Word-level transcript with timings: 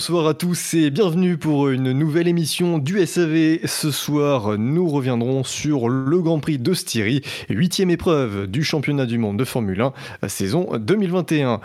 Bonsoir 0.00 0.26
à 0.28 0.32
tous 0.32 0.72
et 0.72 0.88
bienvenue 0.88 1.36
pour 1.36 1.68
une 1.68 1.92
nouvelle 1.92 2.26
émission 2.26 2.78
du 2.78 3.04
SAV. 3.04 3.58
Ce 3.66 3.90
soir, 3.90 4.56
nous 4.56 4.88
reviendrons 4.88 5.44
sur 5.44 5.90
le 5.90 6.20
Grand 6.20 6.40
Prix 6.40 6.56
de 6.56 6.72
huitième 7.50 7.90
épreuve 7.90 8.46
du 8.46 8.64
championnat 8.64 9.04
du 9.04 9.18
monde 9.18 9.38
de 9.38 9.44
Formule 9.44 9.82
1, 10.22 10.28
saison 10.28 10.70
2021. 10.78 11.60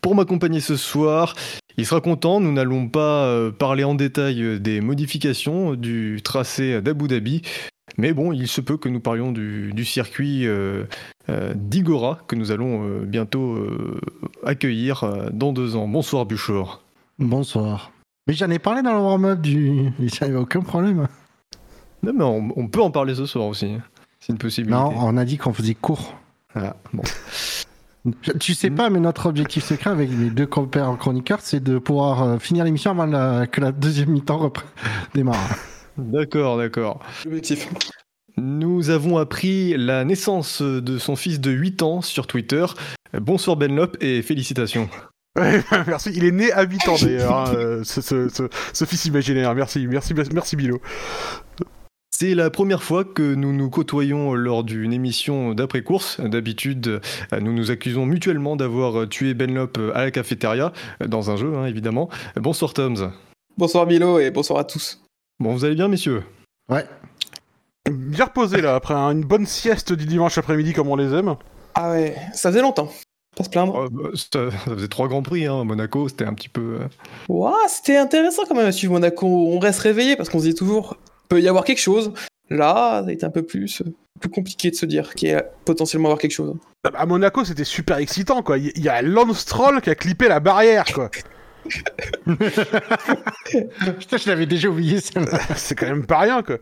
Pour 0.00 0.14
m'accompagner 0.14 0.60
ce 0.60 0.76
soir, 0.76 1.34
il 1.76 1.84
sera 1.84 2.00
content, 2.00 2.40
nous 2.40 2.52
n'allons 2.52 2.88
pas 2.88 3.26
euh, 3.26 3.50
parler 3.50 3.84
en 3.84 3.94
détail 3.94 4.58
des 4.60 4.80
modifications 4.80 5.74
du 5.74 6.22
tracé 6.24 6.80
d'Abu 6.80 7.06
Dhabi, 7.06 7.42
mais 7.96 8.12
bon, 8.12 8.32
il 8.32 8.48
se 8.48 8.60
peut 8.60 8.76
que 8.76 8.88
nous 8.88 9.00
parlions 9.00 9.30
du, 9.30 9.84
circuit 9.84 10.46
euh, 10.46 10.84
euh, 11.28 11.52
d'Igora 11.54 12.18
que 12.26 12.34
nous 12.34 12.50
allons 12.50 12.84
euh, 12.84 13.04
bientôt 13.04 13.58
accueillir 14.42 15.30
dans 15.32 15.52
deux 15.52 15.76
ans. 15.76 15.86
Bonsoir 15.86 16.26
Buchor. 16.26 16.83
Bonsoir. 17.18 17.92
Mais 18.26 18.34
j'en 18.34 18.50
ai 18.50 18.58
parlé 18.58 18.82
dans 18.82 18.92
le 18.92 19.00
warm-up 19.00 19.40
du. 19.40 19.92
Il 19.98 20.04
n'y 20.04 20.10
avait 20.20 20.36
aucun 20.36 20.60
problème. 20.60 21.06
Non, 22.02 22.12
mais 22.12 22.52
on, 22.56 22.68
peut 22.68 22.82
en 22.82 22.90
parler 22.90 23.14
ce 23.14 23.26
soir 23.26 23.46
aussi. 23.46 23.76
C'est 24.20 24.32
une 24.32 24.38
possibilité. 24.38 24.78
Non, 24.78 24.92
on 24.96 25.16
a 25.16 25.24
dit 25.24 25.38
qu'on 25.38 25.52
faisait 25.52 25.74
court. 25.74 26.14
Ah, 26.54 26.76
bon. 26.92 27.02
Tu 28.38 28.52
sais 28.52 28.68
pas, 28.68 28.90
mais 28.90 29.00
notre 29.00 29.24
objectif 29.24 29.64
secret 29.64 29.88
avec 29.88 30.10
les 30.10 30.28
deux 30.28 30.44
compères 30.44 30.94
chroniqueurs, 30.98 31.40
c'est 31.40 31.60
de 31.60 31.78
pouvoir 31.78 32.38
finir 32.38 32.66
l'émission 32.66 32.90
avant 32.90 33.46
que 33.46 33.60
la 33.62 33.72
deuxième 33.72 34.10
mi-temps 34.10 34.52
démarre. 35.14 35.56
D'accord, 35.96 36.58
d'accord. 36.58 37.00
Nous 38.36 38.90
avons 38.90 39.16
appris 39.16 39.74
la 39.78 40.04
naissance 40.04 40.60
de 40.60 40.98
son 40.98 41.16
fils 41.16 41.40
de 41.40 41.50
8 41.50 41.82
ans 41.82 42.02
sur 42.02 42.26
Twitter. 42.26 42.66
Bonsoir 43.18 43.56
Benlop 43.56 43.96
et 44.02 44.20
félicitations. 44.20 44.90
merci. 45.86 46.10
Il 46.14 46.24
est 46.24 46.30
né 46.30 46.52
à 46.52 46.62
8 46.62 46.88
ans 46.88 46.96
d'ailleurs, 47.00 47.32
hein, 47.32 47.54
euh, 47.56 47.84
ce, 47.84 48.84
fils 48.84 49.04
imaginaire. 49.06 49.54
Merci, 49.54 49.86
merci, 49.86 50.14
merci 50.32 50.56
Bilo. 50.56 50.80
C'est 52.16 52.36
la 52.36 52.48
première 52.48 52.84
fois 52.84 53.04
que 53.04 53.34
nous 53.34 53.52
nous 53.52 53.68
côtoyons 53.70 54.34
lors 54.34 54.62
d'une 54.62 54.92
émission 54.92 55.52
d'après-course. 55.52 56.20
D'habitude, 56.20 57.00
nous 57.40 57.52
nous 57.52 57.72
accusons 57.72 58.06
mutuellement 58.06 58.54
d'avoir 58.54 59.08
tué 59.08 59.34
Benlop 59.34 59.78
à 59.94 60.04
la 60.04 60.10
cafétéria, 60.12 60.72
dans 61.04 61.32
un 61.32 61.36
jeu 61.36 61.56
hein, 61.56 61.66
évidemment. 61.66 62.08
Bonsoir 62.36 62.72
Toms. 62.72 63.10
Bonsoir 63.58 63.86
Bilo 63.86 64.20
et 64.20 64.30
bonsoir 64.30 64.60
à 64.60 64.64
tous. 64.64 65.00
Bon, 65.40 65.52
vous 65.52 65.64
allez 65.64 65.74
bien, 65.74 65.88
messieurs? 65.88 66.22
Ouais. 66.68 66.84
Bien 67.90 68.26
reposé 68.26 68.60
là, 68.60 68.76
après 68.76 68.94
une 68.94 69.24
bonne 69.24 69.46
sieste 69.46 69.92
du 69.92 70.06
dimanche 70.06 70.38
après-midi 70.38 70.72
comme 70.72 70.88
on 70.88 70.96
les 70.96 71.12
aime. 71.12 71.34
Ah 71.74 71.90
ouais, 71.90 72.14
ça 72.32 72.50
faisait 72.50 72.62
longtemps. 72.62 72.88
Pas 73.36 73.44
se 73.44 73.50
plaindre. 73.50 73.86
Oh, 73.86 73.88
bah, 73.90 74.10
ça, 74.14 74.50
faisait 74.50 74.88
trois 74.88 75.08
grands 75.08 75.22
prix, 75.22 75.46
hein. 75.46 75.64
Monaco, 75.64 76.08
c'était 76.08 76.24
un 76.24 76.34
petit 76.34 76.48
peu. 76.48 76.78
Euh, 76.80 76.88
Ouah, 77.28 77.56
c'était 77.68 77.96
intéressant 77.96 78.44
quand 78.48 78.54
même 78.54 78.66
à 78.66 78.72
suivre 78.72 78.92
Monaco. 78.92 79.26
On 79.26 79.58
reste 79.58 79.80
réveillé 79.80 80.16
parce 80.16 80.28
qu'on 80.28 80.38
se 80.38 80.44
dit 80.44 80.54
toujours, 80.54 80.96
peut 81.28 81.40
y 81.40 81.48
avoir 81.48 81.64
quelque 81.64 81.80
chose. 81.80 82.12
Là, 82.50 83.02
ça 83.02 83.08
a 83.08 83.12
été 83.12 83.24
un 83.24 83.30
peu 83.30 83.42
plus, 83.42 83.82
plus 84.20 84.30
compliqué 84.30 84.70
de 84.70 84.76
se 84.76 84.86
dire 84.86 85.14
qu'il 85.14 85.30
y 85.30 85.32
a 85.32 85.42
potentiellement 85.64 86.08
avoir 86.08 86.20
quelque 86.20 86.32
chose. 86.32 86.54
À 86.84 87.06
Monaco, 87.06 87.44
c'était 87.44 87.64
super 87.64 87.96
excitant 87.96 88.42
quoi. 88.42 88.58
Il 88.58 88.78
y 88.80 88.88
a 88.88 89.02
Lance 89.02 89.38
Stroll 89.38 89.80
qui 89.80 89.90
a 89.90 89.94
clippé 89.94 90.28
la 90.28 90.40
barrière 90.40 90.84
quoi. 90.92 91.10
Putain, 93.98 94.16
je 94.16 94.28
l'avais 94.28 94.46
déjà 94.46 94.68
oublié, 94.68 94.98
C'est 95.56 95.74
quand 95.74 95.86
même 95.86 96.06
pas 96.06 96.18
rien, 96.20 96.42
quoi. 96.42 96.58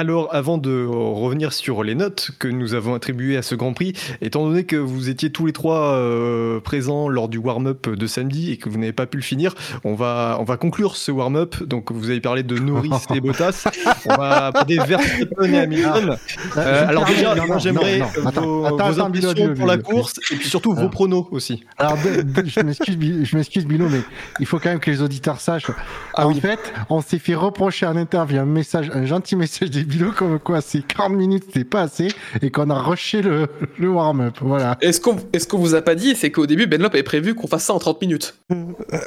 Alors, 0.00 0.32
avant 0.32 0.58
de 0.58 0.86
revenir 0.86 1.52
sur 1.52 1.82
les 1.82 1.96
notes 1.96 2.30
que 2.38 2.46
nous 2.46 2.74
avons 2.74 2.94
attribuées 2.94 3.36
à 3.36 3.42
ce 3.42 3.56
Grand 3.56 3.72
Prix, 3.72 3.94
étant 4.20 4.46
donné 4.46 4.62
que 4.62 4.76
vous 4.76 5.08
étiez 5.08 5.30
tous 5.30 5.46
les 5.46 5.52
trois 5.52 5.94
euh, 5.94 6.60
présents 6.60 7.08
lors 7.08 7.28
du 7.28 7.36
warm-up 7.36 7.88
de 7.88 8.06
samedi 8.06 8.52
et 8.52 8.58
que 8.58 8.68
vous 8.68 8.78
n'avez 8.78 8.92
pas 8.92 9.06
pu 9.06 9.16
le 9.16 9.24
finir, 9.24 9.56
on 9.82 9.96
va, 9.96 10.36
on 10.38 10.44
va 10.44 10.56
conclure 10.56 10.94
ce 10.94 11.10
warm-up. 11.10 11.64
Donc, 11.64 11.90
vous 11.90 12.10
avez 12.10 12.20
parlé 12.20 12.44
de 12.44 12.56
Norris 12.60 12.92
et 13.12 13.20
Bottas. 13.20 13.64
On 14.06 14.14
va 14.14 14.52
parler 14.52 14.78
Verstappen 14.86 15.52
et 15.52 15.58
Hamilton. 15.58 16.16
Ah. 16.54 16.58
Euh, 16.60 16.88
alors 16.88 17.04
déjà, 17.04 17.34
j'aimerais 17.58 17.98
vos, 18.36 18.68
vos 18.76 19.00
ambitions 19.00 19.54
pour 19.56 19.66
la 19.66 19.78
course 19.78 20.20
et 20.30 20.36
puis 20.36 20.48
surtout 20.48 20.74
vos 20.74 20.90
pronos 20.90 21.26
aussi. 21.32 21.64
Alors, 21.76 21.96
je 21.96 23.36
m'excuse, 23.36 23.66
Bilo, 23.66 23.88
mais 23.88 24.02
il 24.38 24.46
faut 24.46 24.60
quand 24.60 24.70
même 24.70 24.78
que 24.78 24.92
les 24.92 25.02
auditeurs 25.02 25.40
sachent. 25.40 25.72
Ah 26.14 26.28
en 26.28 26.34
fait, 26.34 26.72
on 26.88 27.00
s'est 27.00 27.18
fait 27.18 27.34
reprocher 27.34 27.84
en 27.84 27.96
interview 27.96 28.38
un 28.38 28.44
message, 28.44 28.92
un 28.94 29.04
gentil 29.04 29.34
message 29.34 29.70
des 29.70 29.87
comme 30.16 30.38
quoi 30.38 30.60
c'est 30.60 30.82
40 30.82 31.12
minutes, 31.12 31.44
c'est 31.52 31.64
pas 31.64 31.82
assez, 31.82 32.08
et 32.42 32.50
qu'on 32.50 32.70
a 32.70 32.78
rushé 32.78 33.22
le, 33.22 33.46
le 33.78 33.88
warm-up. 33.88 34.34
Voilà. 34.40 34.76
Est-ce 34.80 35.00
qu'on 35.00 35.16
est 35.32 35.48
qu'on 35.48 35.58
vous 35.58 35.74
a 35.74 35.82
pas 35.82 35.94
dit, 35.94 36.14
c'est 36.14 36.30
qu'au 36.30 36.46
début, 36.46 36.66
Benlop 36.66 36.92
avait 36.92 37.02
prévu 37.02 37.34
qu'on 37.34 37.46
fasse 37.46 37.64
ça 37.64 37.74
en 37.74 37.78
30 37.78 38.00
minutes 38.02 38.34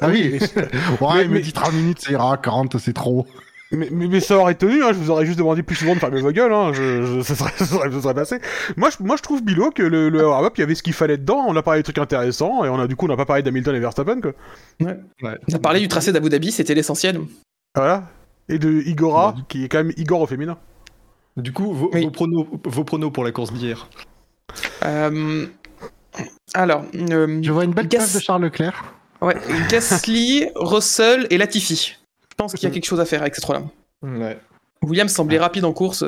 Ah 0.01 0.09
oui 0.09 0.39
Ouais, 1.01 1.23
il 1.23 1.29
me 1.29 1.39
dit 1.39 1.53
30 1.53 1.73
minutes, 1.73 1.99
c'est 2.01 2.13
ira, 2.13 2.37
40, 2.37 2.77
c'est 2.79 2.93
trop. 2.93 3.27
Mais, 3.73 3.87
mais, 3.89 4.19
ça 4.19 4.37
aurait 4.37 4.55
tenu, 4.55 4.83
hein, 4.83 4.89
je 4.91 4.97
vous 4.97 5.11
aurais 5.11 5.25
juste 5.25 5.37
demandé 5.37 5.63
plus 5.63 5.77
souvent 5.77 5.93
de 5.93 5.99
faire 5.99 6.11
vos 6.11 6.31
gueules, 6.31 6.51
hein, 6.51 6.73
je, 6.73 7.21
ça, 7.23 7.35
serait, 7.35 7.51
ça, 7.57 7.65
serait, 7.65 8.13
passé. 8.13 8.39
Moi 8.75 8.89
je, 8.89 9.01
moi, 9.01 9.15
je 9.15 9.21
trouve, 9.21 9.41
Bilo, 9.41 9.71
que 9.71 9.83
le, 9.83 10.09
le 10.09 10.27
warm-up, 10.27 10.53
il 10.57 10.59
y 10.59 10.63
avait 10.63 10.75
ce 10.75 10.83
qu'il 10.83 10.91
fallait 10.93 11.17
dedans, 11.17 11.45
on 11.47 11.55
a 11.55 11.63
parlé 11.63 11.79
des 11.79 11.83
trucs 11.83 11.97
intéressants, 11.97 12.65
et 12.65 12.69
on 12.69 12.79
a 12.79 12.87
du 12.87 12.97
coup, 12.97 13.05
on 13.05 13.09
n'a 13.09 13.15
pas 13.15 13.25
parlé 13.25 13.43
d'Hamilton 13.43 13.73
et 13.73 13.79
Verstappen, 13.79 14.19
quoi. 14.19 14.33
Ouais. 14.81 14.97
ouais. 15.23 15.37
On 15.49 15.55
a 15.55 15.59
parlé 15.59 15.79
du 15.79 15.87
tracé 15.87 16.11
d'Abu 16.11 16.27
Dhabi, 16.27 16.51
c'était 16.51 16.73
l'essentiel. 16.73 17.21
Voilà. 17.73 18.09
Et 18.49 18.59
de 18.59 18.81
Igora, 18.85 19.35
qui 19.47 19.63
est 19.63 19.69
quand 19.69 19.77
même 19.77 19.93
Igor 19.95 20.19
au 20.19 20.27
féminin. 20.27 20.57
Du 21.37 21.53
coup, 21.53 21.73
vos, 21.73 21.89
pronos, 22.11 23.11
pour 23.11 23.23
la 23.23 23.31
course 23.31 23.53
d'hier 23.53 23.87
euh, 24.83 25.47
Alors, 26.53 26.83
euh, 26.93 27.39
je 27.41 27.51
vois 27.51 27.63
une 27.63 27.73
belle 27.73 27.87
Gas... 27.87 28.13
de 28.13 28.19
Charles 28.19 28.43
Leclerc. 28.43 28.93
Ouais, 29.21 29.35
Gasly, 29.69 30.47
Russell 30.55 31.27
et 31.29 31.37
Latifi. 31.37 31.95
Je 32.29 32.35
pense 32.35 32.53
qu'il 32.53 32.63
y 32.63 32.65
a 32.65 32.69
quelque 32.73 32.85
chose 32.85 32.99
à 32.99 33.05
faire 33.05 33.21
avec 33.21 33.35
ces 33.35 33.41
trois-là. 33.41 33.63
Ouais. 34.01 34.37
Williams 34.83 35.11
semblait 35.11 35.39
rapide 35.39 35.63
en 35.63 35.73
course. 35.73 36.03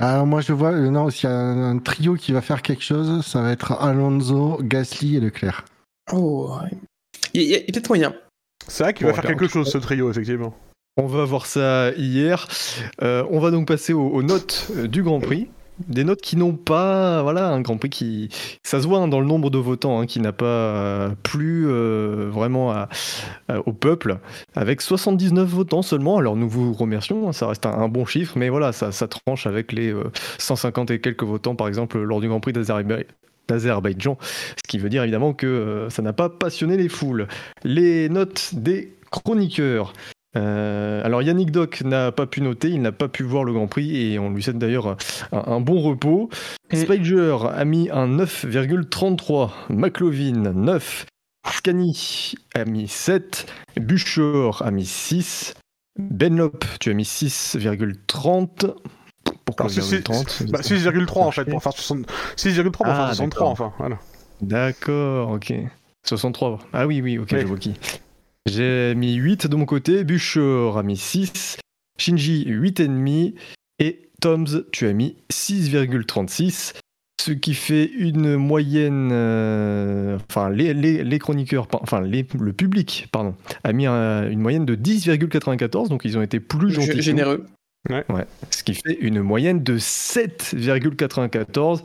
Alors 0.00 0.26
moi 0.26 0.40
je 0.40 0.52
vois, 0.52 0.70
euh, 0.70 0.90
non, 0.90 1.10
s'il 1.10 1.28
y 1.28 1.32
a 1.32 1.36
un, 1.36 1.78
trio 1.78 2.14
qui 2.14 2.32
va 2.32 2.40
faire 2.40 2.62
quelque 2.62 2.84
chose, 2.84 3.26
ça 3.26 3.42
va 3.42 3.50
être 3.50 3.72
Alonso, 3.72 4.58
Gasly 4.62 5.16
et 5.16 5.20
Leclerc. 5.20 5.64
Oh, 6.12 6.56
il 7.34 7.42
y 7.42 7.56
a, 7.56 7.58
peut-être 7.58 7.88
moyen. 7.88 8.14
C'est 8.68 8.84
vrai 8.84 8.94
qu'il 8.94 9.06
va 9.06 9.14
faire 9.14 9.24
quelque 9.24 9.48
chose 9.48 9.68
ce 9.68 9.78
trio, 9.78 10.10
effectivement. 10.10 10.54
On 11.00 11.06
va 11.06 11.24
voir 11.24 11.46
ça 11.46 11.92
hier. 11.92 12.48
Euh, 13.02 13.24
on 13.30 13.38
va 13.38 13.52
donc 13.52 13.68
passer 13.68 13.92
aux, 13.92 14.22
notes 14.24 14.66
euh, 14.76 14.88
du 14.88 15.04
Grand 15.04 15.20
Prix. 15.20 15.46
Des 15.86 16.02
notes 16.02 16.20
qui 16.20 16.36
n'ont 16.36 16.54
pas, 16.54 17.22
voilà, 17.22 17.50
un 17.50 17.60
Grand 17.60 17.76
Prix 17.76 17.88
qui, 17.88 18.28
ça 18.64 18.82
se 18.82 18.86
voit 18.88 18.98
hein, 18.98 19.06
dans 19.06 19.20
le 19.20 19.26
nombre 19.26 19.48
de 19.48 19.58
votants, 19.58 20.00
hein, 20.00 20.06
qui 20.06 20.18
n'a 20.18 20.32
pas 20.32 20.44
euh, 20.44 21.10
plu 21.22 21.68
vraiment 22.32 22.74
au 23.64 23.72
peuple, 23.72 24.18
avec 24.56 24.80
79 24.80 25.48
votants 25.48 25.82
seulement. 25.82 26.18
Alors 26.18 26.34
nous 26.34 26.48
vous 26.48 26.72
remercions, 26.72 27.28
hein, 27.28 27.32
ça 27.32 27.46
reste 27.46 27.64
un, 27.64 27.86
bon 27.86 28.04
chiffre, 28.04 28.36
mais 28.36 28.48
voilà, 28.48 28.72
ça, 28.72 28.90
ça 28.90 29.06
tranche 29.06 29.46
avec 29.46 29.70
les 29.70 29.94
150 30.38 30.90
et 30.90 31.00
quelques 31.00 31.22
votants, 31.22 31.54
par 31.54 31.68
exemple, 31.68 32.02
lors 32.02 32.20
du 32.20 32.26
Grand 32.26 32.40
Prix 32.40 32.54
d'Azerbaïdjan, 32.54 34.18
ce 34.20 34.68
qui 34.68 34.78
veut 34.78 34.88
dire 34.88 35.04
évidemment 35.04 35.32
que 35.32 35.86
ça 35.90 36.02
n'a 36.02 36.12
pas 36.12 36.28
passionné 36.28 36.76
les 36.76 36.88
foules. 36.88 37.28
Les 37.62 38.08
notes 38.08 38.50
des 38.54 38.96
chroniqueurs. 39.12 39.92
Euh, 40.36 41.02
alors 41.04 41.22
Yannick 41.22 41.50
Doc 41.50 41.82
n'a 41.82 42.12
pas 42.12 42.26
pu 42.26 42.42
noter, 42.42 42.68
il 42.68 42.82
n'a 42.82 42.92
pas 42.92 43.08
pu 43.08 43.22
voir 43.22 43.44
le 43.44 43.52
Grand 43.52 43.66
Prix 43.66 43.96
et 43.96 44.18
on 44.18 44.30
lui 44.30 44.42
souhaite 44.42 44.58
d'ailleurs 44.58 44.96
un, 45.32 45.60
bon 45.60 45.80
repos. 45.80 46.28
Spider 46.72 47.36
a 47.50 47.64
mis 47.64 47.88
un 47.90 48.06
9,33, 48.08 49.50
McLovin 49.70 50.52
9, 50.52 51.06
Scani 51.50 52.34
a 52.54 52.64
mis 52.64 52.88
7, 52.88 53.46
Buchor 53.80 54.62
a 54.62 54.70
mis 54.70 54.86
6, 54.86 55.54
Benlop 55.98 56.64
tu 56.78 56.90
as 56.90 56.94
mis 56.94 57.04
6,30. 57.04 58.74
Pourquoi 59.44 59.66
6,30 59.66 60.50
bah, 60.50 60.60
6,3 60.60 61.18
en 61.18 61.30
fait, 61.30 61.52
enfin 61.54 61.70
6,3 61.70 62.70
pour 62.70 62.86
ah, 62.86 63.08
63 63.08 63.46
enfin, 63.48 63.72
voilà. 63.78 63.98
D'accord, 64.42 65.30
ok. 65.30 65.52
63. 66.04 66.58
Ah 66.72 66.86
oui, 66.86 67.00
oui, 67.02 67.18
ok, 67.18 67.36
je 67.36 67.46
vois 67.46 67.58
qui. 67.58 67.74
J'ai 68.48 68.94
mis 68.94 69.14
8 69.14 69.46
de 69.46 69.56
mon 69.56 69.66
côté, 69.66 70.04
Bûcheur 70.04 70.78
a 70.78 70.82
mis 70.82 70.96
6, 70.96 71.58
Shinji 71.98 72.46
8,5 72.48 73.34
et 73.78 74.10
Toms, 74.20 74.64
tu 74.72 74.86
as 74.86 74.92
mis 74.92 75.16
6,36. 75.30 76.74
Ce 77.20 77.32
qui 77.32 77.54
fait 77.54 77.84
une 77.84 78.36
moyenne. 78.36 79.10
Euh, 79.12 80.18
enfin, 80.30 80.50
les, 80.50 81.18
chroniqueurs, 81.18 81.66
enfin, 81.72 82.00
le 82.00 82.52
public, 82.52 83.08
pardon, 83.12 83.34
a 83.64 83.72
mis 83.72 83.86
une 83.86 84.40
moyenne 84.40 84.64
de 84.64 84.76
10,94, 84.76 85.88
donc 85.88 86.04
ils 86.04 86.16
ont 86.16 86.22
été 86.22 86.40
plus 86.40 86.70
gentils. 86.70 87.02
Généreux. 87.02 87.44
Ouais. 87.90 88.04
Ce 88.50 88.62
qui 88.62 88.74
fait 88.74 88.96
une 89.00 89.20
moyenne 89.20 89.62
de 89.62 89.78
7,94. 89.78 91.82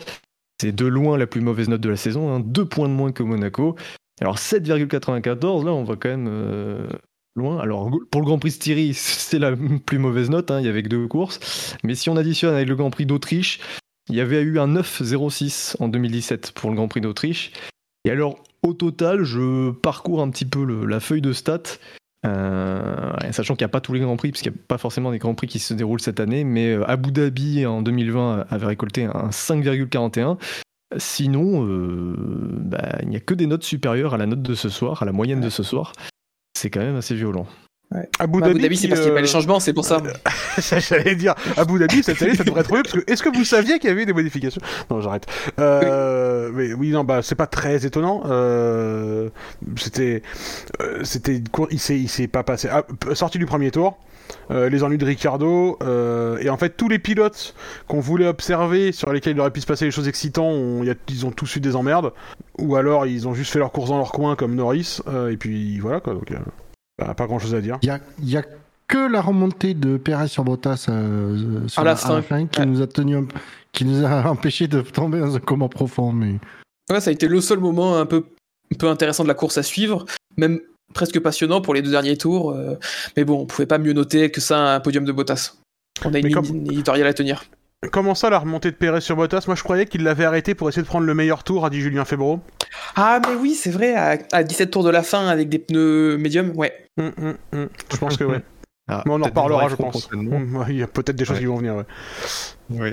C'est 0.62 0.74
de 0.74 0.86
loin 0.86 1.18
la 1.18 1.28
plus 1.28 1.42
mauvaise 1.42 1.68
note 1.68 1.82
de 1.82 1.90
la 1.90 1.98
saison, 1.98 2.34
hein, 2.34 2.40
deux 2.40 2.66
points 2.66 2.88
de 2.88 2.94
moins 2.94 3.12
que 3.12 3.24
Monaco. 3.24 3.76
Alors 4.24 4.38
7,94, 4.38 5.66
là 5.66 5.74
on 5.74 5.84
va 5.84 5.98
quand 5.98 6.08
même 6.08 6.30
euh, 6.30 6.88
loin. 7.36 7.60
Alors 7.60 7.92
pour 8.10 8.22
le 8.22 8.26
Grand 8.26 8.40
Prix 8.40 8.52
Styrie, 8.52 8.94
c'est 8.96 9.38
la 9.38 9.54
plus 9.86 9.98
mauvaise 9.98 10.30
note, 10.30 10.50
hein, 10.50 10.62
il 10.62 10.66
y 10.66 10.70
avait 10.70 10.82
que 10.82 10.88
deux 10.88 11.08
courses. 11.08 11.76
Mais 11.84 11.94
si 11.94 12.10
on 12.10 12.16
additionne 12.16 12.56
avec 12.56 12.70
le 12.70 12.76
Grand 12.76 12.90
Prix 12.90 13.06
d'Autriche, 13.06 13.60
il 14.08 14.16
y 14.16 14.22
avait 14.22 14.42
eu 14.42 14.60
un 14.60 14.68
9,06 14.70 15.76
en 15.82 15.90
2017 15.90 16.54
pour 16.54 16.70
le 16.70 16.78
Grand 16.78 16.88
Prix 16.88 17.02
d'Autriche. 17.02 17.52
Et 18.06 18.12
alors 18.12 18.42
au 18.66 18.74
total, 18.74 19.26
je 19.26 19.72
parcours 19.72 20.22
un 20.22 20.30
petit 20.30 20.46
peu 20.46 20.64
la 20.86 21.02
feuille 21.02 21.22
de 21.22 21.34
stats. 21.34 21.80
Euh, 22.26 23.12
sachant 23.34 23.56
qu'il 23.56 23.66
n'y 23.66 23.70
a 23.70 23.74
pas 23.74 23.82
tous 23.82 23.92
les 23.92 24.00
grands 24.00 24.16
prix, 24.16 24.32
puisqu'il 24.32 24.54
n'y 24.54 24.58
a 24.58 24.62
pas 24.70 24.78
forcément 24.78 25.12
des 25.12 25.20
grands 25.20 25.36
prix 25.36 25.48
qui 25.48 25.60
se 25.60 25.74
déroulent 25.74 26.00
cette 26.00 26.22
année, 26.22 26.46
mais 26.46 26.70
euh, 26.70 26.90
Abu 26.90 27.12
Dhabi 27.12 27.66
en 27.66 27.82
2020 27.82 28.46
avait 28.50 28.68
récolté 28.68 29.04
un 29.04 29.28
5,41. 29.32 30.38
Sinon, 30.98 31.68
euh, 31.68 32.16
bah, 32.18 32.98
il 33.02 33.10
n'y 33.10 33.16
a 33.16 33.20
que 33.20 33.34
des 33.34 33.48
notes 33.48 33.64
supérieures 33.64 34.14
à 34.14 34.18
la 34.18 34.26
note 34.26 34.42
de 34.42 34.56
ce 34.56 34.70
soir, 34.70 35.02
à 35.02 35.06
la 35.06 35.12
moyenne 35.12 35.42
de 35.42 35.50
ce 35.50 35.64
soir. 35.64 35.94
C'est 36.58 36.70
quand 36.70 36.82
même 36.82 36.96
assez 36.96 37.16
violent. 37.16 37.48
Abu 38.20 38.40
Bah, 38.40 38.46
Abu 38.48 38.54
Dhabi, 38.56 38.62
Dhabi, 38.62 38.78
c'est 38.78 38.88
parce 38.88 39.00
qu'il 39.02 39.10
n'y 39.10 39.12
a 39.12 39.14
pas 39.16 39.20
euh, 39.20 39.22
les 39.22 39.28
changements, 39.28 39.60
c'est 39.60 39.74
pour 39.74 39.86
ça. 39.86 40.02
Ça, 40.60 40.80
J'allais 40.80 41.16
dire, 41.16 41.34
Abu 41.58 41.80
Dhabi, 41.80 42.04
cette 42.04 42.22
année, 42.22 42.36
ça 42.36 42.44
devrait 42.44 42.62
être 42.62 42.74
mieux, 42.74 42.84
parce 42.84 42.94
que 42.96 43.12
est-ce 43.12 43.24
que 43.24 43.30
vous 43.36 43.44
saviez 43.44 43.80
qu'il 43.80 43.90
y 43.90 43.94
avait 43.94 44.06
des 44.06 44.14
modifications? 44.14 44.62
Non, 44.92 45.02
j'arrête. 45.02 45.26
Euh, 45.60 46.50
mais 46.54 46.74
oui, 46.74 46.90
non, 46.92 47.04
bah, 47.04 47.22
c'est 47.22 47.36
pas 47.36 47.48
très 47.48 47.86
étonnant. 47.86 48.24
Euh, 48.26 49.30
c'était, 49.78 50.22
euh, 50.82 51.00
c'était, 51.04 51.42
il 51.72 51.80
s'est, 51.80 51.98
il 52.00 52.10
s'est 52.10 52.28
pas 52.28 52.44
passé. 52.44 52.68
Ah, 52.72 52.84
sorti 53.14 53.38
du 53.40 53.46
premier 53.46 53.72
tour. 53.72 53.98
euh, 54.52 54.70
les 54.70 54.84
ennuis 54.84 54.98
de 54.98 55.06
Ricardo 55.06 55.78
euh, 55.84 56.38
et 56.40 56.50
en 56.50 56.56
fait 56.58 56.78
tous 56.78 56.88
les 56.88 56.98
pilotes 56.98 57.54
qu'on 57.88 58.00
voulait 58.00 58.26
observer 58.26 58.92
sur 58.94 59.12
lesquels 59.12 59.36
il 59.36 59.40
aurait 59.42 59.52
pu 59.52 59.60
se 59.62 59.66
passer 59.66 59.84
des 59.86 59.92
choses 59.92 60.08
excitantes 60.08 60.46
on- 60.56 60.82
il 60.82 60.88
y 60.88 60.92
a- 60.92 60.96
ils 61.10 61.26
ont 61.26 61.32
tous 61.32 61.58
eu 61.58 61.60
des 61.60 61.76
emmerdes 61.76 62.14
ou 62.58 62.76
alors 62.78 63.06
ils 63.06 63.28
ont 63.28 63.34
juste 63.34 63.52
fait 63.52 63.60
leur 63.60 63.72
course 63.74 63.90
dans 63.90 63.98
leur 63.98 64.14
coin 64.14 64.36
comme 64.38 64.56
Norris 64.56 65.00
euh, 65.10 65.30
et 65.30 65.36
puis 65.38 65.78
voilà 65.80 66.00
quoi 66.00 66.14
donc 66.14 66.32
euh, 66.32 66.38
bah, 67.00 67.14
pas 67.14 67.26
grand 67.28 67.40
chose 67.40 67.56
à 67.56 67.62
dire 67.62 67.78
Il 67.82 67.88
y 67.88 67.92
a, 67.92 68.00
il 68.20 68.30
y 68.30 68.38
a 68.38 68.44
que 68.88 68.98
la 69.12 69.22
remontée 69.22 69.74
de 69.74 69.98
Perez 69.98 70.28
sur 70.28 70.44
Bottas 70.44 70.86
euh, 70.90 71.68
sur 71.68 71.82
À 71.82 71.86
la 71.86 71.96
fin. 71.96 72.22
qui 72.48 72.60
Ouais. 72.60 72.66
nous 72.66 72.82
a 72.82 72.88
tenu 72.88 73.18
un 73.18 73.26
qui 73.72 73.86
nous 73.86 74.06
a 74.06 74.28
empêché 74.30 74.68
de 74.68 74.82
tomber 74.82 75.20
dans 75.20 75.36
un 75.36 75.40
coma 75.40 75.68
profond. 75.68 76.12
Mais 76.12 76.36
Ouais, 76.92 77.00
ça 77.00 77.10
a 77.10 77.14
été 77.14 77.28
le 77.28 77.42
seul 77.42 77.60
moment 77.60 77.98
un 77.98 78.06
peu, 78.06 78.26
un 78.74 78.78
peu 78.78 78.88
intéressant 78.90 79.24
de 79.24 79.30
la 79.30 79.34
course 79.34 79.58
à 79.58 79.64
suivre, 79.64 80.06
même 80.38 80.60
presque 80.94 81.20
passionnant 81.20 81.62
pour 81.62 81.74
les 81.74 81.82
deux 81.82 81.90
derniers 81.92 82.18
tours. 82.18 82.52
euh, 82.52 82.76
mais 83.18 83.24
bon, 83.24 83.40
on 83.42 83.46
pouvait 83.46 83.66
pas 83.66 83.78
mieux 83.80 83.94
noter 83.94 84.30
que 84.30 84.42
ça 84.42 84.76
un 84.76 84.80
podium 84.80 85.06
de 85.06 85.12
Bottas. 85.12 85.54
On 86.06 86.14
a 86.14 86.20
une 86.20 86.32
comme- 86.32 86.44
ligne 86.46 86.68
éditoriale 86.72 87.08
à 87.08 87.14
tenir. 87.14 87.46
Comment 87.92 88.16
ça, 88.16 88.30
la 88.30 88.40
remontée 88.40 88.70
de 88.72 88.76
Perez 88.76 89.02
sur 89.02 89.16
Bottas? 89.16 89.44
Moi, 89.48 89.56
je 89.56 89.64
croyais 89.64 89.86
qu'il 89.86 90.04
l'avait 90.04 90.24
arrêté 90.26 90.56
pour 90.56 90.70
essayer 90.70 90.84
de 90.84 90.88
prendre 90.88 91.06
le 91.06 91.14
meilleur 91.14 91.44
tour, 91.44 91.66
a 91.66 91.70
dit 91.70 91.82
Julien 91.82 92.06
Febro. 92.06 92.40
Ah, 92.96 93.20
mais 93.28 93.36
oui, 93.36 93.56
c'est 93.56 93.72
vrai, 93.72 93.94
à, 93.96 94.18
à 94.32 94.44
17 94.44 94.72
tours 94.72 94.84
de 94.84 94.90
la 94.90 95.04
fin 95.04 95.28
avec 95.28 95.50
des 95.50 95.60
pneus 95.60 96.18
médium, 96.18 96.52
ouais. 96.56 96.83
Hum, 96.98 97.12
hum, 97.18 97.38
hum. 97.54 97.70
Je 97.92 97.98
pense 97.98 98.18
que 98.18 98.24
ouais. 98.24 98.42
Ah, 98.90 99.02
Mais 99.06 99.14
on 99.14 99.22
en 99.22 99.26
reparlera, 99.28 99.70
je 99.70 99.76
pense. 99.76 100.10
Il 100.68 100.76
y 100.76 100.84
a 100.84 100.88
peut-être 100.88 101.16
des 101.16 101.24
choses 101.24 101.36
Ouais. 101.38 101.40
qui 101.44 101.46
vont 101.46 101.56
venir. 101.56 101.76
Ouais. 101.76 101.86
Oui. 102.70 102.90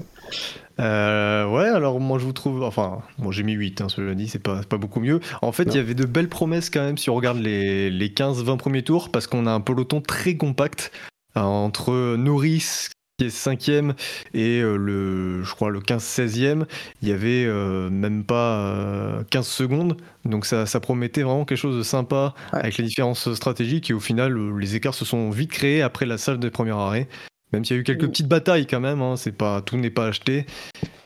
Euh, 0.78 1.48
ouais, 1.48 1.68
alors 1.68 1.98
moi 1.98 2.20
je 2.20 2.24
vous 2.26 2.32
trouve. 2.32 2.62
Enfin, 2.62 3.02
bon, 3.18 3.32
j'ai 3.32 3.42
mis 3.42 3.54
8, 3.54 3.80
hein, 3.80 3.88
cela 3.88 4.14
dit, 4.14 4.28
c'est 4.28 4.38
pas, 4.38 4.60
pas 4.62 4.76
beaucoup 4.76 5.00
mieux. 5.00 5.18
En 5.42 5.50
fait, 5.50 5.64
il 5.64 5.74
y 5.74 5.78
avait 5.80 5.94
de 5.94 6.04
belles 6.04 6.28
promesses 6.28 6.70
quand 6.70 6.80
même 6.80 6.96
si 6.96 7.10
on 7.10 7.16
regarde 7.16 7.38
les, 7.38 7.90
les 7.90 8.08
15-20 8.08 8.56
premiers 8.56 8.84
tours, 8.84 9.10
parce 9.10 9.26
qu'on 9.26 9.46
a 9.46 9.50
un 9.50 9.60
peloton 9.60 10.00
très 10.00 10.36
compact 10.36 10.92
euh, 11.36 11.40
entre 11.40 12.14
Norris 12.16 12.86
qui 13.20 13.26
est 13.26 13.36
5ème 13.36 13.92
et 14.32 14.60
euh, 14.60 14.76
le, 14.76 15.42
je 15.44 15.50
crois, 15.54 15.68
le 15.70 15.80
15-16ème. 15.80 16.64
Il 17.02 17.08
y 17.08 17.12
avait 17.12 17.44
euh, 17.46 17.90
même 17.90 18.24
pas 18.24 18.60
euh, 18.60 19.22
15 19.30 19.46
secondes, 19.46 19.96
donc 20.24 20.46
ça, 20.46 20.64
ça 20.64 20.80
promettait 20.80 21.22
vraiment 21.22 21.44
quelque 21.44 21.58
chose 21.58 21.76
de 21.76 21.82
sympa 21.82 22.34
Ouais. 22.52 22.60
avec 22.60 22.78
les 22.78 22.84
différences 22.84 23.32
stratégiques, 23.34 23.90
et 23.90 23.94
au 23.94 24.00
final, 24.00 24.36
euh, 24.36 24.56
les 24.58 24.74
écarts 24.76 24.94
se 24.94 25.04
sont 25.04 25.30
vite 25.30 25.50
créés 25.50 25.82
après 25.82 26.06
la 26.06 26.16
salle 26.18 26.38
de 26.38 26.48
premier 26.48 26.70
arrêt. 26.72 27.08
Même 27.52 27.64
s'il 27.64 27.76
y 27.76 27.78
a 27.78 27.80
eu 27.80 27.84
quelques 27.84 28.04
Ou- 28.04 28.08
petites 28.08 28.28
batailles 28.28 28.66
quand 28.66 28.80
même, 28.80 29.02
hein, 29.02 29.16
c'est 29.16 29.32
pas 29.36 29.60
tout 29.60 29.76
n'est 29.76 29.90
pas 29.90 30.06
acheté, 30.06 30.46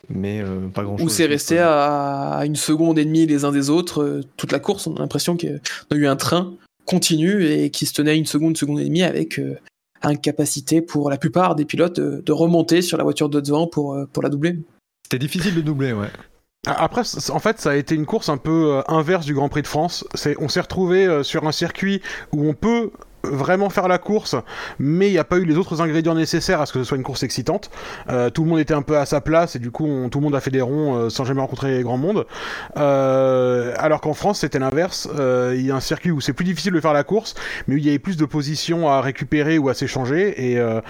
mais 0.09 0.41
euh, 0.41 0.67
pas 0.73 0.83
grand 0.83 0.97
chose. 0.97 1.05
Où 1.05 1.09
c'est 1.09 1.25
resté 1.25 1.59
à 1.59 2.41
une 2.45 2.55
seconde 2.55 2.97
et 2.99 3.05
demie 3.05 3.25
les 3.25 3.43
uns 3.45 3.51
des 3.51 3.69
autres 3.69 4.03
euh, 4.03 4.21
toute 4.37 4.51
la 4.51 4.59
course. 4.59 4.87
On 4.87 4.95
a 4.95 4.99
l'impression 4.99 5.35
qu'on 5.37 5.47
a 5.91 5.95
eu 5.95 6.07
un 6.07 6.15
train 6.15 6.53
continu 6.85 7.43
et 7.45 7.71
qui 7.71 7.85
se 7.87 7.93
tenait 7.93 8.11
à 8.11 8.13
une 8.13 8.27
seconde, 8.27 8.55
seconde 8.57 8.79
et 8.79 8.85
demie 8.85 9.01
avec 9.03 9.39
euh, 9.39 9.55
incapacité 10.05 10.81
pour 10.81 11.09
la 11.09 11.17
plupart 11.17 11.55
des 11.55 11.65
pilotes 11.65 11.99
de, 11.99 12.21
de 12.25 12.31
remonter 12.31 12.81
sur 12.81 12.97
la 12.97 13.03
voiture 13.03 13.29
de 13.29 13.39
devant 13.39 13.67
pour, 13.67 13.93
euh, 13.93 14.05
pour 14.11 14.23
la 14.23 14.29
doubler. 14.29 14.57
C'était 15.03 15.19
difficile 15.19 15.55
de 15.55 15.61
doubler, 15.61 15.93
ouais. 15.93 16.09
Après, 16.67 17.01
en 17.29 17.39
fait, 17.39 17.59
ça 17.59 17.71
a 17.71 17.75
été 17.75 17.93
une 17.93 18.05
course 18.05 18.29
un 18.29 18.37
peu 18.37 18.73
euh, 18.73 18.81
inverse 18.87 19.25
du 19.25 19.33
Grand 19.35 19.49
Prix 19.49 19.61
de 19.61 19.67
France. 19.67 20.05
C'est, 20.15 20.35
on 20.39 20.49
s'est 20.49 20.61
retrouvé 20.61 21.05
euh, 21.05 21.21
sur 21.21 21.47
un 21.47 21.51
circuit 21.51 22.01
où 22.31 22.47
on 22.47 22.53
peut 22.53 22.91
vraiment 23.25 23.69
faire 23.69 23.87
la 23.87 23.97
course, 23.97 24.35
mais 24.79 25.07
il 25.07 25.11
n'y 25.11 25.17
a 25.17 25.23
pas 25.23 25.37
eu 25.37 25.45
les 25.45 25.57
autres 25.57 25.81
ingrédients 25.81 26.15
nécessaires 26.15 26.61
à 26.61 26.65
ce 26.65 26.73
que 26.73 26.79
ce 26.79 26.85
soit 26.85 26.97
une 26.97 27.03
course 27.03 27.23
excitante. 27.23 27.69
Euh, 28.09 28.29
tout 28.29 28.43
le 28.43 28.49
monde 28.49 28.59
était 28.59 28.73
un 28.73 28.81
peu 28.81 28.97
à 28.97 29.05
sa 29.05 29.21
place 29.21 29.55
et 29.55 29.59
du 29.59 29.71
coup, 29.71 29.87
tout 30.09 30.19
le 30.19 30.23
monde 30.23 30.35
a 30.35 30.39
fait 30.39 30.51
des 30.51 30.61
ronds 30.61 30.95
euh, 30.95 31.09
sans 31.09 31.25
jamais 31.25 31.41
rencontrer 31.41 31.81
grand 31.83 31.97
monde. 31.97 32.25
Euh, 32.77 33.73
alors 33.77 34.01
qu'en 34.01 34.13
France, 34.13 34.39
c'était 34.39 34.59
l'inverse. 34.59 35.09
Euh, 35.17 35.53
Il 35.55 35.65
y 35.65 35.71
a 35.71 35.75
un 35.75 35.79
circuit 35.79 36.11
où 36.11 36.21
c'est 36.21 36.33
plus 36.33 36.45
difficile 36.45 36.73
de 36.73 36.79
faire 36.79 36.93
la 36.93 37.03
course, 37.03 37.35
mais 37.67 37.75
où 37.75 37.77
il 37.77 37.85
y 37.85 37.89
avait 37.89 37.99
plus 37.99 38.17
de 38.17 38.25
positions 38.25 38.89
à 38.89 39.01
récupérer 39.01 39.57
ou 39.57 39.69
à 39.69 39.73
s'échanger. 39.73 40.51
Et 40.51 40.59
euh, 40.59 40.81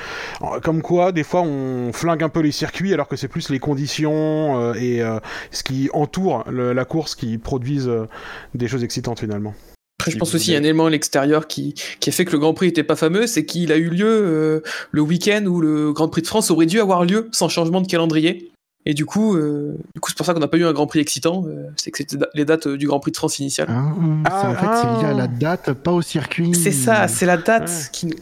comme 0.64 0.82
quoi, 0.82 1.12
des 1.12 1.24
fois, 1.24 1.42
on 1.42 1.92
flingue 1.94 2.24
un 2.24 2.30
peu 2.30 2.42
les 2.42 2.52
circuits, 2.52 2.94
alors 2.94 3.08
que 3.08 3.16
c'est 3.16 3.28
plus 3.28 3.50
les 3.50 3.60
conditions 3.60 4.74
et 4.74 5.02
ce 5.52 5.64
qui 5.64 5.90
entoure 5.94 6.44
la 6.50 6.86
course 6.86 7.16
qui 7.16 7.38
produisent 7.38 7.92
des 8.54 8.68
choses 8.68 8.84
excitantes 8.84 9.20
finalement. 9.20 9.54
Après, 10.06 10.12
je 10.12 10.18
pense 10.20 10.36
aussi 10.36 10.46
qu'il 10.46 10.54
y 10.54 10.56
a 10.56 10.60
un 10.60 10.64
élément 10.64 10.86
à 10.86 10.90
l'extérieur 10.92 11.48
qui, 11.48 11.74
qui 12.00 12.10
a 12.10 12.14
fait 12.14 12.26
que 12.26 12.32
le 12.32 12.38
Grand 12.40 12.54
Prix 12.54 12.68
n'était 12.68 12.84
pas 12.84 12.96
fameux, 12.96 13.26
c'est 13.26 13.44
qu'il 13.44 13.72
a 13.72 13.78
eu 13.78 13.90
lieu 13.90 14.06
euh, 14.08 14.60
le 14.92 15.02
week-end 15.02 15.44
où 15.48 15.60
le 15.62 15.92
Grand 15.94 16.10
Prix 16.10 16.22
de 16.22 16.28
France 16.28 16.52
aurait 16.52 16.68
dû 16.68 16.80
avoir 16.80 17.06
lieu 17.06 17.28
sans 17.32 17.50
changement 17.50 17.82
de 17.82 17.88
calendrier. 17.88 18.52
Et 18.86 18.94
du 18.94 19.08
coup, 19.08 19.36
euh, 19.36 19.76
du 19.96 20.00
coup 20.00 20.12
c'est 20.12 20.16
pour 20.18 20.28
ça 20.28 20.36
qu'on 20.36 20.40
n'a 20.40 20.48
pas 20.48 20.58
eu 20.58 20.66
un 20.66 20.74
Grand 20.74 20.86
Prix 20.86 21.00
excitant, 21.00 21.44
euh, 21.48 21.64
c'est 21.76 21.90
que 21.90 21.98
c'était 21.98 22.18
da- 22.18 22.30
les 22.36 22.46
dates 22.46 22.68
euh, 22.68 22.78
du 22.78 22.86
Grand 22.86 23.00
Prix 23.00 23.12
de 23.14 23.18
France 23.18 23.40
initial. 23.40 23.68
hein, 23.68 23.96
c'est- 24.28 24.48
en 24.48 24.54
fait, 24.54 24.68
c'est 24.80 25.02
lié 25.02 25.12
à 25.12 25.14
la 25.16 25.26
date, 25.28 25.74
pas 25.74 25.92
au 25.92 26.04
circuit. 26.04 26.54
C'est 26.54 26.72
ça, 26.72 27.08
c'est 27.08 27.26
la 27.26 27.38
date 27.38 27.68
Ouais. 27.68 27.90
qui. 27.92 28.14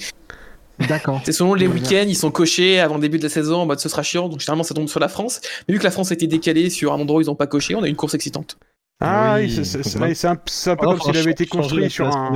D'accord. 0.87 1.21
C'est 1.25 1.31
selon 1.33 1.53
les 1.53 1.67
week-ends, 1.67 2.05
ils 2.07 2.15
sont 2.15 2.31
cochés 2.31 2.79
avant 2.79 2.95
le 2.95 3.01
début 3.01 3.17
de 3.17 3.23
la 3.23 3.29
saison 3.29 3.57
en 3.57 3.65
mode 3.65 3.79
ce 3.79 3.89
sera 3.89 4.01
chiant, 4.03 4.27
donc 4.27 4.39
généralement 4.39 4.63
ça 4.63 4.73
tombe 4.73 4.87
sur 4.87 4.99
la 4.99 5.07
France. 5.07 5.39
Mais 5.67 5.73
vu 5.73 5.79
que 5.79 5.83
la 5.83 5.91
France 5.91 6.11
a 6.11 6.15
été 6.15 6.27
décalée 6.27 6.69
sur 6.69 6.93
un 6.93 6.99
endroit 6.99 7.19
où 7.19 7.21
ils 7.21 7.27
n'ont 7.27 7.35
pas 7.35 7.45
coché, 7.47 7.75
on 7.75 7.83
a 7.83 7.87
eu 7.87 7.89
une 7.89 7.95
course 7.95 8.15
excitante. 8.15 8.57
Ah 9.03 9.35
Oui, 9.37 9.53
oui, 9.57 9.65
c'est- 9.65 10.27
un, 10.27 10.35
peu 10.75 10.87
comme 10.87 10.99
s'il 11.01 11.17
avait 11.17 11.31
été 11.31 11.45
construit 11.45 11.89
sur 11.89 12.07
un. 12.07 12.31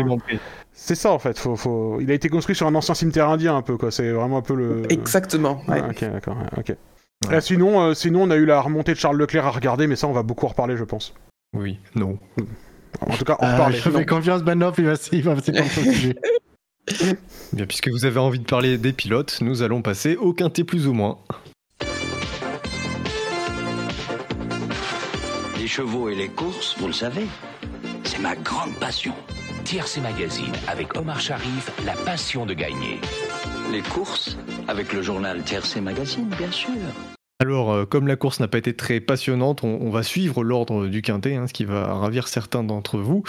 C'est 0.74 0.96
ça 0.96 1.12
en 1.12 1.20
fait. 1.20 1.40
Faut, 1.40 1.56
faut... 1.56 2.00
Il 2.02 2.12
a 2.12 2.14
été 2.14 2.30
construit 2.30 2.56
sur 2.56 2.68
un 2.68 2.76
ancien 2.76 2.94
cimetière 2.94 3.30
indien 3.30 3.56
un 3.56 3.64
peu 3.64 3.78
quoi. 3.78 3.90
C'est 3.90 4.12
vraiment 4.12 4.38
un 4.38 4.42
peu 4.42 4.54
le. 4.54 4.84
Exactement. 4.92 5.62
ouais. 5.68 5.82
Ah, 5.84 5.90
ok, 5.90 6.02
d'accord. 6.12 6.38
ouais, 6.38 6.60
ok. 6.60 6.76
Ouais. 7.28 7.36
Euh, 7.36 7.42
sinon, 7.42 7.82
euh, 7.82 7.94
sinon, 7.94 8.24
on 8.24 8.30
a 8.30 8.36
eu 8.36 8.46
la 8.46 8.62
remontée 8.62 8.94
de 8.94 9.00
Charles 9.00 9.18
Leclerc 9.18 9.46
à 9.46 9.50
regarder, 9.50 9.88
mais 9.88 9.96
ça, 9.96 10.08
on 10.08 10.12
va 10.12 10.22
beaucoup 10.22 10.46
en 10.46 10.50
reparler, 10.50 10.78
je 10.78 10.84
pense. 10.84 11.16
Oui, 11.58 11.80
non. 11.96 12.20
En 13.02 13.16
tout 13.16 13.26
cas, 13.26 13.38
en 13.40 13.46
Euh, 13.46 13.72
je 13.72 13.90
fais 13.90 14.06
confiance, 14.06 14.44
Banoff, 14.44 14.76
il 14.78 14.86
va, 14.86 14.94
il 15.12 15.24
va 15.24 15.36
passer 15.36 15.52
par 15.52 15.66
ce 15.66 15.82
sujet. 15.82 16.16
Bien, 17.54 17.66
puisque 17.66 17.90
vous 17.90 18.06
avez 18.06 18.20
envie 18.20 18.40
de 18.40 18.46
parler 18.46 18.78
des 18.78 18.94
pilotes, 18.94 19.40
nous 19.42 19.62
allons 19.62 19.82
passer 19.82 20.16
au 20.16 20.34
quintet 20.34 20.64
plus 20.64 20.88
ou 20.88 20.94
moins. 20.94 21.18
Les 25.68 25.74
chevaux 25.74 26.08
et 26.08 26.16
les 26.16 26.30
courses, 26.30 26.78
vous 26.80 26.88
le 26.88 26.94
savez, 26.94 27.26
c'est 28.06 28.22
ma 28.22 28.38
grande 28.38 28.74
passion. 28.76 29.14
TRC 29.66 30.00
Magazine 30.02 30.54
avec 30.66 30.96
Omar 30.96 31.20
Sharif, 31.20 31.70
la 31.86 31.92
passion 31.92 32.46
de 32.46 32.54
gagner. 32.54 33.02
Les 33.74 33.82
courses, 33.82 34.38
avec 34.70 34.94
le 34.94 35.02
journal 35.02 35.44
TRC 35.44 35.82
Magazine, 35.82 36.30
bien 36.38 36.50
sûr. 36.52 36.72
Alors, 37.42 37.74
euh, 37.74 37.86
comme 37.86 38.08
la 38.08 38.16
course 38.16 38.40
n'a 38.40 38.48
pas 38.48 38.60
été 38.60 38.78
très 38.78 39.02
passionnante, 39.02 39.66
on, 39.66 39.78
on 39.82 39.90
va 39.90 40.04
suivre 40.04 40.42
l'ordre 40.42 40.88
du 40.88 41.02
quintet, 41.02 41.36
hein, 41.36 41.48
ce 41.48 41.54
qui 41.54 41.66
va 41.66 41.96
ravir 41.96 42.30
certains 42.30 42.64
d'entre 42.64 42.98
vous. 43.00 43.24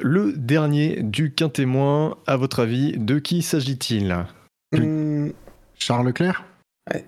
Le 0.00 0.34
dernier 0.34 1.02
du 1.02 1.34
quintet 1.34 1.66
moins, 1.66 2.18
à 2.28 2.36
votre 2.36 2.60
avis, 2.60 2.92
de 2.96 3.18
qui 3.18 3.42
s'agit-il? 3.42 4.16
Hum, 4.76 5.32
Charles 5.76 6.06
Leclerc? 6.06 6.44
Ouais. 6.94 7.04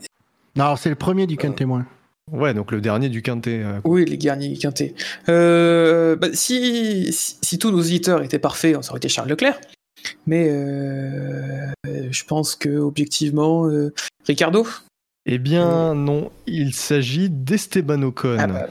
Non, 0.57 0.75
c'est 0.75 0.91
le 0.91 0.97
premier 0.97 1.29
du 1.29 1.37
quin 1.37 1.53
témoin. 1.53 1.87
Ouais, 2.33 2.55
donc 2.55 2.73
le 2.73 2.81
dernier 2.81 3.09
du 3.09 3.23
quintet. 3.23 3.61
euh, 3.65 3.81
Oui, 3.85 4.05
les 4.05 4.17
derniers 4.17 4.57
quintés. 4.57 4.95
Euh, 5.29 6.17
bah, 6.17 6.29
si, 6.33 7.13
si, 7.13 7.37
si 7.43 7.59
tous 7.59 7.71
nos 7.71 7.79
auditeurs 7.81 8.23
étaient 8.23 8.39
parfaits, 8.39 8.83
ça 8.83 8.91
aurait 8.91 8.99
été 8.99 9.09
Charles 9.09 9.29
Leclerc. 9.29 9.61
Mais 10.27 10.49
euh, 10.51 11.67
je 12.11 12.25
pense 12.25 12.55
que 12.57 12.71
objectivement, 12.79 13.67
euh, 13.69 13.93
Ricardo? 14.27 14.67
Eh 15.27 15.39
bien, 15.39 15.95
non, 15.95 16.31
il 16.47 16.73
s'agit 16.75 17.29
d'Esteban 17.29 18.03
Ocon. 18.03 18.37
Ah 18.39 18.47
bah, 18.47 18.67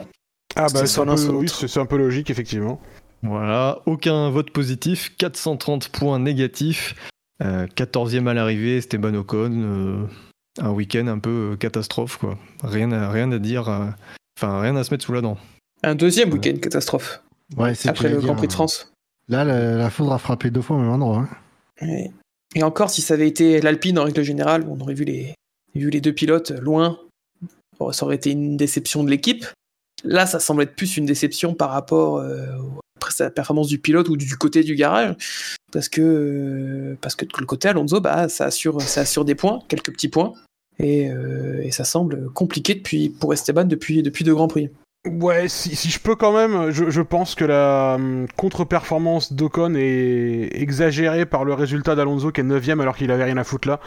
Ah 0.55 0.67
bah, 0.73 0.85
C'est 0.85 0.99
un, 0.99 1.05
peu- 1.15 1.31
oui, 1.31 1.47
un 1.75 1.85
peu 1.85 1.97
logique, 1.97 2.29
effectivement. 2.29 2.81
Voilà, 3.21 3.81
aucun 3.85 4.29
vote 4.29 4.51
positif, 4.51 5.11
430 5.17 5.89
points 5.89 6.19
négatifs. 6.19 6.95
Euh, 7.43 7.67
14e 7.67 8.27
à 8.27 8.33
l'arrivée, 8.33 8.77
Esteban 8.77 9.13
Ocon. 9.13 10.07
Euh, 10.59 10.63
un 10.63 10.71
week-end 10.71 11.07
un 11.07 11.19
peu 11.19 11.51
euh, 11.53 11.55
catastrophe, 11.57 12.17
quoi. 12.17 12.37
Rien 12.63 12.91
à, 12.91 13.09
rien 13.11 13.31
à 13.31 13.39
dire. 13.39 13.69
euh, 13.69 13.85
Enfin, 14.37 14.61
rien 14.61 14.75
à 14.77 14.83
se 14.85 14.91
mettre 14.93 15.03
sous 15.05 15.11
la 15.13 15.19
dent. 15.21 15.37
un 15.83 15.95
deuxième 15.95 16.31
week-end 16.31 16.55
catastrophe 16.61 17.21
Ouais, 17.57 17.75
c'est 17.75 17.89
après 17.89 18.07
le 18.09 18.21
Grand 18.21 18.35
Prix 18.35 18.47
de 18.47 18.51
euh, 18.53 18.55
France. 18.55 18.91
Là, 19.27 19.43
la, 19.43 19.75
la 19.75 19.89
foudre 19.89 20.13
a 20.13 20.17
frappé 20.17 20.49
deux 20.49 20.61
fois 20.61 20.77
au 20.77 20.79
même 20.79 20.89
endroit. 20.91 21.27
hein. 21.81 22.05
Et 22.55 22.63
encore, 22.63 22.89
si 22.89 23.01
ça 23.01 23.13
avait 23.15 23.27
été 23.27 23.59
l'Alpine 23.61 23.99
en 23.99 24.03
règle 24.05 24.23
générale, 24.23 24.65
on 24.69 24.79
aurait 24.79 24.93
vu 24.93 25.03
les, 25.03 25.35
vu 25.75 25.89
les 25.89 26.01
deux 26.01 26.13
pilotes 26.13 26.51
loin. 26.51 26.97
Bon, 27.79 27.91
ça 27.91 28.05
aurait 28.05 28.15
été 28.15 28.31
une 28.31 28.57
déception 28.57 29.03
de 29.03 29.09
l'équipe. 29.09 29.45
Là, 30.03 30.25
ça 30.25 30.39
semble 30.39 30.63
être 30.63 30.75
plus 30.75 30.97
une 30.97 31.05
déception 31.05 31.53
par 31.53 31.69
rapport 31.71 32.17
euh, 32.17 32.45
sa 33.09 33.29
performance 33.29 33.67
du 33.67 33.79
pilote 33.79 34.09
ou 34.09 34.17
du 34.17 34.35
côté 34.35 34.63
du 34.63 34.75
garage, 34.75 35.15
parce 35.71 35.89
que 35.89 36.95
parce 37.01 37.15
que 37.15 37.25
le 37.39 37.45
côté 37.45 37.67
Alonso, 37.67 38.01
bah 38.01 38.29
ça 38.29 38.45
assure 38.45 38.81
ça 38.81 39.01
assure 39.01 39.25
des 39.25 39.35
points, 39.35 39.59
quelques 39.67 39.91
petits 39.91 40.09
points, 40.09 40.33
et, 40.79 41.09
euh, 41.09 41.61
et 41.61 41.71
ça 41.71 41.83
semble 41.83 42.29
compliqué 42.31 42.75
depuis 42.75 43.09
pour 43.09 43.33
Esteban 43.33 43.65
depuis 43.65 44.03
depuis 44.03 44.23
deux 44.23 44.33
grands 44.33 44.47
prix. 44.47 44.69
Ouais, 45.07 45.47
si, 45.47 45.77
si, 45.77 45.89
je 45.89 45.99
peux 45.99 46.17
quand 46.17 46.33
même, 46.33 46.71
je, 46.71 46.89
je 46.89 47.01
pense 47.01 47.33
que 47.33 47.45
la 47.45 47.95
hum, 47.95 48.27
contre-performance 48.35 49.31
d'Ocon 49.31 49.75
est 49.75 50.49
exagérée 50.53 51.25
par 51.25 51.45
le 51.45 51.53
résultat 51.53 51.95
d'Alonso 51.95 52.31
qui 52.33 52.41
est 52.41 52.43
9ème 52.43 52.81
alors 52.81 52.97
qu'il 52.97 53.09
avait 53.09 53.23
rien 53.23 53.37
à 53.37 53.45
foutre 53.45 53.69
là. 53.69 53.79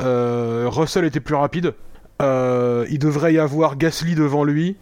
Euh, 0.00 0.68
Russell 0.68 1.04
était 1.04 1.18
plus 1.18 1.34
rapide. 1.34 1.74
Euh, 2.22 2.86
il 2.88 3.00
devrait 3.00 3.34
y 3.34 3.38
avoir 3.38 3.76
Gasly 3.76 4.14
devant 4.14 4.44
lui. 4.44 4.76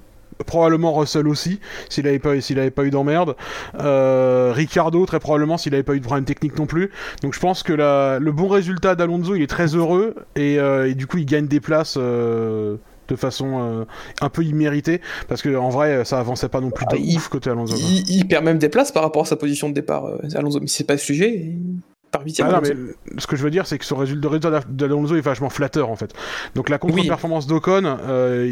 Probablement 0.46 0.92
Russell 0.94 1.26
aussi, 1.28 1.60
s'il 1.88 2.06
avait 2.06 2.18
pas, 2.18 2.30
avait 2.32 2.70
pas 2.70 2.84
eu 2.84 2.90
d'emmerde. 2.90 3.34
Euh, 3.80 4.52
Ricardo, 4.54 5.04
très 5.06 5.18
probablement, 5.20 5.58
s'il 5.58 5.74
avait 5.74 5.82
pas 5.82 5.94
eu 5.94 6.00
de 6.00 6.04
problème 6.04 6.24
technique 6.24 6.56
non 6.58 6.66
plus. 6.66 6.90
Donc 7.22 7.34
je 7.34 7.40
pense 7.40 7.62
que 7.62 7.72
la, 7.72 8.18
le 8.18 8.32
bon 8.32 8.48
résultat 8.48 8.94
d'Alonso, 8.94 9.34
il 9.34 9.42
est 9.42 9.46
très 9.48 9.74
heureux 9.74 10.14
et, 10.36 10.58
euh, 10.58 10.88
et, 10.90 10.94
du 10.94 11.06
coup 11.06 11.18
il 11.18 11.26
gagne 11.26 11.46
des 11.48 11.60
places 11.60 11.96
euh, 11.98 12.76
de 13.08 13.16
façon 13.16 13.58
euh, 13.60 13.84
un 14.20 14.28
peu 14.28 14.44
imméritée 14.44 15.00
parce 15.28 15.42
que 15.42 15.56
en 15.56 15.70
vrai 15.70 16.04
ça 16.04 16.18
avançait 16.20 16.48
pas 16.48 16.60
non 16.60 16.70
plus 16.70 16.84
de 16.86 16.90
Ah, 16.94 16.98
il- 16.98 17.20
côté 17.20 17.50
Alonso. 17.50 17.74
Il, 17.76 18.08
il 18.08 18.26
perd 18.28 18.44
même 18.44 18.58
des 18.58 18.68
places 18.68 18.92
par 18.92 19.02
rapport 19.02 19.22
à 19.22 19.26
sa 19.26 19.36
position 19.36 19.68
de 19.68 19.74
départ, 19.74 20.06
Alonso, 20.34 20.60
mais 20.60 20.66
c'est 20.68 20.84
pas 20.84 20.94
le 20.94 20.98
sujet. 21.00 21.52
Par 22.10 22.22
huitième. 22.22 22.48
Ah 22.50 22.60
ce 23.18 23.26
que 23.26 23.36
je 23.36 23.42
veux 23.42 23.50
dire, 23.50 23.66
c'est 23.66 23.78
que 23.78 23.84
ce 23.84 23.94
résultat, 23.94 24.60
d'Alonso 24.68 25.14
est 25.16 25.20
vachement 25.20 25.50
flatteur 25.50 25.90
en 25.90 25.96
fait. 25.96 26.14
Donc 26.54 26.68
la 26.68 26.78
contre-performance 26.78 27.46
d'Ocon, 27.46 27.82
euh, 27.84 28.50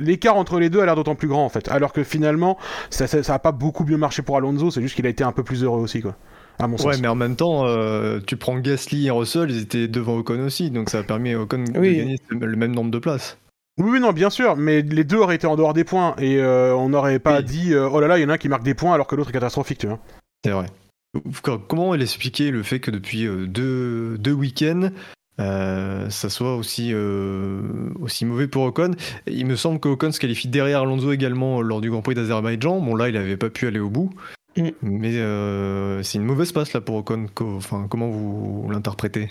l'écart 0.00 0.36
entre 0.36 0.58
les 0.58 0.70
deux 0.70 0.80
a 0.80 0.86
l'air 0.86 0.96
d'autant 0.96 1.14
plus 1.14 1.28
grand 1.28 1.44
en 1.44 1.48
fait. 1.48 1.68
Alors 1.68 1.92
que 1.92 2.02
finalement, 2.02 2.58
ça, 2.90 3.06
ça, 3.06 3.22
ça 3.22 3.34
a 3.34 3.38
pas 3.38 3.52
beaucoup 3.52 3.84
mieux 3.84 3.96
marché 3.96 4.22
pour 4.22 4.36
Alonso, 4.36 4.70
c'est 4.70 4.82
juste 4.82 4.96
qu'il 4.96 5.06
a 5.06 5.10
été 5.10 5.22
un 5.22 5.32
peu 5.32 5.44
plus 5.44 5.62
heureux 5.62 5.80
aussi 5.80 6.02
quoi. 6.02 6.16
À 6.58 6.66
mon 6.66 6.78
sens. 6.78 6.86
Ouais, 6.86 7.00
mais 7.00 7.08
en 7.08 7.14
même 7.14 7.36
temps, 7.36 7.66
euh, 7.66 8.18
tu 8.26 8.36
prends 8.36 8.58
Gasly 8.58 9.06
et 9.06 9.10
Russell, 9.10 9.50
ils 9.50 9.60
étaient 9.60 9.88
devant 9.88 10.16
Ocon 10.16 10.40
aussi, 10.40 10.70
donc 10.70 10.88
ça 10.88 11.00
a 11.00 11.02
permis 11.02 11.34
à 11.34 11.40
Ocon 11.40 11.62
Oui. 11.76 11.90
de 11.96 11.98
gagner 11.98 12.20
le 12.30 12.56
même 12.56 12.74
nombre 12.74 12.90
de 12.90 12.98
places. 12.98 13.36
Oui, 13.78 13.90
oui, 13.92 14.00
non, 14.00 14.12
bien 14.12 14.30
sûr, 14.30 14.56
mais 14.56 14.80
les 14.80 15.04
deux 15.04 15.18
auraient 15.18 15.34
été 15.34 15.46
en 15.46 15.54
dehors 15.56 15.74
des 15.74 15.84
points 15.84 16.14
et 16.18 16.38
euh, 16.38 16.74
on 16.74 16.88
n'aurait 16.88 17.18
pas 17.18 17.38
Oui. 17.38 17.44
dit 17.44 17.74
euh, 17.74 17.88
oh 17.92 18.00
là 18.00 18.08
là, 18.08 18.18
il 18.18 18.22
y 18.22 18.24
en 18.24 18.30
a 18.30 18.34
un 18.34 18.38
qui 18.38 18.48
marque 18.48 18.62
des 18.62 18.72
points 18.74 18.94
alors 18.94 19.06
que 19.06 19.14
l'autre 19.14 19.28
est 19.28 19.32
catastrophique, 19.34 19.78
tu 19.78 19.86
vois. 19.86 19.98
C'est 20.44 20.50
vrai. 20.50 20.66
Co- 21.42 21.58
Comment 21.58 21.94
elle 21.94 22.02
expliquer 22.02 22.50
le 22.50 22.62
fait 22.62 22.80
que 22.80 22.90
depuis 22.90 23.26
euh, 23.26 23.46
deux, 23.46 24.16
deux 24.18 24.32
week-ends, 24.32 24.90
euh, 25.38 26.08
ça 26.10 26.30
soit 26.30 26.56
aussi, 26.56 26.90
euh, 26.92 27.60
aussi 28.00 28.24
mauvais 28.24 28.48
pour 28.48 28.62
Ocon? 28.64 28.92
Il 29.26 29.46
me 29.46 29.56
semble 29.56 29.80
que 29.80 29.88
Ocon 29.88 30.12
se 30.12 30.20
qualifie 30.20 30.48
derrière 30.48 30.80
Alonso 30.82 31.12
également 31.12 31.60
lors 31.62 31.80
du 31.80 31.90
Grand 31.90 32.02
Prix 32.02 32.14
d'Azerbaïdjan. 32.14 32.80
Bon, 32.80 32.94
là, 32.94 33.08
il 33.08 33.14
n'avait 33.14 33.36
pas 33.36 33.50
pu 33.50 33.66
aller 33.66 33.80
au 33.80 33.90
bout. 33.90 34.10
Mm. 34.56 34.68
Mais 34.82 35.16
euh, 35.16 36.02
c'est 36.02 36.18
une 36.18 36.24
mauvaise 36.24 36.52
passe 36.52 36.72
là 36.72 36.80
pour 36.80 36.96
Ocon. 36.96 37.26
Co- 37.34 37.56
Enfin, 37.56 37.86
comment 37.90 38.08
vous 38.08 38.68
l'interprétez? 38.70 39.30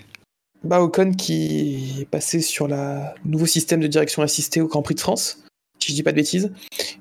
Bah, 0.64 0.80
Ocon 0.80 1.12
qui 1.12 2.00
est 2.02 2.10
passé 2.10 2.40
sur 2.40 2.66
le 2.68 3.00
nouveau 3.24 3.46
système 3.46 3.80
de 3.80 3.86
direction 3.86 4.22
assistée 4.22 4.60
au 4.60 4.68
Grand 4.68 4.82
Prix 4.82 4.94
de 4.94 5.00
France, 5.00 5.44
si 5.80 5.90
je 5.90 5.94
dis 5.96 6.02
pas 6.02 6.12
de 6.12 6.16
bêtises. 6.16 6.52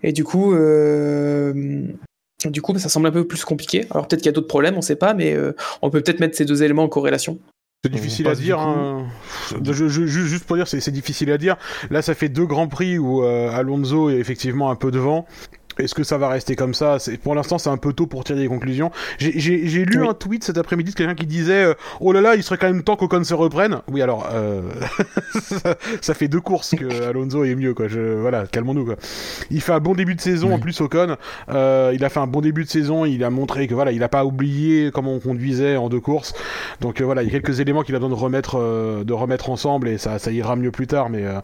Et 0.03 0.11
du 0.11 0.23
coup, 0.23 0.53
du 2.43 2.61
coup, 2.61 2.73
bah, 2.73 2.79
ça 2.79 2.89
semble 2.89 3.07
un 3.07 3.11
peu 3.11 3.25
plus 3.25 3.43
compliqué. 3.45 3.85
Alors 3.91 4.07
peut-être 4.07 4.21
qu'il 4.21 4.27
y 4.27 4.29
a 4.29 4.33
d'autres 4.33 4.47
problèmes, 4.47 4.75
on 4.77 4.81
sait 4.81 4.95
pas, 4.95 5.13
mais 5.13 5.33
euh, 5.33 5.53
on 5.81 5.89
peut 5.89 6.01
peut-être 6.01 6.19
mettre 6.19 6.35
ces 6.35 6.45
deux 6.45 6.63
éléments 6.63 6.83
en 6.83 6.89
corrélation. 6.89 7.39
C'est 7.83 7.91
difficile 7.91 8.25
à 8.25 8.29
passe 8.31 8.39
du 8.39 8.45
dire. 8.45 8.59
hein. 8.59 9.05
Je- 9.63 9.73
je- 9.73 9.87
je- 9.87 10.05
juste 10.07 10.45
pour 10.45 10.55
dire, 10.55 10.67
c'est 10.67 10.79
c'est 10.79 10.91
difficile 10.91 11.31
à 11.31 11.37
dire. 11.37 11.55
Là, 11.91 12.01
ça 12.01 12.15
fait 12.15 12.29
deux 12.29 12.45
grands 12.45 12.67
prix 12.67 12.97
où 12.97 13.23
euh, 13.23 13.49
Alonso 13.51 14.09
est 14.09 14.15
effectivement 14.15 14.71
un 14.71 14.75
peu 14.75 14.89
devant. 14.91 15.27
Est-ce 15.79 15.93
que 15.95 16.03
ça 16.03 16.17
va 16.17 16.29
rester 16.29 16.55
comme 16.55 16.73
ça? 16.73 16.99
C'est 16.99 17.17
Pour 17.17 17.35
l'instant, 17.35 17.57
c'est 17.57 17.69
un 17.69 17.77
peu 17.77 17.93
tôt 17.93 18.05
pour 18.07 18.23
tirer 18.23 18.39
des 18.39 18.47
conclusions. 18.47 18.91
J'ai- 19.17 19.37
J'ai 19.39 19.67
j'ai 19.67 19.85
lu 19.85 20.01
Oui. 20.01 20.07
un 20.07 20.13
tweet 20.13 20.43
cet 20.43 20.57
après-midi 20.57 20.91
de 20.91 20.95
quelqu'un 20.95 21.15
qui 21.15 21.25
disait 21.25 21.63
euh, 21.65 21.73
Oh 21.99 22.11
là 22.13 22.21
là, 22.21 22.35
il 22.35 22.43
serait 22.43 22.57
quand 22.57 22.67
même 22.67 22.83
temps 22.83 22.95
qu'Ocon 22.95 23.23
se 23.23 23.33
reprenne. 23.33 23.81
Oui, 23.91 24.01
alors, 24.01 24.29
euh, 24.33 24.61
ça, 25.41 25.75
ça 26.01 26.13
fait 26.13 26.27
deux 26.27 26.39
courses 26.41 26.75
que 26.75 27.03
Alonso 27.09 27.43
est 27.43 27.55
mieux, 27.55 27.73
quoi. 27.73 27.87
Je, 27.87 28.19
voilà, 28.19 28.45
calmons-nous, 28.47 28.85
quoi. 28.85 28.95
Il 29.51 29.61
fait 29.61 29.73
un 29.73 29.79
bon 29.79 29.93
début 29.95 30.15
de 30.15 30.21
saison, 30.21 30.53
en 30.53 30.59
plus, 30.59 30.79
Ocon. 30.81 31.17
Euh, 31.49 31.91
il 31.93 32.03
a 32.05 32.09
fait 32.09 32.19
un 32.19 32.27
bon 32.27 32.41
début 32.41 32.63
de 32.63 32.69
saison. 32.69 33.05
Il 33.05 33.23
a 33.23 33.29
montré 33.29 33.67
que 33.67 33.73
voilà, 33.73 33.91
il 33.91 34.01
a 34.03 34.09
pas 34.09 34.25
oublié 34.25 34.91
comment 34.93 35.13
on 35.13 35.19
conduisait 35.19 35.75
en 35.77 35.89
deux 35.89 35.99
courses. 35.99 36.33
Donc 36.81 37.01
euh, 37.01 37.05
voilà, 37.05 37.23
il 37.23 37.25
y 37.25 37.29
a 37.29 37.31
quelques 37.39 37.59
éléments 37.59 37.83
qu'il 37.83 37.95
a 37.95 37.99
besoin 37.99 38.15
de 38.15 38.19
remettre, 38.19 38.57
euh, 38.59 39.03
de 39.03 39.13
remettre 39.13 39.49
ensemble 39.49 39.87
et 39.89 39.97
ça, 39.97 40.19
ça 40.19 40.31
ira 40.31 40.55
mieux 40.55 40.71
plus 40.71 40.87
tard. 40.87 41.09
Mais, 41.09 41.25
euh, 41.25 41.39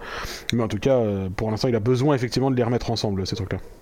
mais 0.53 0.63
en 0.63 0.67
tout 0.67 0.77
cas, 0.79 0.99
pour 1.35 1.51
l'instant, 1.51 1.67
il 1.67 1.75
a 1.75 1.79
besoin 1.79 2.15
effectivement 2.15 2.51
de 2.51 2.55
les 2.55 2.63
remettre 2.63 2.91
ensemble, 2.91 3.25
ces 3.27 3.35
trucs-là. 3.35 3.59
Pour, 3.59 3.80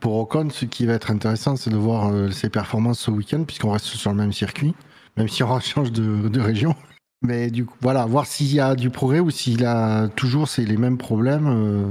pour 0.00 0.16
Ocon, 0.16 0.48
ce 0.50 0.64
qui 0.64 0.86
va 0.86 0.94
être 0.94 1.10
intéressant, 1.10 1.56
c'est 1.56 1.70
de 1.70 1.76
voir 1.76 2.12
euh, 2.12 2.30
ses 2.30 2.48
performances 2.50 3.00
ce 3.00 3.10
week-end, 3.10 3.44
puisqu'on 3.44 3.70
reste 3.72 3.84
sur 3.86 4.10
le 4.10 4.16
même 4.16 4.32
circuit, 4.32 4.74
même 5.16 5.28
si 5.28 5.42
on 5.42 5.60
change 5.60 5.92
de, 5.92 6.28
de 6.28 6.40
région. 6.40 6.74
Mais 7.22 7.50
du 7.50 7.66
coup, 7.66 7.76
voilà, 7.82 8.06
voir 8.06 8.26
s'il 8.26 8.52
y 8.52 8.60
a 8.60 8.74
du 8.74 8.88
progrès 8.90 9.20
ou 9.20 9.30
s'il 9.30 9.64
a 9.66 10.08
toujours 10.08 10.48
les 10.56 10.76
mêmes 10.78 10.96
problèmes 10.98 11.46
euh, 11.48 11.86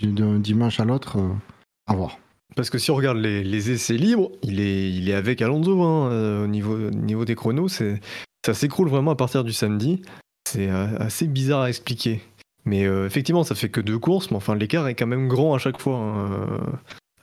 du- 0.00 0.12
d'un 0.12 0.38
dimanche 0.40 0.80
à 0.80 0.84
l'autre. 0.84 1.18
euh, 1.18 1.28
à 1.88 1.94
voir. 1.94 2.18
Parce 2.56 2.68
que 2.70 2.78
si 2.78 2.90
on 2.90 2.96
regarde 2.96 3.18
les, 3.18 3.44
les 3.44 3.70
essais 3.70 3.96
libres, 3.96 4.30
il 4.42 4.58
est, 4.60 4.90
il 4.90 5.08
est 5.08 5.14
avec 5.14 5.40
Alonso 5.40 5.80
hein, 5.82 6.42
au 6.42 6.46
niveau, 6.48 6.74
au 6.88 6.90
niveau 6.90 7.24
des 7.24 7.36
chronos. 7.36 7.68
Ça 7.68 8.54
s'écroule 8.54 8.88
vraiment 8.88 9.12
à 9.12 9.14
partir 9.16 9.44
du 9.44 9.52
samedi. 9.52 10.02
C'est 10.48 10.68
assez 10.68 11.26
bizarre 11.28 11.60
à 11.62 11.68
expliquer. 11.68 12.22
Mais 12.64 12.82
effectivement, 12.82 13.44
ça 13.44 13.54
fait 13.54 13.68
que 13.68 13.80
deux 13.80 13.98
courses, 14.00 14.30
mais 14.32 14.36
enfin 14.38 14.56
l'écart 14.56 14.88
est 14.88 14.94
quand 14.96 15.06
même 15.06 15.28
grand 15.28 15.54
à 15.54 15.58
chaque 15.58 15.80
fois 15.80 15.96
hein, 15.96 16.48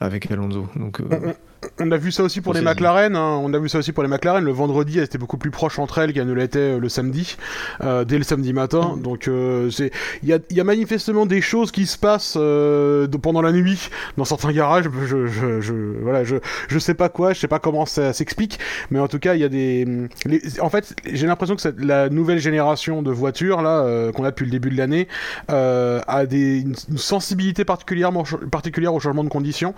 avec 0.03 0.29
Alonso. 0.31 0.67
Donc, 0.75 0.99
euh, 0.99 1.33
On 1.79 1.91
a 1.91 1.97
vu 1.97 2.11
ça 2.11 2.23
aussi 2.23 2.41
pour 2.41 2.53
les 2.53 2.61
McLaren. 2.73 3.15
hein. 3.15 3.39
On 3.43 3.53
a 3.53 3.59
vu 3.59 3.69
ça 3.69 3.79
aussi 3.79 3.91
pour 3.91 4.03
les 4.03 4.09
McLaren. 4.09 4.43
Le 4.43 4.51
vendredi, 4.51 4.97
elles 4.97 5.05
étaient 5.05 5.17
beaucoup 5.17 5.37
plus 5.37 5.51
proches 5.51 5.79
entre 5.79 5.97
elles 5.99 6.13
qu'elles 6.13 6.27
ne 6.27 6.33
l'étaient 6.33 6.59
euh, 6.59 6.79
le 6.79 6.89
samedi, 6.89 7.37
euh, 7.83 8.03
dès 8.05 8.17
le 8.17 8.23
samedi 8.23 8.53
matin. 8.53 8.97
Donc, 9.01 9.27
euh, 9.27 9.69
c'est, 9.69 9.91
il 10.23 10.29
y 10.29 10.33
a, 10.33 10.39
il 10.49 10.57
y 10.57 10.59
a 10.59 10.63
manifestement 10.63 11.25
des 11.25 11.41
choses 11.41 11.71
qui 11.71 11.85
se 11.85 11.97
passent 11.97 12.35
euh, 12.37 13.07
pendant 13.21 13.41
la 13.41 13.51
nuit 13.51 13.89
dans 14.17 14.25
certains 14.25 14.51
garages. 14.51 14.85
Je, 15.05 15.27
je, 15.27 15.61
je, 15.61 15.73
voilà, 16.01 16.23
je, 16.23 16.37
je 16.67 16.79
sais 16.79 16.93
pas 16.93 17.09
quoi, 17.09 17.33
je 17.33 17.39
sais 17.39 17.47
pas 17.47 17.59
comment 17.59 17.85
ça 17.85 18.13
s'explique, 18.13 18.59
mais 18.91 18.99
en 18.99 19.07
tout 19.07 19.19
cas, 19.19 19.35
il 19.35 19.41
y 19.41 19.43
a 19.45 19.49
des. 19.49 19.85
les- 20.25 20.59
en 20.59 20.69
fait, 20.69 20.95
j'ai 21.11 21.27
l'impression 21.27 21.55
que 21.55 21.61
cette- 21.61 21.79
la 21.79 22.09
nouvelle 22.09 22.39
génération 22.39 23.01
de 23.01 23.11
voitures 23.11 23.61
là 23.61 24.11
qu'on 24.13 24.23
a 24.23 24.29
depuis 24.31 24.45
le 24.45 24.51
début 24.51 24.69
de 24.69 24.77
l'année 24.77 25.07
a 25.49 26.25
des, 26.25 26.59
une, 26.61 26.75
une 26.89 26.97
sensibilité 26.97 27.65
particulièrement 27.65 28.23
particulière 28.51 28.93
au 28.93 28.99
changement 28.99 29.23
de 29.23 29.29
conditions, 29.29 29.73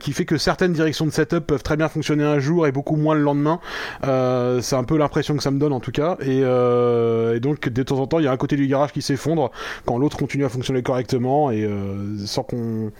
qui 0.00 0.12
fait 0.12 0.24
que 0.24 0.36
certaines 0.38 0.72
directions 0.72 0.93
de 1.06 1.10
setup 1.10 1.40
peuvent 1.46 1.62
très 1.62 1.76
bien 1.76 1.88
fonctionner 1.88 2.24
un 2.24 2.38
jour 2.38 2.66
et 2.66 2.72
beaucoup 2.72 2.96
moins 2.96 3.14
le 3.14 3.22
lendemain. 3.22 3.60
Euh, 4.04 4.60
c'est 4.60 4.76
un 4.76 4.84
peu 4.84 4.96
l'impression 4.96 5.36
que 5.36 5.42
ça 5.42 5.50
me 5.50 5.58
donne 5.58 5.72
en 5.72 5.80
tout 5.80 5.92
cas, 5.92 6.16
et, 6.20 6.40
euh, 6.42 7.34
et 7.36 7.40
donc 7.40 7.68
de 7.68 7.82
temps 7.82 7.98
en 7.98 8.06
temps, 8.06 8.18
il 8.20 8.24
y 8.24 8.28
a 8.28 8.32
un 8.32 8.36
côté 8.36 8.56
du 8.56 8.66
garage 8.66 8.92
qui 8.92 9.02
s'effondre 9.02 9.50
quand 9.84 9.98
l'autre 9.98 10.16
continue 10.16 10.44
à 10.44 10.48
fonctionner 10.48 10.82
correctement 10.82 11.50
et 11.50 11.64
euh, 11.64 12.16
sans 12.26 12.42
qu'on 12.44 12.90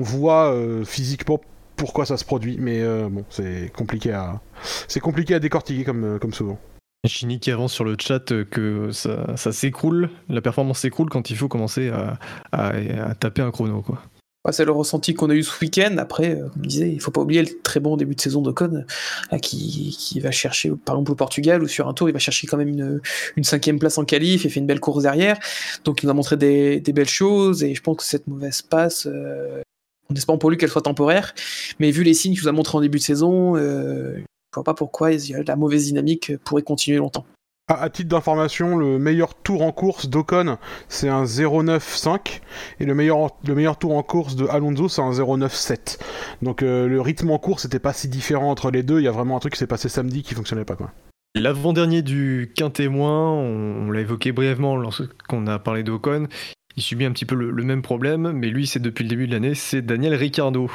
voit 0.00 0.54
physiquement 0.84 1.40
pourquoi 1.76 2.06
ça 2.06 2.16
se 2.16 2.24
produit. 2.24 2.56
Mais 2.58 2.82
bon, 3.10 3.24
c'est 3.28 3.70
compliqué 3.76 4.12
à 4.12 4.40
c'est 4.88 5.00
compliqué 5.00 5.34
à 5.34 5.38
décortiquer 5.38 5.84
comme 5.84 6.18
comme 6.18 6.32
souvent. 6.32 6.58
Chini 7.06 7.38
qui 7.38 7.52
avance 7.52 7.72
sur 7.72 7.84
le 7.84 7.94
chat 8.00 8.32
que 8.50 8.90
ça, 8.90 9.36
s'écroule, 9.52 10.10
la 10.28 10.40
performance 10.40 10.80
s'écroule 10.80 11.08
quand 11.08 11.30
il 11.30 11.36
faut 11.36 11.46
commencer 11.46 11.88
à, 11.90 12.18
à- 12.50 12.72
à 13.10 13.14
taper 13.14 13.42
un 13.42 13.52
chrono. 13.52 13.80
Quoi. 13.82 13.98
C'est 14.52 14.64
le 14.64 14.72
ressenti 14.72 15.14
qu'on 15.14 15.30
a 15.30 15.34
eu 15.34 15.42
ce 15.42 15.52
week-end. 15.60 15.96
Après, 15.98 16.36
euh, 16.36 16.48
comme 16.48 16.62
je 16.64 16.68
disais, 16.68 16.90
il 16.90 17.00
faut 17.00 17.10
pas 17.10 17.20
oublier 17.20 17.42
le 17.42 17.48
très 17.62 17.80
bon 17.80 17.96
début 17.96 18.14
de 18.14 18.20
saison 18.20 18.42
euh, 18.46 19.38
qui, 19.38 20.20
va 20.20 20.30
chercher, 20.30 20.70
par 20.84 20.96
exemple 20.96 21.12
au 21.12 21.14
Portugal 21.14 21.62
ou 21.62 21.68
sur 21.68 21.88
un 21.88 21.94
tour, 21.94 22.08
il 22.08 22.12
va 22.12 22.18
chercher 22.18 22.46
quand 22.46 22.56
même 22.56 23.00
une, 23.36 23.44
cinquième 23.44 23.78
place 23.78 23.98
en 23.98 24.04
qualif 24.04 24.46
et 24.46 24.48
fait 24.48 24.60
une 24.60 24.66
belle 24.66 24.80
course 24.80 25.02
derrière. 25.02 25.38
Donc 25.84 26.02
il 26.02 26.06
nous 26.06 26.10
a 26.10 26.14
montré 26.14 26.36
des, 26.36 26.80
belles 26.92 27.08
choses 27.08 27.62
et 27.62 27.74
je 27.74 27.82
pense 27.82 27.96
que 27.98 28.04
cette 28.04 28.26
mauvaise 28.26 28.62
passe, 28.62 29.06
euh, 29.06 29.60
on 30.10 30.14
espère 30.14 30.38
pour 30.38 30.50
lui 30.50 30.56
qu'elle 30.56 30.70
soit 30.70 30.82
temporaire, 30.82 31.34
mais 31.78 31.90
vu 31.90 32.02
les 32.02 32.14
signes 32.14 32.34
qu'il 32.34 32.42
nous 32.42 32.48
a 32.48 32.52
montré 32.52 32.78
en 32.78 32.80
début 32.80 32.98
de 32.98 33.02
saison, 33.02 33.56
euh, 33.56 34.16
je 34.16 34.54
vois 34.54 34.64
pas 34.64 34.74
pourquoi 34.74 35.10
la 35.46 35.56
mauvaise 35.56 35.84
dynamique 35.86 36.36
pourrait 36.44 36.62
continuer 36.62 36.98
longtemps. 36.98 37.26
À, 37.68 37.82
à 37.82 37.90
titre 37.90 38.08
d'information, 38.08 38.76
le 38.76 38.96
meilleur 39.00 39.34
tour 39.34 39.62
en 39.62 39.72
course 39.72 40.08
d'Ocon, 40.08 40.56
c'est 40.88 41.08
un 41.08 41.24
0,95 41.24 42.40
et 42.78 42.84
le 42.84 42.94
meilleur, 42.94 43.30
le 43.44 43.54
meilleur 43.56 43.76
tour 43.76 43.96
en 43.96 44.04
course 44.04 44.36
de 44.36 44.46
Alonso, 44.46 44.88
c'est 44.88 45.02
un 45.02 45.10
0,97. 45.10 45.98
Donc 46.42 46.62
euh, 46.62 46.86
le 46.86 47.00
rythme 47.00 47.30
en 47.32 47.38
course 47.38 47.64
n'était 47.64 47.80
pas 47.80 47.92
si 47.92 48.06
différent 48.06 48.52
entre 48.52 48.70
les 48.70 48.84
deux. 48.84 49.00
Il 49.00 49.02
y 49.02 49.08
a 49.08 49.10
vraiment 49.10 49.36
un 49.36 49.40
truc 49.40 49.54
qui 49.54 49.58
s'est 49.58 49.66
passé 49.66 49.88
samedi 49.88 50.22
qui 50.22 50.34
fonctionnait 50.34 50.64
pas 50.64 50.76
quoi. 50.76 50.92
L'avant-dernier 51.34 52.02
du 52.02 52.52
quintémoin, 52.54 53.32
on, 53.32 53.88
on 53.88 53.90
l'a 53.90 54.00
évoqué 54.00 54.30
brièvement 54.30 54.76
lorsqu'on 54.76 55.48
a 55.48 55.58
parlé 55.58 55.82
d'Ocon, 55.82 56.28
il 56.76 56.82
subit 56.84 57.04
un 57.04 57.10
petit 57.10 57.26
peu 57.26 57.34
le, 57.34 57.50
le 57.50 57.64
même 57.64 57.82
problème, 57.82 58.30
mais 58.30 58.48
lui 58.48 58.68
c'est 58.68 58.78
depuis 58.78 59.02
le 59.02 59.08
début 59.08 59.26
de 59.26 59.32
l'année, 59.32 59.56
c'est 59.56 59.82
Daniel 59.82 60.14
Ricciardo. 60.14 60.70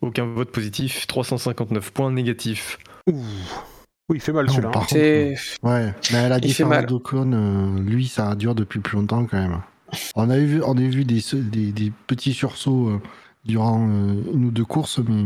Aucun 0.00 0.24
vote 0.24 0.50
positif, 0.50 1.06
359 1.06 1.92
points 1.92 2.10
négatifs. 2.10 2.78
Ouh. 3.06 3.22
Oui, 4.12 4.18
il 4.18 4.20
fait 4.20 4.32
mal 4.32 4.44
Non, 4.46 4.52
celui-là. 4.52 4.68
hein. 4.68 4.72
par 4.72 4.82
contre, 4.82 4.92
C'est 4.92 5.34
Ouais, 5.62 5.94
mais 6.12 6.28
la 6.28 6.36
Il 6.36 6.42
fait 6.42 6.48
différence 6.48 6.70
mal. 6.74 6.86
d'Ocon, 6.86 7.32
euh, 7.32 7.80
lui, 7.80 8.06
ça 8.08 8.34
dure 8.34 8.54
depuis 8.54 8.78
plus 8.80 8.96
longtemps 8.96 9.24
quand 9.24 9.38
même. 9.38 9.58
On 10.14 10.28
a 10.28 10.38
vu, 10.38 10.62
on 10.64 10.76
a 10.76 10.80
vu 10.80 11.04
des, 11.04 11.20
des, 11.34 11.72
des 11.72 11.92
petits 12.06 12.32
sursauts 12.34 12.88
euh, 12.90 13.00
durant 13.44 13.88
euh, 13.88 14.14
une 14.34 14.44
ou 14.46 14.50
deux 14.50 14.64
courses, 14.64 15.00
mais 15.06 15.24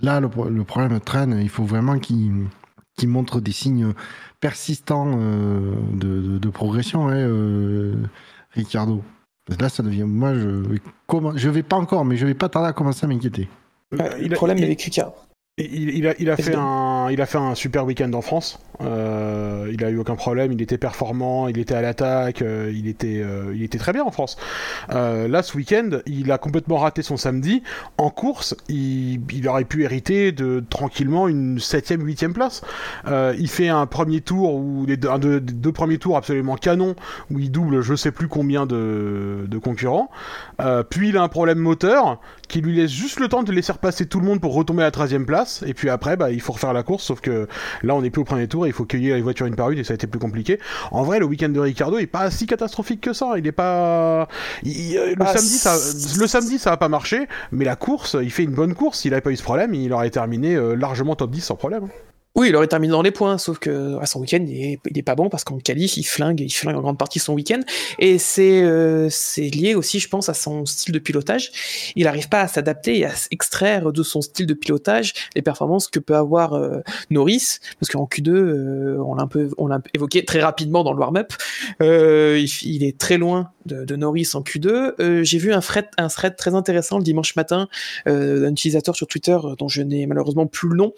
là, 0.00 0.20
le, 0.20 0.28
pro- 0.28 0.48
le 0.48 0.64
problème 0.64 0.98
traîne. 1.00 1.38
Il 1.42 1.48
faut 1.50 1.64
vraiment 1.64 1.98
qu'il 1.98 2.48
montre 3.06 3.40
des 3.40 3.52
signes 3.52 3.92
persistants 4.40 5.12
euh, 5.18 5.74
de, 5.92 6.20
de- 6.22 6.38
de 6.38 6.48
progression, 6.48 7.08
hein, 7.08 7.14
euh, 7.16 7.94
Ricardo. 8.52 9.02
Là, 9.60 9.68
ça 9.68 9.82
devient. 9.82 10.04
Moi, 10.04 10.34
je 10.34 10.48
vais, 10.48 10.80
comment, 11.06 11.36
je 11.36 11.48
vais 11.50 11.62
pas 11.62 11.76
encore, 11.76 12.04
mais 12.06 12.16
je 12.16 12.24
vais 12.26 12.32
pas 12.34 12.48
tarder 12.48 12.68
à 12.68 12.72
commencer 12.72 13.04
à 13.04 13.08
m'inquiéter. 13.08 13.48
Euh, 13.94 14.16
le 14.18 14.34
problème 14.34 14.56
il- 14.58 14.64
avec 14.64 14.80
Ricard. 14.80 15.12
Il, 15.56 15.90
il 15.90 16.06
a, 16.08 16.14
il, 16.18 16.28
a 16.30 16.36
fait 16.36 16.42
Évidemment. 16.42 16.83
Il 17.10 17.20
a 17.20 17.26
fait 17.26 17.38
un 17.38 17.54
super 17.54 17.84
week-end 17.84 18.12
en 18.12 18.22
France. 18.22 18.58
Euh, 18.80 19.70
il 19.72 19.84
a 19.84 19.90
eu 19.90 19.98
aucun 19.98 20.16
problème. 20.16 20.52
Il 20.52 20.62
était 20.62 20.78
performant. 20.78 21.48
Il 21.48 21.58
était 21.58 21.74
à 21.74 21.82
l'attaque. 21.82 22.42
euh, 22.42 22.72
il 22.74 22.88
était, 22.88 23.22
euh, 23.22 23.52
il 23.54 23.62
était 23.62 23.78
très 23.78 23.92
bien 23.92 24.04
en 24.04 24.10
France. 24.10 24.36
Là, 24.88 25.42
ce 25.42 25.56
week-end, 25.56 25.90
il 26.06 26.30
a 26.32 26.38
complètement 26.38 26.76
raté 26.76 27.02
son 27.02 27.16
samedi. 27.16 27.62
En 27.98 28.10
course, 28.10 28.56
il, 28.68 29.20
aurait 29.48 29.64
pu 29.64 29.84
hériter 29.84 30.32
de 30.32 30.62
tranquillement 30.68 31.28
une 31.28 31.58
septième, 31.58 32.04
huitième 32.04 32.32
place. 32.32 32.62
Il 33.06 33.48
fait 33.48 33.68
un 33.68 33.86
premier 33.86 34.20
tour 34.20 34.54
ou 34.54 34.86
deux, 34.86 35.40
deux 35.40 35.72
premiers 35.72 35.98
tours 35.98 36.16
absolument 36.16 36.56
canon 36.56 36.94
où 37.30 37.38
il 37.38 37.50
double, 37.50 37.82
je 37.82 37.94
sais 37.94 38.10
plus 38.10 38.28
combien 38.28 38.66
de, 38.66 39.46
concurrents. 39.62 40.10
Puis 40.90 41.10
il 41.10 41.16
a 41.16 41.22
un 41.22 41.28
problème 41.28 41.58
moteur 41.58 42.20
qui 42.48 42.60
lui 42.60 42.76
laisse 42.76 42.90
juste 42.90 43.20
le 43.20 43.28
temps 43.28 43.42
de 43.42 43.52
laisser 43.52 43.72
repasser 43.72 44.06
tout 44.06 44.20
le 44.20 44.26
monde 44.26 44.40
pour 44.40 44.54
retomber 44.54 44.82
à 44.82 44.86
la 44.86 44.90
13 44.90 45.24
place. 45.26 45.64
Et 45.66 45.74
puis 45.74 45.90
après, 45.90 46.16
bah, 46.16 46.30
il 46.30 46.40
faut 46.40 46.52
refaire 46.52 46.72
la 46.72 46.82
course, 46.82 46.93
sauf 47.02 47.20
que 47.20 47.48
là, 47.82 47.94
on 47.94 48.02
n'est 48.02 48.10
plus 48.10 48.20
au 48.22 48.24
premier 48.24 48.48
tour, 48.48 48.66
il 48.66 48.72
faut 48.72 48.84
cueillir 48.84 49.16
les 49.16 49.22
voitures 49.22 49.46
une 49.46 49.56
par 49.56 49.70
une 49.70 49.78
et 49.78 49.84
ça 49.84 49.92
a 49.92 49.96
été 49.96 50.06
plus 50.06 50.18
compliqué. 50.20 50.58
En 50.90 51.02
vrai, 51.02 51.18
le 51.18 51.26
week-end 51.26 51.48
de 51.48 51.60
Ricardo 51.60 51.98
est 51.98 52.06
pas 52.06 52.30
si 52.30 52.46
catastrophique 52.46 53.00
que 53.00 53.12
ça. 53.12 53.34
Il 53.36 53.46
est 53.46 53.52
pas. 53.52 54.28
il- 54.62 54.96
euh, 54.96 55.10
le, 55.10 55.14
Bah, 55.16 55.26
samedi, 55.26 55.48
ça, 55.58 55.76
le 56.18 56.26
samedi, 56.26 56.58
ça 56.58 56.72
a 56.72 56.76
pas 56.76 56.88
marché, 56.88 57.26
mais 57.52 57.64
la 57.64 57.76
course, 57.76 58.16
il 58.20 58.30
fait 58.30 58.44
une 58.44 58.52
bonne 58.54 58.74
course. 58.74 59.00
S'il 59.00 59.12
avait 59.12 59.20
pas 59.20 59.30
eu 59.30 59.36
ce 59.36 59.42
problème, 59.42 59.74
il 59.74 59.92
aurait 59.92 60.10
terminé 60.10 60.54
euh, 60.54 60.74
largement 60.74 61.16
top 61.16 61.30
10 61.30 61.40
sans 61.40 61.56
problème. 61.56 61.88
Oui, 62.36 62.48
il 62.48 62.56
aurait 62.56 62.66
terminé 62.66 62.90
dans 62.90 63.02
les 63.02 63.12
points, 63.12 63.38
sauf 63.38 63.60
que 63.60 63.96
à 64.00 64.06
son 64.06 64.18
week-end, 64.18 64.44
il 64.48 64.80
est, 64.98 65.02
pas 65.02 65.14
bon 65.14 65.28
parce 65.28 65.44
qu'en 65.44 65.58
qualif, 65.58 65.96
il 65.96 66.02
flingue, 66.02 66.40
il 66.40 66.50
flingue 66.50 66.74
en 66.74 66.80
grande 66.80 66.98
partie 66.98 67.20
son 67.20 67.32
week-end. 67.32 67.60
Et 68.00 68.18
c'est 68.18 68.60
euh, 68.64 69.08
lié 69.36 69.76
aussi, 69.76 70.00
je 70.00 70.08
pense, 70.08 70.28
à 70.28 70.34
son 70.34 70.66
style 70.66 70.92
de 70.92 70.98
pilotage. 70.98 71.52
Il 71.94 72.04
n'arrive 72.04 72.28
pas 72.28 72.40
à 72.40 72.48
s'adapter 72.48 72.98
et 72.98 73.04
à 73.04 73.12
extraire 73.30 73.92
de 73.92 74.02
son 74.02 74.20
style 74.20 74.46
de 74.46 74.54
pilotage 74.54 75.12
les 75.36 75.42
performances 75.42 75.86
que 75.86 76.00
peut 76.00 76.16
avoir 76.16 76.54
euh, 76.54 76.80
Norris, 77.08 77.58
parce 77.78 77.92
qu'en 77.92 78.06
Q2, 78.06 78.30
euh, 78.30 78.96
on 79.06 79.14
l'a 79.14 79.22
un 79.22 79.28
peu, 79.28 79.50
on 79.56 79.68
l'a 79.68 79.78
évoqué 79.94 80.24
très 80.24 80.40
rapidement 80.40 80.82
dans 80.82 80.92
le 80.92 80.98
warm-up. 80.98 81.34
Euh, 81.82 82.36
il, 82.40 82.50
il 82.68 82.82
est 82.82 82.98
très 82.98 83.16
loin 83.16 83.52
de, 83.66 83.84
de 83.84 83.96
Norris 83.96 84.30
en 84.34 84.42
Q2. 84.42 84.94
Euh, 85.00 85.22
J'ai 85.22 85.38
vu 85.38 85.52
un 85.52 85.60
thread, 85.60 85.86
un 85.98 86.08
thread 86.08 86.36
très 86.36 86.54
intéressant 86.54 86.98
le 86.98 87.04
dimanche 87.04 87.36
matin 87.36 87.68
euh, 88.08 88.40
d'un 88.40 88.52
utilisateur 88.52 88.96
sur 88.96 89.06
Twitter 89.06 89.38
dont 89.58 89.68
je 89.68 89.82
n'ai 89.82 90.06
malheureusement 90.06 90.46
plus 90.46 90.68
le 90.68 90.76
nom, 90.76 90.92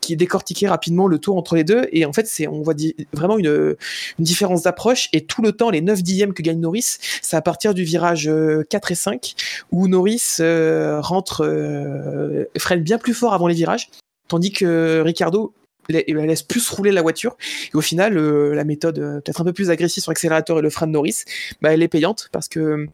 qui 0.00 0.16
décortiquait 0.16 0.68
rapidement 0.68 0.81
le 0.90 1.18
tour 1.18 1.36
entre 1.36 1.54
les 1.56 1.64
deux. 1.64 1.86
Et 1.92 2.04
en 2.04 2.12
fait, 2.12 2.26
c'est 2.26 2.46
on 2.48 2.62
voit 2.62 2.74
vraiment 3.12 3.38
une, 3.38 3.76
une 4.18 4.24
différence 4.24 4.62
d'approche. 4.62 5.08
Et 5.12 5.24
tout 5.24 5.42
le 5.42 5.52
temps, 5.52 5.70
les 5.70 5.80
9 5.80 6.02
dixièmes 6.02 6.32
que 6.34 6.42
gagne 6.42 6.60
Norris, 6.60 6.98
c'est 7.22 7.36
à 7.36 7.42
partir 7.42 7.74
du 7.74 7.84
virage 7.84 8.28
euh, 8.28 8.64
4 8.68 8.92
et 8.92 8.94
5, 8.94 9.34
où 9.70 9.88
Norris 9.88 10.36
euh, 10.40 11.00
rentre, 11.00 11.44
euh, 11.44 12.44
freine 12.58 12.82
bien 12.82 12.98
plus 12.98 13.14
fort 13.14 13.34
avant 13.34 13.46
les 13.46 13.54
virages, 13.54 13.88
tandis 14.28 14.52
que 14.52 15.00
Ricardo 15.04 15.52
la- 15.88 16.02
la 16.06 16.26
laisse 16.26 16.42
plus 16.42 16.68
rouler 16.70 16.92
la 16.92 17.02
voiture. 17.02 17.36
Et 17.72 17.76
au 17.76 17.80
final, 17.80 18.16
euh, 18.16 18.54
la 18.54 18.64
méthode 18.64 18.98
euh, 19.00 19.20
peut-être 19.20 19.40
un 19.40 19.44
peu 19.44 19.52
plus 19.52 19.70
agressive 19.70 20.02
sur 20.02 20.12
l'accélérateur 20.12 20.58
et 20.58 20.62
le 20.62 20.70
frein 20.70 20.86
de 20.86 20.92
Norris, 20.92 21.24
bah, 21.60 21.72
elle 21.74 21.82
est 21.82 21.88
payante 21.88 22.28
parce 22.32 22.48
que 22.48 22.86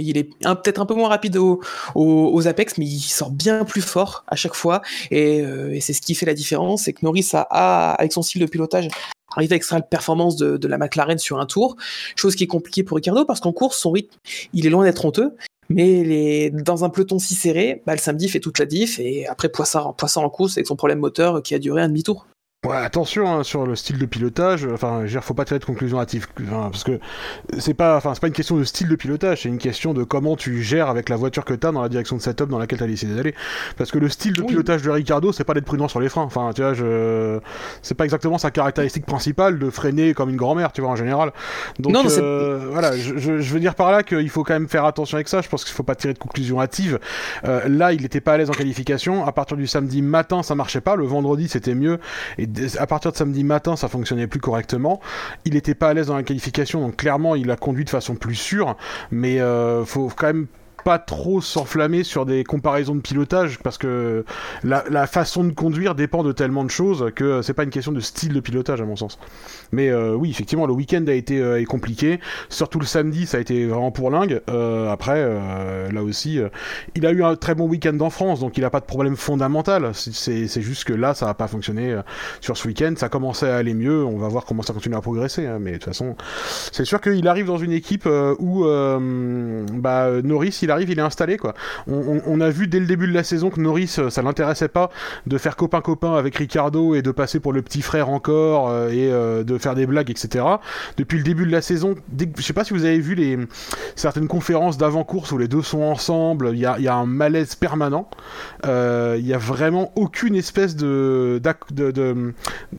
il 0.00 0.18
est 0.18 0.24
peut-être 0.40 0.80
un 0.80 0.86
peu 0.86 0.94
moins 0.94 1.08
rapide 1.08 1.36
au- 1.36 1.60
au- 1.94 2.30
aux 2.32 2.46
apex, 2.48 2.78
mais 2.78 2.86
il 2.86 3.00
sort 3.00 3.30
bien 3.30 3.64
plus 3.64 3.80
fort 3.82 4.24
à 4.28 4.36
chaque 4.36 4.54
fois. 4.54 4.82
Et, 5.10 5.40
euh, 5.40 5.76
c'est 5.80 5.92
ce 5.92 6.00
qui 6.00 6.14
fait 6.14 6.26
la 6.26 6.34
différence, 6.34 6.82
c'est 6.84 6.92
que 6.92 7.00
Norris 7.02 7.28
a, 7.32 7.46
a, 7.50 7.92
avec 7.94 8.12
son 8.12 8.22
style 8.22 8.40
de 8.40 8.46
pilotage, 8.46 8.88
arrivé 9.36 9.54
à 9.54 9.56
extraire 9.56 9.78
la 9.80 9.84
performance 9.84 10.36
de, 10.36 10.56
de 10.56 10.68
la 10.68 10.78
McLaren 10.78 11.18
sur 11.18 11.38
un 11.38 11.46
tour, 11.46 11.76
chose 12.16 12.34
qui 12.36 12.44
est 12.44 12.48
compliquée 12.48 12.82
pour 12.82 12.96
Ricardo 12.96 13.24
parce 13.24 13.40
qu'en 13.40 13.52
course, 13.52 13.78
son 13.78 13.90
rythme, 13.90 14.16
il 14.54 14.66
est 14.66 14.70
loin 14.70 14.84
d'être 14.84 15.04
honteux. 15.04 15.32
Mais 15.68 16.04
les, 16.04 16.50
dans 16.50 16.84
un 16.84 16.90
peloton 16.90 17.18
si 17.18 17.34
serré, 17.34 17.82
bah, 17.86 17.92
le 17.94 17.98
samedi 18.00 18.28
fait 18.28 18.38
toute 18.38 18.58
la 18.60 18.66
diff 18.66 19.00
et 19.00 19.26
après 19.26 19.48
Poissard, 19.48 19.94
Poissard 19.94 20.22
en 20.22 20.30
course 20.30 20.56
avec 20.56 20.66
son 20.68 20.76
problème 20.76 21.00
moteur 21.00 21.42
qui 21.42 21.56
a 21.56 21.58
duré 21.58 21.82
un 21.82 21.88
demi-tour. 21.88 22.26
Ouais, 22.64 22.74
attention 22.74 23.28
hein, 23.32 23.44
sur 23.44 23.64
le 23.64 23.76
style 23.76 23.96
de 23.98 24.06
pilotage. 24.06 24.66
Enfin, 24.72 25.00
je 25.00 25.02
veux 25.02 25.08
dire, 25.10 25.22
faut 25.22 25.34
pas 25.34 25.44
tirer 25.44 25.60
de 25.60 25.64
conclusion 25.64 26.00
hâtive, 26.00 26.26
enfin, 26.42 26.68
parce 26.72 26.82
que 26.82 26.98
c'est 27.58 27.74
pas, 27.74 27.96
enfin, 27.96 28.12
c'est 28.14 28.20
pas 28.20 28.26
une 28.26 28.32
question 28.32 28.56
de 28.56 28.64
style 28.64 28.88
de 28.88 28.96
pilotage, 28.96 29.42
c'est 29.42 29.48
une 29.48 29.58
question 29.58 29.94
de 29.94 30.02
comment 30.02 30.34
tu 30.34 30.62
gères 30.64 30.88
avec 30.88 31.08
la 31.08 31.14
voiture 31.14 31.44
que 31.44 31.54
t'as 31.54 31.70
dans 31.70 31.82
la 31.82 31.88
direction 31.88 32.16
de 32.16 32.22
setup 32.22 32.48
dans 32.48 32.58
laquelle 32.58 32.80
t'as 32.80 32.88
décidé 32.88 33.14
d'aller. 33.14 33.34
Parce 33.76 33.92
que 33.92 33.98
le 33.98 34.08
style 34.08 34.32
de 34.32 34.40
Oui. 34.40 34.48
pilotage 34.48 34.82
de 34.82 34.90
Ricardo, 34.90 35.30
c'est 35.30 35.44
pas 35.44 35.54
d'être 35.54 35.66
prudent 35.66 35.86
sur 35.86 36.00
les 36.00 36.08
freins. 36.08 36.22
Enfin, 36.24 36.50
tu 36.56 36.62
vois, 36.62 36.74
je, 36.74 37.38
c'est 37.82 37.94
pas 37.94 38.02
exactement 38.04 38.36
sa 38.38 38.50
caractéristique 38.50 39.06
principale 39.06 39.60
de 39.60 39.70
freiner 39.70 40.12
comme 40.12 40.30
une 40.30 40.36
grand-mère, 40.36 40.72
tu 40.72 40.80
vois, 40.80 40.90
en 40.90 40.96
général. 40.96 41.32
Donc, 41.78 41.92
Non, 41.92 42.02
euh, 42.18 42.68
voilà, 42.72 42.96
je, 42.96 43.16
je, 43.16 43.38
je 43.38 43.52
veux 43.54 43.60
dire 43.60 43.76
par 43.76 43.92
là 43.92 44.02
qu'il 44.02 44.28
faut 44.30 44.42
quand 44.42 44.54
même 44.54 44.68
faire 44.68 44.86
attention 44.86 45.16
avec 45.16 45.28
ça. 45.28 45.40
Je 45.40 45.48
pense 45.48 45.62
qu'il 45.64 45.74
faut 45.74 45.84
pas 45.84 45.94
tirer 45.94 46.14
de 46.14 46.18
conclusion 46.18 46.60
hâtive. 46.60 46.98
Euh, 47.44 47.68
là, 47.68 47.92
il 47.92 48.04
était 48.04 48.20
pas 48.22 48.32
à 48.32 48.38
l'aise 48.38 48.50
en 48.50 48.54
qualification. 48.54 49.24
À 49.24 49.30
partir 49.30 49.56
du 49.56 49.68
samedi 49.68 50.02
matin, 50.02 50.42
ça 50.42 50.56
marchait 50.56 50.80
pas. 50.80 50.96
Le 50.96 51.04
vendredi, 51.04 51.46
c'était 51.48 51.74
mieux. 51.76 52.00
Et 52.38 52.45
à 52.78 52.86
partir 52.86 53.12
de 53.12 53.16
samedi 53.16 53.44
matin, 53.44 53.76
ça 53.76 53.88
fonctionnait 53.88 54.26
plus 54.26 54.40
correctement. 54.40 55.00
Il 55.44 55.56
était 55.56 55.74
pas 55.74 55.88
à 55.88 55.94
l'aise 55.94 56.08
dans 56.08 56.16
la 56.16 56.22
qualification, 56.22 56.80
donc 56.80 56.96
clairement, 56.96 57.34
il 57.34 57.50
a 57.50 57.56
conduit 57.56 57.84
de 57.84 57.90
façon 57.90 58.14
plus 58.14 58.34
sûre. 58.34 58.76
Mais 59.10 59.40
euh, 59.40 59.84
faut 59.84 60.10
quand 60.14 60.26
même 60.26 60.46
pas 60.86 61.00
trop 61.00 61.40
s'enflammer 61.40 62.04
sur 62.04 62.26
des 62.26 62.44
comparaisons 62.44 62.94
de 62.94 63.00
pilotage 63.00 63.58
parce 63.58 63.76
que 63.76 64.24
la, 64.62 65.06
façon 65.08 65.42
de 65.42 65.50
conduire 65.50 65.96
dépend 65.96 66.22
de 66.22 66.30
tellement 66.30 66.62
de 66.62 66.70
choses 66.70 67.10
que 67.16 67.42
c'est 67.42 67.54
pas 67.54 67.64
une 67.64 67.70
question 67.70 67.90
de 67.90 67.98
style 67.98 68.32
de 68.32 68.38
pilotage 68.38 68.80
à 68.80 68.84
mon 68.84 68.94
sens. 68.94 69.18
Mais 69.72 69.88
euh, 69.88 70.14
oui, 70.14 70.30
effectivement, 70.30 70.64
le 70.64 70.72
week-end 70.72 71.04
a 71.08 71.12
été 71.12 71.40
euh, 71.40 71.64
compliqué. 71.64 72.20
Surtout 72.50 72.78
le 72.78 72.86
samedi, 72.86 73.26
ça 73.26 73.38
a 73.38 73.40
été 73.40 73.66
vraiment 73.66 73.90
pour 73.90 74.12
lingue. 74.12 74.40
Euh, 74.48 74.88
après, 74.92 75.16
euh, 75.16 75.90
là 75.90 76.04
aussi, 76.04 76.38
euh, 76.38 76.50
il 76.94 77.04
a 77.04 77.10
eu 77.10 77.24
un 77.24 77.34
très 77.34 77.56
bon 77.56 77.66
week-end 77.66 77.98
en 77.98 78.10
France, 78.10 78.38
donc 78.38 78.56
il 78.56 78.64
a 78.64 78.70
pas 78.70 78.78
de 78.78 78.84
problème 78.84 79.16
fondamental. 79.16 79.90
C'est- 79.92 80.46
juste 80.60 80.84
que 80.84 80.92
là, 80.92 81.14
ça 81.14 81.28
a 81.28 81.34
pas 81.34 81.48
fonctionné 81.48 81.90
euh, 81.94 82.02
sur 82.40 82.56
ce 82.56 82.68
week-end. 82.68 82.94
Ça 82.96 83.08
commençait 83.08 83.50
à 83.50 83.56
aller 83.56 83.74
mieux. 83.74 84.04
On 84.04 84.18
va 84.18 84.28
voir 84.28 84.44
comment 84.44 84.62
ça 84.62 84.72
continue 84.72 84.94
à 84.94 85.00
progresser. 85.00 85.46
hein. 85.46 85.58
Mais 85.60 85.72
de 85.72 85.76
toute 85.78 85.86
façon, 85.86 86.14
c'est 86.70 86.84
sûr 86.84 87.00
qu'il 87.00 87.26
arrive 87.26 87.46
dans 87.46 87.58
une 87.58 87.72
équipe 87.72 88.06
euh, 88.06 88.36
où 88.38 88.64
euh, 88.66 89.66
bah, 89.72 90.22
Norris, 90.22 90.60
il 90.62 90.70
il 90.84 90.98
est 90.98 91.02
installé 91.02 91.36
quoi. 91.36 91.54
On, 91.86 92.40
a 92.40 92.50
vu 92.50 92.66
dès 92.66 92.80
le 92.80 92.86
début 92.86 93.06
de 93.06 93.14
la 93.14 93.24
saison 93.24 93.50
que 93.50 93.60
Norris, 93.60 93.96
euh, 93.98 94.10
ça 94.10 94.22
l'intéressait 94.22 94.68
pas 94.68 94.90
de 95.26 95.38
faire 95.38 95.56
copain 95.56 95.80
copain 95.80 96.14
avec 96.14 96.36
Ricardo 96.36 96.94
et 96.94 97.02
de 97.02 97.10
passer 97.10 97.40
pour 97.40 97.52
le 97.52 97.62
petit 97.62 97.82
frère 97.82 98.10
encore 98.10 98.68
euh, 98.68 98.90
et 98.90 99.10
euh, 99.10 99.42
de 99.42 99.56
faire 99.58 99.74
des 99.74 99.86
blagues, 99.86 100.10
etc. 100.10 100.44
Depuis 100.96 101.18
le 101.18 101.24
début 101.24 101.46
de 101.46 101.52
la 101.52 101.62
saison, 101.62 101.94
dès 102.08 102.28
je 102.36 102.42
sais 102.42 102.52
pas 102.52 102.64
si 102.64 102.74
vous 102.74 102.84
avez 102.84 102.98
vu 102.98 103.14
les 103.14 103.38
certaines 103.94 104.28
conférences 104.28 104.76
d'avant-course 104.76 105.32
où 105.32 105.38
les 105.38 105.48
deux 105.48 105.62
sont 105.62 105.82
ensemble, 105.82 106.50
il 106.52 106.58
y 106.58 106.66
a, 106.66 106.94
un 106.94 107.06
malaise 107.06 107.54
permanent. 107.54 108.08
Euh, 108.66 109.16
Il 109.18 109.26
y 109.26 109.34
a 109.34 109.38
vraiment 109.38 109.92
aucune 109.96 110.36
espèce 110.36 110.76
de, 110.76 111.40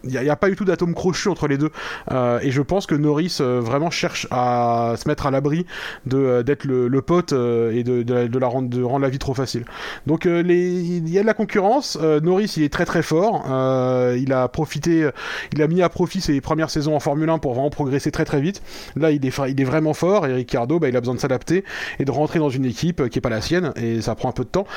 il 0.03 0.11
y 0.11 0.29
a, 0.29 0.35
pas 0.35 0.49
du 0.49 0.55
tout 0.55 0.65
d'atome 0.65 0.93
crochu 0.93 1.29
entre 1.29 1.47
les 1.47 1.57
deux. 1.57 1.71
Euh, 2.11 2.39
et 2.41 2.51
je 2.51 2.61
pense 2.61 2.85
que 2.85 2.95
Norris 2.95 3.37
euh, 3.41 3.59
vraiment 3.61 3.89
cherche 3.89 4.27
à 4.31 4.95
se 4.97 5.07
mettre 5.07 5.25
à 5.25 5.31
l'abri 5.31 5.65
euh, 6.13 6.43
d'être 6.43 6.65
le, 6.65 6.87
le 6.87 7.01
pote 7.01 7.33
euh, 7.33 7.71
et 7.71 7.83
de, 7.87 8.37
la 8.37 8.47
rendre 8.47 8.99
la 8.99 9.09
vie 9.09 9.19
trop 9.19 9.33
facile. 9.33 9.65
Donc 10.05 10.25
euh, 10.25 10.43
il 10.45 11.09
y 11.09 11.17
a 11.17 11.21
de 11.21 11.27
la 11.27 11.33
concurrence. 11.33 11.97
Euh, 12.01 12.19
Norris 12.19 12.53
il 12.57 12.63
est 12.63 12.73
très 12.73 12.85
très 12.85 13.01
fort. 13.01 13.45
Euh, 13.49 14.17
il 14.19 14.33
a 14.33 14.47
profité, 14.47 15.09
il 15.53 15.61
a 15.61 15.67
mis 15.67 15.81
à 15.81 15.89
profit 15.89 16.21
ses 16.21 16.39
premières 16.41 16.69
saisons 16.69 16.95
en 16.95 16.99
Formule 16.99 17.29
1 17.29 17.39
pour 17.39 17.53
vraiment 17.53 17.69
progresser 17.69 18.11
très 18.11 18.25
très 18.25 18.41
vite. 18.41 18.61
Là 18.95 19.11
il 19.11 19.25
est 19.25 19.37
il 19.49 19.61
est 19.61 19.65
vraiment 19.65 19.93
fort 19.93 20.25
et 20.25 20.33
Ricardo 20.33 20.79
bah, 20.79 20.89
il 20.89 20.97
a 20.97 20.99
besoin 20.99 21.15
de 21.15 21.19
s'adapter 21.19 21.63
et 21.99 22.05
de 22.05 22.11
rentrer 22.11 22.39
dans 22.39 22.49
une 22.49 22.65
équipe 22.65 23.09
qui 23.09 23.19
est 23.19 23.21
pas 23.21 23.29
la 23.29 23.41
sienne 23.41 23.73
et 23.75 24.01
ça 24.01 24.15
prend 24.15 24.29
un 24.29 24.33
peu 24.33 24.43
de 24.43 24.49
temps. 24.49 24.67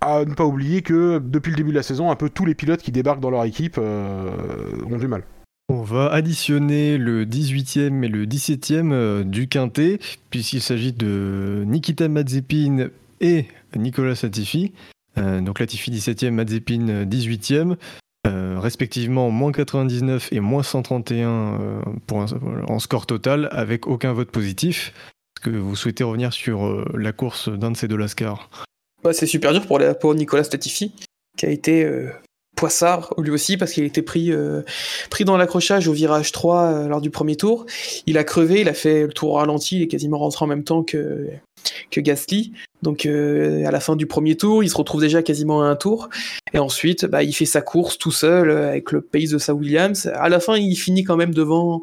À 0.00 0.24
ne 0.24 0.34
pas 0.34 0.44
oublier 0.44 0.82
que 0.82 1.20
depuis 1.24 1.50
le 1.50 1.56
début 1.56 1.70
de 1.70 1.76
la 1.76 1.84
saison, 1.84 2.10
un 2.10 2.16
peu 2.16 2.28
tous 2.28 2.44
les 2.44 2.56
pilotes 2.56 2.82
qui 2.82 2.90
débarquent 2.90 3.20
dans 3.20 3.30
leur 3.30 3.44
équipe 3.44 3.78
ont 3.78 4.98
du 4.98 5.06
mal. 5.06 5.22
On 5.72 5.80
va 5.80 6.08
additionner 6.12 6.98
le 6.98 7.24
18e 7.24 8.04
et 8.04 8.08
le 8.08 8.26
17e 8.26 8.92
euh, 8.92 9.24
du 9.24 9.48
quintet, 9.48 10.00
puisqu'il 10.28 10.60
s'agit 10.60 10.92
de 10.92 11.64
Nikita 11.66 12.08
Mazepin 12.08 12.88
et 13.22 13.46
Nicolas 13.74 14.12
Latifi. 14.22 14.74
Euh, 15.16 15.40
donc 15.40 15.60
Latifi 15.60 15.90
17e, 15.90 16.30
Mazepin 16.32 16.88
euh, 16.90 17.04
18e, 17.06 17.76
euh, 18.26 18.58
respectivement 18.60 19.30
moins 19.30 19.50
99 19.50 20.28
et 20.30 20.40
moins 20.40 20.62
131 20.62 21.28
euh, 21.30 21.80
pour 22.06 22.20
un- 22.20 22.26
en 22.68 22.78
score 22.78 23.06
total, 23.06 23.48
avec 23.50 23.86
aucun 23.86 24.12
vote 24.12 24.30
positif. 24.30 24.92
Est-ce 25.38 25.50
que 25.50 25.56
vous 25.56 25.74
souhaitez 25.74 26.04
revenir 26.04 26.34
sur 26.34 26.84
la 26.94 27.12
course 27.12 27.48
d'un 27.48 27.70
de 27.70 27.78
ces 27.78 27.88
deux 27.88 27.96
Lascars? 27.96 28.50
Bah, 29.02 29.14
c'est 29.14 29.26
super 29.26 29.54
dur 29.54 29.66
pour, 29.66 29.80
pour 30.02 30.14
Nicolas 30.14 30.42
Latifi, 30.52 30.92
qui 31.38 31.46
a 31.46 31.50
été 31.50 31.88
poissard 32.62 33.12
lui 33.18 33.32
aussi, 33.32 33.56
parce 33.56 33.72
qu'il 33.72 33.82
été 33.82 34.02
pris, 34.02 34.30
euh, 34.30 34.62
pris 35.10 35.24
dans 35.24 35.36
l'accrochage 35.36 35.88
au 35.88 35.92
virage 35.92 36.30
3 36.30 36.62
euh, 36.62 36.88
lors 36.88 37.00
du 37.00 37.10
premier 37.10 37.34
tour. 37.34 37.66
Il 38.06 38.18
a 38.18 38.24
crevé, 38.24 38.60
il 38.60 38.68
a 38.68 38.74
fait 38.74 39.02
le 39.02 39.12
tour 39.12 39.36
ralenti, 39.36 39.76
il 39.76 39.82
est 39.82 39.88
quasiment 39.88 40.18
rentré 40.18 40.44
en 40.44 40.48
même 40.48 40.62
temps 40.62 40.84
que, 40.84 41.26
que 41.90 42.00
Gasly. 42.00 42.52
Donc 42.82 43.04
euh, 43.06 43.66
à 43.66 43.72
la 43.72 43.80
fin 43.80 43.96
du 43.96 44.06
premier 44.06 44.36
tour, 44.36 44.62
il 44.62 44.70
se 44.70 44.76
retrouve 44.76 45.00
déjà 45.00 45.22
quasiment 45.22 45.62
à 45.62 45.66
un 45.66 45.76
tour. 45.76 46.08
Et 46.52 46.60
ensuite, 46.60 47.04
bah, 47.04 47.24
il 47.24 47.32
fait 47.32 47.46
sa 47.46 47.62
course 47.62 47.98
tout 47.98 48.12
seul 48.12 48.50
euh, 48.50 48.68
avec 48.68 48.92
le 48.92 49.00
pace 49.00 49.30
de 49.30 49.38
sa 49.38 49.54
Williams. 49.54 50.06
À 50.14 50.28
la 50.28 50.38
fin, 50.38 50.56
il 50.56 50.76
finit 50.76 51.02
quand 51.02 51.16
même 51.16 51.34
devant 51.34 51.82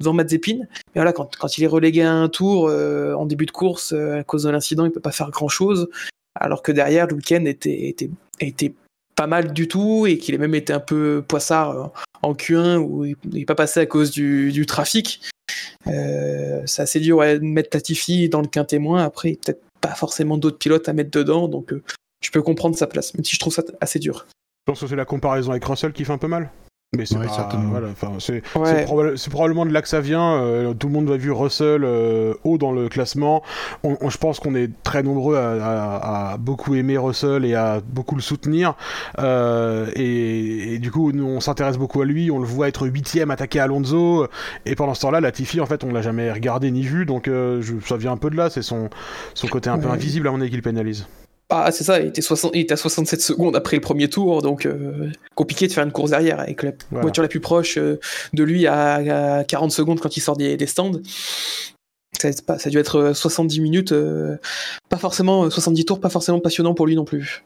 devant 0.00 0.12
Mazepin. 0.12 0.58
Mais 0.58 0.96
voilà, 0.96 1.12
quand, 1.12 1.36
quand 1.36 1.56
il 1.56 1.64
est 1.64 1.68
relégué 1.68 2.02
à 2.02 2.12
un 2.12 2.28
tour 2.28 2.68
euh, 2.68 3.14
en 3.14 3.26
début 3.26 3.46
de 3.46 3.52
course 3.52 3.92
à 3.92 4.24
cause 4.24 4.42
de 4.42 4.50
l'incident, 4.50 4.84
il 4.84 4.90
peut 4.90 5.00
pas 5.00 5.12
faire 5.12 5.30
grand 5.30 5.48
chose. 5.48 5.88
Alors 6.38 6.62
que 6.62 6.72
derrière, 6.72 7.06
le 7.06 7.14
week-end 7.14 7.44
était, 7.46 7.88
était, 7.88 8.10
était 8.40 8.74
pas 9.16 9.26
mal 9.26 9.52
du 9.52 9.66
tout 9.66 10.06
et 10.06 10.18
qu'il 10.18 10.34
a 10.34 10.38
même 10.38 10.54
été 10.54 10.72
un 10.72 10.80
peu 10.80 11.24
poissard 11.26 11.70
euh, 11.70 11.86
en 12.22 12.34
Q1 12.34 12.76
où 12.76 13.04
il 13.04 13.16
n'est 13.24 13.44
pas 13.44 13.54
passé 13.54 13.80
à 13.80 13.86
cause 13.86 14.10
du, 14.10 14.64
trafic. 14.66 15.20
Euh, 15.86 16.62
c'est 16.66 16.82
assez 16.82 17.00
dur 17.00 17.20
de 17.20 17.38
mettre 17.38 17.70
Latifi 17.72 18.28
dans 18.28 18.42
le 18.42 18.48
quintémoin. 18.48 19.02
Après, 19.02 19.30
il 19.30 19.32
y 19.32 19.36
a 19.36 19.40
peut-être 19.44 19.62
pas 19.80 19.94
forcément 19.94 20.36
d'autres 20.36 20.58
pilotes 20.58 20.88
à 20.88 20.92
mettre 20.92 21.10
dedans, 21.10 21.48
donc 21.48 21.72
euh, 21.72 21.82
je 22.22 22.30
peux 22.30 22.42
comprendre 22.42 22.76
sa 22.76 22.86
place, 22.86 23.14
même 23.14 23.24
si 23.24 23.34
je 23.34 23.40
trouve 23.40 23.52
ça 23.52 23.62
assez 23.80 23.98
dur. 23.98 24.26
Je 24.28 24.72
pense 24.72 24.80
que 24.80 24.86
c'est 24.86 24.96
la 24.96 25.04
comparaison 25.04 25.50
avec 25.52 25.64
Russell 25.64 25.92
qui 25.92 26.04
fait 26.04 26.12
un 26.12 26.18
peu 26.18 26.28
mal. 26.28 26.50
Mais 26.94 27.04
c'est 27.04 27.16
Ouais, 27.18 27.26
pas- 27.26 27.32
certainement. 27.32 27.70
voilà, 27.70 27.88
enfin, 27.88 28.12
c'est 28.20 28.42
Ouais. 28.56 28.64
c'est 28.64 28.84
probable- 28.84 29.18
c'est 29.18 29.28
probablement 29.30 29.66
de 29.66 29.72
là 29.72 29.82
que 29.82 29.88
ça 29.88 30.00
vient. 30.00 30.36
euh, 30.36 30.72
tout 30.72 30.86
le 30.86 30.92
monde 30.94 31.10
a 31.10 31.16
vu 31.16 31.32
Russell 31.32 31.82
euh, 31.84 32.32
haut 32.44 32.58
dans 32.58 32.70
le 32.70 32.88
classement. 32.88 33.42
On- 33.82 33.96
on- 34.00 34.08
je 34.08 34.16
pense 34.18 34.38
qu'on 34.38 34.54
est 34.54 34.70
très 34.84 35.02
nombreux 35.02 35.36
à, 35.36 35.50
à- 35.50 36.32
à 36.32 36.36
beaucoup 36.38 36.74
aimer 36.76 36.96
Russell 36.96 37.44
et 37.44 37.54
à 37.54 37.80
beaucoup 37.84 38.14
le 38.14 38.20
soutenir. 38.22 38.74
Euh, 39.18 39.90
et, 39.96 40.74
et 40.74 40.78
du 40.78 40.90
coup, 40.92 41.10
nous, 41.12 41.26
on 41.26 41.40
s'intéresse 41.40 41.76
beaucoup 41.76 42.00
à 42.02 42.04
lui. 42.04 42.30
On 42.30 42.38
le 42.38 42.46
voit 42.46 42.68
être 42.68 42.86
huitième, 42.86 43.30
attaqué 43.32 43.58
Alonso. 43.58 44.28
Et 44.64 44.76
pendant 44.76 44.94
ce 44.94 45.00
temps-là, 45.02 45.20
Latifi, 45.20 45.60
en 45.60 45.66
fait, 45.66 45.82
on 45.82 45.92
l'a 45.92 46.02
jamais 46.02 46.30
regardé 46.32 46.70
ni 46.70 46.82
vu. 46.82 47.04
Donc, 47.04 47.26
euh, 47.26 47.60
je- 47.62 47.74
ça 47.84 47.96
vient 47.96 48.12
un 48.12 48.16
peu 48.16 48.30
de 48.30 48.36
là. 48.36 48.48
C'est 48.48 48.62
son, 48.62 48.88
son 49.34 49.48
côté 49.48 49.68
un 49.70 49.78
peu 49.78 49.88
invisible 49.88 50.28
à 50.28 50.30
mon 50.30 50.40
avis 50.40 50.50
qui 50.50 50.56
le 50.56 50.62
pénalise. 50.62 51.06
Ah, 51.48 51.70
c'est 51.70 51.84
ça, 51.84 52.00
il 52.00 52.08
était, 52.08 52.22
60, 52.22 52.50
il 52.54 52.62
était 52.62 52.72
à 52.74 52.76
67 52.76 53.20
secondes 53.20 53.54
après 53.54 53.76
le 53.76 53.80
premier 53.80 54.08
tour, 54.10 54.42
donc 54.42 54.66
euh, 54.66 55.10
compliqué 55.36 55.68
de 55.68 55.72
faire 55.72 55.84
une 55.84 55.92
course 55.92 56.10
derrière 56.10 56.40
avec 56.40 56.62
la 56.64 56.72
Voilà. 56.90 57.02
voiture 57.02 57.22
la 57.22 57.28
plus 57.28 57.38
proche 57.40 57.78
euh, 57.78 58.00
de 58.32 58.42
lui 58.42 58.66
à, 58.66 59.36
à 59.38 59.44
40 59.44 59.70
secondes 59.70 60.00
quand 60.00 60.16
il 60.16 60.20
sort 60.20 60.36
des, 60.36 60.56
des 60.56 60.66
stands. 60.66 61.00
Ça, 62.20 62.32
ça 62.32 62.54
a 62.64 62.68
dû 62.70 62.78
être 62.78 62.96
euh, 62.96 63.14
70 63.14 63.60
minutes, 63.60 63.92
euh, 63.92 64.36
pas 64.88 64.96
forcément 64.96 65.44
euh, 65.44 65.50
70 65.50 65.84
tours, 65.84 66.00
pas 66.00 66.08
forcément 66.08 66.40
passionnant 66.40 66.74
pour 66.74 66.86
lui 66.86 66.96
non 66.96 67.04
plus. 67.04 67.44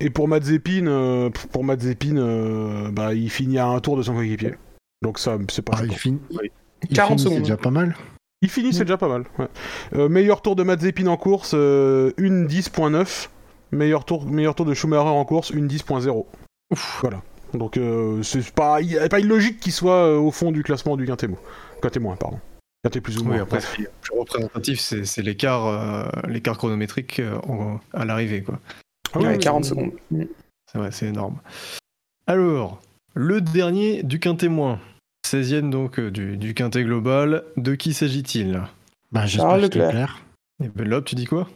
Et 0.00 0.10
pour 0.10 0.28
Mazepin, 0.28 0.86
euh, 0.86 1.30
pour 1.52 1.62
Mazepin, 1.64 2.16
euh, 2.16 2.90
bah, 2.90 3.14
il 3.14 3.30
finit 3.30 3.58
à 3.58 3.66
un 3.66 3.80
tour 3.80 3.96
de 3.96 4.02
son 4.02 4.14
coéquipier. 4.14 4.54
Donc 5.02 5.18
ça, 5.18 5.38
c'est 5.50 5.62
pas. 5.62 5.74
Ah, 5.78 5.84
il 5.84 5.92
finit. 5.96 6.18
il 6.90 6.94
40 6.96 7.08
finit, 7.08 7.18
C'est 7.18 7.24
secondes. 7.28 7.42
déjà 7.42 7.56
pas 7.56 7.70
mal. 7.70 7.94
Il 8.46 8.50
finit, 8.50 8.72
c'est 8.72 8.84
déjà 8.84 8.96
pas 8.96 9.08
mal. 9.08 9.24
ouais. 9.40 9.48
Euh, 9.96 10.08
meilleur 10.08 10.40
tour 10.40 10.54
de 10.54 10.62
Mazepin 10.62 11.08
en 11.08 11.16
course, 11.16 11.50
euh, 11.54 12.12
une 12.16 12.46
10.9. 12.46 13.28
Meilleur 13.72 14.04
tour, 14.04 14.24
meilleur 14.24 14.54
tour 14.54 14.64
de 14.66 14.72
Schumacher 14.72 15.08
en 15.08 15.24
course, 15.24 15.50
une 15.50 15.66
10.0. 15.66 16.24
Voilà. 17.00 17.22
Donc 17.54 17.76
euh, 17.76 18.22
c'est 18.22 18.52
pas, 18.52 18.80
il 18.80 18.92
y 18.92 18.98
a 18.98 19.08
pas 19.08 19.18
illogique 19.18 19.58
qu'il 19.58 19.72
soit 19.72 20.06
euh, 20.06 20.16
au 20.16 20.30
fond 20.30 20.52
du 20.52 20.62
classement 20.62 20.96
du 20.96 21.06
Quintet 21.06 21.28
Quintet-moins, 21.82 22.14
pardon. 22.14 22.38
Quintet 22.84 23.00
plus 23.00 23.18
ou 23.18 23.24
moins. 23.24 23.34
Oui, 23.34 23.40
après, 23.40 23.56
bref. 23.58 23.70
ce 23.72 23.76
qui 23.76 23.82
est 23.82 23.90
plus 24.00 24.16
représentatif, 24.16 24.80
c'est 24.80 25.22
l'écart 25.22 25.66
euh, 25.66 26.04
l'écart 26.28 26.56
chronométrique 26.56 27.18
euh, 27.18 27.36
en- 27.48 27.80
à 27.92 28.04
l'arrivée. 28.04 28.42
quoi. 28.42 28.60
Ah 29.12 29.18
oui, 29.18 29.24
Ouais, 29.26 29.32
oui, 29.32 29.38
40 29.38 29.62
oui. 29.64 29.68
secondes. 29.68 29.92
C'est 30.70 30.78
vrai, 30.78 30.90
c'est 30.92 31.06
énorme. 31.06 31.38
Alors, 32.28 32.80
le 33.14 33.40
dernier 33.40 34.02
du 34.04 34.20
quintémoin. 34.20 34.78
16e 35.26 35.70
donc 35.70 35.98
euh, 35.98 36.10
du, 36.10 36.36
du 36.36 36.54
quintet 36.54 36.84
global. 36.84 37.44
De 37.56 37.74
qui 37.74 37.92
s'agit-il? 37.94 38.62
Bah, 39.12 39.26
j'espère 39.26 39.50
Charles 39.50 39.62
Leclerc. 39.62 39.90
clair. 39.90 40.22
Et 40.64 40.68
ben 40.68 40.88
là, 40.88 41.02
tu 41.02 41.14
dis 41.14 41.26
quoi? 41.26 41.48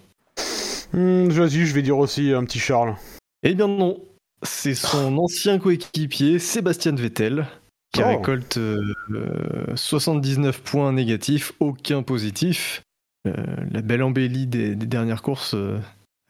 Hmm, 0.92 1.28
Vas-y, 1.28 1.66
je 1.66 1.74
vais 1.74 1.82
dire 1.82 1.98
aussi 1.98 2.32
un 2.32 2.44
petit 2.44 2.58
Charles. 2.58 2.94
Eh 3.42 3.54
bien 3.54 3.68
non, 3.68 3.98
c'est 4.42 4.74
son 4.74 5.16
ancien 5.18 5.58
coéquipier 5.58 6.38
Sébastien 6.38 6.94
Vettel 6.94 7.46
qui 7.92 8.02
Oh. 8.02 8.08
récolte 8.08 8.56
euh, 8.58 8.94
euh, 9.12 9.74
79 9.74 10.60
points 10.62 10.92
négatifs, 10.92 11.52
aucun 11.60 12.02
positif. 12.02 12.82
Euh, 13.26 13.32
la 13.70 13.82
belle 13.82 14.02
embellie 14.02 14.46
des, 14.46 14.74
des 14.74 14.86
dernières 14.86 15.22
courses 15.22 15.54
euh, 15.54 15.78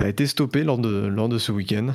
a 0.03 0.09
été 0.09 0.26
stoppée 0.26 0.64
lors 0.64 0.79
de, 0.79 1.07
lors 1.07 1.29
de 1.29 1.38
ce 1.38 1.53
week-end. 1.53 1.88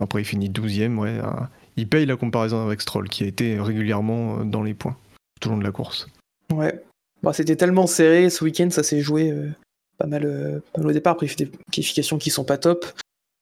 Après, 0.00 0.22
il 0.22 0.24
finit 0.24 0.48
12e, 0.50 0.96
ouais. 0.98 1.18
hein. 1.22 1.48
Il 1.78 1.88
paye 1.88 2.06
la 2.06 2.16
comparaison 2.16 2.66
avec 2.66 2.80
Stroll, 2.80 3.08
qui 3.08 3.22
a 3.22 3.28
été 3.28 3.60
régulièrement 3.60 4.40
euh, 4.40 4.44
dans 4.44 4.64
les 4.64 4.74
points 4.74 4.96
tout 5.40 5.48
au 5.48 5.52
long 5.52 5.58
de 5.58 5.64
la 5.64 5.70
course. 5.70 6.08
Ouais. 6.52 6.82
Bon, 7.22 7.32
C'était 7.32 7.54
tellement 7.54 7.86
serré 7.86 8.30
ce 8.30 8.42
week-end, 8.42 8.68
ça 8.70 8.82
s'est 8.82 9.00
joué 9.00 9.30
euh, 9.30 9.48
pas, 9.96 10.08
mal, 10.08 10.24
euh, 10.24 10.58
pas 10.72 10.80
mal 10.80 10.90
au 10.90 10.92
départ. 10.92 11.12
Après, 11.12 11.26
il 11.26 11.28
fait 11.28 11.44
des 11.44 11.52
qualifications 11.70 12.18
qui 12.18 12.30
sont 12.30 12.44
pas 12.44 12.58
top. 12.58 12.84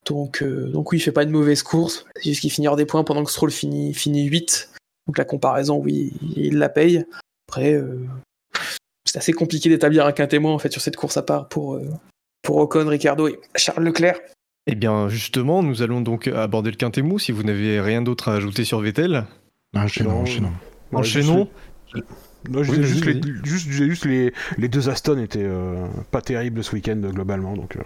Donc, 0.05 0.45
donc 0.45 0.93
oui, 0.93 0.99
il 0.99 1.01
fait 1.01 1.13
pas 1.13 1.23
une 1.23 1.31
mauvaise 1.31 1.63
course. 1.63 2.05
C'est 2.17 2.29
juste 2.29 2.43
qu'il 2.43 2.53
finit 2.53 2.69
hors 2.69 2.77
des 2.77 2.87
points 2.87 3.03
pendant 3.03 3.25
que 3.25 3.31
Stroll 3.31 3.51
finit, 3.51 3.93
finit 3.93 4.27
8. 4.27 4.71
Donc 5.07 5.19
la 5.19 5.25
comparaison, 5.25 5.79
oui, 5.79 6.13
il 6.37 6.59
la 6.59 6.69
paye. 6.69 7.05
Après, 7.49 7.83
c'est 9.05 9.19
assez 9.19 9.33
compliqué 9.33 9.69
d'établir 9.69 10.07
un 10.07 10.13
quintémoin 10.13 10.53
en 10.53 10.59
fait 10.61 10.71
sur 10.71 10.81
cette 10.81 10.95
course 10.95 11.17
à 11.17 11.23
part 11.23 11.49
pour, 11.49 11.81
pour 12.43 12.59
Ocon, 12.59 12.87
Ricardo 12.87 13.27
et 13.27 13.41
Charles 13.57 13.83
Leclerc. 13.83 14.21
Eh 14.67 14.75
bien, 14.75 15.09
justement, 15.09 15.63
nous 15.63 15.83
allons 15.83 16.01
donc 16.01 16.27
aborder 16.29 16.71
le 16.71 16.77
quintet 16.77 17.03
mou, 17.03 17.19
si 17.19 17.31
vous 17.33 17.45
n'avez 17.45 17.81
rien 17.81 18.03
d'autre 18.03 18.29
à 18.29 18.35
ajouter 18.35 18.65
sur 18.65 18.81
Vettel. 18.81 19.25
Enchaînons, 19.75 20.11
Non. 20.11 20.21
enchaînons. 20.23 20.53
Enchaînons. 20.93 21.49
Non, 22.49 22.61
Oui, 22.61 22.83
juste, 22.83 23.05
les, 23.05 23.21
juste, 23.89 24.05
les, 24.05 24.33
les 24.59 24.69
deux 24.69 24.89
Aston 24.89 25.19
étaient 25.21 25.41
euh, 25.43 25.87
pas 26.13 26.21
terribles 26.21 26.63
ce 26.63 26.75
week-end 26.77 26.97
globalement. 26.97 27.55
Donc, 27.57 27.77
euh. 27.77 27.81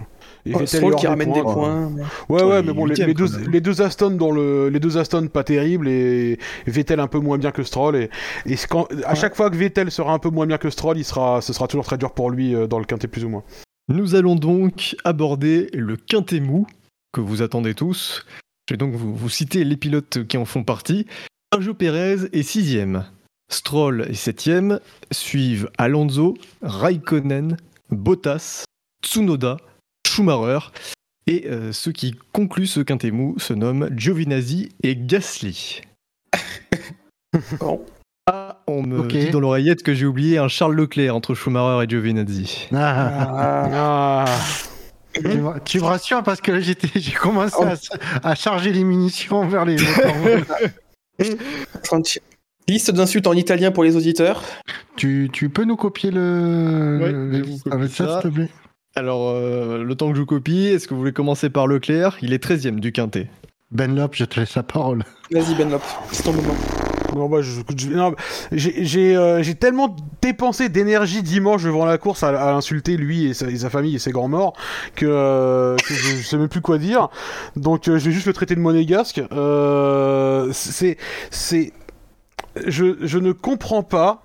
Et 0.47 0.53
Oh, 0.55 0.59
Vettel 0.59 0.95
qui 0.97 1.07
ramène 1.07 1.33
des 1.33 1.41
points. 1.43 1.87
Ouais, 1.87 2.03
Oh, 2.29 2.35
ouais, 2.51 2.63
mais 2.63 2.73
bon, 2.73 2.85
les, 2.87 3.15
deux, 3.15 3.27
les 3.51 3.61
deux 3.63 3.81
Aston 3.83 4.11
dans 4.13 4.31
le, 4.31 4.69
les 4.69 4.81
deux 4.81 4.97
Aston 4.99 5.29
pas 5.29 5.45
terribles 5.45 5.89
et 5.89 6.39
Vettel 6.67 7.01
un 7.01 7.07
peu 7.09 7.19
moins 7.21 7.39
bien 7.39 7.53
que 7.53 7.63
Stroll 7.63 7.97
et, 7.97 8.11
et 8.47 8.57
c'est 8.57 8.69
quand, 8.69 8.87
à 9.05 9.11
Ouais. 9.11 9.17
chaque 9.17 9.35
fois 9.35 9.51
que 9.51 9.57
Vettel 9.57 9.91
sera 9.91 10.13
un 10.13 10.19
peu 10.19 10.29
moins 10.31 10.47
bien 10.47 10.59
que 10.59 10.69
Stroll, 10.71 10.99
il 10.99 11.05
sera, 11.05 11.41
ce 11.41 11.53
sera 11.55 11.67
toujours 11.67 11.85
très 11.87 11.97
dur 11.99 12.13
pour 12.13 12.31
lui 12.31 12.55
euh, 12.55 12.67
dans 12.67 12.79
le 12.79 12.85
quintet 12.85 13.09
plus 13.09 13.25
ou 13.25 13.29
moins. 13.31 13.45
Nous 13.91 14.15
allons 14.15 14.37
donc 14.37 14.95
aborder 15.03 15.69
le 15.73 15.97
quintet 15.97 16.39
mou, 16.39 16.65
que 17.13 17.21
vous 17.21 17.43
attendez 17.43 17.75
tous. 17.75 18.25
Je 18.69 18.75
vais 18.75 18.79
donc 18.79 18.95
vous, 18.95 19.17
vous 19.17 19.29
citer 19.29 19.65
les 19.65 19.77
pilotes 19.77 20.29
qui 20.29 20.37
en 20.37 20.45
font 20.45 20.63
partie. 20.63 21.07
Sergio 21.53 21.75
Pérez 21.75 22.29
est 22.33 22.45
sixième. 22.45 23.05
Stroll 23.51 24.03
est 24.03 24.15
septième. 24.15 24.79
Suivent 25.11 25.69
Alonso, 25.77 26.39
Raikkonen, 26.63 27.57
Bottas, 27.91 28.63
Tsunoda, 29.05 29.57
Schumacher. 30.07 30.71
Et 31.27 31.49
euh, 31.49 31.73
ceux 31.73 31.91
qui 31.91 32.15
concluent 32.33 32.69
ce 32.69 32.79
quintet 32.79 33.11
mou 33.11 33.41
se 33.41 33.55
nomment 33.55 33.91
Giovinazzi 33.99 34.69
et 34.85 34.95
Gasly. 34.95 35.81
Bon. 37.59 37.85
Ah, 38.27 38.61
on 38.67 38.83
me 38.83 39.07
dit 39.09 39.31
dans 39.31 39.41
l'oreillette 39.41 39.83
que 39.83 39.95
j'ai 39.95 40.07
oublié 40.07 40.39
un 40.39 40.49
Charles 40.49 40.75
Leclerc 40.75 41.15
entre 41.15 41.35
Schumacher 41.35 41.85
et 41.85 41.89
Giovinazzi. 41.89 42.69
Ah, 42.73 43.67
Ah, 43.73 44.25
Ah, 44.25 44.25
tu, 45.15 45.23
me, 45.39 45.59
tu 45.65 45.81
me 45.81 45.85
rassures 45.85 46.23
parce 46.23 46.41
que 46.41 46.53
là, 46.53 46.61
j'ai 46.61 47.13
commencé 47.13 47.57
Oh. 47.59 47.65
à, 48.23 48.31
à 48.31 48.35
charger 48.35 48.73
les 48.73 48.85
munitions 48.85 49.47
vers 49.49 49.65
les 49.65 49.77
Liste 52.69 52.93
d'insultes 52.93 53.27
en 53.27 53.33
italien 53.33 53.73
pour 53.73 53.83
les 53.83 53.97
auditeurs. 53.97 54.43
tu, 54.97 55.29
tu 55.33 55.49
peux 55.49 55.65
nous 55.65 55.77
copier 55.77 56.11
le, 56.13 56.99
Ouais, 57.03 57.11
le- 57.11 57.33
je 57.33 57.43
vous 57.51 57.59
copie 57.59 57.75
avec 57.77 57.91
ça, 57.91 58.07
ça. 58.07 58.21
s'il 58.23 58.31
te 58.31 58.35
plaît? 58.35 58.49
Alors, 58.95 59.31
euh, 59.31 59.83
le 59.83 59.95
temps 59.97 60.09
que 60.11 60.15
je 60.15 60.21
vous 60.21 60.27
copie, 60.27 60.67
est-ce 60.67 60.87
que 60.87 60.95
vous 60.95 61.01
voulez 61.01 61.13
commencer 61.13 61.51
par 61.51 61.67
Leclerc? 61.67 62.17
Il 62.23 62.33
est 62.33 62.43
13ème 62.45 62.79
du 62.81 62.93
quintet. 62.93 63.29
Ben 63.73 63.95
Lop, 63.97 64.15
je 64.15 64.25
te 64.25 64.39
laisse 64.39 64.55
la 64.55 64.63
parole. 64.63 65.05
Vas-y, 65.33 65.55
Benlop, 65.57 65.81
c'est 66.13 66.23
ton 66.25 66.33
moment. 66.33 66.55
Non, 67.15 67.29
bah, 67.29 67.39
euh, 67.39 69.43
j'ai 69.43 69.55
tellement 69.55 69.97
dépensé 70.23 70.69
d'énergie 70.69 71.23
dimanche 71.23 71.65
devant 71.65 71.85
la 71.85 71.99
course 71.99 72.23
à, 72.23 72.55
insulter 72.55 72.97
lui 72.97 73.27
et 73.27 73.35
sa, 73.35 73.71
famille 73.71 73.97
et 73.97 73.99
ses 73.99 74.11
grands 74.11 74.29
morts 74.29 74.55
que, 74.95 75.07
euh, 75.07 75.77
que 75.77 75.95
je, 75.95 76.17
je 76.17 76.27
sais 76.27 76.37
même 76.37 76.49
plus 76.49 76.61
quoi 76.61 76.79
dire. 76.79 77.09
Donc 77.57 77.89
euh, 77.89 77.99
je 77.99 78.07
vais 78.07 78.13
juste 78.13 78.27
le 78.27 78.33
traiter 78.33 78.55
de 78.55 78.61
monégasque. 78.61 79.23
C'est, 80.53 80.97
c'est, 81.31 81.73
je, 82.67 82.97
je 83.01 83.19
ne 83.19 83.33
comprends 83.33 83.83
pas 83.83 84.23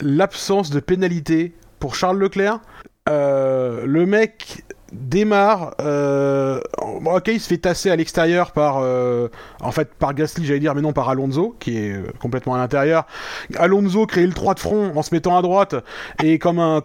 l'absence 0.00 0.70
de 0.70 0.80
pénalité 0.80 1.54
pour 1.78 1.94
Charles 1.94 2.18
Leclerc. 2.18 2.60
Le 3.06 4.04
mec 4.04 4.64
démarre. 4.92 5.74
Euh, 5.80 6.60
ok, 7.04 7.28
il 7.28 7.40
se 7.40 7.48
fait 7.48 7.58
tasser 7.58 7.90
à 7.90 7.96
l'extérieur 7.96 8.52
par, 8.52 8.78
euh, 8.80 9.28
en 9.60 9.72
fait, 9.72 9.94
par 9.94 10.14
Gasly, 10.14 10.44
j'allais 10.44 10.60
dire, 10.60 10.74
mais 10.74 10.82
non 10.82 10.92
par 10.92 11.08
Alonso, 11.08 11.56
qui 11.58 11.76
est 11.78 11.92
euh, 11.92 12.04
complètement 12.20 12.54
à 12.54 12.58
l'intérieur. 12.58 13.06
Alonso 13.56 14.06
crée 14.06 14.26
le 14.26 14.32
3 14.32 14.54
de 14.54 14.60
front 14.60 14.92
en 14.94 15.02
se 15.02 15.14
mettant 15.14 15.36
à 15.36 15.42
droite, 15.42 15.74
et 16.22 16.38
comme 16.38 16.58
un, 16.58 16.80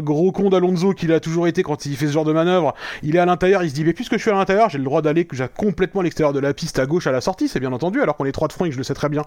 gros 0.00 0.32
con 0.32 0.50
d'Alonso 0.50 0.92
qu'il 0.92 1.12
a 1.12 1.20
toujours 1.20 1.46
été 1.46 1.62
quand 1.62 1.86
il 1.86 1.96
fait 1.96 2.06
ce 2.06 2.12
genre 2.12 2.24
de 2.24 2.32
manœuvre, 2.32 2.74
il 3.02 3.16
est 3.16 3.18
à 3.18 3.26
l'intérieur, 3.26 3.62
il 3.62 3.70
se 3.70 3.74
dit, 3.74 3.84
mais 3.84 3.92
puisque 3.92 4.14
je 4.14 4.22
suis 4.22 4.30
à 4.30 4.34
l'intérieur, 4.34 4.68
j'ai 4.70 4.78
le 4.78 4.84
droit 4.84 5.02
d'aller 5.02 5.26
j'ai 5.32 5.46
complètement 5.56 6.00
à 6.00 6.04
l'extérieur 6.04 6.32
de 6.32 6.40
la 6.40 6.52
piste 6.52 6.78
à 6.78 6.86
gauche 6.86 7.06
à 7.06 7.12
la 7.12 7.20
sortie, 7.20 7.48
c'est 7.48 7.60
bien 7.60 7.72
entendu, 7.72 8.02
alors 8.02 8.16
qu'on 8.16 8.24
est 8.24 8.32
3 8.32 8.48
de 8.48 8.52
front 8.52 8.64
et 8.66 8.72
je 8.72 8.78
le 8.78 8.84
sais 8.84 8.94
très 8.94 9.08
bien. 9.08 9.24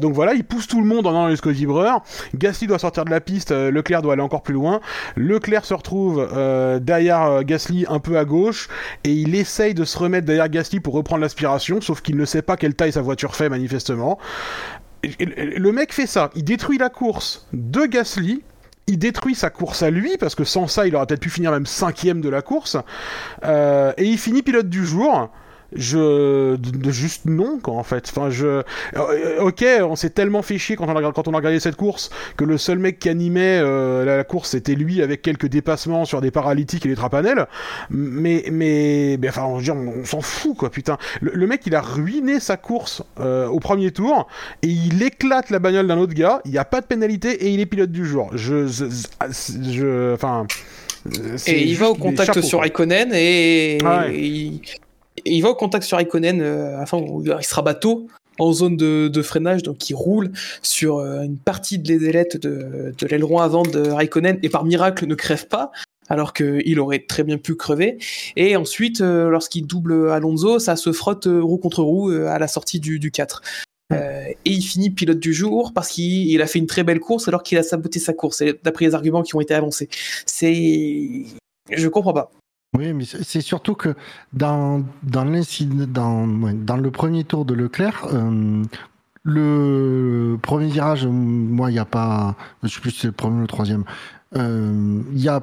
Donc 0.00 0.14
voilà, 0.14 0.34
il 0.34 0.44
pousse 0.44 0.66
tout 0.66 0.80
le 0.80 0.86
monde 0.86 1.06
en 1.06 1.10
allant 1.10 1.30
jusqu'au 1.30 1.50
vibreur. 1.50 2.02
Gasly 2.34 2.66
doit 2.66 2.78
sortir 2.78 3.04
de 3.04 3.10
la 3.10 3.20
piste, 3.20 3.52
Leclerc 3.52 4.02
doit 4.02 4.14
aller 4.14 4.22
encore 4.22 4.42
plus 4.42 4.54
loin. 4.54 4.80
Leclerc 5.16 5.64
se 5.64 5.74
retrouve 5.74 6.28
euh, 6.32 6.78
euh, 7.28 7.42
Gasly 7.42 7.84
un 7.88 7.98
peu 7.98 8.18
à 8.18 8.24
gauche 8.24 8.68
et 9.04 9.12
il 9.12 9.34
essaye 9.34 9.74
de 9.74 9.84
se 9.84 9.98
remettre 9.98 10.26
derrière 10.26 10.48
Gasly 10.48 10.80
pour 10.80 10.94
reprendre 10.94 11.20
l'aspiration, 11.22 11.80
sauf 11.80 12.00
qu'il 12.00 12.16
ne 12.16 12.24
sait 12.24 12.42
pas 12.42 12.56
quelle 12.56 12.74
taille 12.74 12.92
sa 12.92 13.02
voiture 13.02 13.34
fait 13.36 13.48
manifestement. 13.48 14.18
Le 15.02 15.70
mec 15.70 15.92
fait 15.92 16.06
ça, 16.06 16.30
il 16.34 16.44
détruit 16.44 16.78
la 16.78 16.90
course 16.90 17.46
de 17.52 17.86
Gasly, 17.86 18.42
il 18.86 18.98
détruit 18.98 19.34
sa 19.34 19.48
course 19.48 19.82
à 19.82 19.90
lui, 19.90 20.16
parce 20.18 20.34
que 20.34 20.44
sans 20.44 20.66
ça, 20.66 20.86
il 20.86 20.94
aurait 20.96 21.06
peut-être 21.06 21.20
pu 21.20 21.30
finir 21.30 21.52
même 21.52 21.66
cinquième 21.66 22.20
de 22.20 22.28
la 22.28 22.42
course, 22.42 22.76
Euh, 23.44 23.92
et 23.96 24.04
il 24.04 24.18
finit 24.18 24.42
pilote 24.42 24.68
du 24.68 24.84
jour. 24.84 25.30
Je 25.74 26.56
de, 26.56 26.90
juste 26.90 27.26
non 27.26 27.58
quoi 27.62 27.74
en 27.74 27.82
fait. 27.82 28.08
Enfin 28.10 28.30
je 28.30 28.62
euh, 28.96 29.40
ok 29.40 29.64
on 29.82 29.96
s'est 29.96 30.10
tellement 30.10 30.42
fait 30.42 30.58
chier 30.58 30.76
quand 30.76 30.88
on 30.88 30.96
a 30.96 31.12
quand 31.12 31.28
on 31.28 31.32
a 31.32 31.36
regardé 31.36 31.60
cette 31.60 31.76
course 31.76 32.10
que 32.36 32.44
le 32.44 32.58
seul 32.58 32.78
mec 32.78 32.98
qui 32.98 33.08
animait 33.08 33.60
euh, 33.62 34.04
la, 34.04 34.16
la 34.16 34.24
course 34.24 34.50
c'était 34.50 34.74
lui 34.74 35.02
avec 35.02 35.22
quelques 35.22 35.46
dépassements 35.46 36.04
sur 36.04 36.20
des 36.20 36.30
paralytiques 36.30 36.86
et 36.86 36.88
des 36.88 36.96
trapanels. 36.96 37.46
Mais 37.90 38.44
mais, 38.50 39.18
enfin 39.28 39.44
on, 39.44 40.04
s'en 40.04 40.20
fout 40.20 40.56
quoi 40.56 40.70
putain. 40.70 40.98
Le, 41.20 41.32
le 41.34 41.46
mec 41.46 41.62
il 41.66 41.74
a 41.74 41.80
ruiné 41.80 42.40
sa 42.40 42.56
course 42.56 43.02
euh, 43.20 43.46
au 43.46 43.60
premier 43.60 43.90
tour 43.90 44.26
et 44.62 44.68
il 44.68 45.02
éclate 45.02 45.50
la 45.50 45.58
bagnole 45.58 45.86
d'un 45.86 45.98
autre 45.98 46.14
gars. 46.14 46.40
Il 46.44 46.52
y 46.52 46.58
a 46.58 46.64
pas 46.64 46.80
de 46.80 46.86
pénalité 46.86 47.46
et 47.46 47.50
il 47.50 47.60
est 47.60 47.66
pilote 47.66 47.92
du 47.92 48.04
jour. 48.04 48.30
Je 48.34 50.14
enfin. 50.14 50.46
Et 51.46 51.66
il 51.66 51.76
va 51.76 51.90
au 51.90 51.94
contact 51.94 52.34
chapeaux, 52.34 52.46
sur. 52.46 52.60
Raikkonen 52.60 53.10
et, 53.14 53.78
Ah 53.84 54.00
ouais. 54.00 54.14
et 54.14 54.26
il... 54.26 54.60
et 55.24 55.34
il 55.34 55.40
va 55.42 55.50
au 55.50 55.54
contact 55.54 55.84
sur 55.84 55.96
Raikkonen, 55.96 56.40
euh, 56.40 56.80
enfin, 56.80 56.98
il 57.24 57.44
sera 57.44 57.62
bateau 57.62 58.08
en 58.38 58.52
zone 58.52 58.76
de, 58.76 59.08
de 59.08 59.22
freinage, 59.22 59.62
donc 59.62 59.90
il 59.90 59.94
roule 59.94 60.32
sur 60.62 60.98
euh, 60.98 61.22
une 61.22 61.36
partie 61.36 61.78
de 61.78 61.88
l'aidelette 61.88 62.36
de, 62.38 62.94
de 62.96 63.06
l'aileron 63.06 63.38
avant 63.38 63.62
de 63.62 63.90
Raikkonen 63.90 64.38
et 64.42 64.48
par 64.48 64.64
miracle 64.64 65.06
ne 65.06 65.14
crève 65.14 65.46
pas. 65.46 65.70
Alors 66.08 66.32
qu'il 66.32 66.80
aurait 66.80 67.04
très 67.06 67.22
bien 67.22 67.38
pu 67.38 67.54
crever. 67.54 67.96
Et 68.34 68.56
ensuite, 68.56 69.00
euh, 69.00 69.30
lorsqu'il 69.30 69.68
double 69.68 70.10
Alonso, 70.10 70.58
ça 70.58 70.74
se 70.74 70.90
frotte 70.90 71.28
euh, 71.28 71.40
roue 71.40 71.58
contre 71.58 71.84
roue 71.84 72.10
à 72.10 72.36
la 72.40 72.48
sortie 72.48 72.80
du, 72.80 72.98
du 72.98 73.12
4. 73.12 73.40
Euh, 73.92 74.24
et 74.44 74.50
il 74.50 74.62
finit 74.62 74.90
pilote 74.90 75.18
du 75.18 75.32
jour 75.32 75.72
parce 75.72 75.88
qu'il 75.88 76.28
il 76.28 76.42
a 76.42 76.46
fait 76.46 76.58
une 76.58 76.66
très 76.66 76.84
belle 76.84 77.00
course 77.00 77.28
alors 77.28 77.42
qu'il 77.42 77.58
a 77.58 77.62
saboté 77.62 77.98
sa 77.98 78.12
course, 78.12 78.42
d'après 78.62 78.86
les 78.86 78.94
arguments 78.94 79.22
qui 79.22 79.34
ont 79.34 79.40
été 79.40 79.54
avancés. 79.54 79.88
C'est. 80.26 81.24
Je 81.70 81.88
comprends 81.88 82.12
pas. 82.12 82.30
Oui, 82.78 82.92
mais 82.92 83.04
c'est 83.04 83.40
surtout 83.40 83.74
que 83.74 83.96
dans, 84.32 84.84
dans, 85.02 85.24
dans, 85.24 86.54
dans 86.54 86.76
le 86.76 86.90
premier 86.92 87.24
tour 87.24 87.44
de 87.44 87.52
Leclerc, 87.52 88.06
euh, 88.12 88.62
le 89.24 90.38
premier 90.40 90.68
virage, 90.68 91.04
moi, 91.06 91.70
il 91.70 91.74
n'y 91.74 91.80
a 91.80 91.84
pas. 91.84 92.36
Je 92.62 92.68
sais 92.68 92.80
plus 92.80 92.92
si 92.92 93.00
c'est 93.00 93.06
le 93.08 93.12
premier 93.12 93.38
ou 93.38 93.40
le 93.40 93.46
troisième. 93.48 93.84
Euh, 94.36 95.02
il 95.12 95.20
y 95.20 95.28
a, 95.28 95.42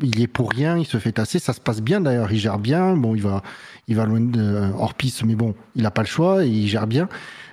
il 0.00 0.20
est 0.20 0.28
pour 0.28 0.50
rien, 0.52 0.78
il 0.78 0.86
se 0.86 0.98
fait 0.98 1.10
tasser, 1.10 1.40
ça 1.40 1.52
se 1.52 1.60
passe 1.60 1.82
bien 1.82 2.00
d'ailleurs, 2.00 2.30
il 2.32 2.38
gère 2.38 2.60
bien. 2.60 2.96
Bon, 2.96 3.16
il 3.16 3.22
va, 3.22 3.42
il 3.88 3.96
va 3.96 4.06
loin 4.06 4.20
de, 4.20 4.70
hors 4.78 4.94
piste, 4.94 5.24
mais 5.24 5.34
bon, 5.34 5.56
il 5.74 5.82
n'a 5.82 5.90
pas 5.90 6.02
le 6.02 6.06
choix 6.06 6.44
et 6.44 6.48
il 6.48 6.68
gère 6.68 6.86
bien. 6.86 7.08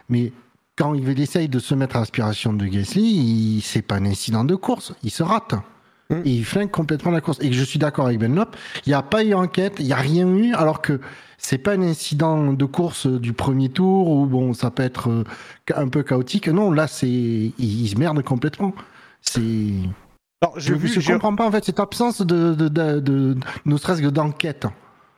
Mais 0.10 0.32
quand 0.76 0.94
il 0.94 1.20
essaye 1.20 1.50
de 1.50 1.58
se 1.58 1.74
mettre 1.74 1.96
à 1.96 2.00
l'aspiration 2.00 2.54
de 2.54 2.66
Gasly, 2.68 3.62
c'est 3.62 3.82
pas 3.82 3.96
un 3.96 4.06
incident 4.06 4.44
de 4.44 4.56
course, 4.56 4.94
il 5.04 5.10
se 5.10 5.24
rate. 5.24 5.56
Mm. 6.10 6.22
Et 6.26 6.30
il 6.30 6.46
flingue 6.46 6.72
complètement 6.72 7.12
la 7.12 7.22
course. 7.22 7.40
Et 7.42 7.52
je 7.52 7.64
suis 7.64 7.80
d'accord 7.80 8.08
avec 8.08 8.20
Benlop, 8.20 8.56
il 8.86 8.90
n'y 8.90 8.96
a 8.96 9.02
pas 9.02 9.24
eu 9.24 9.34
enquête, 9.34 9.76
il 9.80 9.86
n'y 9.86 9.94
a 9.94 9.98
rien 9.98 10.28
eu, 10.28 10.54
alors 10.54 10.82
que 10.82 11.00
c'est 11.38 11.58
pas 11.58 11.74
un 11.74 11.82
incident 11.82 12.52
de 12.54 12.66
course 12.66 13.08
du 13.08 13.34
premier 13.34 13.70
tour 13.70 14.10
où 14.10 14.26
bon, 14.26 14.54
ça 14.54 14.72
peut 14.72 14.84
être 14.84 15.10
euh, 15.10 15.24
un 15.76 15.88
peu 15.88 16.04
chaotique. 16.04 16.48
Non, 16.50 16.72
là, 16.72 16.88
c'est, 16.88 17.08
il, 17.08 17.88
se 17.88 17.98
merde 17.98 18.22
complètement. 18.24 18.74
C'est, 19.22 19.42
je 20.58 20.74
ne 20.74 21.14
comprends 21.14 21.36
pas 21.36 21.48
en 21.48 21.52
fait 21.52 21.64
cette 21.66 21.80
absence 21.80 22.22
de, 22.22 22.54
de, 22.54 22.68
de, 22.68 23.00
de- 23.00 23.38
ne 23.66 23.78
serait-ce 23.78 24.02
que 24.02 24.08
d'enquête. 24.08 24.68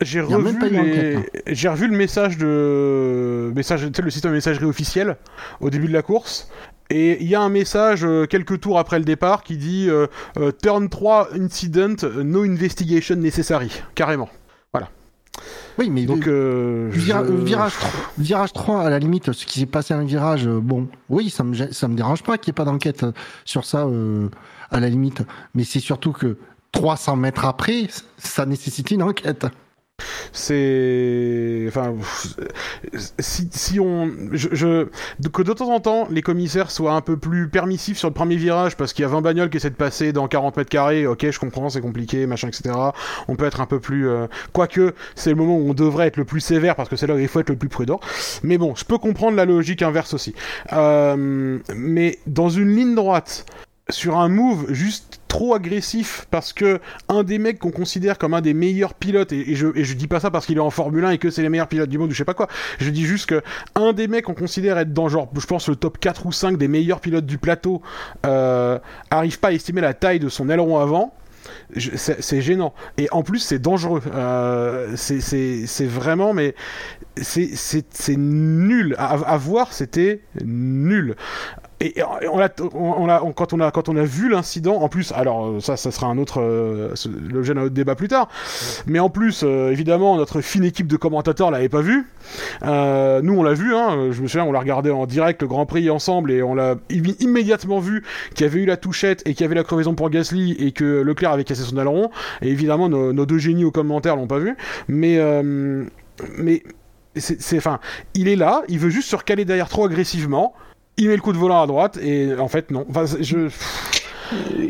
J'ai 0.02 0.22
revu 0.22 0.60
les- 0.70 0.78
d'enquête, 1.16 1.44
j'ai 1.48 1.70
revu 1.70 1.88
le 1.88 1.96
message 1.96 2.38
de 2.38 3.52
message, 3.56 3.84
le 3.86 4.10
système 4.10 4.32
de 4.32 4.36
messagerie 4.36 4.66
officiel 4.66 5.18
au 5.60 5.70
début 5.70 5.88
de 5.88 5.94
la 5.94 6.02
course. 6.02 6.50
Et 6.90 7.22
il 7.24 7.30
y 7.30 7.36
a 7.36 7.42
un 7.42 7.48
message 7.50 8.04
euh, 8.04 8.26
quelques 8.26 8.60
tours 8.60 8.78
après 8.78 9.00
le 9.00 9.06
départ 9.06 9.44
qui 9.44 9.56
dit 9.58 9.88
euh, 9.90 10.08
euh, 10.38 10.52
Turn 10.52 10.90
3 10.90 11.30
incident, 11.40 11.96
no 12.24 12.44
investigation 12.44 13.16
necessary. 13.16 13.72
Carrément. 13.96 14.30
Oui, 15.78 15.90
mais 15.90 16.04
Donc, 16.04 16.28
Vira- 16.92 17.24
je- 17.26 17.32
virage, 17.32 17.74
3, 17.74 17.90
virage 18.18 18.52
3, 18.52 18.82
à 18.82 18.90
la 18.90 19.00
limite, 19.00 19.32
ce 19.32 19.46
qui 19.46 19.62
s'est 19.62 19.66
passé 19.66 19.94
à 19.94 19.98
un 19.98 20.04
virage, 20.04 20.46
bon, 20.46 20.90
oui, 21.10 21.30
ça 21.30 21.46
me, 21.46 21.54
ça 21.72 21.88
me 21.88 21.96
dérange 21.96 22.24
pas 22.24 22.38
qu'il 22.38 22.52
n'y 22.52 22.56
ait 22.56 22.60
pas 22.62 22.66
d'enquête 22.66 23.06
sur 23.46 23.64
ça, 23.64 23.88
à 24.70 24.80
la 24.82 24.90
limite. 24.90 25.24
Mais 25.56 25.64
c'est 25.64 25.80
surtout 25.80 26.12
que 26.12 26.38
300 26.74 27.16
mètres 27.16 27.46
après, 27.46 27.88
ça 28.18 28.46
nécessite 28.46 28.92
une 28.92 29.02
enquête. 29.02 29.48
C'est 30.32 31.66
enfin 31.68 31.94
si, 33.20 33.50
si 33.52 33.80
on 33.80 34.12
je, 34.32 34.88
que 35.32 35.42
de 35.42 35.54
temps 35.54 35.70
en 35.70 35.80
temps 35.80 36.08
les 36.10 36.22
commissaires 36.22 36.72
soient 36.72 36.94
un 36.94 37.02
peu 37.02 37.18
plus 37.18 37.50
permissifs 37.50 37.98
sur 37.98 38.10
le 38.10 38.14
premier 38.14 38.36
virage 38.36 38.76
parce 38.78 38.94
qu'il 38.94 39.04
y 39.04 39.06
a 39.06 39.10
20 39.10 39.22
bagnoles 39.22 39.50
qui 39.50 39.58
essaient 39.58 39.70
de 39.70 39.76
passer 39.76 40.14
dans 40.14 40.28
40 40.28 40.58
mètres 40.58 40.70
carrés 40.70 41.08
ok 41.08 41.30
je 41.30 41.40
comprends 41.40 41.70
c'est 41.70 41.82
compliqué 41.82 42.26
machin 42.26 42.48
etc 42.48 42.74
on 43.28 43.36
peut 43.36 43.46
être 43.46 43.62
un 43.62 43.66
peu 43.66 43.80
plus 43.80 44.08
euh, 44.08 44.28
quoique 44.54 44.94
c'est 45.16 45.30
le 45.30 45.36
moment 45.36 45.58
où 45.58 45.70
on 45.70 45.74
devrait 45.74 46.08
être 46.08 46.18
le 46.18 46.26
plus 46.26 46.40
sévère 46.40 46.76
parce 46.76 46.90
que 46.90 46.96
c'est 46.96 47.08
là 47.08 47.16
où 47.16 47.20
il 47.20 47.28
faut 47.28 47.40
être 47.40 47.50
le 47.50 47.56
plus 47.56 47.70
prudent. 47.70 48.00
Mais 48.44 48.58
bon 48.58 48.76
je 48.76 48.86
peux 48.86 48.98
comprendre 48.98 49.38
la 49.38 49.46
logique 49.46 49.82
inverse 49.82 50.14
aussi. 50.14 50.34
Euh, 50.74 51.60
mais 51.76 52.20
dans 52.28 52.50
une 52.50 52.76
ligne 52.76 52.96
droite 52.96 53.46
sur 53.90 54.18
un 54.18 54.30
move 54.30 54.72
juste 54.72 55.22
trop 55.28 55.54
agressif 55.54 56.28
parce 56.30 56.54
que 56.54 56.80
un 57.10 57.24
des 57.24 57.40
mecs 57.40 57.60
qu'on 57.60 57.72
considère 57.72 58.18
comme 58.18 58.34
un 58.34 58.42
des 58.42 58.54
meilleurs 58.54 58.94
pilotes 58.94 59.32
et, 59.32 59.56
je 59.56 59.68
et 59.76 59.84
je 59.84 59.94
dis 59.94 60.08
pas 60.08 60.20
ça 60.20 60.30
parce 60.30 60.46
qu'il 60.46 60.58
est 60.58 60.62
en 60.62 60.70
Formule 60.70 61.06
1 61.06 61.12
et 61.12 61.18
que 61.18 61.30
c'est 61.30 61.42
les 61.42 61.50
meilleurs 61.50 61.68
pilotes 61.68 61.90
du 61.90 61.98
monde 61.98 62.10
ou 62.10 62.14
je 62.14 62.18
sais 62.18 62.26
pas 62.26 62.34
quoi 62.34 62.48
je 62.80 62.90
dis 62.90 63.06
juste 63.06 63.28
que 63.28 63.42
un 63.76 63.94
des 63.94 64.08
mecs 64.08 64.26
qu'on 64.26 64.34
considère 64.34 64.78
être 64.78 64.94
dans 64.94 65.10
genre 65.10 65.30
je 65.36 65.46
pense 65.46 65.68
le 65.70 65.76
top 65.76 66.00
4 66.00 66.26
ou 66.26 66.32
5 66.32 66.58
des 66.58 66.68
meilleurs 66.68 67.00
pilotes 67.00 67.26
du 67.26 67.38
plateau 67.38 67.82
euh, 68.26 68.78
arrive 69.10 69.40
pas 69.40 69.50
à 69.50 69.52
estimer 69.54 69.82
la 69.82 69.94
taille 69.94 70.20
de 70.20 70.30
son 70.30 70.50
aileron 70.50 70.80
avant 70.80 71.14
c'est 71.76 72.42
gênant. 72.42 72.74
Et 72.98 73.08
en 73.12 73.24
plus 73.24 73.40
c'est 73.40 73.60
dangereux. 73.60 74.02
Euh, 74.14 74.94
c'est 74.96 75.86
vraiment 75.86 76.34
mais 76.34 76.56
c'est 77.18 78.18
nul. 78.18 78.96
À 78.98 79.38
voir 79.38 79.74
c'était 79.74 80.22
nul 80.44 81.16
et, 81.82 82.00
et 82.00 82.04
on 82.04 82.40
on- 82.74 83.32
quand 83.34 83.54
on 83.54 83.60
a 83.60 83.72
quand 83.72 83.90
on 83.90 83.96
a 83.98 84.04
vu 84.04 84.30
l'incident, 84.30 84.76
en 84.76 84.88
plus, 84.90 85.12
alors 85.12 85.46
euh, 85.48 85.60
ça, 85.60 85.78
ça 85.78 85.92
sera 85.92 86.08
un 86.08 86.18
autre 86.18 86.42
euh, 86.42 86.94
l'objet 87.30 87.54
d'un 87.54 87.64
autre 87.64 87.74
débat 87.74 87.96
plus 87.96 88.08
tard. 88.08 88.30
Mais 88.88 89.00
en 89.00 89.10
plus, 89.10 89.42
euh, 89.44 89.72
évidemment, 89.72 90.16
notre 90.16 90.42
fine 90.42 90.64
équipe 90.64 90.88
de 90.88 90.96
commentateurs 90.98 91.52
l'avait 91.52 91.70
pas 91.70 91.82
vu. 91.82 92.08
Euh, 92.64 93.22
nous, 93.22 93.34
on 93.38 93.44
l'a 93.44 93.54
vu. 93.54 93.76
Hein, 93.76 94.10
je 94.12 94.22
me 94.22 94.28
souviens, 94.28 94.46
on 94.46 94.52
l'a 94.52 94.60
regardé 94.60 94.92
en 94.92 95.06
direct 95.06 95.42
le 95.42 95.48
Grand 95.48 95.66
Prix 95.66 95.90
ensemble 95.90 96.32
et 96.32 96.44
on 96.44 96.56
l'a 96.56 96.76
im- 96.92 97.16
immédiatement 97.20 97.80
vu 97.80 98.04
qu'il 98.36 98.46
y 98.46 98.50
avait 98.50 98.60
eu 98.62 98.66
la 98.66 98.78
touchette 98.78 99.22
et 99.26 99.34
qu'il 99.34 99.42
y 99.42 99.46
avait 99.46 99.56
la 99.56 99.64
crevaison 99.64 99.96
pour 99.96 100.10
Gasly 100.10 100.54
et 100.60 100.72
que 100.72 101.02
Leclerc 101.02 101.32
avait 101.32 101.44
cassé 101.44 101.64
son 101.64 101.78
aileron. 101.78 102.12
Et 102.42 102.50
évidemment, 102.50 102.90
nos, 102.90 103.14
nos 103.14 103.26
deux 103.26 103.38
génies 103.40 103.66
aux 103.66 103.72
commentaires 103.72 104.16
l'ont 104.16 104.28
pas 104.28 104.40
vu. 104.40 104.56
Mais 104.88 105.20
mais 106.38 106.64
c'est- 107.16 107.58
enfin, 107.58 107.80
il 108.14 108.28
est 108.28 108.36
là, 108.36 108.62
il 108.68 108.80
veut 108.80 108.90
juste 108.90 109.10
se 109.10 109.16
recaler 109.16 109.46
derrière 109.46 109.70
trop 109.70 109.86
agressivement. 109.86 110.54
Il 110.98 111.08
met 111.08 111.16
le 111.16 111.22
coup 111.22 111.34
de 111.34 111.38
volant 111.38 111.62
à 111.62 111.68
droite 111.68 111.98
et 111.98 112.34
en 112.38 112.48
fait 112.48 112.72
non. 112.72 112.86
Je 113.20 113.50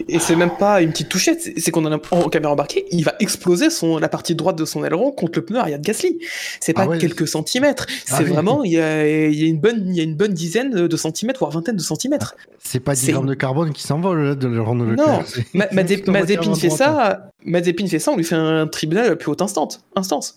Et 0.08 0.20
c'est 0.20 0.36
même 0.36 0.52
pas 0.58 0.82
une 0.82 0.92
petite 0.92 1.10
touchette, 1.10 1.40
c'est 1.58 1.72
qu'on 1.72 1.86
a 1.92 1.98
en 2.12 2.30
caméra 2.30 2.52
embarquée, 2.54 2.86
il 2.92 3.04
va 3.04 3.14
exploser 3.20 3.70
son, 3.70 3.98
la 3.98 4.10
partie 4.10 4.36
droite 4.36 4.58
de 4.58 4.66
son 4.66 4.84
aileron 4.84 5.12
contre 5.12 5.40
le 5.40 5.46
pneu 5.46 5.60
arrière 5.60 5.80
de 5.80 5.84
Gasly. 5.84 6.20
C'est 6.60 6.74
pas 6.74 6.84
Ah 6.84 6.88
ouais. 6.90 6.98
quelques 6.98 7.28
centimètres, 7.28 7.86
Ah 7.90 8.18
c'est 8.18 8.24
oui. 8.24 8.30
vraiment, 8.30 8.64
il 8.64 8.72
y 8.74 8.80
a, 8.80 9.28
il 9.28 9.36
y, 9.40 9.44
a 9.44 9.48
une 9.48 9.60
bonne, 9.60 9.84
il 9.88 9.96
y 9.96 10.00
a 10.00 10.04
une 10.04 10.16
bonne 10.16 10.34
dizaine 10.34 10.72
de 10.88 10.98
centimètres, 10.98 11.40
voire 11.40 11.52
vingtaine 11.52 11.76
de 11.76 11.82
centimètres. 11.82 12.36
C'est 12.64 12.80
pas 12.80 12.94
10 12.94 13.06
C'est- 13.06 13.12
grammes 13.12 13.28
de 13.28 13.34
carbone 13.34 13.72
qui 13.74 13.84
s'envole 13.84 14.24
là, 14.24 14.36
de 14.36 14.48
le 14.48 14.62
rendre 14.62 14.86
Non. 14.86 15.20
Ma- 15.54 15.68
Mazepin 15.72 16.56
fait 16.56 16.70
ça, 16.70 17.32
Mazepin 17.46 17.88
fait 17.88 18.00
ça, 18.00 18.12
on 18.12 18.18
lui 18.18 18.24
fait 18.24 18.36
un 18.36 18.68
tribunal 18.68 19.06
à 19.06 19.10
la 19.10 19.16
plus 19.16 19.32
haute 19.32 19.42
instance. 19.42 19.82
instance. 19.96 20.36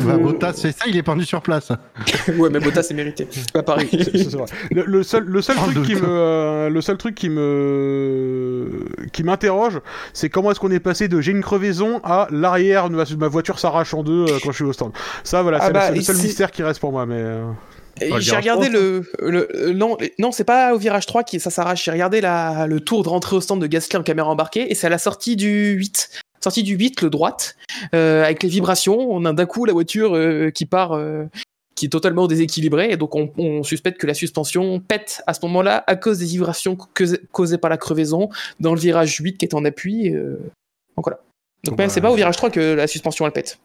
Bah, 0.00 0.16
Bottas 0.18 0.52
fait 0.54 0.72
ça, 0.72 0.84
il 0.86 0.96
est 0.96 1.02
pendu 1.02 1.24
sur 1.24 1.40
place. 1.42 1.70
ouais, 2.38 2.50
mais 2.50 2.60
Bottas 2.60 2.82
c'est 2.84 2.94
mérité. 2.94 3.26
Pas 3.52 3.62
pareil. 3.62 3.88
C'est- 3.92 4.18
c'est 4.30 4.36
vrai. 4.36 4.46
Le, 4.70 4.84
le 4.86 5.02
seul, 5.02 5.24
le 5.24 5.40
seul 5.42 5.56
truc 5.56 5.82
qui 5.86 5.94
me, 5.94 6.00
euh, 6.04 6.68
le 6.68 6.80
seul 6.80 6.96
truc 6.98 7.14
qui 7.14 7.28
me, 7.28 8.61
qui 9.12 9.22
m'interroge, 9.24 9.80
c'est 10.12 10.28
comment 10.28 10.50
est-ce 10.50 10.60
qu'on 10.60 10.70
est 10.70 10.80
passé 10.80 11.08
de 11.08 11.20
j'ai 11.20 11.32
une 11.32 11.42
crevaison 11.42 12.00
à 12.04 12.28
l'arrière 12.30 12.90
de 12.90 12.96
ma, 12.96 13.04
ma 13.18 13.28
voiture 13.28 13.58
s'arrache 13.58 13.94
en 13.94 14.02
deux 14.02 14.26
euh, 14.28 14.38
quand 14.42 14.50
je 14.50 14.56
suis 14.56 14.64
au 14.64 14.72
stand. 14.72 14.92
Ça, 15.24 15.42
voilà, 15.42 15.58
Ah 15.60 15.66
c'est 15.66 15.72
bah, 15.72 15.90
le 15.90 16.00
seul- 16.00 16.14
le 16.14 16.20
seul 16.20 16.26
mystère 16.26 16.50
qui 16.50 16.62
reste 16.62 16.80
pour 16.80 16.92
moi. 16.92 17.06
Mais 17.06 17.16
euh, 17.18 17.44
J'ai 18.18 18.36
regardé 18.36 18.68
3, 18.68 18.80
le, 18.80 19.04
le, 19.20 19.48
le- 19.54 19.72
non 19.72 19.96
non 20.18 20.32
c'est 20.32 20.44
pas 20.44 20.74
au 20.74 20.78
virage 20.78 21.06
3 21.06 21.24
qui 21.24 21.38
ça 21.40 21.50
s'arrache. 21.50 21.84
J'ai 21.84 21.90
regardé 21.90 22.20
la, 22.20 22.66
le 22.66 22.80
tour 22.80 23.02
de 23.02 23.08
rentrée 23.08 23.36
au 23.36 23.40
stand 23.40 23.60
de 23.60 23.66
Gasly 23.66 23.96
en 23.98 24.02
caméra 24.02 24.28
embarquée 24.28 24.70
et 24.70 24.74
c'est 24.74 24.86
à 24.86 24.90
la 24.90 24.98
sortie 24.98 25.36
du 25.36 25.72
8. 25.72 26.08
Sortie 26.42 26.64
du 26.64 26.74
8, 26.74 27.02
le 27.02 27.10
droite, 27.10 27.54
euh, 27.94 28.24
avec 28.24 28.42
les 28.42 28.48
vibrations, 28.48 28.98
on 28.98 29.24
a 29.26 29.32
d'un 29.32 29.46
coup 29.46 29.64
la 29.64 29.72
voiture 29.72 30.16
euh, 30.16 30.50
qui 30.50 30.66
part, 30.66 30.90
euh, 30.92 31.26
qui 31.82 31.86
est 31.86 31.88
totalement 31.88 32.28
déséquilibrée 32.28 32.90
et 32.92 32.96
donc 32.96 33.16
on, 33.16 33.32
on 33.38 33.64
suspecte 33.64 33.98
que 34.00 34.06
la 34.06 34.14
suspension 34.14 34.78
pète 34.78 35.20
à 35.26 35.34
ce 35.34 35.40
moment-là 35.46 35.82
à 35.88 35.96
cause 35.96 36.20
des 36.20 36.26
vibrations 36.26 36.76
causées- 37.32 37.58
par 37.58 37.70
la 37.70 37.76
crevaison 37.76 38.28
dans 38.60 38.72
le 38.72 38.78
virage 38.78 39.16
8 39.16 39.36
qui 39.36 39.46
est 39.46 39.54
en 39.54 39.64
appui. 39.64 40.14
euh, 40.14 40.36
donc 40.96 41.06
voilà. 41.06 41.18
Donc 41.64 41.76
Bah, 41.76 41.88
c'est 41.88 42.00
pas 42.00 42.12
au 42.12 42.14
virage 42.14 42.36
3 42.36 42.50
que 42.50 42.60
la 42.74 42.86
suspension 42.86 43.26
elle 43.26 43.32
pète. 43.32 43.58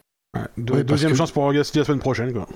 deux- 0.57 0.73
Ouais, 0.73 0.79
parce 0.79 0.85
deuxième 0.85 1.11
que- 1.11 1.17
chance 1.19 1.29
pour 1.31 1.53
Gasly 1.53 1.77
la 1.77 1.85
semaine 1.85 1.99
prochaine. 1.99 2.33
Quoi. 2.33 2.47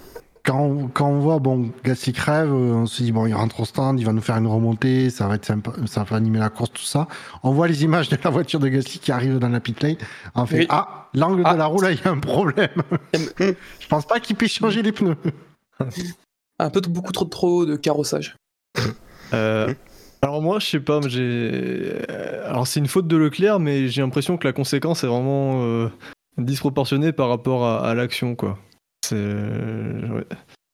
quand 0.44 0.60
on, 0.60 0.88
quand 0.88 1.08
on 1.08 1.20
voit 1.20 1.38
bon 1.38 1.70
Gasly 1.84 2.12
crève, 2.14 2.50
euh, 2.52 2.74
on 2.74 2.86
se 2.88 3.04
dit 3.04 3.12
bon 3.12 3.28
il 3.28 3.36
rentre 3.36 3.60
au 3.60 3.66
stand, 3.66 4.00
il 4.00 4.06
va 4.08 4.14
nous 4.14 4.22
faire 4.22 4.38
une 4.38 4.48
remontée, 4.48 5.12
ça 5.12 5.28
va 5.28 5.36
être 5.36 5.46
sympa, 5.46 5.74
ça 5.86 6.04
va 6.04 6.16
animer 6.16 6.40
la 6.40 6.50
course 6.50 6.72
tout 6.74 6.82
ça. 6.82 7.08
On 7.44 7.52
voit 7.52 7.68
les 7.68 7.84
images 7.84 8.10
de 8.10 8.18
la 8.24 8.32
voiture 8.32 8.60
de 8.60 8.68
Gasly 8.68 8.98
qui 8.98 9.12
arrive 9.12 9.38
dans 9.38 9.50
la 9.50 9.60
pit 9.60 9.80
lane. 9.84 9.98
On 10.34 10.48
fait 10.48 10.58
Oui. 10.62 10.66
ah 10.70 11.08
l'angle 11.14 11.44
Ah. 11.46 11.54
de 11.54 11.60
la 11.60 11.66
roue 11.68 11.82
là 11.82 11.92
il 11.92 12.00
y 12.04 12.08
a 12.08 12.10
un 12.10 12.18
problème. 12.18 12.70
Je 13.40 13.88
pense 13.88 14.08
pas 14.08 14.20
qu'il 14.20 14.36
puisse 14.36 14.54
changer 14.54 14.82
les 14.82 14.92
pneus. 14.92 15.18
Un 16.60 16.70
peu 16.70 16.82
beaucoup 16.82 17.12
trop 17.12 17.26
trop 17.26 17.66
de 17.66 17.76
carrossage. 17.76 18.36
Euh, 19.34 19.74
alors 20.22 20.42
moi, 20.42 20.60
je 20.60 20.68
sais 20.68 20.80
pas, 20.80 21.00
mais 21.00 21.10
j'ai. 21.10 21.22
euh, 22.10 22.48
Alors 22.50 22.68
c'est 22.68 22.80
une 22.80 22.88
faute 22.88 23.08
de 23.08 23.18
Leclerc, 23.18 23.60
mais 23.60 23.88
j'ai 23.88 24.02
l'impression 24.02 24.38
que 24.38 24.46
la 24.48 24.54
conséquence 24.54 25.04
est 25.04 25.08
vraiment 25.08 25.64
euh, 25.64 25.90
disproportionnée 26.38 27.12
par 27.12 27.30
rapport 27.30 27.66
à, 27.66 27.90
à 27.90 27.94
l'action, 27.96 28.36
quoi. 28.36 28.60
C'est. 29.06 29.16
ouais. 29.16 30.26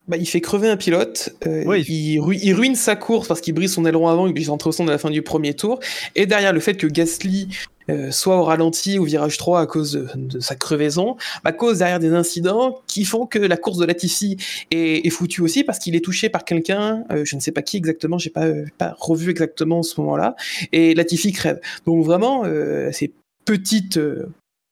Bah, 0.07 0.15
il 0.17 0.25
fait 0.25 0.39
crever 0.41 0.69
un 0.69 0.77
pilote, 0.77 1.35
euh, 1.45 1.65
Ouais, 1.65 1.81
il... 1.81 2.19
ru- 2.19 2.37
il 2.41 2.53
ruine 2.53 2.75
sa 2.75 2.95
course 2.95 3.27
parce 3.27 3.41
qu'il 3.41 3.53
brise 3.53 3.73
son 3.73 3.85
aileron 3.85 4.07
avant, 4.07 4.25
il 4.25 4.33
glisse 4.33 4.47
entre 4.49 4.67
au 4.67 4.71
stand 4.71 4.87
à 4.87 4.93
la 4.93 4.97
fin 4.97 5.09
du 5.09 5.21
premier 5.21 5.53
tour, 5.53 5.79
et 6.15 6.25
derrière 6.25 6.53
le 6.53 6.61
fait 6.61 6.75
que 6.75 6.87
Gasly 6.87 7.49
euh, 7.89 8.11
soit 8.11 8.37
au 8.37 8.43
ralenti 8.43 8.99
au 8.99 9.03
virage 9.03 9.37
3 9.37 9.61
à 9.61 9.65
cause 9.65 9.93
de, 9.93 10.07
de 10.15 10.39
sa 10.39 10.55
crevaison, 10.55 11.15
bah, 11.43 11.51
cause 11.51 11.79
derrière 11.79 11.99
des 11.99 12.11
incidents 12.11 12.81
qui 12.87 13.05
font 13.05 13.25
que 13.25 13.39
la 13.39 13.57
course 13.57 13.77
de 13.77 13.85
Latifi 13.85 14.37
est, 14.71 15.05
est 15.05 15.09
foutue 15.09 15.41
aussi 15.41 15.63
parce 15.63 15.79
qu'il 15.79 15.95
est 15.95 16.03
touché 16.03 16.29
par 16.29 16.45
quelqu'un, 16.45 17.03
euh, 17.11 17.23
je 17.25 17.35
ne 17.35 17.41
sais 17.41 17.51
pas 17.51 17.61
qui 17.61 17.77
exactement, 17.77 18.17
j'ai 18.17 18.29
pas, 18.29 18.45
euh, 18.45 18.65
pas 18.77 18.95
revu 18.99 19.31
exactement 19.31 19.83
ce 19.83 19.99
moment-là, 20.01 20.35
et 20.71 20.93
Latifi 20.95 21.31
crève. 21.31 21.59
Donc 21.85 22.05
vraiment, 22.05 22.43
euh, 22.45 22.89
c'est 22.91 23.11
petite... 23.45 23.99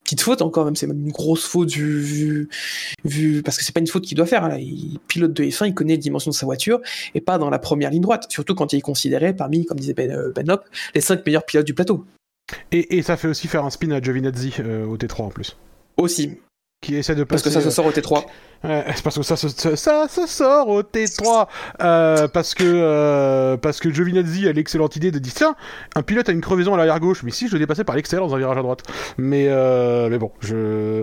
Petite 0.04 0.20
faute 0.20 0.40
encore, 0.40 0.64
même 0.64 0.76
c'est 0.76 0.86
même 0.86 1.04
une 1.04 1.10
grosse 1.10 1.44
faute 1.44 1.72
vu, 1.72 1.98
vu, 1.98 2.48
vu 3.04 3.42
parce 3.42 3.58
que 3.58 3.64
c'est 3.64 3.72
pas 3.72 3.80
une 3.80 3.88
faute 3.88 4.04
qu'il 4.04 4.16
doit 4.16 4.24
faire. 4.24 4.44
hein, 4.44 4.50
Là. 4.50 4.60
Il 4.60 5.00
pilote 5.08 5.32
de 5.32 5.42
F1, 5.42 5.66
il 5.66 5.74
connaît 5.74 5.94
les 5.94 5.98
dimensions 5.98 6.30
de 6.30 6.36
sa 6.36 6.46
voiture 6.46 6.78
et 7.16 7.20
pas 7.20 7.38
dans 7.38 7.50
la 7.50 7.58
première 7.58 7.90
ligne 7.90 8.02
droite. 8.02 8.26
Surtout 8.28 8.54
quand 8.54 8.72
il 8.72 8.76
est 8.76 8.82
considéré 8.82 9.34
parmi, 9.34 9.64
comme 9.64 9.80
disait 9.80 9.94
Ben, 9.94 10.30
Ben 10.32 10.46
les 10.94 11.00
cinq 11.00 11.26
meilleurs 11.26 11.44
pilotes 11.44 11.66
du 11.66 11.74
plateau. 11.74 12.04
Et, 12.72 12.98
et 12.98 13.02
ça 13.02 13.16
fait 13.16 13.28
aussi 13.28 13.48
faire 13.48 13.64
un 13.64 13.70
spin 13.70 13.90
à 13.90 14.00
Giovinazzi 14.00 14.54
euh, 14.60 14.84
au 14.86 14.96
T3 14.96 15.22
en 15.22 15.28
plus. 15.28 15.56
Aussi, 15.96 16.38
Qui 16.80 16.94
essaie 16.96 17.14
de 17.14 17.24
parce 17.24 17.42
que 17.42 17.50
ça 17.50 17.60
se 17.60 17.68
euh, 17.68 17.70
sort 17.70 17.86
au 17.86 17.90
T3. 17.90 18.24
Ouais, 18.64 18.84
c'est 18.94 19.02
parce 19.02 19.16
que 19.16 19.22
ça 19.22 19.36
se, 19.36 19.48
ça, 19.48 19.76
ça 19.76 20.06
se 20.08 20.26
sort 20.26 20.68
au 20.68 20.82
T3 20.82 21.46
euh, 21.82 22.28
parce 22.28 22.54
que 22.54 22.64
euh, 22.64 23.56
parce 23.56 23.80
que 23.80 23.90
Giovinazzi 23.92 24.46
a 24.48 24.52
l'excellente 24.52 24.94
idée 24.96 25.10
de 25.10 25.18
dire 25.18 25.32
tiens 25.34 25.56
un 25.94 26.02
pilote 26.02 26.28
a 26.28 26.32
une 26.32 26.40
crevaison 26.40 26.74
à 26.74 26.76
l'arrière 26.76 27.00
gauche. 27.00 27.22
Mais 27.24 27.30
si 27.32 27.48
je 27.48 27.52
le 27.54 27.58
dépassais 27.58 27.84
par 27.84 27.96
l'extérieur 27.96 28.28
dans 28.28 28.34
un 28.34 28.38
virage 28.38 28.58
à 28.58 28.62
droite. 28.62 28.82
Mais 29.18 29.46
euh, 29.48 30.08
mais 30.08 30.18
bon 30.18 30.30
je 30.40 31.02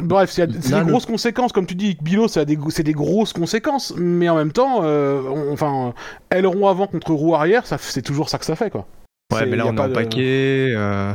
bref 0.00 0.30
c'est 0.30 0.46
des 0.46 0.76
le- 0.76 0.84
grosses 0.84 1.06
conséquences. 1.06 1.52
Comme 1.52 1.66
tu 1.66 1.74
dis 1.74 1.96
Bilo 2.00 2.28
c'est 2.28 2.44
des 2.44 2.58
c'est 2.70 2.82
des 2.82 2.92
grosses 2.92 3.32
conséquences. 3.32 3.94
Mais 3.96 4.28
en 4.28 4.36
même 4.36 4.52
temps 4.52 4.80
euh, 4.82 5.22
on- 5.22 5.52
enfin 5.52 5.94
aileron 6.30 6.66
avant 6.68 6.86
contre 6.86 7.12
roue 7.12 7.34
arrière 7.34 7.66
ça 7.66 7.78
c'est 7.78 8.02
toujours 8.02 8.28
ça 8.28 8.38
que 8.38 8.44
ça 8.44 8.56
fait 8.56 8.70
quoi 8.70 8.86
Ouais, 9.32 9.46
mais 9.46 9.56
là 9.56 9.66
on 9.66 9.76
est 9.76 9.80
en 9.80 9.88
de- 9.88 9.92
paquet. 9.94 10.72
euh, 10.76 11.12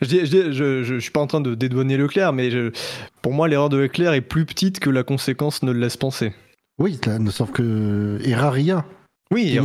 Je, 0.00 0.06
dis- 0.08 0.20
je, 0.20 0.24
dis- 0.30 0.52
je, 0.54 0.82
je, 0.82 0.94
je 0.94 0.98
suis 0.98 1.10
pas 1.10 1.20
en 1.20 1.26
train 1.26 1.40
de 1.40 1.54
dédouaner 1.54 1.96
Leclerc, 1.96 2.32
mais 2.32 2.50
je- 2.50 2.70
pour 3.22 3.32
moi 3.34 3.48
l'erreur 3.48 3.68
de 3.68 3.76
Leclerc 3.76 4.14
est 4.14 4.20
plus 4.22 4.46
petite 4.46 4.80
que 4.80 4.88
la 4.90 5.02
conséquence 5.02 5.62
ne 5.62 5.72
le 5.72 5.78
laisse 5.80 5.96
penser. 5.98 6.32
Oui, 6.78 6.98
là, 7.04 7.30
sauf 7.30 7.50
que 7.52 8.18
rien. 8.50 8.84
Oui, 9.32 9.56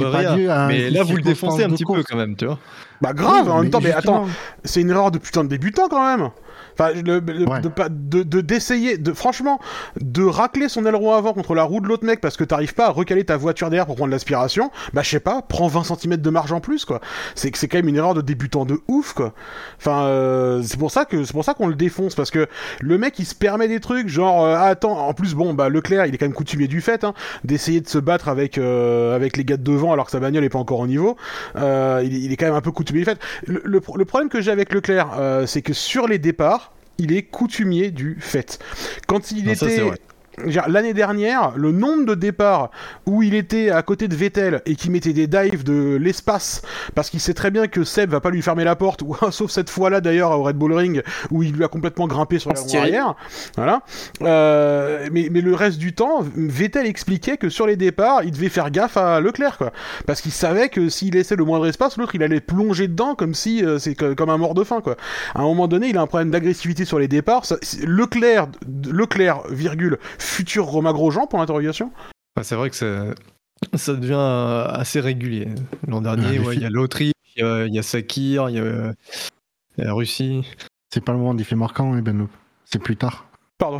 à 0.47 0.67
mais 0.67 0.89
là 0.91 1.03
vous 1.03 1.15
le 1.15 1.21
défoncez 1.23 1.63
un 1.63 1.69
petit 1.69 1.85
peu 1.85 2.03
quand 2.03 2.17
même, 2.17 2.35
tu 2.35 2.45
vois. 2.45 2.59
bah 3.01 3.13
grave 3.13 3.45
Oui, 3.45 3.51
en 3.51 3.61
même 3.61 3.71
temps 3.71 3.79
mais 3.81 3.91
justement, 3.93 4.23
attends 4.25 4.29
c'est 4.63 4.81
une 4.81 4.89
erreur 4.91 5.09
de 5.11 5.17
putain 5.17 5.43
de 5.43 5.49
débutant 5.49 5.87
quand 5.87 6.05
même. 6.17 6.29
Enfin, 6.77 6.91
le- 6.93 7.19
le- 7.19 7.45
Ouais. 7.49 7.61
de 7.61 7.67
pas- 7.69 7.89
de 7.89 8.23
de- 8.23 8.41
d'essayer, 8.41 8.97
de, 8.97 9.13
franchement, 9.13 9.59
de 10.01 10.23
racler 10.23 10.67
son 10.69 10.85
aileron 10.85 11.13
avant 11.13 11.33
contre 11.33 11.55
la 11.55 11.63
roue 11.63 11.79
de 11.79 11.87
l'autre 11.87 12.05
mec 12.05 12.21
parce 12.21 12.37
que 12.37 12.43
t'arrives 12.43 12.73
pas 12.73 12.87
à 12.87 12.89
recaler 12.89 13.23
ta 13.23 13.37
voiture 13.37 13.69
derrière 13.69 13.85
pour 13.85 13.95
prendre 13.95 14.11
l'aspiration, 14.11 14.71
bah 14.93 15.01
je 15.03 15.09
sais 15.09 15.19
pas, 15.19 15.41
prends 15.41 15.67
20 15.67 15.83
cm 15.83 16.17
de 16.17 16.29
marge 16.29 16.51
en 16.51 16.59
plus 16.59 16.85
quoi. 16.85 16.99
C'est 17.35 17.51
que 17.51 17.57
c'est 17.57 17.67
quand 17.67 17.77
même 17.77 17.87
une 17.87 17.95
erreur 17.97 18.13
de 18.13 18.21
débutant 18.21 18.65
de 18.65 18.79
ouf 18.87 19.13
quoi. 19.13 19.33
Enfin, 19.79 20.03
euh, 20.05 20.61
c'est 20.63 20.77
pour 20.79 20.91
ça 20.91 21.05
que 21.05 21.23
c'est 21.23 21.33
pour 21.33 21.45
ça 21.45 21.53
qu'on 21.53 21.67
le 21.67 21.75
défonce 21.75 22.15
parce 22.15 22.31
que 22.31 22.47
le 22.81 22.97
mec 22.97 23.17
il 23.19 23.25
se 23.25 23.35
permet 23.35 23.67
des 23.67 23.79
trucs 23.79 24.09
genre 24.09 24.43
euh, 24.43 24.55
ah, 24.57 24.65
attends, 24.65 24.97
en 25.07 25.13
plus 25.13 25.33
bon 25.33 25.53
bah 25.53 25.69
Leclerc 25.69 26.05
il 26.07 26.13
est 26.13 26.17
quand 26.17 26.25
même 26.25 26.33
coutumier 26.33 26.67
du 26.67 26.81
fait 26.81 27.03
hein, 27.03 27.13
d'essayer 27.43 27.81
de 27.81 27.87
se 27.87 27.97
battre 27.97 28.27
avec 28.29 28.57
euh, 28.57 29.15
avec 29.15 29.37
les 29.37 29.45
gars 29.45 29.57
de 29.57 29.63
devant 29.63 29.93
alors 29.93 30.05
que 30.05 30.11
sa 30.11 30.19
bagnole 30.19 30.43
est 30.43 30.49
pas 30.49 30.59
encore 30.59 30.79
au 30.79 30.87
niveau. 30.87 31.15
Euh, 31.55 32.01
il, 32.03 32.15
est- 32.15 32.19
il 32.21 32.31
est 32.31 32.37
quand 32.37 32.45
même 32.45 32.55
un 32.55 32.61
peu 32.61 32.71
coutumier 32.71 32.99
du 33.01 33.05
fait. 33.05 33.19
Le, 33.47 33.61
le 33.63 33.81
le 33.95 34.05
problème 34.05 34.29
que 34.29 34.41
j'ai 34.41 34.51
avec 34.51 34.73
Leclerc, 34.73 35.11
euh, 35.19 35.45
c'est 35.45 35.61
que 35.61 35.73
sur 35.73 36.07
les 36.07 36.17
départs, 36.19 36.64
il 36.97 37.13
est 37.13 37.23
coutumier 37.23 37.91
du 37.91 38.17
fait. 38.19 38.59
Quand 39.07 39.31
il 39.31 39.45
Non, 39.45 39.53
était 39.53 39.81
L'année 40.67 40.93
dernière, 40.93 41.53
le 41.55 41.71
nombre 41.71 42.05
de 42.05 42.15
départs 42.15 42.69
où 43.05 43.23
il 43.23 43.33
était 43.35 43.69
à 43.69 43.81
côté 43.81 44.07
de 44.07 44.15
Vettel 44.15 44.61
et 44.65 44.75
qui 44.75 44.89
mettait 44.89 45.13
des 45.13 45.27
dives 45.27 45.63
de 45.63 45.95
l'espace 46.01 46.61
parce 46.93 47.09
qu'il 47.09 47.19
sait 47.19 47.33
très 47.33 47.51
bien 47.51 47.67
que 47.67 47.83
Seb 47.83 48.09
va 48.11 48.19
pas 48.19 48.29
lui 48.31 48.41
fermer 48.41 48.63
la 48.63 48.75
porte, 48.75 49.01
ou 49.01 49.15
sauf 49.31 49.49
cette 49.51 49.69
fois-là 49.69 50.01
d'ailleurs 50.01 50.31
au 50.31 50.43
Red 50.43 50.57
Bull 50.57 50.73
Ring 50.73 51.01
où 51.31 51.43
il 51.43 51.53
lui 51.53 51.63
a 51.63 51.67
complètement 51.67 52.07
grimpé 52.07 52.39
sur 52.39 52.51
la 52.51 52.59
roue 52.59 52.67
arrière. 52.81 53.15
Voilà. 53.55 53.81
Euh, 54.21 55.07
mais, 55.11 55.27
mais 55.31 55.41
le 55.41 55.53
reste 55.53 55.77
du 55.77 55.93
temps, 55.93 56.19
Vettel 56.35 56.85
expliquait 56.85 57.37
que 57.37 57.49
sur 57.49 57.67
les 57.67 57.75
départs, 57.75 58.23
il 58.23 58.31
devait 58.31 58.49
faire 58.49 58.71
gaffe 58.71 58.97
à 58.97 59.19
Leclerc, 59.19 59.57
quoi, 59.57 59.71
parce 60.05 60.21
qu'il 60.21 60.31
savait 60.31 60.69
que 60.69 60.89
s'il 60.89 61.13
laissait 61.13 61.35
le 61.35 61.43
moindre 61.45 61.67
espace, 61.67 61.97
l'autre 61.97 62.15
il 62.15 62.23
allait 62.23 62.39
plonger 62.41 62.87
dedans 62.87 63.15
comme 63.15 63.33
si 63.33 63.63
euh, 63.63 63.79
c'est 63.79 63.95
co- 63.95 64.15
comme 64.15 64.29
un 64.29 64.37
mort 64.37 64.53
de 64.53 64.63
faim, 64.63 64.81
quoi. 64.83 64.95
À 65.33 65.39
un 65.41 65.43
moment 65.43 65.67
donné, 65.67 65.89
il 65.89 65.97
a 65.97 66.01
un 66.01 66.07
problème 66.07 66.31
d'agressivité 66.31 66.85
sur 66.85 66.99
les 66.99 67.07
départs. 67.07 67.45
Ça- 67.45 67.57
Leclerc, 67.83 68.47
Leclerc, 68.91 69.41
virgule, 69.49 69.97
futur 70.25 70.65
Romain 70.65 70.93
Grosjean 70.93 71.27
pour 71.27 71.39
l'interrogation? 71.39 71.91
Ouais, 72.37 72.43
c'est 72.43 72.55
vrai 72.55 72.69
que 72.69 72.75
ça, 72.75 73.13
ça 73.75 73.93
devient 73.93 74.13
euh, 74.13 74.67
assez 74.67 74.99
régulier. 74.99 75.47
L'an 75.87 76.01
dernier, 76.01 76.39
ouais, 76.39 76.55
il 76.55 76.61
y 76.61 76.65
a 76.65 76.69
l'Autriche, 76.69 77.13
il 77.35 77.41
y 77.41 77.45
a, 77.45 77.65
il 77.65 77.73
y 77.73 77.79
a 77.79 77.83
Sakir, 77.83 78.49
il 78.49 78.55
y 78.55 78.59
a, 78.59 78.63
euh, 78.63 78.93
il 79.77 79.81
y 79.81 79.83
a 79.83 79.87
la 79.87 79.93
Russie. 79.93 80.45
C'est 80.93 81.03
pas 81.03 81.13
le 81.13 81.19
moment 81.19 81.33
des 81.33 81.43
faits 81.43 81.57
marquants, 81.57 81.93
hein, 81.93 82.01
Ben. 82.01 82.27
C'est 82.65 82.79
plus 82.79 82.97
tard. 82.97 83.25
Pardon. 83.57 83.79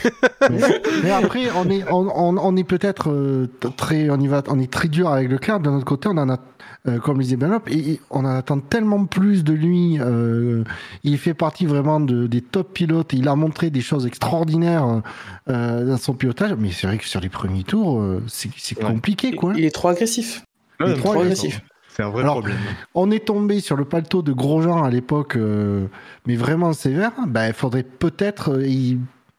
mais, 0.50 0.60
mais 1.02 1.10
après, 1.10 1.48
on 1.56 1.70
est, 1.70 1.84
on, 1.90 2.06
on- 2.14 2.36
on 2.38 2.56
est 2.56 2.64
peut-être 2.64 3.10
euh, 3.10 3.46
très, 3.76 4.10
on 4.10 4.20
y 4.20 4.26
va, 4.28 4.42
on 4.48 4.60
est 4.60 4.70
très 4.70 4.88
dur 4.88 5.08
avec 5.08 5.30
Leclerc. 5.30 5.60
D'un 5.60 5.74
autre 5.74 5.86
côté, 5.86 6.08
on 6.10 6.18
en 6.18 6.28
a, 6.28 6.38
euh, 6.86 6.98
comme 6.98 7.16
le 7.16 7.22
disait 7.24 7.36
Benop, 7.36 7.66
et, 7.68 7.92
et 7.92 8.00
on 8.10 8.20
en 8.26 8.36
attend 8.36 8.58
tellement 8.60 9.06
plus 9.06 9.42
de 9.42 9.54
lui. 9.54 9.98
euh, 10.00 10.64
il 11.02 11.16
fait 11.16 11.32
partie 11.32 11.64
vraiment 11.64 11.98
de, 11.98 12.26
des 12.26 12.42
top 12.42 12.74
pilotes. 12.74 13.14
Il 13.14 13.26
a 13.28 13.34
montré 13.36 13.70
des 13.70 13.80
choses 13.80 14.06
extraordinaires 14.06 15.00
euh, 15.48 15.84
dans 15.86 15.96
son 15.96 16.12
pilotage. 16.12 16.52
Mais 16.58 16.70
c'est 16.70 16.86
vrai 16.86 16.98
que 16.98 17.06
sur 17.06 17.20
les 17.20 17.30
premiers 17.30 17.64
tours, 17.64 17.98
euh, 18.00 18.22
c'est 18.28 18.50
Ouais. 18.78 18.84
compliqué, 18.84 19.32
quoi. 19.32 19.54
Il 19.56 19.64
est 19.64 19.70
trop 19.74 19.88
agressif. 19.88 20.42
Il 20.80 20.88
est 20.90 20.94
trop 20.96 21.18
agressif. 21.18 21.62
C'est 21.96 22.02
un 22.02 22.10
vrai 22.10 22.22
Alors, 22.22 22.34
problème. 22.36 22.58
On 22.94 23.10
est 23.10 23.24
tombé 23.26 23.60
sur 23.60 23.76
le 23.76 23.84
paletot 23.86 24.20
de 24.22 24.32
Grosjean 24.32 24.82
à 24.84 24.90
l'époque, 24.90 25.36
euh, 25.36 25.86
mais 26.26 26.36
vraiment 26.36 26.72
sévère. 26.74 27.12
Ben, 27.26 27.46
il 27.48 27.54
faudrait 27.54 27.84
peut-être, 27.84 28.52
euh, 28.52 28.66
il, 28.66 28.98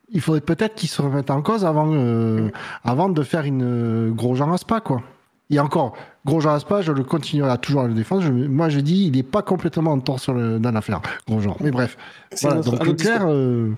il 0.09 0.21
faudrait 0.21 0.41
peut-être 0.41 0.73
qu'il 0.75 0.89
se 0.89 1.01
remette 1.01 1.29
en 1.29 1.41
cause 1.43 1.65
avant, 1.65 1.91
euh, 1.93 2.49
avant 2.83 3.09
de 3.09 3.21
faire 3.21 3.43
une 3.43 3.61
euh, 3.63 4.11
Grosjean 4.11 4.51
à 4.51 4.57
Spa, 4.57 4.79
quoi. 4.81 5.03
Et 5.49 5.59
encore, 5.59 5.95
Grosjean 6.25 6.55
à 6.55 6.59
Spa, 6.59 6.81
je 6.81 6.91
le 6.91 7.03
continuerai 7.03 7.51
à 7.51 7.57
toujours 7.57 7.81
à 7.83 7.87
le 7.87 7.93
défendre. 7.93 8.21
Je- 8.23 8.31
moi, 8.31 8.69
je 8.69 8.79
dis, 8.79 9.05
il 9.05 9.11
n'est 9.15 9.23
pas 9.23 9.43
complètement 9.43 9.91
en 9.91 9.99
tort 9.99 10.19
sur 10.19 10.33
le, 10.33 10.57
dans 10.59 10.71
l'affaire, 10.71 11.01
Grosjean. 11.27 11.55
Mais 11.61 11.69
bref, 11.71 11.95
C'est 12.31 12.47
voilà. 12.47 12.55
un 12.57 12.59
autre- 12.61 12.71
Donc 12.71 12.87
Leclerc, 12.87 13.21
euh, 13.27 13.69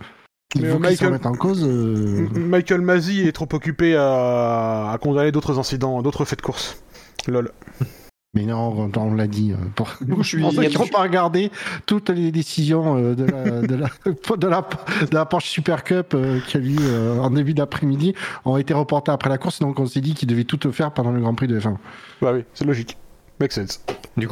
il 0.56 0.62
faut 0.66 0.78
qu'il 0.78 0.86
se 0.86 0.90
Michael- 1.04 1.08
remette 1.10 1.26
en 1.26 1.34
cause. 1.34 1.64
euh, 1.68 2.28
Michael 2.34 2.82
Masi 2.82 3.28
est 3.28 3.34
trop 3.34 3.48
occupé 3.52 3.96
à, 3.98 4.90
à 4.92 4.98
condamner 5.00 5.32
d'autres 5.34 5.60
incidents, 5.60 6.02
d'autres 6.02 6.24
faits 6.26 6.40
de 6.40 6.44
course. 6.46 6.82
Lol. 7.28 7.52
Mais 8.36 8.46
non, 8.46 8.90
on, 8.96 9.00
on 9.00 9.14
l'a 9.16 9.26
dit. 9.28 9.52
euh, 9.54 9.56
Pour, 9.76 9.90
Je 10.18 10.24
suis- 10.24 10.44
il 10.62 10.70
du- 10.70 10.78
pas 10.92 11.02
regardé 11.02 11.52
toutes 11.88 12.10
les 12.10 12.32
décisions 12.32 12.96
euh, 12.98 13.16
de, 13.16 13.24
la, 13.26 13.62
de, 13.62 13.76
la, 13.76 13.88
de, 14.38 14.48
la, 14.48 14.70
de 15.10 15.14
la 15.16 15.26
Porsche 15.26 15.50
Super 15.50 15.84
Cup 15.84 16.14
euh, 16.14 16.40
qui 16.48 16.58
a 16.58 16.60
eu 16.60 16.76
euh, 16.80 17.18
en 17.20 17.32
début 17.32 17.54
d'après-midi 17.56 18.14
ont 18.46 18.58
été 18.58 18.74
reportées 18.74 19.12
après 19.12 19.30
la 19.30 19.38
course, 19.40 19.60
donc 19.60 19.80
on 19.80 19.88
s'est 19.88 20.02
dit 20.02 20.14
qu'ils 20.14 20.28
devaient 20.28 20.44
tout 20.44 20.72
faire 20.72 20.92
pendant 20.92 21.12
le 21.12 21.20
Grand 21.22 21.34
Prix 21.34 21.48
de 21.48 21.60
F1. 21.60 21.76
Bah 22.22 22.32
oui, 22.34 22.44
c'est 22.54 22.66
logique. 22.66 22.98
Make 23.40 23.52
sense. 23.52 23.84
Du 24.18 24.28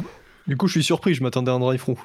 coup, 0.56 0.66
je 0.68 0.72
suis 0.72 0.84
surpris, 0.84 1.14
je 1.14 1.22
m'attendais 1.22 1.50
à 1.50 1.54
un 1.54 1.58
drive-through. 1.58 1.98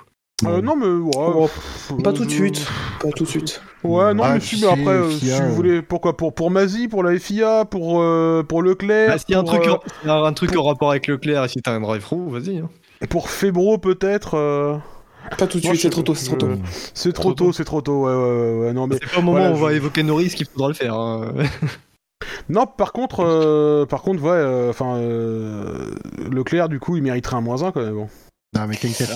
Euh, 0.45 0.61
non, 0.61 0.75
mais 0.75 0.88
ouais. 0.88 1.11
Oh, 1.15 1.47
pff, 1.47 1.91
Pas 2.03 2.09
euh, 2.09 2.13
tout 2.13 2.25
de 2.25 2.29
je- 2.29 2.36
suite. 2.36 2.65
Pas 3.01 3.09
tout 3.15 3.23
de 3.23 3.29
suite. 3.29 3.61
Ouais, 3.84 4.13
non, 4.13 4.23
Ah, 4.25 4.34
mais 4.34 4.39
si, 4.41 4.59
mais 4.61 4.67
après, 4.67 4.91
euh, 4.93 5.09
si 5.11 5.25
FIA, 5.27 5.39
vous 5.39 5.45
euh. 5.51 5.55
voulez, 5.55 5.81
pourquoi 5.81 6.17
pour, 6.17 6.34
pour 6.34 6.51
Mazie, 6.51 6.88
pour 6.88 7.03
la 7.03 7.17
FIA, 7.17 7.65
pour, 7.65 8.01
euh, 8.01 8.43
pour 8.43 8.61
Leclerc, 8.61 9.09
Bah, 9.09 9.17
S'il 9.17 9.31
y 9.31 9.36
a 9.36 9.39
un 9.39 9.43
truc, 9.43 9.65
euh, 9.67 10.09
en- 10.09 10.23
un 10.25 10.34
truc 10.34 10.55
en 10.57 10.63
rapport 10.63 10.89
avec 10.91 11.07
Leclerc 11.07 11.45
et 11.45 11.47
si 11.47 11.61
t'as 11.61 11.71
un 11.73 11.79
drive-through, 11.81 12.29
vas-y. 12.29 12.57
hein. 12.59 12.69
pour 13.09 13.29
Febro 13.29 13.77
peut-être. 13.77 14.36
euh, 14.36 14.77
Pas 15.38 15.47
tout 15.47 15.59
de 15.59 15.63
suite, 15.65 15.79
c'est 15.81 15.89
trop 15.89 16.01
tôt, 16.03 16.15
c'est 16.15 16.25
trop 16.25 16.36
tôt. 16.36 16.47
C'est 16.93 17.13
trop 17.13 17.23
Trop 17.23 17.34
tôt, 17.34 17.53
c'est 17.53 17.63
trop 17.65 17.81
tôt, 17.81 18.05
ouais, 18.05 18.13
ouais, 18.13 18.21
ouais, 18.21 18.65
ouais, 18.67 18.73
non, 18.73 18.88
mais... 18.88 18.97
C'est 19.01 19.11
pas 19.11 19.19
au 19.19 19.21
moment 19.21 19.38
Voilà, 19.39 19.51
où 19.53 19.57
on 19.57 19.61
va 19.61 19.73
évoquer 19.73 20.03
Norris 20.03 20.29
qu'il 20.29 20.45
faudra 20.47 20.67
le 20.69 20.73
faire. 20.73 20.95
hein. 20.95 21.34
Non, 22.49 22.65
par 22.65 22.93
contre, 22.93 23.19
euh, 23.25 23.86
par 23.86 24.01
contre, 24.01 24.21
ouais, 24.23 24.29
euh, 24.31 24.69
enfin, 24.69 24.95
euh, 24.97 25.91
Leclerc, 26.31 26.69
du 26.69 26.79
coup, 26.79 26.95
il 26.97 27.03
mériterait 27.03 27.36
un 27.36 27.41
moins 27.41 27.63
1 27.63 27.71
quand 27.71 27.81
même, 27.81 27.95
bon. 27.95 28.07
Non, 28.56 28.68
mais 28.68 28.76
t'inquiète. 28.76 29.12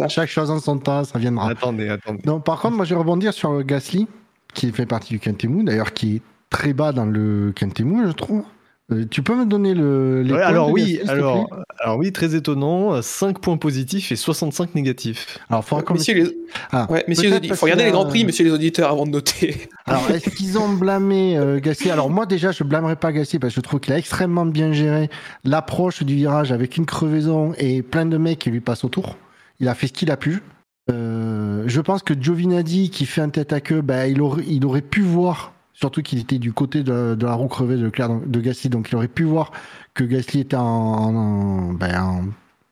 Hein. 0.00 0.08
Chaque 0.08 0.28
chose 0.28 0.50
en 0.50 0.60
son 0.60 0.78
temps, 0.78 1.04
ça 1.04 1.18
viendra. 1.18 1.50
attendez, 1.50 1.88
attendez. 1.88 2.20
Non, 2.24 2.40
par 2.40 2.60
contre, 2.60 2.76
moi 2.76 2.84
je 2.84 2.94
vais 2.94 3.00
rebondir 3.00 3.32
sur 3.32 3.62
Gasly, 3.62 4.06
qui 4.54 4.70
fait 4.70 4.86
partie 4.86 5.14
du 5.14 5.20
Quintemou, 5.20 5.62
d'ailleurs 5.62 5.92
qui 5.92 6.16
est 6.16 6.22
très 6.50 6.72
bas 6.72 6.92
dans 6.92 7.06
le 7.06 7.52
Quintemou, 7.54 8.06
je 8.06 8.12
trouve. 8.12 8.44
Euh, 8.92 9.04
tu 9.10 9.22
peux 9.22 9.34
me 9.34 9.46
donner 9.46 9.74
le, 9.74 10.22
les 10.22 10.32
Ouais, 10.32 10.38
points 10.38 10.46
alors 10.46 10.70
oui, 10.70 11.00
alors, 11.08 11.48
oui, 11.96 12.12
très 12.12 12.34
étonnant. 12.34 13.00
5 13.00 13.38
points 13.38 13.56
positifs 13.56 14.12
et 14.12 14.16
65 14.16 14.74
négatifs. 14.74 15.38
Alors, 15.48 15.64
Messieurs 15.92 16.14
les... 16.14 16.38
Ah, 16.70 16.86
Ouais, 16.90 17.04
messieurs 17.08 17.38
les 17.38 17.48
faut 17.54 17.64
regarder 17.64 17.84
les 17.84 17.90
grands 17.90 18.06
prix, 18.06 18.24
messieurs 18.24 18.44
les 18.44 18.52
auditeurs, 18.52 18.90
avant 18.90 19.06
de 19.06 19.10
noter. 19.10 19.68
Alors, 19.86 20.10
est-ce 20.10 20.30
qu'ils 20.30 20.58
ont 20.58 20.68
blâmé 20.68 21.36
euh, 21.36 21.60
Gasly 21.60 21.90
Alors, 21.90 22.10
moi, 22.10 22.26
déjà, 22.26 22.52
je 22.52 22.64
blâmerai 22.64 22.96
pas 22.96 23.12
Gasly 23.12 23.38
parce 23.38 23.54
que 23.54 23.60
je 23.60 23.62
trouve 23.62 23.80
qu'il 23.80 23.92
a 23.92 23.98
extrêmement 23.98 24.46
bien 24.46 24.72
géré 24.72 25.10
l'approche 25.44 26.02
du 26.02 26.14
virage 26.14 26.52
avec 26.52 26.76
une 26.76 26.86
crevaison 26.86 27.52
et 27.58 27.82
plein 27.82 28.06
de 28.06 28.16
mecs 28.16 28.38
qui 28.40 28.50
lui 28.50 28.60
passent 28.60 28.84
autour. 28.84 29.16
Il 29.60 29.68
a 29.68 29.74
fait 29.74 29.86
ce 29.86 29.92
qu'il 29.92 30.10
a 30.10 30.16
pu. 30.16 30.42
Euh, 30.90 31.64
je 31.66 31.80
pense 31.80 32.02
que 32.02 32.14
Giovinazzi, 32.14 32.90
qui 32.90 33.06
fait 33.06 33.20
un 33.20 33.28
tête 33.28 33.52
à 33.52 33.60
queue, 33.60 33.80
bah, 33.82 34.08
il, 34.08 34.20
aurait, 34.20 34.42
il 34.48 34.64
aurait 34.66 34.82
pu 34.82 35.00
voir, 35.00 35.52
surtout 35.74 36.02
qu'il 36.02 36.18
était 36.18 36.38
du 36.38 36.52
côté 36.52 36.82
de, 36.82 37.14
de 37.14 37.26
la 37.26 37.34
roue 37.34 37.48
crevée 37.48 37.76
de, 37.76 37.84
Leclerc, 37.84 38.10
de 38.26 38.40
Gasly, 38.40 38.70
donc 38.70 38.88
il 38.90 38.96
aurait 38.96 39.08
pu 39.08 39.24
voir 39.24 39.52
que 39.94 40.04
Gasly 40.04 40.40
était 40.40 40.56
en, 40.56 40.62
en, 40.62 41.14
en- 41.14 41.72
ben, 41.72 42.00
en- 42.00 42.24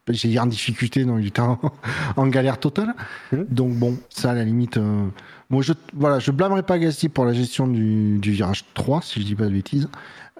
j'ai 0.08 0.28
dit 0.28 0.38
en 0.40 0.46
difficulté, 0.46 1.04
non, 1.04 1.18
il 1.18 1.28
était 1.28 1.42
en, 2.16 2.26
galère 2.26 2.58
totale. 2.58 2.94
Mhm. 3.32 3.46
Donc 3.50 3.74
bon, 3.74 3.96
ça 4.08 4.32
à 4.32 4.34
la 4.34 4.44
limite, 4.44 4.76
euh, 4.76 5.06
moi 5.50 5.62
je 5.62 5.72
voilà, 5.94 6.18
je 6.18 6.30
blâmerai 6.32 6.62
pas 6.64 6.78
Gasly 6.78 7.08
pour 7.08 7.24
la 7.24 7.32
gestion 7.32 7.68
du, 7.68 8.18
du 8.18 8.32
virage 8.32 8.64
3, 8.74 9.02
si 9.02 9.20
je 9.20 9.26
dis 9.26 9.34
pas 9.36 9.44
de 9.44 9.50
bêtises. 9.52 9.88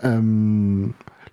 Euh, 0.05 0.87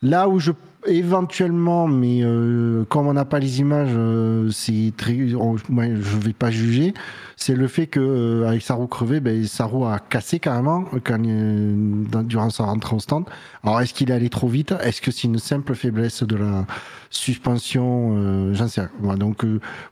là 0.03 0.29
où 0.29 0.39
je 0.39 0.51
éventuellement, 0.87 1.87
mais 1.87 2.19
euh, 2.23 2.85
comme 2.85 3.07
on 3.07 3.13
n'a 3.13 3.25
pas 3.25 3.39
les 3.39 3.59
images, 3.59 3.89
euh, 3.93 4.49
c'est 4.49 4.93
très, 4.97 5.33
on- 5.35 5.55
ouais, 5.69 5.95
je 5.95 6.17
vais 6.17 6.33
pas 6.33 6.51
juger. 6.51 6.93
C'est 7.35 7.55
le 7.55 7.67
fait 7.67 7.87
que 7.87 7.99
euh, 7.99 8.47
avec 8.47 8.61
sa 8.61 8.73
roue 8.75 8.87
crevée, 8.87 9.19
ben, 9.19 9.45
sa 9.45 9.65
roue 9.65 9.85
a 9.85 9.99
cassé 9.99 10.39
carrément 10.39 10.85
euh, 10.93 10.99
quand, 11.03 11.23
euh, 11.25 12.03
dans- 12.09 12.23
durant 12.23 12.49
sa 12.49 12.63
rentrée 12.65 12.95
au 12.95 12.99
stand. 12.99 13.25
Alors 13.63 13.79
est-ce 13.81 13.93
qu'il 13.93 14.09
est 14.09 14.13
allé 14.13 14.29
trop 14.29 14.47
vite? 14.47 14.73
Est-ce 14.81 15.01
que 15.01 15.11
c'est 15.11 15.23
une 15.27 15.37
simple 15.39 15.75
faiblesse 15.75 16.23
de 16.23 16.35
la 16.35 16.65
suspension 17.09 18.15
euh, 18.17 18.53
J'en 18.53 18.67
sais 18.67 18.81
rien. 18.81 18.89
Voilà, 18.99 19.17
donc 19.19 19.45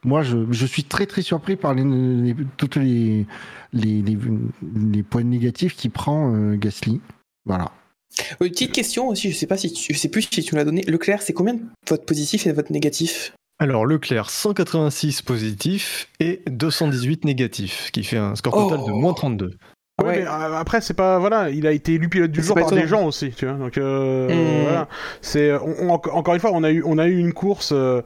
moi 0.04 0.22
je, 0.24 0.38
je 0.52 0.66
suis 0.66 0.84
très 0.84 1.06
très 1.06 1.22
surpris 1.22 1.56
par 1.56 1.74
les, 1.74 1.84
les- 1.84 2.36
toutes 2.58 2.78
les, 2.78 3.26
les, 3.74 4.02
les, 4.02 4.18
les 4.76 5.04
points 5.04 5.24
négatifs 5.24 5.76
qu'il 5.76 5.91
prend 5.91 6.32
Gasly. 6.56 7.02
Voilà. 7.46 7.72
Euh, 8.41 8.49
petite 8.49 8.72
question 8.72 9.07
aussi, 9.09 9.32
je 9.32 9.36
sais 9.38 9.47
pas 9.47 9.57
si 9.57 9.72
tu, 9.72 9.93
je 9.93 9.99
sais 9.99 10.09
plus 10.09 10.24
si 10.24 10.43
tu 10.43 10.55
me 10.55 10.59
l'as 10.59 10.66
donné. 10.66 10.82
Leclerc, 10.84 11.22
c'est 11.22 11.34
combien 11.34 11.55
de 11.55 11.61
votre 11.88 12.05
positif 12.05 12.45
et 12.45 12.49
de 12.49 12.55
votre 12.55 12.72
négatif 12.72 13.34
Alors 13.59 13.86
Leclerc, 13.86 14.30
186 14.30 15.22
positifs 15.22 16.07
et 16.20 16.41
218 16.49 17.26
négatifs, 17.26 17.86
ce 17.88 17.91
qui 17.91 18.03
fait 18.03 18.18
un 18.18 18.36
score 18.36 18.53
total 18.53 18.86
de 18.86 18.91
Oh. 18.91 18.95
moins 18.95 19.13
32. 19.13 19.57
Ouais, 20.04 20.08
Ouais. 20.10 20.20
mais 20.20 20.28
euh, 20.28 20.58
après, 20.60 20.82
c'est 20.82 20.93
pas. 20.93 21.20
Voilà, 21.20 21.50
il 21.50 21.66
a 21.66 21.72
été 21.72 21.93
élu 21.93 22.10
pilote 22.10 22.30
du 22.30 22.43
jour 22.43 22.54
par 22.56 22.70
des 22.70 22.86
gens 22.86 23.06
aussi, 23.06 23.30
tu 23.32 23.46
vois. 23.46 23.54
Donc, 23.56 23.78
euh, 23.78 24.28
voilà. 24.64 24.89
C'est. 25.22 25.54
on- 25.54 25.89
on- 25.89 25.93
encore 25.93 26.34
une 26.34 26.41
fois, 26.41 26.52
on 26.54 26.64
a 26.66 26.72
eu, 26.72 26.84
on 26.86 26.98
a 26.98 27.08
eu 27.08 27.18
une 27.18 27.32
course 27.32 27.72
euh, 27.74 28.02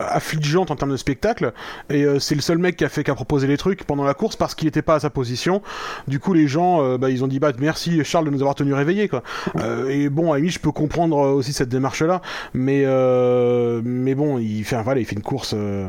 affligeante 0.00 0.70
en 0.70 0.76
termes 0.76 0.92
de 0.92 0.96
spectacle, 0.96 1.52
et 1.90 2.04
euh, 2.04 2.18
c'est 2.18 2.34
le 2.34 2.40
seul 2.40 2.56
mec 2.56 2.76
qui 2.76 2.84
a 2.86 2.88
fait, 2.88 3.04
qui 3.04 3.10
a 3.10 3.14
proposé 3.14 3.46
les 3.46 3.58
trucs 3.58 3.84
pendant 3.84 4.04
la 4.04 4.14
course 4.14 4.36
parce 4.36 4.54
qu'il 4.54 4.68
était 4.68 4.80
pas 4.80 4.94
à 4.94 5.00
sa 5.00 5.10
position. 5.10 5.60
Du 6.08 6.18
coup, 6.18 6.32
les 6.32 6.48
gens, 6.48 6.82
euh, 6.82 6.96
bah, 6.96 7.10
ils 7.10 7.22
ont 7.22 7.28
dit, 7.28 7.40
bah, 7.40 7.52
merci 7.58 8.02
Charles 8.04 8.24
de 8.24 8.30
nous 8.30 8.40
avoir 8.40 8.54
tenus 8.54 8.72
réveillés, 8.74 9.08
quoi. 9.08 9.22
Euh, 9.60 9.90
et 9.90 10.08
bon, 10.08 10.32
à 10.32 10.42
je 10.42 10.58
peux 10.58 10.72
comprendre 10.72 11.18
aussi 11.18 11.52
cette 11.52 11.68
démarche-là, 11.68 12.22
mais, 12.54 12.84
euh, 12.86 13.82
mais 13.84 14.14
bon, 14.14 14.38
il 14.38 14.64
fait, 14.64 14.82
voilà, 14.82 15.00
il 15.00 15.04
fait 15.04 15.16
une 15.16 15.20
course. 15.22 15.52
euh, 15.54 15.88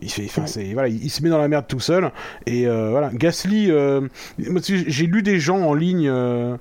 il 0.00 0.08
fait, 0.10 0.24
enfin, 0.26 0.46
c'est, 0.46 0.72
voilà, 0.74 0.86
il, 0.88 1.02
il 1.04 1.10
se 1.10 1.22
met 1.24 1.28
dans 1.28 1.38
la 1.38 1.48
merde 1.48 1.64
tout 1.66 1.80
seul, 1.80 2.12
et 2.46 2.68
euh, 2.68 2.90
voilà. 2.90 3.10
Gasly. 3.12 3.68
euh, 3.72 4.02
moi, 4.38 4.60
j'ai 4.92 5.06
lu 5.06 5.22
des 5.22 5.40
gens 5.40 5.60
en 5.62 5.74
ligne 5.74 6.08
euh, 6.08 6.56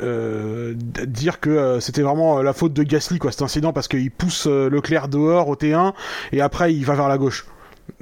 euh, 0.00 0.74
dire 0.74 1.38
que 1.40 1.50
euh, 1.50 1.80
c'était 1.80 2.00
vraiment 2.00 2.40
la 2.40 2.54
faute 2.54 2.72
de 2.72 2.82
Gasly 2.82 3.18
quoi 3.18 3.30
cet 3.30 3.42
incident 3.42 3.74
parce 3.74 3.88
qu'il 3.88 4.10
pousse 4.10 4.46
euh, 4.46 4.70
Leclerc 4.70 5.08
dehors 5.08 5.48
au 5.48 5.54
T1 5.54 5.92
et 6.32 6.40
après 6.40 6.72
il 6.72 6.84
va 6.86 6.94
vers 6.94 7.08
la 7.08 7.18
gauche. 7.18 7.46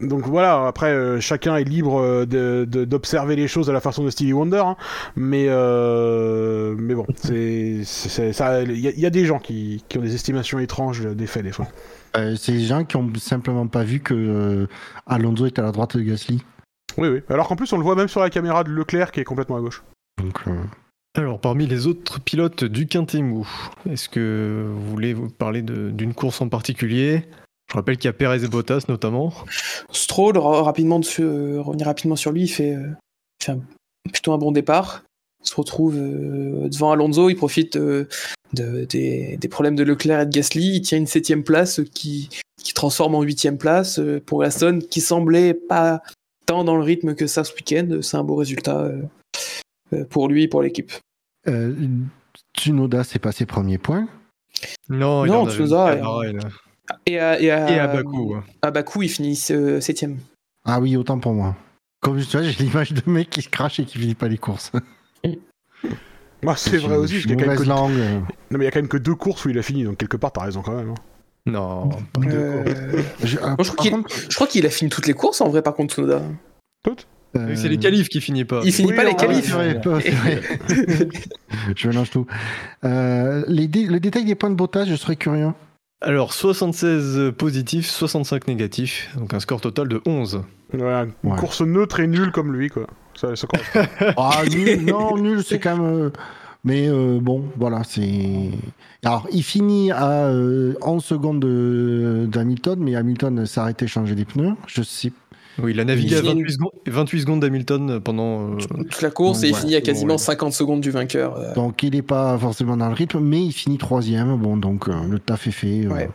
Donc 0.01 0.27
voilà, 0.27 0.67
après 0.67 1.21
chacun 1.21 1.57
est 1.57 1.65
libre 1.65 2.27
d'observer 2.27 3.35
les 3.35 3.49
choses 3.49 3.71
à 3.71 3.73
la 3.73 3.81
façon 3.81 4.05
de 4.05 4.11
Stevie 4.11 4.35
Wonder, 4.35 4.63
hein. 4.65 4.77
mais 5.17 5.47
mais 5.47 6.95
bon. 6.95 7.07
Il 7.31 7.83
y, 7.83 9.07
a- 9.07 9.11
des 9.11 9.25
gens 9.25 9.39
qui, 9.39 9.83
ont 9.97 10.01
des 10.01 10.15
estimations 10.15 10.59
étranges 10.59 11.07
des 11.07 11.27
faits 11.27 11.45
des 11.45 11.53
fois. 11.53 11.67
C'est 12.15 12.53
les 12.53 12.67
gens 12.67 12.85
qui 12.85 12.97
ont 12.97 13.11
simplement 13.17 13.67
pas 13.67 13.83
vu 13.83 14.01
que 14.01 14.69
Alonso 15.07 15.47
est 15.47 15.59
à 15.59 15.63
la 15.63 15.73
droite 15.73 15.97
de 15.97 16.03
Gasly. 16.03 16.43
Oui 17.01 17.09
oui. 17.09 17.21
Alors 17.29 17.49
qu'en 17.49 17.57
plus 17.57 17.73
on 17.73 17.79
le 17.79 17.83
voit 17.83 17.97
même 17.97 18.09
sur 18.09 18.21
la 18.21 18.31
caméra 18.31 18.63
de 18.63 18.71
Leclerc 18.71 19.11
qui 19.11 19.21
est 19.21 19.25
complètement 19.25 19.57
à 19.57 19.61
gauche. 19.61 19.83
Donc 20.23 20.41
euh, 20.47 20.53
Alors 21.17 21.41
parmi 21.41 21.67
les 21.67 21.87
autres 21.87 22.21
pilotes 22.21 22.63
du 22.65 22.87
Quintemou, 22.87 23.49
est-ce 23.91 24.09
que 24.09 24.71
vous 24.73 24.91
voulez 24.91 25.15
vous 25.15 25.29
parler 25.29 25.63
d'une 25.63 26.15
course 26.15 26.41
en 26.41 26.49
particulier? 26.49 27.25
Je 27.71 27.75
rappelle 27.75 27.97
qu'il 27.97 28.07
y 28.07 28.09
a 28.09 28.13
Perez 28.13 28.45
et 28.45 28.49
Bottas 28.49 28.85
notamment. 28.89 29.33
Stroll, 29.93 30.37
ra- 30.37 30.63
rapidement 30.63 30.99
dessus, 30.99 31.23
euh, 31.23 31.61
revenir 31.61 31.87
rapidement 31.87 32.17
sur 32.17 32.33
lui, 32.33 32.43
il 32.43 32.49
fait, 32.49 32.75
euh, 32.75 32.89
il 33.41 33.45
fait 33.45 33.53
un- 33.53 33.61
plutôt 34.13 34.33
un 34.33 34.39
bon 34.39 34.51
départ. 34.53 35.05
Il 35.43 35.49
se 35.49 35.55
retrouve 35.55 35.97
euh, 35.97 36.69
devant 36.69 36.91
Alonso, 36.93 37.31
il 37.31 37.37
profite 37.37 37.77
euh, 37.77 38.09
de- 38.53 38.85
des, 38.85 39.37
des 39.37 39.49
problèmes 39.49 39.77
de 39.77 39.85
Leclerc 39.85 40.21
et 40.21 40.27
de 40.27 40.33
Gasly, 40.33 40.77
il 40.77 40.83
tient 40.83 40.99
une 40.99 41.07
septième 41.07 41.45
place 41.45 41.81
qui, 41.95 42.29
qui 42.63 42.75
transforme 42.75 43.15
en 43.15 43.23
huitième 43.23 43.57
place 43.57 44.01
pour 44.27 44.43
Aston, 44.43 44.81
qui 44.91 45.01
semblait 45.01 45.55
pas 45.55 46.03
tant 46.51 46.65
dans 46.65 46.77
le 46.77 46.83
rythme 46.83 47.15
que 47.15 47.27
ça 47.29 47.45
ce 47.45 47.55
week-end. 47.55 48.01
C'est 48.03 48.17
un 48.17 48.25
beau 48.25 48.35
résultat 48.35 48.81
euh, 48.81 49.03
euh, 49.93 50.05
pour 50.05 50.29
lui 50.29 50.43
et 50.45 50.49
pour 50.49 50.63
l'équipe. 50.63 50.91
euh, 51.47 51.73
Tsunoda 52.57 53.05
s'est 53.05 53.21
passé 53.21 53.47
premier 53.47 53.79
point. 53.79 54.09
Non, 54.89 55.25
il 55.25 55.31
Non, 55.31 55.43
en 55.43 55.49
Tsunoda. 55.49 55.97
Et 57.07 57.19
à, 57.21 57.41
et 57.41 57.51
à, 57.53 57.71
Et 57.71 57.79
à 57.79 57.87
Bakou. 57.87 58.37
à 58.63 58.71
Bakou, 58.73 59.03
il 59.03 59.09
finit 59.09 59.41
euh, 59.53 59.81
septième. 59.81 60.19
Ah 60.65 60.81
oui, 60.81 60.97
autant 60.97 61.21
pour 61.21 61.35
moi. 61.35 61.55
Comme 62.01 62.21
tu 62.21 62.37
vois, 62.37 62.43
j'ai 62.43 62.65
l'image 62.65 62.93
de 62.93 63.03
mec 63.09 63.31
qui 63.31 63.43
se 63.43 63.49
crache 63.49 63.79
et 63.79 63.85
qui 63.85 63.99
finit 63.99 64.17
pas 64.17 64.27
les 64.29 64.39
courses. 64.39 64.73
Moi 66.43 66.57
c'est 66.57 66.79
vrai 66.79 66.97
aussi. 66.97 67.15
parce 67.15 67.27
qu'il 67.27 67.31
y 67.31 67.35
a 67.35 67.37
quand 67.37 67.47
même 67.47 67.59
que-. 67.59 67.65
Non 67.69 67.89
mais 68.59 68.59
il 68.59 68.65
y 68.65 68.67
a 68.67 68.71
quand 68.71 68.81
même 68.81 68.89
que 68.89 68.97
deux 68.97 69.15
courses 69.15 69.45
où 69.45 69.51
il 69.51 69.59
a 69.59 69.63
fini, 69.63 69.85
donc 69.85 69.99
quelque 69.99 70.17
part 70.17 70.33
t'as 70.33 70.43
raison 70.43 70.63
quand 70.63 70.75
même. 70.75 70.91
hein. 70.91 70.95
Non, 71.47 71.89
pas 72.13 72.21
de 72.21 72.31
Euh, 72.37 73.03
Je, 73.25 73.39
ah, 73.43 73.57
je 73.59 73.71
crois 73.71 73.77
par 73.77 73.77
qu'il- 73.77 73.91
contre, 73.93 74.09
je 74.29 74.35
crois 74.35 74.47
qu'il 74.47 74.67
a 74.67 74.71
fini 74.71 74.91
toutes 74.91 75.07
les 75.07 75.15
courses 75.15 75.41
en 75.41 75.49
vrai, 75.49 75.63
par 75.63 75.75
contre, 75.75 75.95
Tsunoda. 75.95 76.23
euh, 77.37 77.55
C'est 77.57 77.69
les 77.69 77.79
qualifs 77.79 78.09
qui 78.09 78.21
finit 78.21 78.45
pas. 78.45 78.61
Il 78.65 78.73
finit 78.73 78.91
Oui, 78.91 78.97
pas 78.97 79.05
les 79.05 79.13
Ah 79.13 79.15
qualifs. 79.15 79.45
c'est 79.47 79.53
vrai, 79.53 79.75
vrai. 79.75 80.03
je 81.77 81.89
mélange 81.89 82.11
tout. 82.11 82.27
Euh, 82.85 83.43
les 83.49 83.69
dé- 83.69 83.87
le 83.87 84.01
détail 84.01 84.25
des 84.25 84.35
points 84.35 84.51
de 84.51 84.55
bottage, 84.55 84.89
je 84.89 84.97
serais 84.97 85.17
curieux. 85.17 85.51
Alors 86.03 86.33
76 86.33 87.33
positifs, 87.37 87.87
65 87.89 88.49
négatifs, 88.49 89.11
donc 89.19 89.35
un 89.35 89.41
score 89.41 89.61
total 89.61 89.89
de 89.89 90.01
11. 90.07 90.43
Voilà, 90.73 91.07
une 91.25 91.31
Ouais. 91.33 91.37
course 91.39 91.61
neutre 91.63 92.01
et 92.01 92.07
nulle 92.07 92.33
comme 92.33 92.53
lui 92.55 92.69
quoi. 92.71 92.87
Ça, 93.15 93.35
ça 93.37 93.47
correspond. 93.47 93.81
Ah, 94.17 94.43
nul, 94.51 94.85
non, 94.87 95.17
nul, 95.19 95.43
c'est 95.45 95.59
quand 95.59 95.77
même. 95.77 96.11
Mais 96.65 96.89
euh, 96.89 97.19
bon, 97.21 97.45
voilà, 97.57 97.83
c'est. 97.85 98.51
Alors, 99.05 99.27
il 99.33 99.43
finit 99.43 99.91
à 99.93 100.27
euh, 100.27 100.75
11 100.83 101.03
secondes 101.05 101.41
de- 101.41 102.27
d'Hamilton, 102.31 102.79
mais 102.81 102.95
Hamilton 102.97 103.47
s'est 103.47 103.61
arrêté 103.61 103.87
changer 103.87 104.15
les 104.15 104.25
pneus. 104.25 104.53
Je 104.67 104.83
sais. 104.83 105.13
Oui, 105.63 105.73
il 105.73 105.81
a 105.81 105.85
navigué 105.85 106.13
Il 106.13 106.19
à 106.19 106.21
finit- 106.23 106.43
28 106.43 106.53
secondes, 106.53 106.71
28 106.87 107.21
secondes 107.21 107.41
d'Hamilton 107.41 108.01
pendant... 108.01 108.53
euh, 108.53 108.57
toute 108.57 109.03
la 109.03 109.11
course 109.11 109.43
et 109.43 109.49
il 109.49 109.55
Ouais, 109.55 109.61
finit 109.61 109.75
à 109.77 109.81
quasiment 109.81 110.15
ouais. 110.15 110.19
50 110.19 110.53
secondes 110.53 110.81
du 110.81 110.91
vainqueur. 110.91 111.37
euh. 111.37 111.55
Donc, 111.55 111.83
il 111.83 111.93
n'est 111.95 112.03
pas 112.03 112.39
forcément 112.39 112.77
dans 112.77 112.89
le 112.89 112.95
rythme, 112.95 113.21
mais 113.21 113.45
il 113.45 113.53
finit 113.53 113.77
troisième. 113.77 114.37
Bon, 114.37 114.57
donc, 114.57 114.89
euh, 114.89 114.93
le 115.11 115.19
taf 115.19 115.47
est 115.47 115.51
fait. 115.51 115.85
euh. 115.87 115.89
Ouais. 115.93 116.09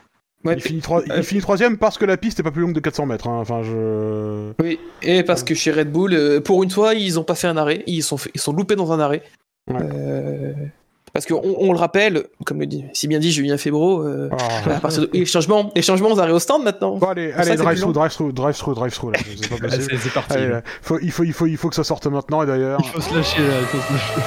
Ouais, 0.45 0.53
il, 0.57 0.61
finit 0.61 0.79
troi- 0.79 1.01
euh, 1.09 1.17
il 1.17 1.23
finit 1.23 1.41
troisième 1.41 1.77
parce 1.77 1.97
que 1.97 2.05
la 2.05 2.17
piste 2.17 2.39
est 2.39 2.43
pas 2.43 2.51
plus 2.51 2.61
longue 2.61 2.73
de 2.73 2.79
400 2.79 3.07
mètres. 3.07 3.27
hein. 3.27 3.39
Enfin, 3.39 3.61
je. 3.63 4.51
Oui, 4.61 4.79
et 5.01 5.23
parce 5.23 5.43
que 5.43 5.55
chez 5.55 5.71
Red 5.71 5.91
Bull, 5.91 6.13
euh, 6.13 6.39
pour 6.39 6.63
une 6.63 6.69
fois, 6.69 6.93
ils 6.93 7.19
ont 7.19 7.23
pas 7.23 7.33
fait 7.35 7.47
un 7.47 7.57
arrêt, 7.57 7.83
ils 7.87 8.03
sont, 8.03 8.17
fait- 8.17 8.29
ils 8.35 8.41
sont 8.41 8.53
loupés 8.53 8.75
dans 8.75 8.91
un 8.91 8.99
arrêt. 8.99 9.23
Ouais. 9.67 9.79
Euh, 9.81 10.53
Parce 11.13 11.25
qu'on 11.25 11.41
on 11.43 11.71
le 11.73 11.79
rappelle, 11.79 12.25
comme 12.45 12.59
le 12.59 12.67
dit 12.67 12.83
si 12.93 13.07
bien 13.07 13.17
dit 13.19 13.31
Julien 13.31 13.57
Febro, 13.57 14.03
euh, 14.03 14.29
à 14.69 14.79
partir 14.79 15.01
de... 15.03 15.09
les 15.13 15.25
changements, 15.25 15.71
les 15.75 15.81
changements 15.81 16.11
aux 16.11 16.19
arrêts 16.19 16.31
au 16.33 16.39
stand 16.39 16.63
maintenant. 16.63 16.97
Bon, 16.97 17.07
allez, 17.07 17.31
allez, 17.31 17.43
ça, 17.43 17.43
c'est 17.43 17.55
drive 17.57 17.69
plus 17.69 17.81
through, 17.81 17.87
long. 17.87 18.01
drive 18.01 18.11
through, 18.13 18.33
drive 18.33 18.55
through, 18.55 18.75
drive 18.75 18.93
through, 18.93 19.11
là. 19.13 19.19
C'est 19.25 19.49
pas 19.49 19.55
Allez, 19.55 19.77
possible. 19.77 19.87
C'est 19.91 19.97
c'est 19.97 20.13
parti. 20.13 20.33
Allez, 20.33 20.47
là. 20.49 20.61
Faut- 20.81 20.99
il, 21.01 21.11
faut, 21.11 21.23
il, 21.23 21.33
faut, 21.33 21.47
il 21.47 21.57
faut 21.57 21.69
que 21.69 21.75
ça 21.75 21.83
sorte 21.83 22.05
maintenant, 22.07 22.43
et 22.43 22.45
d'ailleurs. 22.45 22.79
Il 22.83 22.89
faut 22.89 23.01
se 23.01 23.15
lâcher 23.15 23.41
là. 23.41 23.53
il 23.61 23.65
faut 23.65 23.77
se 23.77 23.93
lâcher. 23.93 24.21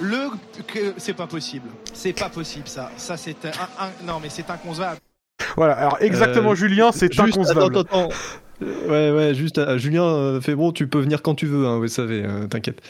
Le 0.00 0.30
que 0.66 0.94
c'est 0.98 1.14
pas 1.14 1.26
possible. 1.26 1.68
C'est 1.92 2.12
pas 2.12 2.28
possible 2.30 2.68
ça. 2.68 2.90
Ça 2.96 3.16
c'est 3.16 3.36
un, 3.44 3.84
un- 3.84 4.06
non 4.06 4.18
mais 4.22 4.28
c'est 4.30 4.48
inconcevable. 4.48 4.98
Voilà, 5.56 5.74
alors 5.74 5.98
exactement, 6.00 6.52
Euh, 6.52 6.54
Julien, 6.54 6.90
c'est 6.92 7.18
inconcevable. 7.18 7.76
Attends, 7.76 7.80
attends, 7.80 8.08
attends. 8.08 8.14
Ouais, 8.60 9.10
ouais, 9.10 9.34
juste, 9.34 9.56
euh, 9.56 9.78
Julien 9.78 10.04
euh, 10.04 10.40
Febro, 10.40 10.72
tu 10.72 10.86
peux 10.86 11.00
venir 11.00 11.22
quand 11.22 11.34
tu 11.34 11.46
veux, 11.46 11.66
hein, 11.66 11.78
vous 11.78 11.88
savez, 11.88 12.22
euh, 12.24 12.46
t'inquiète. 12.46 12.82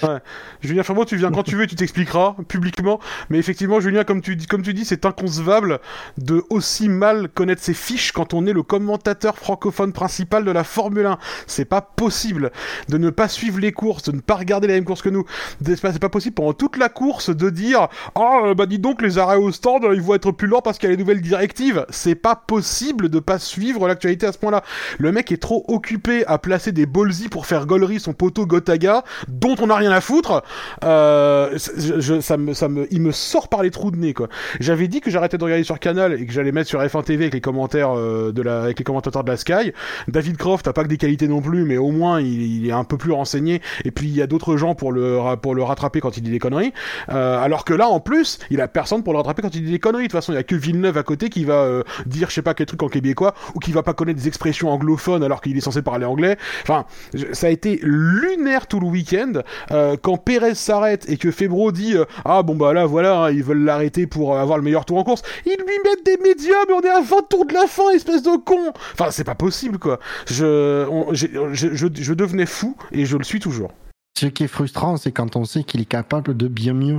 Julien 0.62 0.82
Fabreau, 0.82 1.04
tu 1.04 1.16
viens 1.16 1.30
quand 1.30 1.44
tu 1.44 1.54
veux, 1.54 1.62
et 1.62 1.66
tu 1.68 1.76
t'expliqueras 1.76 2.34
publiquement. 2.48 2.98
Mais 3.28 3.38
effectivement, 3.38 3.78
Julien, 3.78 4.02
comme 4.02 4.20
tu 4.20 4.36
comme 4.48 4.62
tu 4.62 4.74
dis, 4.74 4.84
c'est 4.84 5.06
inconcevable 5.06 5.78
de 6.18 6.42
aussi 6.50 6.88
mal 6.88 7.28
connaître 7.28 7.62
ses 7.62 7.74
fiches 7.74 8.10
quand 8.10 8.34
on 8.34 8.46
est 8.46 8.52
le 8.52 8.64
commentateur 8.64 9.38
francophone 9.38 9.92
principal 9.92 10.44
de 10.44 10.50
la 10.50 10.64
Formule 10.64 11.06
1. 11.06 11.18
C'est 11.46 11.64
pas 11.64 11.82
possible 11.82 12.50
de 12.88 12.98
ne 12.98 13.10
pas 13.10 13.28
suivre 13.28 13.60
les 13.60 13.72
courses, 13.72 14.02
de 14.02 14.12
ne 14.12 14.20
pas 14.20 14.34
regarder 14.34 14.66
les 14.66 14.74
mêmes 14.74 14.84
courses 14.84 15.02
que 15.02 15.08
nous. 15.08 15.24
C'est 15.64 16.00
pas, 16.00 16.08
possible 16.08 16.34
pendant 16.34 16.52
toute 16.52 16.78
la 16.78 16.88
course 16.88 17.30
de 17.30 17.48
dire 17.48 17.88
ah 18.16 18.54
bah 18.56 18.66
dis 18.66 18.80
donc 18.80 19.02
les 19.02 19.18
arrêts 19.18 19.36
au 19.36 19.52
stand 19.52 19.86
ils 19.92 20.02
vont 20.02 20.14
être 20.14 20.32
plus 20.32 20.48
lents 20.48 20.62
parce 20.62 20.78
qu'il 20.78 20.88
y 20.88 20.92
a 20.92 20.96
les 20.96 21.00
nouvelles 21.00 21.20
directives. 21.20 21.86
C'est 21.90 22.16
pas 22.16 22.34
possible 22.34 23.08
de 23.08 23.20
pas 23.20 23.38
suivre 23.38 23.86
l'actualité 23.86 24.26
à 24.26 24.32
ce 24.32 24.38
point-là. 24.38 24.64
Le 24.98 25.12
mec 25.12 25.30
est 25.30 25.36
trop 25.36 25.59
occupé 25.68 26.24
à 26.26 26.38
placer 26.38 26.72
des 26.72 26.86
ballsy 26.86 27.28
pour 27.28 27.46
faire 27.46 27.66
gaulerie 27.66 28.00
son 28.00 28.12
poteau 28.12 28.46
Gotaga, 28.46 29.04
dont 29.28 29.56
on 29.60 29.66
n'a 29.68 29.76
rien 29.76 29.90
à 29.92 30.00
foutre. 30.00 30.42
Euh, 30.84 31.56
je, 31.76 32.00
je- 32.00 32.20
ça 32.20 32.36
me, 32.36 32.54
ça 32.54 32.68
me, 32.68 32.86
il 32.92 33.00
me 33.00 33.12
sort 33.12 33.48
par 33.48 33.62
les 33.62 33.70
trous 33.70 33.90
de 33.90 33.96
nez 33.96 34.14
quoi. 34.14 34.28
J'avais 34.60 34.88
dit 34.88 35.00
que 35.00 35.10
j'arrêtais 35.10 35.38
de 35.38 35.44
regarder 35.44 35.64
sur 35.64 35.78
Canal 35.78 36.14
et 36.20 36.26
que 36.26 36.32
j'allais 36.32 36.52
mettre 36.52 36.68
sur 36.68 36.80
F1 36.80 37.04
TV 37.04 37.24
avec 37.24 37.34
les 37.34 37.40
commentaires 37.40 37.96
euh, 37.96 38.32
de 38.32 38.42
la, 38.42 38.62
avec 38.62 38.78
les 38.78 38.84
commentateurs 38.84 39.24
de 39.24 39.30
la 39.30 39.36
Sky. 39.36 39.72
David 40.08 40.36
Croft 40.36 40.66
a 40.68 40.72
pas 40.72 40.82
que 40.84 40.88
des 40.88 40.96
qualités 40.96 41.28
non 41.28 41.40
plus, 41.40 41.64
mais 41.64 41.76
au 41.76 41.90
moins 41.90 42.20
il, 42.20 42.66
est 42.66 42.72
un 42.72 42.84
peu 42.84 42.96
plus 42.96 43.12
renseigné. 43.12 43.60
Et 43.84 43.90
puis 43.90 44.06
il 44.08 44.14
y 44.14 44.22
a 44.22 44.26
d'autres 44.26 44.56
gens 44.56 44.74
pour 44.74 44.92
le, 44.92 45.18
pour 45.40 45.54
le 45.54 45.62
rattraper 45.62 46.00
quand 46.00 46.16
il 46.16 46.22
dit 46.22 46.30
des 46.30 46.38
conneries. 46.38 46.72
Euh, 47.10 47.38
alors 47.40 47.64
que 47.64 47.74
là, 47.74 47.88
en 47.88 48.00
plus, 48.00 48.38
il 48.50 48.60
a 48.60 48.68
personne 48.68 49.02
pour 49.02 49.12
le 49.12 49.18
rattraper 49.18 49.42
quand 49.42 49.54
il 49.54 49.64
dit 49.64 49.70
des 49.70 49.78
conneries. 49.78 50.04
De 50.04 50.08
toute 50.08 50.12
façon, 50.12 50.32
il 50.32 50.36
y 50.36 50.38
a 50.38 50.42
que 50.42 50.54
Villeneuve 50.56 50.96
à 50.98 51.02
côté 51.02 51.28
qui 51.30 51.44
va 51.44 51.54
euh, 51.62 51.82
dire 52.06 52.28
je 52.30 52.34
sais 52.34 52.42
pas 52.42 52.54
quel 52.54 52.66
truc 52.66 52.82
en 52.82 52.88
québécois 52.88 53.34
ou 53.54 53.58
qui 53.58 53.72
va 53.72 53.82
pas 53.82 53.94
connaître 53.94 54.18
des 54.20 54.28
expressions 54.28 54.70
anglophones 54.70 55.22
alors 55.22 55.40
qu'il 55.40 55.49
est 55.56 55.60
censé 55.60 55.82
parler 55.82 56.04
anglais. 56.06 56.36
Enfin, 56.62 56.84
ça 57.32 57.46
a 57.46 57.50
été 57.50 57.80
lunaire 57.82 58.66
tout 58.66 58.80
le 58.80 58.86
week-end. 58.86 59.32
Euh, 59.70 59.96
quand 60.00 60.16
Pérez 60.16 60.54
s'arrête 60.54 61.08
et 61.08 61.16
que 61.16 61.30
Febro 61.30 61.72
dit 61.72 61.96
euh, 61.96 62.04
ah 62.24 62.42
bon 62.42 62.54
bah 62.56 62.72
là 62.72 62.86
voilà 62.86 63.24
hein, 63.24 63.30
ils 63.30 63.42
veulent 63.42 63.64
l'arrêter 63.64 64.06
pour 64.06 64.34
euh, 64.34 64.40
avoir 64.40 64.58
le 64.58 64.64
meilleur 64.64 64.84
tour 64.84 64.98
en 64.98 65.04
course, 65.04 65.22
ils 65.46 65.50
lui 65.56 65.78
mettent 65.84 66.04
des 66.04 66.16
médias 66.22 66.54
mais 66.68 66.74
on 66.74 66.80
est 66.80 66.88
à 66.88 67.00
20 67.00 67.28
tours 67.28 67.46
de 67.46 67.54
la 67.54 67.66
fin 67.66 67.90
espèce 67.90 68.22
de 68.22 68.36
con. 68.36 68.72
Enfin 68.92 69.10
c'est 69.10 69.24
pas 69.24 69.34
possible 69.34 69.78
quoi. 69.78 69.98
Je, 70.26 70.86
on- 70.88 71.12
je, 71.12 71.26
je, 71.52 71.86
je 71.94 72.14
devenais 72.14 72.46
fou 72.46 72.76
et 72.92 73.04
je 73.06 73.16
le 73.16 73.24
suis 73.24 73.40
toujours. 73.40 73.72
Ce 74.18 74.26
qui 74.26 74.44
est 74.44 74.48
frustrant, 74.48 74.96
c'est 74.96 75.12
quand 75.12 75.36
on 75.36 75.44
sait 75.44 75.62
qu'il 75.64 75.80
est 75.80 75.84
capable 75.86 76.36
de 76.36 76.48
bien 76.48 76.74
mieux. 76.74 76.98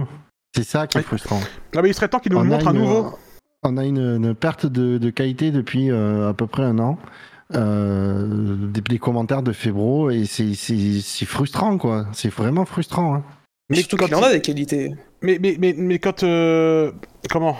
C'est 0.56 0.64
ça 0.64 0.88
qui 0.88 0.97
est 0.97 1.02
Oui. 1.02 1.06
frustrant. 1.06 1.39
Ah 1.76 1.82
mais 1.82 1.89
il 1.89 1.93
serait 1.93 2.08
temps 2.08 2.20
qu'il 2.20 2.32
nous 2.32 2.39
le 2.41 2.47
On 2.49 2.52
a 2.52 2.56
montre 2.56 2.68
à 2.68 2.74
nouveau. 2.74 3.12
On 3.64 3.78
a 3.78 3.86
une, 3.86 3.99
une 3.99 4.34
perte 4.34 4.66
de, 4.66 4.97
de 4.97 5.10
qualité 5.12 5.52
depuis 5.52 5.91
euh, 5.91 6.30
à 6.30 6.34
peu 6.34 6.47
près 6.47 6.64
un 6.64 6.80
an. 6.80 6.97
Euh, 7.56 8.56
des, 8.72 8.82
des 8.82 8.99
commentaires 8.99 9.43
de 9.43 9.52
Febro 9.52 10.10
et 10.10 10.26
c'est- 10.26 10.54
frustrant 11.26 11.78
quoi. 11.78 12.06
C'est 12.14 12.30
vraiment 12.34 12.66
frustrant. 12.66 13.16
Hein. 13.16 13.24
Mais 13.70 13.78
surtout 13.78 13.97
quand 13.97 14.06
qu'il 14.06 14.16
en 14.16 14.24
a 14.24 14.32
des 14.32 14.41
qualités. 14.41 14.95
Mais, 15.22 15.38
mais, 15.41 15.56
mais, 15.60 15.74
mais 15.78 15.99
quand. 15.99 16.24
euh, 16.24 16.91
comment? 17.30 17.58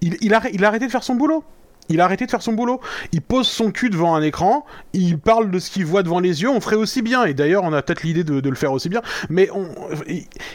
Il, 0.00 0.16
il, 0.20 0.34
a, 0.34 0.42
il 0.52 0.64
a 0.64 0.68
arrêté 0.68 0.86
de 0.86 0.90
faire 0.90 1.04
son 1.04 1.14
boulot? 1.14 1.44
Il 1.88 2.00
a 2.00 2.04
arrêté 2.04 2.26
de 2.26 2.30
faire 2.30 2.42
son 2.42 2.52
boulot. 2.52 2.80
Il 3.12 3.22
pose 3.22 3.46
son 3.46 3.70
cul 3.70 3.90
devant 3.90 4.14
un 4.14 4.22
écran, 4.22 4.64
il 4.92 5.18
parle 5.18 5.50
de 5.50 5.58
ce 5.58 5.70
qu'il 5.70 5.86
voit 5.86 6.02
devant 6.02 6.20
les 6.20 6.42
yeux, 6.42 6.50
on 6.50 6.60
ferait 6.60 6.76
aussi 6.76 7.02
bien. 7.02 7.24
Et 7.24 7.34
d'ailleurs, 7.34 7.64
on 7.64 7.72
a 7.72 7.82
peut-être 7.82 8.02
l'idée 8.02 8.24
de, 8.24 8.48
le 8.48 8.54
faire 8.54 8.72
aussi 8.72 8.88
bien. 8.88 9.02
Mais 9.28 9.48
on, 9.52 9.68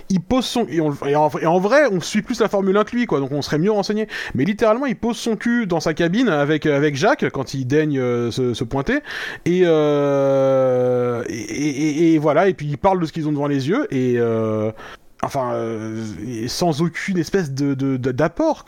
il, 0.09 0.21
pose 0.21 0.45
son. 0.45 0.65
Et, 0.69 0.77
et 1.07 1.15
en, 1.15 1.59
vrai, 1.59 1.83
on 1.91 1.99
suit 1.99 2.21
plus 2.21 2.39
la 2.39 2.49
Formule 2.49 2.77
1 2.77 2.83
que 2.83 2.95
lui, 2.95 3.05
quoi. 3.05 3.19
Donc 3.19 3.31
on 3.31 3.41
serait 3.41 3.57
mieux 3.59 3.71
renseigné. 3.71 4.07
Mais 4.35 4.45
littéralement, 4.45 4.85
il 4.85 4.95
pose 4.95 5.17
son 5.17 5.35
cul 5.35 5.67
dans 5.67 5.79
sa 5.79 5.93
cabine 5.93 6.29
avec, 6.29 6.65
avec 6.65 6.95
Jacques 6.95 7.29
quand 7.29 7.53
il 7.53 7.65
daigne 7.65 7.99
euh, 7.99 8.31
se, 8.31 8.63
pointer. 8.63 8.99
Et, 9.45 9.61
euh, 9.65 11.23
et 11.29 12.17
voilà. 12.19 12.47
Et 12.47 12.53
puis 12.53 12.67
il 12.67 12.77
parle 12.77 12.99
de 12.99 13.05
ce 13.05 13.11
qu'ils 13.11 13.27
ont 13.27 13.31
devant 13.31 13.47
les 13.47 13.69
yeux. 13.69 13.87
Et. 13.91 14.15
euh, 14.17 14.71
enfin 15.23 15.53
euh, 15.53 16.47
sans 16.47 16.81
aucune 16.81 17.17
espèce 17.17 17.51
de 17.51 17.73
d'apport 17.97 18.65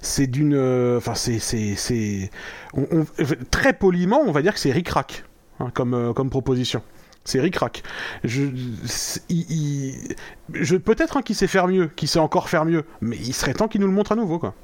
c'est 0.00 0.26
d'une 0.26 0.54
euh, 0.54 0.98
enfin 0.98 1.14
c'est 1.14 1.38
c'est 1.38 1.74
c'est 1.76 2.30
très 3.50 3.72
poliment 3.72 4.20
on 4.26 4.32
va 4.32 4.42
dire 4.42 4.52
que 4.54 4.60
c'est 4.60 4.72
ric-rac 4.72 5.24
hein, 5.60 5.70
comme 5.72 5.94
euh, 5.94 6.12
comme 6.12 6.30
proposition. 6.30 6.82
C'est 7.24 7.40
ric-rac 7.40 7.84
je 8.24 8.42
je 10.52 10.76
peut-être 10.76 11.18
hein, 11.18 11.22
qu'il 11.22 11.36
sait 11.36 11.46
faire 11.46 11.68
mieux 11.68 11.86
qu'il 11.86 12.08
sait 12.08 12.18
encore 12.18 12.48
faire 12.48 12.64
mieux 12.64 12.84
mais 13.00 13.16
il 13.16 13.32
serait 13.32 13.54
temps 13.54 13.68
qu'il 13.68 13.80
nous 13.80 13.86
le 13.86 13.92
montre 13.92 14.12
à 14.12 14.16
nouveau 14.16 14.38
quoi. 14.38 14.54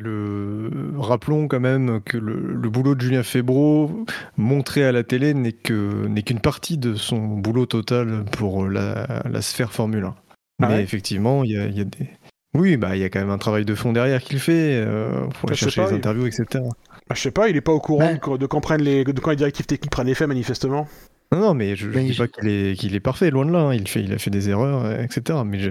Le... 0.00 0.70
Rappelons 0.98 1.46
quand 1.48 1.60
même 1.60 2.00
que 2.04 2.18
le, 2.18 2.68
boulot 2.68 2.94
de 2.94 3.00
Julien 3.00 3.22
Febro, 3.22 4.04
montré 4.36 4.84
à 4.84 4.92
la 4.92 5.04
télé, 5.04 5.32
n'est 5.32 5.52
qu'une 5.52 6.40
partie 6.42 6.76
de 6.76 6.96
son 6.96 7.18
boulot 7.18 7.64
total 7.64 8.24
pour 8.32 8.68
la, 8.68 9.22
la 9.24 9.40
sphère 9.40 9.72
Formule 9.72 10.04
1. 10.04 10.14
Ah 10.62 10.68
Mais 10.68 10.74
ouais 10.76 10.82
effectivement, 10.82 11.44
il 11.44 11.50
y 11.52 11.56
a, 11.58 11.66
il 11.66 11.76
y 11.76 11.80
a 11.80 11.84
des... 11.84 12.08
Oui, 12.54 12.76
bah, 12.78 12.96
il 12.96 13.02
y 13.02 13.04
a 13.04 13.10
quand 13.10 13.18
même 13.20 13.30
un 13.30 13.36
travail 13.38 13.64
de 13.66 13.74
fond 13.74 13.92
derrière 13.92 14.22
qu'il 14.22 14.38
fait, 14.38 14.82
euh, 14.82 15.26
pour 15.40 15.50
aller 15.50 15.56
chercher 15.56 15.82
pas, 15.82 15.88
les 15.90 15.94
il- 15.94 15.98
interviews, 15.98 16.26
etc. 16.26 16.44
Bah, 16.54 17.14
je 17.14 17.20
sais 17.20 17.30
pas 17.30 17.48
il 17.50 17.56
est 17.56 17.60
pas 17.60 17.72
au 17.72 17.80
courant 17.80 18.14
de, 18.38 18.46
quand- 18.46 18.60
prennent 18.60 18.82
les 18.82 19.04
de 19.04 19.20
quand 19.20 19.30
les 19.30 19.36
directives 19.36 19.66
techniques 19.66 19.90
prennent 19.90 20.08
effet 20.08 20.26
manifestement 20.26 20.88
Non, 21.32 21.40
non, 21.40 21.54
mais 21.54 21.76
je, 21.76 21.90
je 21.90 21.96
Mais 21.98 22.04
dis 22.04 22.12
je- 22.14 22.22
pas 22.22 22.28
qu'il 22.28 22.48
est, 22.48 22.78
qu'il 22.78 22.94
est 22.94 23.00
parfait, 23.00 23.30
loin 23.30 23.44
de 23.44 23.52
là. 23.52 23.58
hein. 23.60 23.74
Il, 23.74 23.86
fait, 23.86 24.02
il 24.02 24.12
a 24.12 24.18
fait 24.18 24.30
des 24.30 24.48
erreurs, 24.48 24.84
euh, 24.86 25.02
etc. 25.02 25.38
Mais 25.44 25.58
je- 25.58 25.70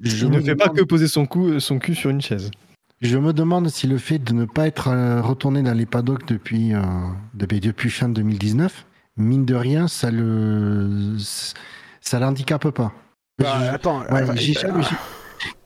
Je 0.00 0.24
il 0.26 0.30
ne 0.30 0.36
me 0.38 0.42
fait 0.42 0.54
pas 0.56 0.64
demande- 0.68 0.78
que 0.78 0.84
poser 0.84 1.08
son, 1.08 1.26
cou, 1.26 1.60
son 1.60 1.78
cul 1.78 1.94
sur 1.94 2.08
une 2.10 2.22
chaise. 2.22 2.50
Je 3.02 3.18
me 3.18 3.34
demande 3.34 3.68
si 3.68 3.86
le 3.86 3.98
fait 3.98 4.18
de 4.18 4.32
ne 4.32 4.46
pas 4.46 4.66
être 4.66 4.88
euh, 4.88 5.20
retourné 5.20 5.62
dans 5.62 5.74
les 5.74 5.84
paddocks 5.86 6.26
depuis, 6.26 6.72
euh, 6.74 6.80
depuis, 7.34 7.60
depuis 7.60 7.90
fin 7.90 8.08
2019, 8.08 8.86
mine 9.18 9.44
de 9.44 9.54
rien, 9.54 9.86
ça 9.86 10.10
le, 10.10 11.14
ça 12.00 12.18
l'handicape 12.18 12.70
pas. 12.70 12.94
Bah, 13.38 13.72
attends 13.72 14.00
ouais, 14.10 14.22
euh, 14.22 14.32
j'ai- 14.36 14.56
euh, 14.66 14.82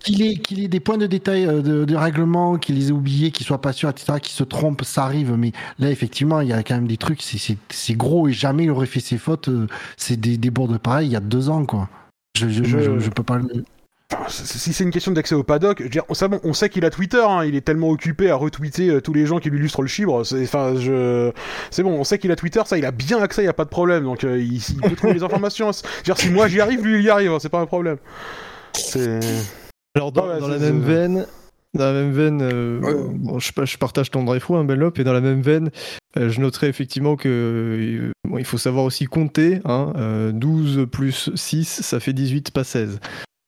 Qu'il 0.01 0.23
ait, 0.23 0.35
qu'il 0.35 0.61
ait 0.64 0.68
des 0.68 0.81
points 0.81 0.99
de 0.99 1.07
détail 1.07 1.47
euh, 1.47 1.62
de, 1.62 1.85
de 1.85 1.95
règlement, 1.97 2.57
qu'il 2.59 2.75
les 2.77 2.89
ait 2.89 2.93
oubliés, 2.93 3.31
qu'il 3.31 3.47
soit 3.47 3.61
pas 3.61 3.73
sûr, 3.73 3.89
etc., 3.89 4.14
qu'il 4.21 4.33
se 4.33 4.43
trompe, 4.45 4.83
ça 4.83 5.05
arrive. 5.05 5.35
Mais 5.37 5.53
là, 5.79 5.91
effectivement, 5.91 6.41
il 6.41 6.49
y 6.49 6.53
a 6.53 6.62
quand 6.62 6.75
même 6.75 6.89
des 6.89 6.97
trucs, 6.97 7.23
c'est- 7.23 7.95
gros 7.95 8.27
et 8.27 8.33
jamais 8.33 8.64
il 8.64 8.71
aurait 8.71 8.87
fait 8.87 9.01
ses 9.01 9.18
fautes. 9.18 9.49
euh, 9.49 9.66
C'est 9.97 10.18
des, 10.18 10.37
des 10.39 10.51
bourdes 10.51 10.79
pareilles 10.79 11.09
il 11.09 11.12
y 11.12 11.16
a 11.16 11.21
deux 11.21 11.49
ans, 11.51 11.64
quoi. 11.66 11.89
Je- 12.37 12.49
je, 12.49 12.62
je 12.99 13.11
peux 13.11 13.23
pas 13.23 13.37
le. 13.37 13.64
Si 14.29 14.73
c'est 14.73 14.85
une 14.85 14.91
question 14.91 15.13
d'accès 15.13 15.35
au 15.35 15.43
paddock, 15.43 15.79
je 15.79 15.85
veux 15.85 15.89
dire, 15.91 16.05
on, 16.09 16.15
on 16.45 16.53
sait 16.53 16.69
qu'il 16.69 16.85
a 16.85 16.91
Twitter, 16.91 17.23
hein, 17.27 17.45
il 17.45 17.55
est 17.55 17.61
tellement 17.61 17.89
occupé 17.91 18.31
à 18.31 18.35
retweeter 18.37 18.89
euh, 18.91 19.01
tous 19.01 19.13
les 19.13 19.25
gens 19.27 19.39
qui 19.39 19.51
lui 19.51 19.59
illustrent 19.59 19.83
le 19.83 19.89
chibre. 19.89 20.25
C'est, 20.25 20.43
enfin, 20.43 20.75
je, 20.79 21.31
c'est 21.71 21.83
bon, 21.83 21.93
on 21.93 22.05
sait 22.05 22.19
qu'il 22.19 22.31
a 22.33 22.37
Twitter, 22.37 22.61
ça, 22.67 22.77
il 22.77 22.85
a 22.85 22.91
bien 22.91 23.23
accès, 23.23 23.43
il 23.43 23.47
y 23.47 23.49
a 23.49 23.53
pas 23.53 23.65
de 23.65 23.71
problème, 23.71 24.05
donc 24.05 24.25
euh, 24.25 24.39
il, 24.39 24.57
il 24.57 24.81
peut 24.81 24.97
trouver 24.97 25.15
les 25.15 25.23
informations. 25.23 25.71
Je 25.73 25.79
veux 25.79 26.03
dire, 26.05 26.19
si 26.19 26.29
moi 26.31 26.49
j'y 26.49 26.61
arrive, 26.61 26.85
lui 26.85 26.99
il 26.99 27.05
y 27.05 27.11
arrive, 27.11 27.33
hein, 27.33 27.39
c'est 27.41 27.49
pas 27.49 27.61
un 27.61 27.67
problème. 27.67 27.97
C'est. 28.75 29.21
Alors, 29.97 30.13
dans, 30.13 30.27
Ouais, 30.29 30.39
dans 30.41 30.47
c'est- 30.47 30.53
la 30.53 30.59
même 30.59 30.81
veine, 30.81 31.27
dans 31.75 31.85
la 31.85 31.93
même 31.93 32.13
veine 32.13 32.41
euh, 32.43 32.81
Ouais. 32.81 32.95
bon, 33.15 33.39
je, 33.39 33.53
pa- 33.53 33.65
je 33.65 33.77
partage 33.79 34.11
ton 34.11 34.25
drive 34.25 34.45
un 34.51 34.65
bel 34.65 34.83
et 34.97 35.05
dans 35.05 35.13
la 35.13 35.21
même 35.21 35.41
veine, 35.41 35.71
euh, 36.17 36.29
je 36.29 36.41
noterai 36.41 36.67
effectivement 36.69 37.17
que 37.17 37.29
euh, 37.29 38.13
bon, 38.29 38.39
il 38.39 38.45
faut 38.45 38.59
savoir 38.59 38.85
aussi 38.85 39.05
compter. 39.07 39.61
Hein, 39.65 39.93
euh, 39.97 40.33
12 40.33 40.87
plus 40.91 41.31
6, 41.35 41.81
ça 41.83 42.01
fait 42.01 42.13
18, 42.13 42.51
pas 42.51 42.65
16. 42.65 42.99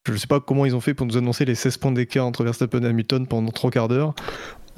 Je 0.06 0.12
ne 0.12 0.16
sais 0.16 0.26
pas 0.26 0.40
comment 0.40 0.66
ils 0.66 0.74
ont 0.74 0.80
fait 0.80 0.94
pour 0.94 1.06
nous 1.06 1.16
annoncer 1.16 1.44
les 1.44 1.54
16 1.54 1.76
points 1.76 1.92
d'écart 1.92 2.26
entre 2.26 2.42
Verstappen 2.44 2.82
et 2.82 2.86
Hamilton 2.86 3.26
pendant 3.26 3.50
3 3.52 3.70
quarts 3.70 3.88
d'heure. 3.88 4.14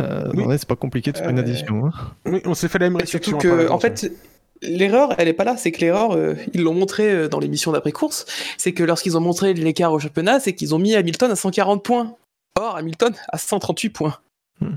Euh, 0.01 0.31
Oui. 0.35 0.45
c'est 0.59 0.69
pas 0.69 0.77
compliqué 0.77 1.13
de 1.13 1.19
faire 1.19 1.31
une 1.31 1.39
Euh, 1.39 1.43
addition. 1.43 1.87
hein. 1.87 1.91
Oui, 2.27 2.41
on 2.45 2.55
s'est 2.55 2.69
fait 2.69 2.79
la 2.79 2.91
même 2.91 3.01
Et 3.03 3.07
surtout 3.07 3.37
réflexion. 3.37 3.57
que, 3.59 3.67
par 3.69 3.77
en 3.77 3.79
fait, 3.81 4.13
l'erreur, 4.61 5.15
elle 5.19 5.29
est 5.29 5.33
pas 5.33 5.45
là. 5.45 5.57
C'est 5.57 5.73
que 5.73 5.81
l'erreur, 5.81 6.13
euh, 6.13 6.35
ils 6.53 6.63
l'ont 6.63 6.75
montré 6.75 7.11
euh, 7.11 7.29
dans 7.29 7.39
l'émission 7.39 7.73
d'après-course, 7.73 8.27
c'est 8.59 8.73
que 8.73 8.83
lorsqu'ils 8.83 9.17
ont 9.17 9.21
montré 9.21 9.55
l'écart 9.55 9.93
au 9.93 9.99
championnat, 9.99 10.41
c'est 10.41 10.53
qu'ils 10.53 10.75
ont 10.75 10.79
mis 10.79 10.95
Hamilton 10.95 11.31
à 11.31 11.37
140 11.37 11.83
points. 11.83 12.17
Or, 12.57 12.77
Hamilton 12.77 13.15
à 13.29 13.39
138 13.39 13.91
points. 13.91 14.19
Hmm. 14.61 14.75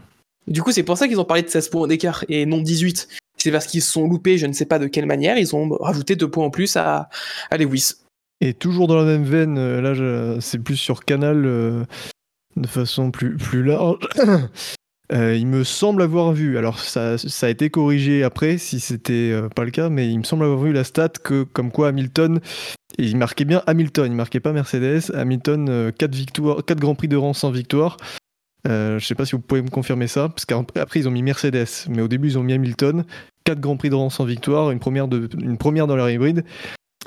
Du 0.47 0.61
coup, 0.63 0.71
c'est 0.71 0.83
pour 0.83 0.97
ça 0.97 1.07
qu'ils 1.09 1.19
ont 1.19 1.25
parlé 1.25 1.43
de 1.43 1.49
16 1.49 1.67
points 1.69 1.87
d'écart 1.87 2.23
et 2.29 2.45
non 2.45 2.59
18. 2.61 3.09
C'est 3.37 3.51
parce 3.51 3.67
qu'ils 3.67 3.81
se 3.81 3.91
sont 3.91 4.07
loupés, 4.07 4.37
je 4.37 4.45
ne 4.47 4.53
sais 4.53 4.65
pas 4.65 4.79
de 4.79 4.87
quelle 4.87 5.05
manière, 5.05 5.37
ils 5.37 5.55
ont 5.55 5.69
rajouté 5.81 6.15
deux 6.15 6.29
points 6.29 6.45
en 6.45 6.49
plus 6.49 6.75
à, 6.77 7.09
à 7.51 7.57
Lewis. 7.57 7.95
Et 8.39 8.53
toujours 8.53 8.87
dans 8.87 8.95
la 8.95 9.05
même 9.05 9.23
veine, 9.23 9.57
euh, 9.57 9.81
là 9.81 10.41
c'est 10.41 10.59
plus 10.59 10.75
sur 10.75 11.05
Canal 11.05 11.43
euh, 11.45 11.83
de 12.55 12.67
façon 12.67 13.11
plus, 13.11 13.35
plus 13.37 13.63
large. 13.63 13.99
Euh, 15.13 15.37
il 15.37 15.47
me 15.47 15.63
semble 15.63 16.01
avoir 16.01 16.33
vu, 16.33 16.57
alors 16.57 16.79
ça, 16.79 17.17
ça 17.17 17.47
a 17.47 17.49
été 17.49 17.69
corrigé 17.69 18.23
après 18.23 18.57
si 18.57 18.81
c'était 18.81 19.33
pas 19.55 19.63
le 19.63 19.71
cas, 19.71 19.87
mais 19.87 20.09
il 20.09 20.17
me 20.17 20.25
semble 20.25 20.43
avoir 20.43 20.59
vu 20.59 20.73
la 20.73 20.83
stat 20.83 21.07
que 21.23 21.43
comme 21.43 21.71
quoi 21.71 21.87
Hamilton 21.87 22.41
il 22.97 23.15
marquait 23.15 23.45
bien 23.45 23.63
Hamilton, 23.67 24.11
il 24.11 24.15
marquait 24.17 24.41
pas 24.41 24.51
Mercedes. 24.51 25.09
Hamilton, 25.13 25.93
4 25.97 26.13
victoires, 26.13 26.57
4 26.65 26.77
grands 26.77 26.95
prix 26.95 27.07
de 27.07 27.15
rang 27.15 27.31
sans 27.31 27.51
victoire. 27.51 27.95
Je 28.65 28.99
sais 28.99 29.15
pas 29.15 29.23
si 29.23 29.31
vous 29.31 29.39
pouvez 29.39 29.61
me 29.61 29.69
confirmer 29.69 30.07
ça, 30.07 30.27
parce 30.27 30.45
qu'après 30.45 30.99
ils 30.99 31.07
ont 31.07 31.11
mis 31.11 31.23
Mercedes, 31.23 31.87
mais 31.87 32.01
au 32.01 32.09
début 32.09 32.27
ils 32.27 32.37
ont 32.37 32.43
mis 32.43 32.51
Hamilton. 32.51 33.05
4 33.45 33.61
grands 33.61 33.77
prix 33.77 33.89
de 33.89 33.95
rang 33.95 34.09
sans 34.09 34.25
victoire, 34.25 34.71
une 34.71 34.79
première, 34.79 35.07
de, 35.07 35.29
une 35.41 35.57
première 35.57 35.87
dans 35.87 35.95
leur 35.95 36.09
hybride. 36.09 36.43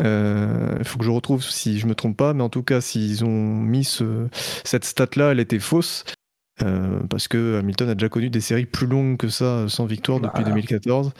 Il 0.01 0.07
euh, 0.07 0.83
faut 0.85 0.99
que 0.99 1.05
je 1.05 1.11
retrouve 1.11 1.43
si 1.43 1.79
je 1.79 1.87
me 1.87 1.95
trompe 1.95 2.17
pas, 2.17 2.33
mais 2.33 2.43
en 2.43 2.49
tout 2.49 2.63
cas, 2.63 2.81
s'ils 2.81 3.25
ont 3.25 3.29
mis 3.29 3.85
ce, 3.85 4.29
cette 4.65 4.85
stat-là, 4.85 5.33
elle 5.33 5.41
était 5.41 5.59
fausse. 5.59 6.05
Euh, 6.63 7.01
parce 7.09 7.27
que 7.27 7.59
Hamilton 7.59 7.89
a 7.89 7.95
déjà 7.95 8.09
connu 8.11 8.29
des 8.29 8.41
séries 8.41 8.67
plus 8.67 8.87
longues 8.87 9.17
que 9.17 9.29
ça 9.29 9.67
sans 9.69 9.87
victoire 9.87 10.21
depuis 10.21 10.45
2014. 10.45 11.13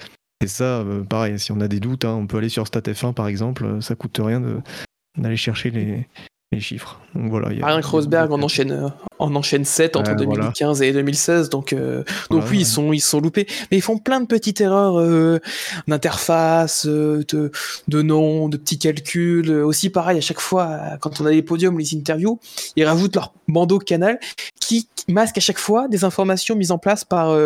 Et 0.43 0.47
ça, 0.47 0.81
euh, 0.81 1.03
pareil, 1.03 1.39
si 1.39 1.53
on 1.53 1.61
a 1.61 1.69
des 1.69 1.81
doutes, 1.81 2.05
hein, 2.05 2.15
on 2.15 2.27
peut 2.27 2.39
aller 2.39 2.49
sur 2.49 2.65
StatF1 2.65 3.15
par 3.15 3.29
exemple, 3.29 3.83
ça 3.83 3.95
coûte 3.95 4.19
rien 4.23 4.43
d'aller 5.17 5.37
chercher 5.37 5.71
les, 5.71 6.07
les 6.53 6.61
chiffres. 6.61 7.01
Donc 7.15 7.31
voilà. 7.31 7.53
Y 7.53 7.63
a, 7.63 7.67
Rien 7.67 7.81
que 7.81 7.87
Rosberg 7.87 8.33
en 8.33 8.43
enchaîne, 8.43 8.73
euh, 8.73 8.89
en 9.21 9.35
enchaîne 9.37 9.65
7 9.65 9.95
entre 9.95 10.17
2015 10.17 10.83
et 10.83 10.93
2016. 10.93 11.49
Donc, 11.49 11.73
euh, 11.73 12.03
donc 12.29 12.45
oui, 12.51 12.61
ils, 12.61 12.67
sont, 12.67 12.93
ils 12.93 13.01
sont 13.01 13.21
loupés. 13.21 13.47
Mais 13.71 13.77
ils 13.77 13.83
font 13.83 13.99
plein 13.99 14.21
de 14.21 14.27
petites 14.27 14.61
erreurs 14.61 14.99
euh, 14.99 15.39
d'interface, 15.87 16.87
de, 16.87 17.25
de 17.87 18.03
noms, 18.03 18.49
de 18.49 18.57
petits 18.57 18.79
calculs. 18.79 19.51
Aussi 19.51 19.91
pareil, 19.91 20.19
à 20.19 20.21
chaque 20.21 20.41
fois, 20.41 20.97
quand 21.01 21.21
on 21.21 21.27
a 21.27 21.31
les 21.31 21.43
podiums, 21.43 21.79
les 21.79 21.95
interviews, 21.95 22.41
ils 22.75 22.85
rajoutent 22.85 23.15
leur 23.15 23.33
bandeau 23.47 23.79
canal 23.79 24.19
qui 24.61 24.89
masque 25.09 25.39
à 25.39 25.41
chaque 25.41 25.59
fois 25.59 25.89
des 25.89 26.05
informations 26.05 26.57
mises 26.57 26.73
en 26.73 26.79
place 26.79 27.05
par, 27.05 27.37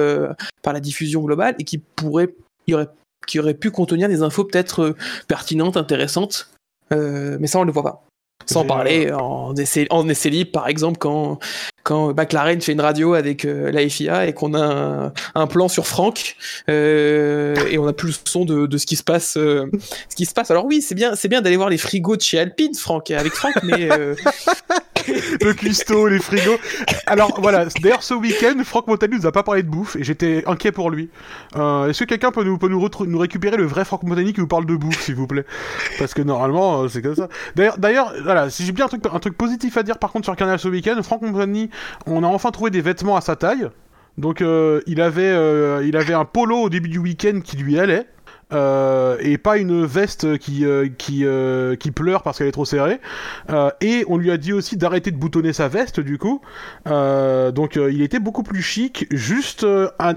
par 0.62 0.72
la 0.72 0.80
diffusion 0.80 1.22
globale 1.22 1.54
et 1.58 1.64
qui 1.64 1.78
pourraient, 1.78 2.34
y 2.66 2.74
aurait, 2.74 2.88
qui 3.26 3.38
aurait 3.38 3.54
pu 3.54 3.70
contenir 3.70 4.08
des 4.08 4.22
infos 4.22 4.44
peut-être 4.44 4.94
pertinentes, 5.28 5.76
intéressantes. 5.76 6.50
mais 6.90 7.46
ça, 7.46 7.58
on 7.58 7.62
ne 7.62 7.66
le 7.66 7.72
voit 7.72 7.82
pas. 7.82 8.04
Sans 8.46 8.64
parler 8.66 9.06
euh, 9.06 9.16
en 9.16 9.54
essai, 9.56 9.86
en 9.90 10.08
essai 10.08 10.30
libre, 10.30 10.52
par 10.52 10.68
exemple, 10.68 10.98
quand, 10.98 11.38
quand 11.84 12.14
McLaren 12.14 12.60
fait 12.60 12.72
une 12.72 12.80
radio 12.80 13.14
avec 13.14 13.44
euh, 13.44 13.70
la 13.70 13.88
FIA 13.88 14.26
et 14.26 14.32
qu'on 14.32 14.54
a 14.54 15.12
un, 15.34 15.46
plan 15.46 15.68
sur 15.68 15.86
Franck 15.86 16.36
euh, 16.68 17.54
et 17.70 17.78
on 17.78 17.86
a 17.86 17.92
plus 17.92 18.08
le 18.08 18.28
son 18.28 18.44
de, 18.44 18.66
de 18.66 18.78
ce 18.78 18.86
qui 18.86 18.96
se 18.96 19.04
passe. 19.04 19.34
ce 19.34 19.68
qui 20.16 20.26
se 20.26 20.34
passe. 20.34 20.50
Alors 20.50 20.64
oui, 20.64 20.82
c'est 20.82 20.94
bien, 20.94 21.14
c'est 21.14 21.28
bien 21.28 21.40
d'aller 21.40 21.56
voir 21.56 21.68
les 21.68 21.78
frigos 21.78 22.16
de 22.16 22.22
chez 22.22 22.38
Alpine, 22.38 22.74
Franck, 22.74 23.10
avec 23.12 23.32
Franck, 23.32 23.54
mais 23.62 23.88
le 25.08 25.52
cuistot, 25.52 26.08
les 26.08 26.18
frigos. 26.18 26.56
Alors 27.06 27.38
voilà, 27.40 27.66
d'ailleurs 27.82 28.02
ce 28.02 28.14
week-end, 28.14 28.54
Franck 28.64 28.86
Montagny 28.86 29.16
nous 29.16 29.26
a 29.26 29.32
pas 29.32 29.42
parlé 29.42 29.62
de 29.62 29.68
bouffe 29.68 29.96
et 29.96 30.04
j'étais 30.04 30.42
inquiet 30.46 30.72
pour 30.72 30.90
lui. 30.90 31.10
Euh, 31.56 31.88
Est-ce 31.88 32.00
que 32.00 32.04
quelqu'un 32.04 32.30
peut 32.30 32.44
nous, 32.44 32.58
peut 32.58 32.68
nous, 32.68 32.88
nous, 33.06 33.18
récupérer 33.18 33.56
le 33.56 33.64
vrai 33.64 33.84
Franck 33.84 34.02
Montagny 34.02 34.32
qui 34.32 34.40
nous 34.40 34.46
parle 34.46 34.66
de 34.66 34.76
bouffe, 34.76 35.02
s'il 35.02 35.14
vous 35.14 35.26
plaît? 35.26 35.44
Parce 35.98 36.14
que 36.14 36.22
normalement, 36.22 36.82
euh, 36.82 36.88
c'est 36.88 37.02
comme 37.02 37.14
ça. 37.14 37.28
D'ailleurs, 37.54 37.78
d'ailleurs, 37.78 38.12
voilà, 38.22 38.50
si 38.50 38.64
j'ai 38.64 38.72
bien 38.72 38.86
un 38.86 38.88
truc, 38.88 39.04
un 39.10 39.18
truc 39.18 39.36
positif 39.36 39.76
à 39.76 39.82
dire 39.82 39.98
par 39.98 40.12
contre 40.12 40.24
sur 40.24 40.36
Canal 40.36 40.58
ce 40.58 40.68
week-end, 40.68 41.00
Franck 41.02 41.22
Montagny, 41.22 41.70
on 42.06 42.22
a 42.22 42.26
enfin 42.26 42.50
trouvé 42.50 42.70
des 42.70 42.80
vêtements 42.80 43.16
à 43.16 43.20
sa 43.20 43.36
taille. 43.36 43.68
Donc 44.18 44.42
euh, 44.42 44.80
il 44.86 45.00
avait 45.00 45.22
euh, 45.22 45.84
il 45.86 45.96
avait 45.96 46.14
un 46.14 46.24
polo 46.24 46.56
au 46.58 46.70
début 46.70 46.88
du 46.88 46.98
week-end 46.98 47.40
qui 47.42 47.56
lui 47.56 47.78
allait. 47.78 48.06
Euh, 48.52 49.16
et 49.20 49.38
pas 49.38 49.56
une 49.56 49.84
veste 49.84 50.38
qui 50.38 50.64
qui 50.98 51.24
qui 51.80 51.90
pleure 51.90 52.22
parce 52.22 52.38
qu'elle 52.38 52.46
est 52.46 52.52
trop 52.52 52.66
serrée. 52.66 53.00
et 53.80 54.04
on 54.06 54.16
lui 54.18 54.30
a 54.30 54.36
dit 54.36 54.52
aussi 54.52 54.76
d'arrêter 54.76 55.10
de 55.10 55.16
boutonner 55.16 55.52
sa 55.52 55.66
veste 55.66 55.98
du 55.98 56.18
coup. 56.18 56.40
donc 56.86 57.76
il 57.76 58.02
était 58.02 58.20
beaucoup 58.20 58.42
plus 58.44 58.62
chic. 58.62 59.06
Juste 59.10 59.66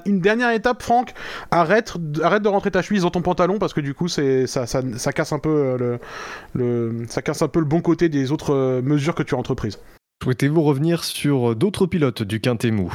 une 0.05 0.19
dernière 0.19 0.51
étape, 0.51 0.83
Franck, 0.83 1.13
arrête 1.49 1.93
arrête 2.21 2.43
de 2.43 2.49
rentrer 2.49 2.69
ta 2.69 2.81
chemise 2.81 3.03
dans 3.03 3.11
ton 3.11 3.21
pantalon 3.21 3.57
parce 3.59 3.73
que 3.73 3.81
du 3.81 3.93
coup 3.95 4.09
c'est 4.09 4.45
ça, 4.45 4.67
ça, 4.67 4.81
ça 4.97 5.13
casse 5.13 5.31
un 5.31 5.39
peu 5.39 5.77
le, 5.79 5.99
le 6.53 7.05
ça 7.07 7.21
casse 7.21 7.41
un 7.41 7.47
peu 7.47 7.59
le 7.59 7.65
bon 7.65 7.79
côté 7.81 8.09
des 8.09 8.31
autres 8.31 8.81
mesures 8.81 9.15
que 9.15 9.23
tu 9.23 9.33
as 9.33 9.37
entreprises. 9.37 9.79
Souhaitez-vous 10.23 10.61
revenir 10.61 11.03
sur 11.03 11.55
d'autres 11.55 11.85
pilotes 11.85 12.23
du 12.23 12.39
Quintet-Mou 12.39 12.93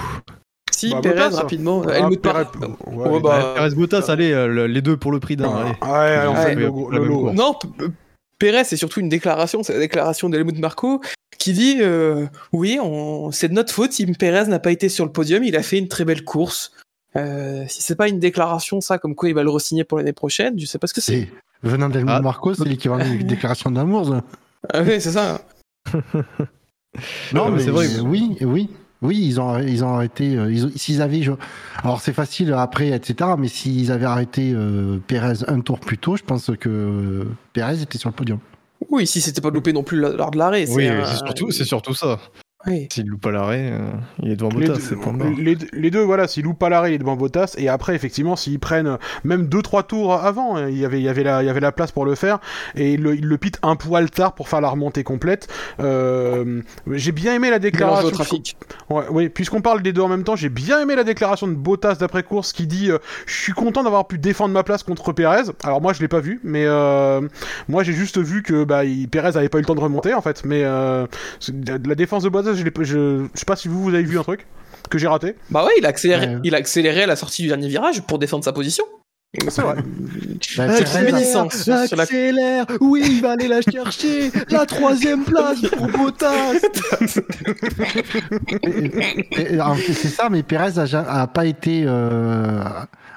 si, 0.72 0.90
bah, 0.90 1.00
Perez, 1.02 1.34
rapidement. 1.34 1.82
Ah, 1.88 1.98
Helmut 1.98 2.20
Perez, 2.20 2.46
ouais, 2.86 3.20
bah, 3.20 3.52
Perez 3.54 3.74
Bottas, 3.74 4.06
allez, 4.08 4.32
euh, 4.32 4.66
les 4.66 4.82
deux 4.82 4.96
pour 4.96 5.12
le 5.12 5.20
prix 5.20 5.36
d'un. 5.36 5.74
Ouais, 5.82 7.32
Non, 7.34 7.54
Perez, 8.38 8.64
c'est 8.64 8.76
surtout 8.76 9.00
une 9.00 9.08
déclaration, 9.08 9.62
c'est 9.62 9.74
la 9.74 9.78
déclaration 9.78 10.28
d'Helmut 10.28 10.58
Marco 10.58 11.00
qui 11.38 11.52
dit 11.52 11.76
euh, 11.80 12.26
Oui, 12.52 12.78
c'est 13.30 13.48
de 13.48 13.54
notre 13.54 13.72
faute 13.72 13.92
si 13.92 14.06
Perez 14.06 14.48
n'a 14.48 14.58
pas 14.58 14.72
été 14.72 14.88
sur 14.88 15.04
le 15.04 15.12
podium, 15.12 15.44
il 15.44 15.56
a 15.56 15.62
fait 15.62 15.78
une 15.78 15.88
très 15.88 16.04
belle 16.04 16.24
course. 16.24 16.72
Euh, 17.14 17.64
si 17.68 17.82
c'est 17.82 17.96
pas 17.96 18.08
une 18.08 18.18
déclaration, 18.18 18.80
ça, 18.80 18.98
comme 18.98 19.14
quoi 19.14 19.28
il 19.28 19.34
va 19.34 19.42
le 19.42 19.50
re-signer 19.50 19.84
pour 19.84 19.98
l'année 19.98 20.14
prochaine, 20.14 20.58
je 20.58 20.64
sais 20.64 20.78
pas 20.78 20.86
ce 20.86 20.94
que 20.94 21.02
c'est. 21.02 21.28
Venant 21.62 21.90
d'Helmut 21.90 22.10
ah. 22.10 22.20
Marco, 22.20 22.54
c'est 22.54 22.64
l'équivalent 22.64 23.04
d'une 23.04 23.26
déclaration 23.26 23.70
d'amour, 23.70 24.16
Ah 24.72 24.82
oui, 24.82 25.00
c'est 25.00 25.12
ça. 25.12 25.42
non, 27.32 27.50
mais, 27.50 27.62
c'est 27.62 27.70
vrai. 27.70 27.86
Oui, 28.00 28.36
oui. 28.40 28.68
Oui, 29.02 29.20
ils 29.20 29.40
ont, 29.40 29.58
ils 29.58 29.84
ont 29.84 29.94
arrêté. 29.94 30.36
Euh, 30.36 30.68
s'ils 30.76 31.02
avaient, 31.02 31.22
alors 31.82 32.00
c'est 32.00 32.12
facile 32.12 32.52
après, 32.52 32.90
etc. 32.90 33.30
Mais 33.36 33.48
s'ils 33.48 33.90
avaient 33.90 34.06
arrêté 34.06 34.52
euh, 34.54 34.98
Pérez 35.08 35.38
un 35.48 35.60
tour 35.60 35.80
plus 35.80 35.98
tôt, 35.98 36.16
je 36.16 36.22
pense 36.22 36.52
que 36.60 36.68
euh, 36.68 37.24
Pérez 37.52 37.82
était 37.82 37.98
sur 37.98 38.10
le 38.10 38.14
podium. 38.14 38.38
Oui, 38.90 39.06
si 39.06 39.20
c'était 39.20 39.40
pas 39.40 39.50
loupé 39.50 39.72
non 39.72 39.82
plus 39.82 39.98
lors 39.98 40.30
de 40.30 40.38
l'arrêt. 40.38 40.66
Oui, 40.68 40.88
c'est 41.04 41.16
surtout, 41.16 41.50
c'est 41.50 41.64
surtout 41.64 41.94
ça. 41.94 42.20
S'il 42.90 43.06
loupe 43.06 43.22
pas 43.22 43.32
l'arrêt, 43.32 43.70
euh, 43.72 43.90
il 44.22 44.30
est 44.30 44.36
devant 44.36 44.48
Bottas, 44.48 44.76
c'est 44.80 44.96
pas 44.96 45.10
les, 45.36 45.56
les, 45.72 45.90
deux, 45.90 46.02
voilà, 46.02 46.28
s'il 46.28 46.44
loupe 46.44 46.58
pas 46.58 46.68
l'arrêt, 46.68 46.92
il 46.92 46.94
est 46.94 46.98
devant 46.98 47.16
Bottas. 47.16 47.54
Et 47.58 47.68
après, 47.68 47.94
effectivement, 47.96 48.36
s'ils 48.36 48.60
prennent 48.60 48.98
même 49.24 49.46
2-3 49.46 49.86
tours 49.86 50.14
avant, 50.14 50.56
hein, 50.56 50.68
il 50.68 50.78
y 50.78 50.84
avait, 50.84 51.00
il 51.00 51.02
y 51.02 51.08
avait 51.08 51.24
la, 51.24 51.42
il 51.42 51.46
y 51.46 51.48
avait 51.48 51.60
la 51.60 51.72
place 51.72 51.90
pour 51.90 52.04
le 52.04 52.14
faire. 52.14 52.38
Et 52.76 52.92
il 52.92 53.02
le, 53.02 53.16
il 53.16 53.26
le 53.26 53.36
pite 53.36 53.58
un 53.62 53.74
poil 53.74 54.10
tard 54.10 54.34
pour 54.34 54.48
faire 54.48 54.60
la 54.60 54.68
remontée 54.68 55.02
complète. 55.02 55.48
Euh, 55.80 56.62
j'ai 56.90 57.12
bien 57.12 57.34
aimé 57.34 57.50
la 57.50 57.58
déclaration. 57.58 58.10
trafic. 58.10 58.56
Ouais, 58.90 59.04
oui, 59.10 59.28
puisqu'on 59.28 59.60
parle 59.60 59.82
des 59.82 59.92
deux 59.92 60.02
en 60.02 60.08
même 60.08 60.24
temps, 60.24 60.36
j'ai 60.36 60.48
bien 60.48 60.80
aimé 60.80 60.94
la 60.94 61.04
déclaration 61.04 61.48
de 61.48 61.54
Bottas 61.54 61.96
d'après 61.96 62.22
course 62.22 62.52
qui 62.52 62.68
dit 62.68 62.90
euh, 62.90 62.98
Je 63.26 63.34
suis 63.34 63.52
content 63.52 63.82
d'avoir 63.82 64.06
pu 64.06 64.18
défendre 64.18 64.54
ma 64.54 64.62
place 64.62 64.84
contre 64.84 65.12
Perez. 65.12 65.50
Alors 65.64 65.80
moi, 65.80 65.92
je 65.92 66.00
l'ai 66.00 66.08
pas 66.08 66.20
vu, 66.20 66.38
mais 66.44 66.66
moi, 67.68 67.82
j'ai 67.82 67.92
juste 67.92 68.18
vu 68.18 68.42
que 68.42 68.62
bah, 68.62 68.84
il, 68.84 69.08
Perez 69.08 69.36
avait 69.36 69.48
pas 69.48 69.58
eu 69.58 69.62
le 69.62 69.66
temps 69.66 69.74
de 69.74 69.80
remonter 69.80 70.14
en 70.14 70.22
fait. 70.22 70.44
Mais 70.44 70.62
la 70.62 71.94
défense 71.96 72.22
de 72.22 72.28
Bottas, 72.28 72.51
je, 72.54 72.64
je, 72.64 72.84
je 72.84 73.26
sais 73.34 73.44
pas 73.46 73.56
si 73.56 73.68
vous, 73.68 73.82
vous 73.82 73.94
avez 73.94 74.02
vu 74.02 74.18
un 74.18 74.22
truc 74.22 74.46
que 74.90 74.98
j'ai 74.98 75.08
raté. 75.08 75.36
Bah 75.50 75.64
ouais, 75.64 75.72
il 75.78 75.86
a 75.86 75.88
accéléré, 75.88 76.36
il 76.44 76.54
a 76.54 76.58
accéléré 76.58 77.04
à 77.04 77.06
la 77.06 77.16
sortie 77.16 77.42
du 77.42 77.48
dernier 77.48 77.68
virage 77.68 78.02
pour 78.02 78.18
défendre 78.18 78.44
sa 78.44 78.52
position. 78.52 78.84
C'est 79.48 79.62
vrai. 79.62 79.76
Bah, 80.56 80.64
accélère, 82.02 82.66
oui, 82.80 83.02
il 83.06 83.22
va 83.22 83.32
aller 83.32 83.48
la 83.48 83.62
chercher. 83.62 84.30
la 84.50 84.66
troisième 84.66 85.24
place 85.24 85.62
pour 85.62 85.86
Bottas. 85.86 86.58
c'est 89.86 90.08
ça, 90.08 90.28
mais 90.28 90.42
Perez 90.42 90.78
a, 90.78 91.26
pas 91.28 91.46
été 91.46 91.84
euh, 91.86 92.62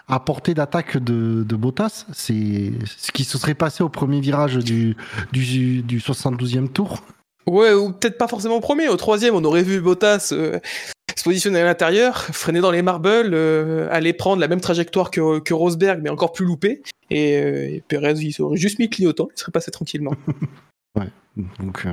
à 0.07 0.19
portée 0.19 0.53
d'attaque 0.53 0.97
de, 0.97 1.43
de 1.43 1.55
Bottas. 1.55 2.05
C'est 2.13 2.71
ce 2.85 3.11
qui 3.11 3.25
se 3.25 3.37
serait 3.37 3.55
passé 3.55 3.83
au 3.83 3.89
premier 3.89 4.21
virage 4.21 4.57
du, 4.57 4.95
du, 5.33 5.81
du 5.81 5.99
72e 5.99 6.69
tour. 6.69 7.03
Ouais, 7.47 7.73
ou 7.73 7.91
peut-être 7.91 8.17
pas 8.17 8.27
forcément 8.27 8.55
au 8.55 8.61
premier. 8.61 8.87
Au 8.89 8.97
troisième, 8.97 9.35
on 9.35 9.43
aurait 9.43 9.63
vu 9.63 9.79
Bottas 9.79 10.29
euh, 10.31 10.59
se 11.15 11.23
positionner 11.23 11.59
à 11.61 11.65
l'intérieur, 11.65 12.17
freiner 12.17 12.59
dans 12.59 12.71
les 12.71 12.81
marbles, 12.81 13.33
euh, 13.33 13.87
aller 13.91 14.13
prendre 14.13 14.41
la 14.41 14.47
même 14.47 14.61
trajectoire 14.61 15.11
que, 15.11 15.39
que 15.39 15.53
Rosberg, 15.53 16.01
mais 16.01 16.09
encore 16.09 16.31
plus 16.31 16.45
loupé. 16.45 16.81
Et, 17.11 17.37
euh, 17.37 17.79
Perez, 17.87 18.15
il 18.19 18.41
aurait 18.41 18.57
juste 18.57 18.79
mis 18.79 18.89
clignotant, 18.89 19.27
il 19.35 19.39
serait 19.39 19.51
passé 19.51 19.69
tranquillement. 19.69 20.13
ouais, 20.97 21.09
donc. 21.59 21.85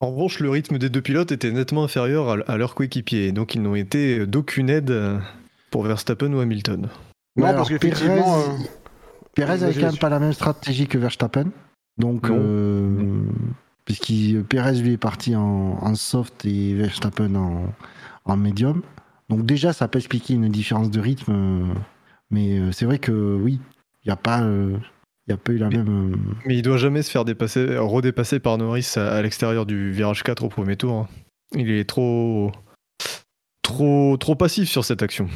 En 0.00 0.10
revanche, 0.10 0.38
le 0.38 0.50
rythme 0.50 0.78
des 0.78 0.90
deux 0.90 1.02
pilotes 1.02 1.32
était 1.32 1.50
nettement 1.50 1.82
inférieur 1.82 2.28
à, 2.28 2.52
à 2.52 2.56
leurs 2.56 2.74
coéquipiers, 2.74 3.32
donc 3.32 3.54
ils 3.54 3.62
n'ont 3.62 3.74
été 3.74 4.26
d'aucune 4.26 4.70
aide 4.70 4.94
pour 5.70 5.82
Verstappen 5.82 6.32
ou 6.32 6.40
Hamilton. 6.40 6.88
Non, 7.36 7.54
parce 7.54 7.68
qu'effectivement. 7.68 8.42
Perez, 9.34 9.58
Perez 9.58 9.64
avait 9.64 9.74
quand 9.74 9.86
même 9.86 9.98
pas 9.98 10.10
la 10.10 10.20
même 10.20 10.32
stratégie 10.32 10.86
que 10.86 10.98
Verstappen. 10.98 11.46
Donc, 11.98 12.28
puisque 13.84 14.12
Perez 14.48 14.80
lui 14.80 14.92
est 14.92 14.98
parti 14.98 15.36
en, 15.36 15.94
soft 15.94 16.44
et 16.44 16.74
Verstappen 16.74 17.34
en, 17.34 17.72
en 18.24 18.36
médium. 18.36 18.82
Donc 19.28 19.46
déjà, 19.46 19.72
ça 19.72 19.88
peut 19.88 19.98
expliquer 19.98 20.34
une 20.34 20.48
différence 20.48 20.90
de 20.90 21.00
rythme, 21.00 21.74
mais 22.30 22.58
euh, 22.58 22.72
c'est 22.72 22.84
vrai 22.84 22.98
que 22.98 23.12
oui, 23.12 23.60
il 24.04 24.08
n'y 24.08 24.12
a 24.12 24.16
pas, 24.16 24.42
euh, 24.42 24.76
il 25.26 25.34
a 25.34 25.36
pas 25.36 25.52
eu 25.52 25.58
la 25.58 25.68
même. 25.70 26.12
Euh, 26.12 26.16
mais 26.46 26.56
il 26.56 26.62
doit 26.62 26.76
jamais 26.76 27.02
se 27.02 27.10
faire 27.10 27.24
dépasser, 27.24 27.76
redépasser 27.78 28.40
par 28.40 28.58
Norris 28.58 28.94
à, 28.96 29.22
l'extérieur 29.22 29.66
du 29.66 29.92
virage 29.92 30.22
4 30.22 30.44
au 30.44 30.48
premier 30.48 30.76
tour. 30.76 30.92
Hein. 30.94 31.08
Il 31.54 31.70
est 31.70 31.88
trop, 31.88 32.52
trop, 33.62 34.16
trop 34.16 34.34
passif 34.34 34.68
sur 34.68 34.84
cette 34.84 35.02
action. 35.02 35.28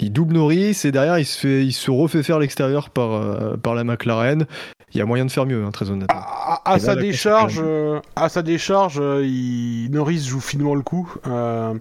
Il 0.00 0.12
double 0.12 0.34
Norris 0.34 0.80
et 0.84 0.92
derrière 0.92 1.18
il 1.18 1.24
se, 1.24 1.38
fait, 1.38 1.64
il 1.64 1.72
se 1.72 1.90
refait 1.90 2.22
faire 2.22 2.38
l'extérieur 2.38 2.90
par, 2.90 3.56
par 3.58 3.74
la 3.74 3.84
McLaren 3.84 4.46
il 4.94 4.98
y 4.98 5.00
a 5.00 5.06
moyen 5.06 5.24
de 5.24 5.30
faire 5.30 5.44
mieux, 5.44 5.64
hein, 5.64 5.72
très 5.72 5.90
honnêtement. 5.90 6.20
À, 6.64 6.78
sa 6.78 6.94
décharge, 6.94 7.60
euh, 7.62 8.00
à 8.14 8.28
sa 8.28 8.42
décharge, 8.42 9.00
euh, 9.00 9.26
il... 9.26 9.90
Norris 9.90 10.24
joue 10.24 10.40
finement 10.40 10.76
le 10.76 10.82
coup. 10.82 11.12
Euh, 11.26 11.74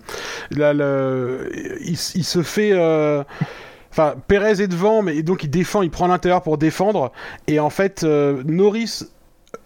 là, 0.49 0.74
il, 1.82 1.95
se 1.95 2.41
fait. 2.41 2.74
Enfin, 3.91 4.16
Perez 4.28 4.64
est 4.64 4.68
devant, 4.68 5.03
mais 5.03 5.22
donc 5.22 5.43
il 5.43 5.51
défend, 5.51 5.84
il 5.84 5.91
prend 5.91 6.07
l'intérieur 6.07 6.41
pour 6.41 6.57
défendre. 6.57 7.11
Et 7.45 7.59
en 7.59 7.70
fait, 7.70 8.03
Norris 8.03 9.03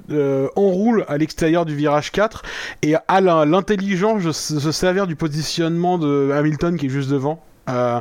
euh, 0.10 0.48
enroule 0.56 1.06
à 1.08 1.18
l'extérieur 1.18 1.66
du 1.66 1.76
virage 1.76 2.12
4 2.12 2.44
et 2.82 2.96
la- 3.10 3.46
l'intelligence 3.46 4.32
se 4.32 4.72
servir 4.72 5.08
du 5.08 5.16
positionnement 5.16 5.98
de 5.98 6.32
Hamilton 6.34 6.78
qui 6.78 6.88
est 6.88 6.90
juste 6.90 7.10
devant. 7.10 7.44
Euh, 7.70 8.00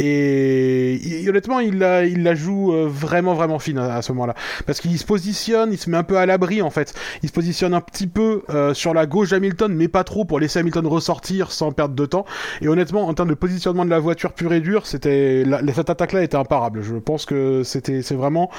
et, 0.00 0.94
il- 0.94 1.28
honnêtement, 1.28 1.60
il 1.60 1.78
la, 1.78 2.04
il 2.04 2.22
la 2.22 2.34
joue 2.34 2.72
euh, 2.72 2.86
vraiment 2.88 3.34
vraiment 3.34 3.58
fine 3.58 3.78
à, 3.78 3.96
à 3.96 4.02
ce 4.02 4.12
moment-là, 4.12 4.34
parce 4.66 4.80
qu'il 4.80 4.96
se 4.98 5.04
positionne, 5.04 5.72
il 5.72 5.78
se 5.78 5.90
met 5.90 5.96
un 5.96 6.02
peu 6.02 6.16
à 6.18 6.26
l'abri 6.26 6.62
en 6.62 6.70
fait. 6.70 6.94
Il 7.22 7.28
se 7.28 7.34
positionne 7.34 7.74
un 7.74 7.80
petit 7.80 8.06
peu 8.06 8.42
euh, 8.50 8.74
sur 8.74 8.94
la 8.94 9.06
gauche 9.06 9.30
d'Hamilton, 9.30 9.72
mais 9.74 9.88
pas 9.88 10.04
trop 10.04 10.24
pour 10.24 10.40
laisser 10.40 10.58
Hamilton 10.60 10.86
ressortir 10.86 11.50
sans 11.50 11.72
perdre 11.72 11.94
de 11.94 12.06
temps. 12.06 12.24
Et 12.62 12.68
honnêtement, 12.68 13.06
en 13.08 13.14
termes 13.14 13.28
de 13.30 13.34
positionnement 13.34 13.84
de 13.84 13.90
la 13.90 13.98
voiture 13.98 14.32
pure 14.32 14.52
et 14.52 14.60
dure, 14.60 14.86
c'était 14.86 15.44
la- 15.44 15.60
cette 15.74 15.90
attaque-là 15.90 16.22
était 16.22 16.36
imparable. 16.36 16.82
Je 16.82 16.94
pense 16.96 17.24
que 17.26 17.62
c'était 17.64 18.02
c'est 18.02 18.14
vraiment 18.14 18.50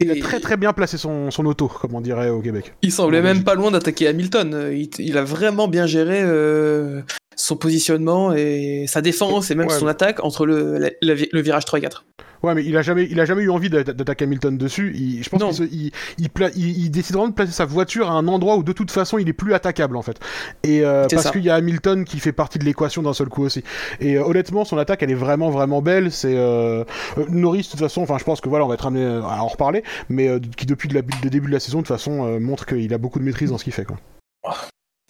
il 0.00 0.10
a 0.10 0.16
très 0.20 0.40
très 0.40 0.56
bien 0.56 0.72
placé 0.72 0.96
son, 0.98 1.30
son 1.30 1.46
auto, 1.46 1.68
comme 1.68 1.94
on 1.94 2.00
dirait 2.00 2.28
au 2.28 2.40
Québec. 2.40 2.74
Il 2.82 2.90
semblait 2.90 3.22
même 3.22 3.44
pas 3.44 3.54
loin 3.54 3.70
d'attaquer 3.70 4.08
Hamilton. 4.08 4.70
Il, 4.72 4.88
il 4.98 5.16
a 5.16 5.22
vraiment 5.22 5.68
bien 5.68 5.86
géré 5.86 6.20
euh, 6.22 7.02
son 7.36 7.56
positionnement 7.56 8.32
et 8.34 8.84
sa 8.88 9.00
défense 9.02 9.50
et 9.50 9.54
même 9.54 9.68
Ouais. 9.68 9.78
son 9.78 9.86
attaque 9.86 10.22
entre 10.24 10.46
le, 10.46 10.78
la- 10.78 10.90
la 11.00 11.14
vi- 11.14 11.28
le 11.32 11.40
virage 11.40 11.64
3 11.64 11.78
et 11.78 11.82
4. 11.82 12.04
Ouais, 12.42 12.56
mais 12.56 12.64
il 12.64 12.76
a 12.76 12.82
jamais, 12.82 13.06
il 13.08 13.20
a 13.20 13.24
jamais 13.24 13.42
eu 13.42 13.50
envie 13.50 13.70
d'a- 13.70 13.84
d'attaquer 13.84 14.24
Hamilton 14.24 14.58
dessus. 14.58 14.92
Il- 14.96 15.22
je 15.22 15.30
pense 15.30 15.58
qu'il 15.58 15.72
il, 15.72 15.92
il, 16.18 16.28
pla- 16.28 16.50
il, 16.56 16.76
il 16.76 16.90
décide 16.90 17.14
vraiment 17.14 17.28
de 17.28 17.34
placer 17.34 17.52
sa 17.52 17.64
voiture 17.66 18.10
à 18.10 18.14
un 18.14 18.26
endroit 18.26 18.56
où 18.56 18.64
de 18.64 18.72
toute 18.72 18.90
façon 18.90 19.18
il 19.18 19.28
est 19.28 19.32
plus 19.32 19.54
attaquable 19.54 19.96
en 19.96 20.02
fait. 20.02 20.18
Et 20.64 20.84
euh, 20.84 21.06
parce 21.08 21.30
qu'il 21.30 21.44
y 21.44 21.50
a 21.50 21.54
Hamilton 21.54 22.04
qui 22.04 22.18
fait 22.18 22.32
partie 22.32 22.58
de 22.58 22.64
l'équation 22.64 23.00
d'un 23.02 23.12
seul 23.12 23.28
coup 23.28 23.44
aussi. 23.44 23.62
Et 24.00 24.16
euh, 24.16 24.24
honnêtement, 24.24 24.64
son 24.64 24.76
attaque 24.76 25.04
elle 25.04 25.12
est 25.12 25.14
vraiment 25.14 25.50
vraiment 25.50 25.82
belle. 25.82 26.10
C'est 26.10 26.34
euh, 26.36 26.82
Norris 27.28 27.62
de 27.62 27.68
toute 27.68 27.78
façon. 27.78 28.02
Enfin, 28.02 28.18
je 28.18 28.24
pense 28.24 28.40
que 28.40 28.48
voilà, 28.48 28.64
on 28.64 28.68
va 28.68 28.74
être 28.74 28.86
amené 28.86 29.04
à 29.06 29.40
en 29.44 29.46
reparler, 29.46 29.84
mais 30.08 30.28
qui 30.56 30.66
depuis 30.66 30.88
le 30.88 31.00
début 31.30 31.46
de 31.46 31.52
la 31.52 31.60
saison 31.60 31.78
de 31.78 31.86
toute 31.86 31.96
façon 31.96 32.40
montre 32.40 32.66
qu'il 32.66 32.92
a 32.92 32.98
beaucoup 32.98 33.20
de 33.20 33.24
maîtrise 33.24 33.50
dans 33.50 33.58
ce 33.58 33.62
qu'il 33.64 33.72
fait. 33.72 33.84
Quoi. 33.84 33.98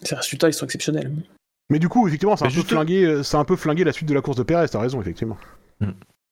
Ces 0.03 0.13
résultats, 0.13 0.49
ils 0.49 0.53
sont 0.53 0.65
exceptionnels. 0.65 1.11
Mais 1.69 1.79
du 1.79 1.89
coup, 1.89 2.07
effectivement, 2.07 2.35
c'est 2.35 2.45
un 2.45 2.49
juste- 2.49 2.69
flingué, 2.69 3.05
euh, 3.05 3.21
un 3.33 3.43
peu 3.45 3.55
flingué 3.55 3.83
la 3.83 3.91
suite 3.93 4.07
de 4.09 4.13
la 4.13 4.21
course 4.21 4.37
de 4.37 4.43
Perez. 4.43 4.67
T'as 4.69 4.79
raison, 4.79 5.01
effectivement. 5.01 5.37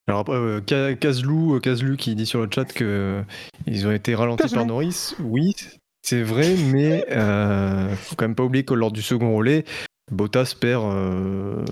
Alors 0.08 0.22
après, 0.22 0.36
euh, 0.36 0.62
Ka- 0.62 0.96
Kazlou, 0.96 1.56
euh, 1.56 1.60
Kazlu 1.60 1.96
qui 1.98 2.16
dit 2.16 2.26
sur 2.26 2.42
le 2.42 2.50
chat 2.54 2.66
que 2.66 2.84
euh, 2.84 3.22
ils 3.68 3.88
ont 3.88 3.92
été 3.92 4.14
ralentis 4.16 4.44
Kazlou. 4.44 4.58
par 4.58 4.66
Norris. 4.66 5.16
Oui, 5.20 5.56
c'est 6.02 6.22
vrai, 6.24 6.56
mais 6.72 7.06
euh, 7.12 7.96
faut 7.96 8.16
quand 8.16 8.26
même 8.26 8.36
pas 8.36 8.44
oublier 8.44 8.66
que 8.66 8.74
lors 8.74 8.92
du 8.92 9.02
second 9.02 9.36
relais, 9.36 9.64
Bottas 10.12 10.56
perd 10.60 10.84
euh, 10.84 11.64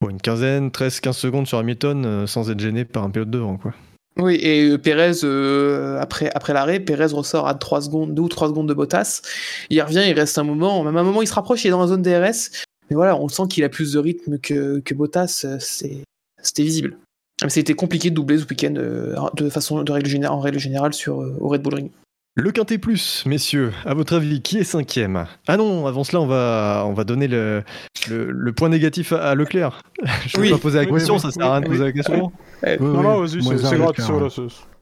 bon, 0.00 0.10
une 0.10 0.20
quinzaine, 0.20 0.70
13-15 0.70 1.12
secondes 1.12 1.46
sur 1.46 1.58
Hamilton 1.58 2.26
sans 2.26 2.50
être 2.50 2.58
gêné 2.60 2.84
par 2.84 3.04
un 3.04 3.10
pilote 3.10 3.30
devant. 3.30 3.56
Quoi. 3.58 3.72
Oui, 4.18 4.36
et 4.40 4.68
euh, 4.70 4.78
Pérez, 4.78 5.24
euh, 5.24 5.98
après, 6.00 6.30
après 6.34 6.52
l'arrêt, 6.52 6.78
Pérez 6.80 7.06
ressort 7.12 7.48
à 7.48 7.54
3 7.54 7.82
secondes, 7.82 8.14
2 8.14 8.22
ou 8.22 8.28
3 8.28 8.48
secondes 8.48 8.68
de 8.68 8.74
Bottas. 8.74 9.22
Il 9.70 9.82
revient, 9.82 10.04
il 10.06 10.12
reste 10.12 10.38
un 10.38 10.44
moment, 10.44 10.84
même 10.84 10.96
un 10.96 11.02
moment, 11.02 11.20
il 11.22 11.26
se 11.26 11.34
rapproche, 11.34 11.64
il 11.64 11.68
est 11.68 11.70
dans 11.72 11.80
la 11.80 11.88
zone 11.88 12.02
DRS. 12.02 12.50
Mais 12.90 12.96
voilà, 12.96 13.16
on 13.16 13.28
sent 13.28 13.44
qu'il 13.50 13.64
a 13.64 13.68
plus 13.68 13.92
de 13.94 13.98
rythme 13.98 14.38
que, 14.38 14.78
que 14.80 14.94
Bottas, 14.94 15.42
euh, 15.44 15.56
c'est- 15.58 16.02
c'était 16.42 16.62
visible. 16.62 16.96
Mais 17.42 17.48
C'était 17.50 17.74
compliqué 17.74 18.10
de 18.10 18.14
doubler 18.14 18.38
ce 18.38 18.44
week-end 18.44 18.74
euh, 18.76 19.16
de 19.36 19.50
façon 19.50 19.82
de 19.82 19.90
règle 19.90 20.08
générale, 20.08 20.36
en 20.36 20.40
règle 20.40 20.60
générale 20.60 20.94
sur, 20.94 21.20
euh, 21.20 21.36
au 21.40 21.48
Red 21.48 21.62
Bull 21.62 21.74
Ring. 21.74 21.90
Le 22.36 22.50
Quintet 22.50 22.78
Plus, 22.78 23.24
messieurs, 23.26 23.72
à 23.84 23.94
votre 23.94 24.14
avis, 24.16 24.42
qui 24.42 24.58
est 24.58 24.64
cinquième? 24.64 25.26
Ah 25.46 25.56
non, 25.56 25.86
avant 25.86 26.02
cela, 26.04 26.20
on 26.20 26.26
va, 26.26 26.84
on 26.86 26.92
va 26.92 27.04
donner 27.04 27.28
le, 27.28 27.62
le, 28.08 28.30
le 28.30 28.52
point 28.52 28.68
négatif 28.68 29.12
à, 29.12 29.30
à 29.30 29.34
Leclerc. 29.36 29.80
Je 30.26 30.36
ne 30.36 30.42
Oui. 30.42 30.48
vais 30.48 30.54
pas 30.54 30.60
poser 30.60 30.78
la 30.78 30.84
Oui, 30.84 30.92
question, 30.98 31.14
oui, 31.14 31.20
ça 31.20 31.28
oui, 31.28 31.32
sert 31.34 31.46
à 31.46 31.52
rien 31.52 31.60
de 31.60 31.66
oui. 31.66 31.72
poser 31.76 31.84
la 31.84 31.92
question. 31.92 32.32
Oui, 32.80 32.86
non, 32.86 33.02
non, 33.02 33.20
vas-y, 33.20 33.42
c'est 33.42 33.56
grave, 33.56 33.78
Leclerc, 33.88 34.30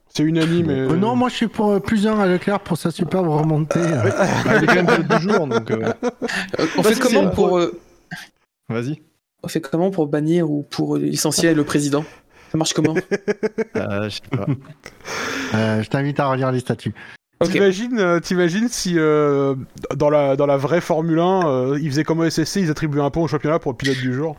c'est- 0.09 0.23
unanime. 0.23 0.71
et- 0.71 0.75
Euh, 0.75 0.97
non, 0.97 1.17
moi 1.17 1.29
je 1.31 1.35
suis 1.35 1.49
pour 1.49 1.73
euh, 1.73 1.81
plus 1.81 2.07
un 2.07 2.19
à 2.21 2.27
Leclerc 2.27 2.61
pour 2.61 2.77
sa 2.77 2.91
superbe 2.91 3.29
remontée. 3.29 3.81
euh. 3.81 4.11
Ah, 4.19 4.57
il 4.57 4.65
est 4.65 4.67
quand 4.67 4.75
même 4.75 4.87
pilote 4.87 5.09
du 5.09 5.29
jour, 5.33 5.47
donc 5.47 5.71
euh, 5.71 5.93
Euh, 6.61 6.67
on, 6.79 6.83
fait 6.83 6.99
comment 6.99 7.29
pour, 7.31 7.59
euh, 7.59 7.81
vas-y. 8.69 9.01
on 9.43 9.49
fait 9.49 9.61
comment 9.61 9.91
pour 9.91 10.07
bannir 10.07 10.51
ou 10.51 10.63
pour 10.69 10.97
licencier 10.97 11.55
le 11.55 11.65
président? 11.65 12.05
Ça 12.51 12.59
marche 12.59 12.75
comment? 12.75 12.95
Euh, 13.77 14.05
je 14.09 14.17
sais 14.17 14.21
pas. 14.31 14.47
Euh, 15.55 15.83
je 15.83 15.89
t'invite 15.91 16.19
à 16.21 16.27
relire 16.29 16.51
les 16.53 16.61
statuts. 16.61 16.95
T'imagines, 17.45 18.21
t'imagines 18.23 18.69
si 18.69 18.95
euh, 18.99 19.55
dans 19.97 20.09
la 20.11 20.37
dans 20.37 20.47
la 20.47 20.57
vraie 20.57 20.81
Formule 20.81 21.19
1, 21.19 21.47
euh, 21.47 21.79
ils 21.83 21.91
faisaient 21.91 22.05
comme 22.05 22.21
au 22.21 22.25
SSC, 22.31 22.57
ils 22.61 22.71
attribuaient 22.71 23.03
un 23.03 23.11
point 23.11 23.25
au 23.25 23.29
championnat 23.29 23.59
pour 23.59 23.73
le 23.73 23.77
pilote 23.77 23.97
du 23.99 24.15
jour? 24.15 24.37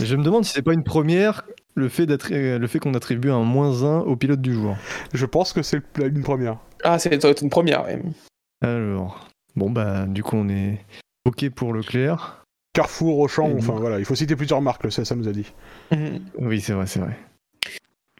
Je 0.00 0.16
me 0.16 0.22
demande 0.22 0.44
si 0.44 0.52
c'est 0.52 0.62
pas 0.62 0.72
une 0.74 0.84
première 0.84 1.44
le 1.74 1.88
fait, 1.88 2.06
le 2.06 2.66
fait 2.66 2.78
qu'on 2.78 2.94
attribue 2.94 3.30
un 3.30 3.40
moins 3.44 3.82
1 3.84 4.00
au 4.00 4.16
pilote 4.16 4.40
du 4.42 4.52
jour. 4.52 4.76
Je 5.14 5.24
pense 5.26 5.52
que 5.52 5.62
c'est 5.62 5.80
le- 5.96 6.06
une 6.08 6.22
première. 6.22 6.58
Ah, 6.84 6.98
c'est 6.98 7.10
ça 7.10 7.16
doit 7.18 7.30
être 7.30 7.42
une 7.42 7.50
première. 7.50 7.84
ouais. 7.84 8.00
Alors, 8.62 9.28
bon 9.56 9.70
bah 9.70 10.04
du 10.06 10.22
coup 10.22 10.36
on 10.36 10.48
est 10.48 10.84
ok 11.24 11.48
pour 11.50 11.72
Leclerc. 11.72 12.44
Carrefour, 12.74 13.18
Auchan, 13.18 13.50
Et 13.50 13.54
enfin 13.58 13.74
voilà, 13.74 13.98
il 13.98 14.04
faut 14.04 14.14
citer 14.14 14.34
plusieurs 14.36 14.62
marques, 14.62 14.84
le 14.84 14.90
CSA 14.90 15.14
nous 15.14 15.28
a 15.28 15.32
dit. 15.32 15.52
Mhm. 15.90 16.20
Oui 16.38 16.60
c'est 16.60 16.72
vrai, 16.72 16.86
c'est 16.86 17.00
vrai. 17.00 17.16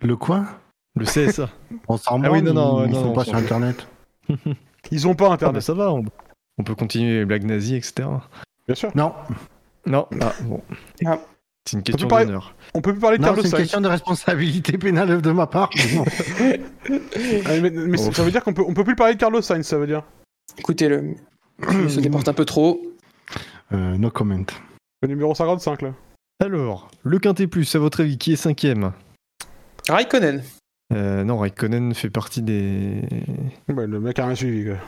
Le 0.03 0.17
quoi? 0.17 0.47
Le 0.95 1.05
CSA. 1.07 1.49
On 1.89 1.97
s'en 1.97 2.23
Ah 2.23 2.31
oui, 2.31 2.43
non, 2.43 2.53
non, 2.53 2.85
ils 2.85 2.91
non, 2.91 3.01
sont 3.01 3.07
non, 3.09 3.13
pas 3.15 3.25
sur 3.25 3.35
internet. 3.37 3.87
Ils 4.91 5.07
ont 5.07 5.15
pas 5.15 5.27
Ah 5.27 5.29
bah 5.29 5.35
internet, 5.35 5.63
ça 5.63 5.75
va, 5.75 5.93
on, 5.93 6.05
on 6.59 6.65
peut 6.65 6.75
continuer 6.75 7.21
les 7.21 7.25
blagues 7.25 7.45
nazies, 7.45 7.77
etc. 7.77 8.09
bien 8.67 8.75
sûr. 8.75 8.91
Non, 8.95 9.13
Non, 9.87 10.07
ah 10.21 10.33
bon. 10.43 10.63
Ah. 11.07 11.19
C'est 11.65 11.77
une 11.77 11.83
question 11.85 12.09
d'honneur. 12.09 12.57
On 12.75 12.81
peut 12.81 12.93
plus 12.93 13.01
parler 13.01 13.19
de 13.19 13.23
non 13.23 13.29
Carlos 13.29 13.43
c'est 13.43 13.51
une 13.51 13.57
question 13.57 13.81
de 13.81 13.87
responsabilité 13.89 14.77
pénale 14.79 15.23
de 15.23 15.31
ma 15.31 15.47
part. 15.47 15.71
mais. 16.41 16.61
Ah, 17.47 17.61
mais 17.61 17.71
mais 17.71 17.99
Oh. 18.01 18.13
ça 18.13 18.25
veut 18.25 18.33
dire 18.33 18.43
qu'on 18.43 18.53
peut 18.53 18.65
on 18.67 18.75
peut 18.75 18.83
plus 18.85 18.97
parler 18.97 19.15
de 19.15 19.21
Carlos 19.21 19.41
Sainz, 19.43 19.65
ça 19.67 19.79
veut 19.79 19.87
dire. 19.87 20.03
Écoutez-le. 20.59 21.15
Il 21.71 21.91
se 21.91 22.01
déporte 22.01 22.27
un 22.29 22.33
peu 22.33 22.45
trop. 22.45 22.83
Euh, 23.73 23.97
no 23.97 24.11
comment. 24.11 24.45
Le 25.03 25.09
numéro 25.09 25.35
55 25.35 25.83
là. 25.83 25.95
Alors, 26.43 26.91
le 27.05 27.19
Quintet 27.21 27.47
Plus, 27.47 27.73
à 27.77 27.79
votre 27.79 28.01
avis, 28.01 28.19
qui 28.19 28.33
est 28.33 28.37
cinquième? 28.37 28.93
Raikkonen. 29.89 30.43
euh, 30.93 31.23
Non, 31.23 31.39
Raikkonen 31.39 31.95
fait 31.95 32.11
partie 32.11 32.43
des... 32.43 33.03
Ouais, 33.69 33.87
le 33.87 34.01
mec 34.01 34.19
a 34.19 34.27
rien 34.27 34.35
suivi 34.35 34.65
quoi. 34.65 34.75
Euh, 34.75 34.79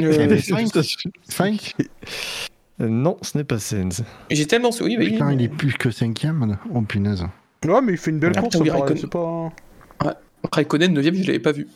Euh, 0.00 1.52
non, 2.78 3.16
ce 3.22 3.38
n'est 3.38 3.44
pas 3.44 3.58
Sens. 3.58 4.02
J'ai 4.30 4.46
tellement 4.46 4.72
souri. 4.72 4.96
oui, 4.98 5.12
Putain, 5.12 5.32
il 5.32 5.42
est 5.42 5.48
plus 5.48 5.74
que 5.74 5.90
cinquième. 5.90 6.58
Oh 6.74 6.80
punaise. 6.82 7.24
Ouais, 7.64 7.80
mais 7.82 7.92
il 7.92 7.98
fait 7.98 8.10
une 8.10 8.18
belle 8.18 8.32
Ah, 8.36 8.40
course, 8.40 8.56
oui, 8.56 8.68
paraît, 8.68 8.80
Raikkonen. 8.80 8.98
c'est 9.00 9.10
pas. 9.10 9.52
Raikkonen 10.52 10.94
9ème, 10.98 11.14
je 11.22 11.26
l'avais 11.26 11.38
pas 11.38 11.52
vu. 11.52 11.68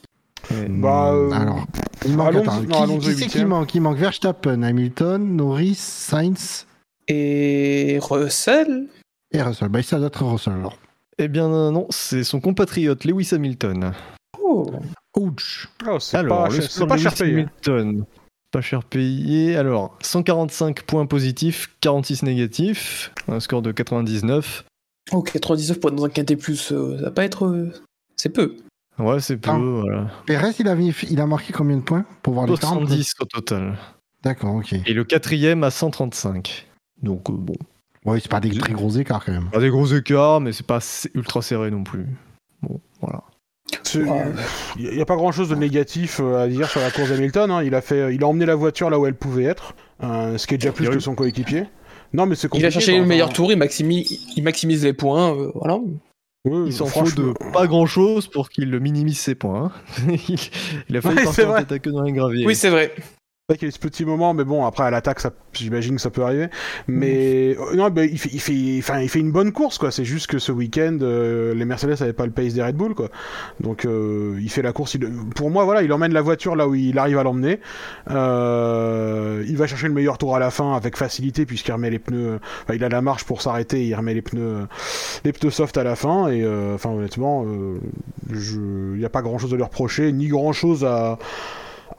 Bah, 0.69 1.13
euh, 1.13 1.31
Alors, 1.33 1.67
il 2.07 2.17
manque, 2.17 2.29
Alonso- 2.29 2.41
attends, 2.51 2.61
non, 2.87 2.99
qui, 2.99 3.09
Alonso 3.11 3.47
manque? 3.47 3.75
Il 3.75 3.81
manque 3.81 3.97
Verstappen, 3.99 4.63
Hamilton, 4.63 5.37
Norris, 5.37 5.75
Sainz 5.77 6.67
Et 7.09 7.99
Russell? 8.01 8.87
Et 9.33 9.43
Russell. 9.43 9.69
Bah, 9.69 9.83
ça 9.83 9.99
doit 9.99 10.07
être 10.09 10.25
Russell 10.25 10.53
alors. 10.55 10.79
Eh 11.19 11.29
bien 11.29 11.49
non, 11.49 11.87
c'est 11.91 12.23
son 12.23 12.41
compatriote 12.41 13.05
Lewis 13.05 13.31
Hamilton. 13.33 13.93
Oh. 14.41 14.71
Ouch. 15.17 15.69
oh, 15.89 15.99
c'est 15.99 16.19
Alors, 16.19 16.49
pas, 16.49 16.87
pas 16.87 16.97
de 16.97 17.01
cher 17.01 17.15
payé. 17.15 17.33
Hamilton. 17.33 18.05
Pas 18.51 18.61
cher 18.63 18.83
payé. 18.85 19.57
Alors, 19.57 19.97
145 20.01 20.83
points 20.83 21.07
positifs, 21.07 21.71
46 21.81 22.23
négatifs, 22.23 23.13
un 23.29 23.41
score 23.41 23.61
de 23.63 23.73
99. 23.73 24.65
Oh, 25.13 25.23
99 25.23 25.81
pour 25.81 25.91
être 25.91 25.97
dans 25.97 26.05
un 26.05 26.09
quintet 26.09 26.37
plus, 26.37 26.73
euh, 26.73 26.97
ça 26.99 27.05
va 27.05 27.11
pas 27.11 27.25
être. 27.25 27.47
euh, 27.47 27.73
C'est 28.17 28.31
peu. 28.31 28.57
Ouais, 28.99 29.21
c'est 29.21 29.37
peu, 29.37 29.51
Ah. 29.51 29.59
voilà. 29.59 30.11
Perez, 30.27 30.51
il 30.59 30.69
a, 30.69 30.75
mis- 30.75 30.95
il 31.11 31.21
a 31.21 31.27
marqué 31.27 31.53
combien 31.53 31.77
de 31.77 31.83
points 31.83 32.05
pour 32.23 32.35
voir 32.35 32.47
les 32.47 32.57
40 32.57 32.81
70 32.89 33.13
au 33.21 33.25
total. 33.27 33.79
D'accord, 34.25 34.57
ok. 34.57 34.73
Et 34.87 34.93
le 34.93 35.05
quatrième 35.05 35.63
à 35.63 35.71
135. 35.71 36.67
Donc 37.03 37.31
euh, 37.31 37.35
bon, 37.35 37.55
Ouais, 38.05 38.19
c'est 38.21 38.31
pas 38.31 38.41
des 38.41 38.51
très 38.57 38.73
gros 38.73 38.91
écarts 38.91 39.25
quand 39.25 39.33
même. 39.33 39.51
pas 39.51 39.61
des 39.61 39.69
gros 39.71 39.87
écarts, 39.87 40.41
mais 40.41 40.53
c'est 40.53 40.67
pas 40.67 40.81
ultra 41.15 41.43
serré 41.43 41.71
non 41.71 41.85
plus. 41.85 42.07
Bon, 42.63 42.81
voilà. 43.01 43.23
Il 43.95 44.91
n'y 44.91 45.01
a 45.01 45.05
pas 45.07 45.17
grand 45.17 45.33
chose 45.33 45.49
de 45.49 45.55
négatif 45.55 46.21
euh, 46.21 46.43
à 46.43 46.49
dire 46.49 46.69
sur 46.69 46.81
la 46.81 46.91
course 46.91 47.11
d'Hamilton. 47.11 47.51
hein. 47.51 47.63
Il, 47.63 47.75
a 47.75 47.81
fait, 47.81 48.15
il 48.15 48.23
a 48.23 48.27
emmené 48.27 48.47
la 48.47 48.55
voiture 48.55 48.91
là 48.91 48.99
où 48.99 49.07
elle 49.07 49.15
pouvait 49.15 49.45
être, 49.45 49.75
euh, 50.03 50.37
ce 50.39 50.47
qui 50.47 50.55
est 50.55 50.59
déjà 50.59 50.73
plus 50.73 50.89
que 50.89 50.99
son 51.01 51.15
coéquipier. 51.15 51.65
Non, 52.13 52.27
mais 52.27 52.35
c'est 52.35 52.49
Il 52.55 52.65
a 52.65 52.71
cherché 52.71 52.99
le 52.99 53.05
meilleur 53.05 53.33
tour, 53.33 53.53
il 53.53 53.59
maximise, 53.59 54.07
il 54.37 54.43
maximise 54.43 54.85
les 54.85 54.95
points. 54.95 55.35
euh, 55.37 55.51
voilà. 55.55 55.77
ouais, 55.77 56.67
Il 56.67 56.73
s'en 56.73 56.87
fout 56.87 57.15
de 57.15 57.35
pas 57.53 57.67
grand 57.67 57.87
chose 57.87 58.27
pour 58.29 58.49
qu'il 58.49 58.79
minimise 58.81 59.19
ses 59.19 59.35
points. 59.35 59.73
hein. 60.09 60.13
il, 60.89 60.97
a 60.97 61.01
failli 61.03 61.17
Ouais, 61.19 61.25
partir 61.25 61.55
tête 61.57 61.73
à 61.73 61.79
queue 61.79 61.93
dans 61.93 62.03
les 62.03 62.13
graviers. 62.13 62.47
Oui, 62.47 62.55
c'est 62.55 62.71
vrai. 62.71 62.95
C'est 63.51 63.63
y 63.63 63.67
a 63.67 63.71
ce 63.71 63.79
petit 63.79 64.05
moment, 64.05 64.35
mais 64.35 64.45
bon, 64.45 64.67
après 64.67 64.85
à 64.85 64.91
l'attaque, 64.91 65.23
j'imagine 65.55 65.95
que 65.95 66.03
ça 66.03 66.11
peut 66.11 66.21
arriver. 66.23 66.49
Mais 66.87 67.57
euh, 67.59 67.77
non, 67.77 67.89
il 67.97 68.19
fait, 68.19 68.29
il 68.31 68.41
fait, 68.43 68.53
il 68.53 69.09
fait 69.09 69.19
une 69.21 69.33
bonne 69.33 69.53
course, 69.53 69.79
quoi. 69.79 69.91
C'est 69.91 70.05
juste 70.05 70.27
que 70.27 70.39
ce 70.39 70.53
week-end, 70.53 70.99
euh, 71.01 71.55
les 71.55 71.65
Mercedes 71.65 71.99
n'avaient 71.99 72.13
pas 72.13 72.27
le 72.27 72.31
pace 72.33 72.53
des 72.53 72.63
Red 72.63 72.77
Bull, 72.77 72.95
quoi. 72.95 73.09
Donc, 73.61 73.87
euh, 73.87 74.37
il 74.39 74.51
fait 74.51 74.61
la 74.61 74.75
course. 74.75 74.97
il- 74.97 75.09
pour 75.35 75.49
moi, 75.49 75.65
voilà, 75.65 75.83
il 75.83 75.91
emmène 75.95 76.13
la 76.13 76.21
voiture 76.21 76.57
là 76.57 76.69
où 76.69 76.75
il 76.75 76.99
arrive 76.99 77.17
à 77.17 77.23
l'emmener. 77.23 77.59
Euh, 78.11 79.43
il 79.49 79.57
va 79.57 79.67
chercher 79.67 79.89
le 79.89 79.95
meilleur 79.95 80.19
tour 80.19 80.37
à 80.37 80.39
la 80.39 80.51
fin 80.51 80.75
avec 80.75 80.99
facilité, 80.99 81.47
puisqu'il 81.47 81.73
remet 81.73 81.89
les 81.89 81.99
pneus. 81.99 82.41
Enfin, 82.65 82.75
il 82.75 82.85
a 82.85 82.91
la 82.91 83.01
marche 83.01 83.25
pour 83.25 83.41
s'arrêter. 83.41 83.83
Il 83.87 83.95
remet 83.95 84.13
les 84.13 84.21
pneus, 84.21 84.67
les 85.25 85.33
pneus 85.33 85.53
soft 85.53 85.79
à 85.79 85.85
la 85.85 85.97
fin. 85.97 86.29
Et 86.29 86.43
euh, 86.45 86.75
enfin, 86.75 86.91
honnêtement, 86.91 87.47
euh, 87.47 87.79
il 88.31 88.99
n'y 88.99 89.07
a 89.07 89.09
pas 89.11 89.23
grand-chose 89.23 89.55
à 89.55 89.57
lui 89.57 89.63
reprocher, 89.63 90.13
ni 90.13 90.29
grand-chose 90.29 90.85
à 90.85 91.19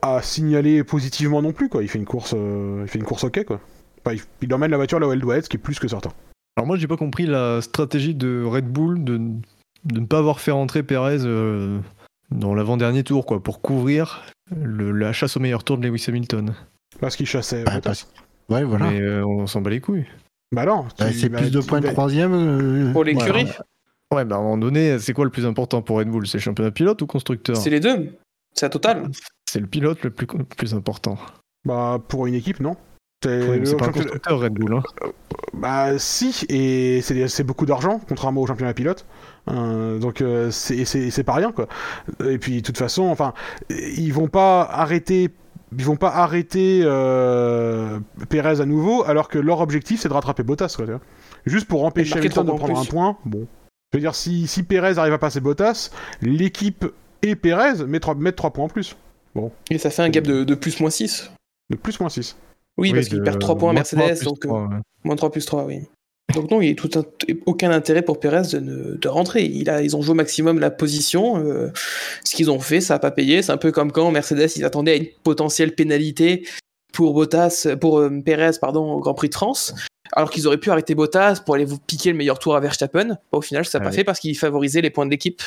à 0.02 0.22
signaler 0.22 0.84
positivement 0.84 1.42
non 1.42 1.52
plus 1.52 1.70
quoi. 1.70 1.82
Il 1.84 1.90
fait 1.90 2.00
une 2.00 2.06
course, 2.06 2.34
euh, 2.38 2.82
il 2.84 2.88
fait 2.88 3.00
une 3.00 3.06
course 3.06 3.24
ok 3.24 3.44
quoi. 3.46 3.60
Enfin, 4.06 4.16
il, 4.16 4.22
il 4.48 4.54
emmène 4.54 4.72
la 4.72 4.78
voiture 4.78 5.00
là 5.00 5.08
où 5.08 5.12
elle 5.12 5.20
doit 5.20 5.38
être, 5.38 5.46
ce 5.46 5.50
qui 5.50 5.58
est 5.58 5.60
plus 5.60 5.80
que 5.80 5.88
certain. 5.88 6.12
Alors 6.58 6.68
moi, 6.68 6.78
j'ai 6.78 6.88
pas 6.88 6.98
compris 6.98 7.26
la 7.26 7.62
stratégie 7.62 8.16
de 8.16 8.44
Red 8.46 8.66
Bull 8.68 9.04
de, 9.04 9.18
de 9.86 10.00
ne 10.00 10.06
pas 10.06 10.18
avoir 10.20 10.40
fait 10.40 10.52
rentrer 10.52 10.84
Perez 10.84 11.20
euh, 11.22 11.80
dans 12.32 12.54
l'avant-dernier 12.54 13.04
tour, 13.04 13.26
quoi, 13.26 13.42
pour 13.42 13.62
couvrir 13.62 14.24
le- 14.56 14.92
la 14.92 15.14
chasse 15.14 15.38
au 15.38 15.40
meilleur 15.40 15.64
tour 15.64 15.78
de 15.78 15.88
Lewis 15.88 16.06
Hamilton. 16.08 16.54
Parce 17.00 17.16
qu'il 17.16 17.26
chassait. 17.28 17.64
Bah, 17.64 17.80
parce- 17.82 18.08
Ouais, 18.50 18.64
voilà. 18.64 18.90
Mais 18.90 19.00
euh, 19.00 19.24
on 19.26 19.46
s'en 19.48 19.62
bat 19.62 19.70
les 19.70 19.80
couilles. 19.80 20.08
Bah 20.52 20.66
non. 20.66 20.86
Bah, 20.98 21.12
c'est 21.14 21.30
bah, 21.30 21.38
plus 21.40 21.52
de 21.52 21.60
points 21.62 21.82
de 21.82 21.90
troisième. 21.90 22.34
euh, 22.34 22.92
Pour 22.94 23.04
l'écurie, 23.04 23.46
Ouais, 24.12 24.26
bah 24.26 24.38
à 24.38 24.40
un 24.40 24.42
moment 24.42 24.58
donné, 24.58 24.98
c'est 24.98 25.14
quoi 25.14 25.24
le 25.26 25.30
plus 25.32 25.46
important 25.46 25.84
pour 25.84 25.98
Red 26.00 26.10
Bull? 26.10 26.26
C'est 26.26 26.40
le 26.40 26.42
championnat 26.42 26.72
pilote 26.72 27.00
ou 27.04 27.06
constructeur? 27.06 27.56
C'est 27.58 27.70
les 27.70 27.80
deux. 27.80 28.18
C'est 28.56 28.66
la 28.66 28.70
totale. 28.72 29.04
C'est 29.52 29.60
le 29.60 29.66
pilote 29.66 30.04
le 30.04 30.12
plus, 30.12 30.28
le 30.38 30.44
plus 30.44 30.76
important. 30.76 31.18
Bah 31.66 32.00
pour 32.08 32.28
une 32.28 32.36
équipe 32.36 32.60
non. 32.60 32.78
C'est 33.24 33.78
pas 33.78 33.88
un 33.88 33.92
constructeur 33.92 34.40
Red 34.40 34.54
Bull. 34.54 34.76
Hein. 34.76 34.84
Bah 35.54 35.98
si, 35.98 36.46
et 36.50 37.02
c'est 37.02 37.44
beaucoup 37.44 37.66
d'argent, 37.66 38.00
contrairement 38.08 38.42
au 38.42 38.48
championnat 38.48 38.76
pilote. 38.76 39.08
Euh, 39.50 39.98
donc 39.98 40.22
euh, 40.22 40.52
c'est 40.52 41.24
pas 41.24 41.34
rien 41.34 41.52
quoi. 41.52 41.68
Et 42.24 42.38
puis 42.38 42.58
de 42.58 42.66
toute 42.66 42.78
façon, 42.78 43.06
enfin, 43.06 43.34
ils 43.70 44.14
vont 44.14 44.28
pas 44.28 44.62
arrêter. 44.62 45.32
Ils 45.76 45.86
vont 45.86 45.98
pas 45.98 46.10
arrêter 46.10 46.82
euh, 46.84 48.00
Perez 48.30 48.62
à 48.62 48.66
nouveau, 48.66 49.04
alors 49.04 49.30
que 49.30 49.40
leur 49.40 49.62
objectif 49.62 50.00
c'est 50.00 50.10
de 50.10 50.14
rattraper 50.14 50.44
Bottas, 50.44 50.76
quoi. 50.76 50.86
Juste 51.48 51.68
pour 51.68 51.86
empêcher 51.86 52.20
Hamilton 52.20 52.46
de 52.46 52.52
prendre 52.52 52.80
un 52.80 52.86
point. 52.86 53.18
Bon, 53.26 53.48
je 53.92 53.98
veux 53.98 54.02
dire, 54.02 54.14
si, 54.14 54.46
si 54.46 54.62
Perez 54.62 55.00
arrive 55.00 55.14
à 55.14 55.18
passer 55.18 55.40
Bottas, 55.40 55.90
l'équipe 56.22 56.86
et 57.24 57.36
Perez 57.36 57.84
mettent 57.88 58.04
3, 58.04 58.16
mettent 58.16 58.36
trois 58.36 58.54
points 58.54 58.66
en 58.66 58.70
plus. 58.70 58.96
Et 59.70 59.78
ça 59.78 59.90
fait 59.90 60.02
un 60.02 60.10
gap 60.10 60.26
de, 60.26 60.44
de 60.44 60.56
plus 60.56 60.80
moins 60.80 60.90
6. 60.90 61.32
De 61.70 61.76
plus 61.76 62.00
moins 62.00 62.10
6. 62.10 62.36
Oui, 62.78 62.94
parce 62.94 63.08
qu'il 63.10 63.22
perd 63.24 63.40
3 63.40 63.58
points 63.58 63.70
à 63.72 63.74
Mercedes, 63.74 64.24
donc 64.24 64.46
euh, 64.46 64.50
ouais. 64.50 64.76
moins 65.04 65.16
3 65.16 65.32
plus 65.32 65.46
3, 65.46 65.66
oui. 65.66 65.82
Donc 66.34 66.52
non, 66.52 66.62
il 66.62 66.66
n'y 66.68 66.72
a 66.72 66.76
tout 66.76 66.90
un- 66.96 67.04
aucun 67.48 67.72
intérêt 67.72 68.04
pour 68.04 68.20
Perez 68.20 68.44
de, 68.54 68.60
ne- 68.60 68.96
de 68.96 69.08
rentrer. 69.08 69.46
Il 69.46 69.70
a, 69.70 69.82
ils 69.82 69.96
ont 69.96 70.02
joué 70.02 70.12
au 70.12 70.16
maximum 70.16 70.60
la 70.60 70.70
position. 70.72 71.38
euh, 71.44 71.72
ce 72.24 72.36
qu'ils 72.36 72.52
ont 72.52 72.60
fait, 72.60 72.82
ça 72.82 72.96
n'a 72.96 73.00
pas 73.00 73.12
payé. 73.12 73.42
C'est 73.42 73.52
un 73.52 73.58
peu 73.58 73.72
comme 73.72 73.92
quand 73.92 74.10
Mercedes, 74.12 74.50
ils 74.56 74.64
attendaient 74.64 74.92
à 74.92 74.96
une 74.96 75.08
potentielle 75.24 75.74
pénalité 75.74 76.48
pour 76.94 77.14
Bottas, 77.14 77.68
pour 77.82 78.00
euh, 78.00 78.22
Perez, 78.24 78.52
pardon, 78.62 78.94
au 78.94 79.00
Grand 79.00 79.14
Prix 79.16 79.30
de 79.30 79.36
France. 79.36 79.74
Alors 80.14 80.30
qu'ils 80.32 80.48
auraient 80.48 80.58
pu 80.60 80.70
arrêter 80.72 80.96
Bottas 80.96 81.42
pour 81.46 81.56
aller 81.56 81.66
vous 81.66 81.78
piquer 81.80 82.12
le 82.12 82.18
meilleur 82.18 82.40
tour 82.40 82.56
à 82.56 82.60
Verstappen. 82.60 83.10
Bah, 83.10 83.18
au 83.40 83.42
final, 83.42 83.66
ça 83.66 83.80
n'a 83.80 83.86
pas 83.86 83.92
fait 83.92 84.04
parce 84.04 84.20
qu'ils 84.20 84.38
favorisaient 84.38 84.82
les 84.82 84.90
points 84.92 85.06
de 85.06 85.12
l'équipe. 85.12 85.42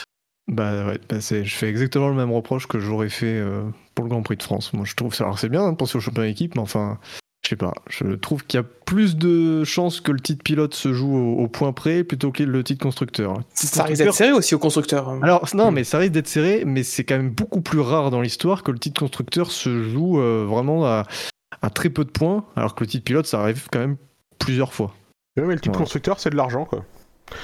Bah 0.49 0.86
ouais, 0.86 0.99
bah 1.09 1.16
je 1.20 1.55
fais 1.55 1.68
exactement 1.68 2.09
le 2.09 2.14
même 2.14 2.32
reproche 2.32 2.66
que 2.66 2.78
j'aurais 2.80 3.09
fait 3.09 3.38
euh, 3.38 3.62
pour 3.95 4.05
le 4.05 4.11
Grand 4.11 4.22
Prix 4.22 4.36
de 4.36 4.43
France. 4.43 4.72
Moi 4.72 4.84
je 4.84 4.95
trouve 4.95 5.14
ça. 5.14 5.24
Alors 5.24 5.38
c'est 5.38 5.49
bien 5.49 5.62
hein, 5.62 5.72
de 5.72 5.76
penser 5.76 5.97
au 5.97 6.01
championnat 6.01 6.28
d'équipe, 6.28 6.57
mais 6.57 6.61
enfin, 6.61 6.99
je 7.45 7.51
sais 7.51 7.57
pas. 7.57 7.72
Je 7.88 8.07
trouve 8.14 8.45
qu'il 8.45 8.59
y 8.59 8.61
a 8.61 8.66
plus 8.84 9.16
de 9.16 9.62
chances 9.64 10.01
que 10.01 10.11
le 10.11 10.18
titre 10.20 10.43
pilote 10.43 10.74
se 10.74 10.93
joue 10.93 11.14
au, 11.16 11.43
au 11.45 11.49
point 11.49 11.72
près 11.72 12.03
plutôt 12.03 12.32
que 12.32 12.43
le 12.43 12.64
titre 12.64 12.82
constructeur. 12.82 13.34
Le 13.34 13.45
titre 13.55 13.74
Ça 13.74 13.84
risque 13.84 14.03
d'être 14.03 14.14
serré 14.14 14.32
aussi 14.32 14.55
au 14.55 14.59
constructeur. 14.59 15.11
Alors 15.22 15.47
non, 15.55 15.70
mais 15.70 15.84
ça 15.84 15.99
risque 15.99 16.12
d'être 16.12 16.28
serré, 16.28 16.64
mais 16.66 16.82
c'est 16.82 17.05
quand 17.05 17.16
même 17.16 17.30
beaucoup 17.30 17.61
plus 17.61 17.80
rare 17.80 18.11
dans 18.11 18.20
l'histoire 18.20 18.64
que 18.64 18.72
le 18.72 18.78
titre 18.80 19.01
constructeur 19.01 19.51
se 19.53 19.82
joue 19.84 20.18
euh, 20.18 20.45
vraiment 20.49 20.84
à, 20.86 21.05
à 21.62 21.70
très 21.70 21.88
peu 21.88 22.05
de 22.05 22.11
points, 22.11 22.45
alors 22.57 22.74
que 22.74 22.82
le 22.82 22.88
titre 22.90 23.05
pilote 23.05 23.26
ça 23.26 23.40
arrive 23.40 23.68
quand 23.70 23.78
même 23.78 23.97
plusieurs 24.40 24.74
fois. 24.74 24.93
Mais 25.36 25.45
le 25.45 25.55
titre 25.61 25.70
Ouais. 25.70 25.78
constructeur, 25.84 26.18
c'est 26.20 26.28
de 26.30 26.36
l'argent, 26.36 26.64
quoi. 26.66 26.84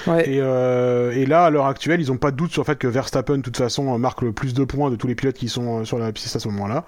Euh, 0.09 1.13
et 1.13 1.27
là, 1.27 1.45
à 1.45 1.51
l'heure 1.51 1.67
actuelle, 1.67 2.01
ils 2.01 2.09
n'ont 2.09 2.17
pas 2.17 2.31
de 2.31 2.37
doute 2.37 2.53
sur 2.53 2.63
le 2.63 2.67
fait 2.67 2.77
que 2.77 2.87
Verstappen, 2.87 3.39
de 3.39 3.43
toute 3.43 3.57
façon, 3.57 3.95
euh, 3.95 3.99
marque 3.99 4.23
le 4.23 4.33
plus 4.33 4.55
de 4.55 4.65
points 4.65 4.91
de 4.91 4.97
tous 4.97 5.07
les 5.07 5.15
pilotes 5.15 5.37
qui 5.37 5.49
sont 5.49 5.81
euh, 5.81 5.85
sur 5.85 5.99
la 5.99 6.13
piste 6.13 6.37
à 6.37 6.41
ce 6.41 6.49
moment-là. 6.49 6.85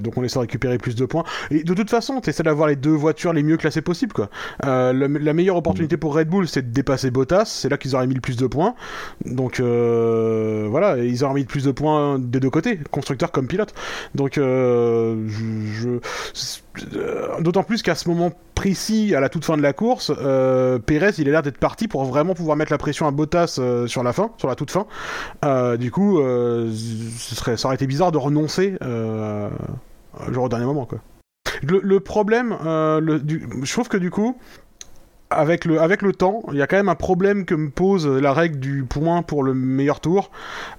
Donc 0.00 0.16
on 0.16 0.24
essaie 0.24 0.36
de 0.36 0.40
récupérer 0.40 0.78
plus 0.78 0.94
de 0.94 1.04
points. 1.04 1.24
Et 1.50 1.62
de 1.62 1.74
toute 1.74 1.90
façon, 1.90 2.20
tu 2.20 2.30
essaies 2.30 2.42
d'avoir 2.42 2.68
les 2.68 2.76
deux 2.76 2.90
voitures 2.90 3.32
les 3.32 3.42
mieux 3.42 3.56
classées 3.56 3.82
possibles. 3.82 4.12
La 4.62 4.92
meilleure 5.32 5.56
opportunité 5.56 5.96
pour 5.96 6.14
Red 6.14 6.28
Bull, 6.28 6.48
c'est 6.48 6.62
de 6.62 6.72
dépasser 6.72 7.10
Bottas. 7.10 7.44
C'est 7.46 7.68
là 7.68 7.76
qu'ils 7.76 7.94
auraient 7.94 8.06
mis 8.06 8.14
le 8.14 8.20
plus 8.20 8.36
de 8.36 8.46
points. 8.46 8.74
Donc 9.24 9.60
voilà, 9.60 10.98
ils 10.98 11.24
auraient 11.24 11.34
mis 11.34 11.42
le 11.42 11.46
plus 11.46 11.64
de 11.64 11.72
points 11.72 12.18
des 12.18 12.40
deux 12.40 12.50
côtés, 12.50 12.78
constructeur 12.90 13.32
comme 13.32 13.46
pilote. 13.46 13.74
Donc 14.14 14.34
je... 14.36 15.18
D'autant 17.40 17.62
plus 17.62 17.82
qu'à 17.82 17.94
ce 17.94 18.08
moment 18.08 18.32
précis, 18.54 19.14
à 19.14 19.20
la 19.20 19.28
toute 19.28 19.44
fin 19.44 19.56
de 19.56 19.62
la 19.62 19.72
course, 19.72 20.12
euh, 20.16 20.78
Pérez, 20.78 21.12
il 21.18 21.28
a 21.28 21.32
l'air 21.32 21.42
d'être 21.42 21.58
parti 21.58 21.88
pour 21.88 22.04
vraiment 22.04 22.34
pouvoir 22.34 22.56
mettre 22.56 22.72
la 22.72 22.78
pression 22.78 23.06
à 23.06 23.10
Bottas 23.10 23.56
euh, 23.58 23.86
sur 23.86 24.02
la 24.02 24.12
fin, 24.12 24.30
sur 24.38 24.48
la 24.48 24.54
toute 24.54 24.70
fin. 24.70 24.86
Euh, 25.44 25.76
du 25.76 25.90
coup, 25.90 26.20
euh, 26.20 26.70
ce 26.72 27.34
serait, 27.34 27.56
ça 27.56 27.68
aurait 27.68 27.74
été 27.74 27.86
bizarre 27.86 28.12
de 28.12 28.18
renoncer, 28.18 28.74
euh, 28.82 29.50
genre 30.30 30.44
au 30.44 30.48
dernier 30.48 30.64
moment. 30.64 30.88
Le, 31.62 32.00
problème, 32.00 32.56
euh, 32.64 33.00
le, 33.00 33.22
je 33.62 33.72
trouve 33.72 33.88
que 33.88 33.96
du 33.96 34.10
coup, 34.10 34.38
avec 35.32 35.64
le, 35.64 35.80
avec 35.80 36.02
le 36.02 36.12
temps, 36.12 36.42
il 36.52 36.58
y 36.58 36.62
a 36.62 36.66
quand 36.66 36.76
même 36.76 36.88
un 36.88 36.94
problème 36.94 37.44
que 37.44 37.54
me 37.54 37.70
pose 37.70 38.06
la 38.06 38.32
règle 38.32 38.58
du 38.60 38.84
point 38.84 39.22
pour 39.22 39.42
le 39.42 39.54
meilleur 39.54 40.00
tour. 40.00 40.30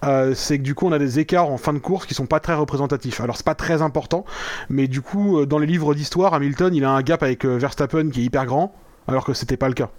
Euh, 0.03 0.33
c'est 0.35 0.57
que 0.57 0.63
du 0.63 0.75
coup, 0.75 0.87
on 0.87 0.91
a 0.91 0.99
des 0.99 1.19
écarts 1.19 1.49
en 1.49 1.57
fin 1.57 1.73
de 1.73 1.79
course 1.79 2.05
qui 2.05 2.13
sont 2.13 2.25
pas 2.25 2.39
très 2.39 2.53
représentatifs. 2.53 3.21
Alors, 3.21 3.35
c'est 3.37 3.45
pas 3.45 3.55
très 3.55 3.81
important, 3.81 4.25
mais 4.69 4.87
du 4.87 5.01
coup, 5.01 5.39
euh, 5.39 5.45
dans 5.45 5.59
les 5.59 5.67
livres 5.67 5.93
d'histoire, 5.95 6.33
Hamilton, 6.33 6.73
il 6.73 6.83
a 6.85 6.91
un 6.91 7.01
gap 7.01 7.23
avec 7.23 7.45
euh, 7.45 7.57
Verstappen 7.57 8.09
qui 8.09 8.21
est 8.21 8.25
hyper 8.25 8.45
grand, 8.45 8.73
alors 9.07 9.25
que 9.25 9.33
c'était 9.33 9.57
pas 9.57 9.67
le 9.67 9.73
cas 9.73 9.89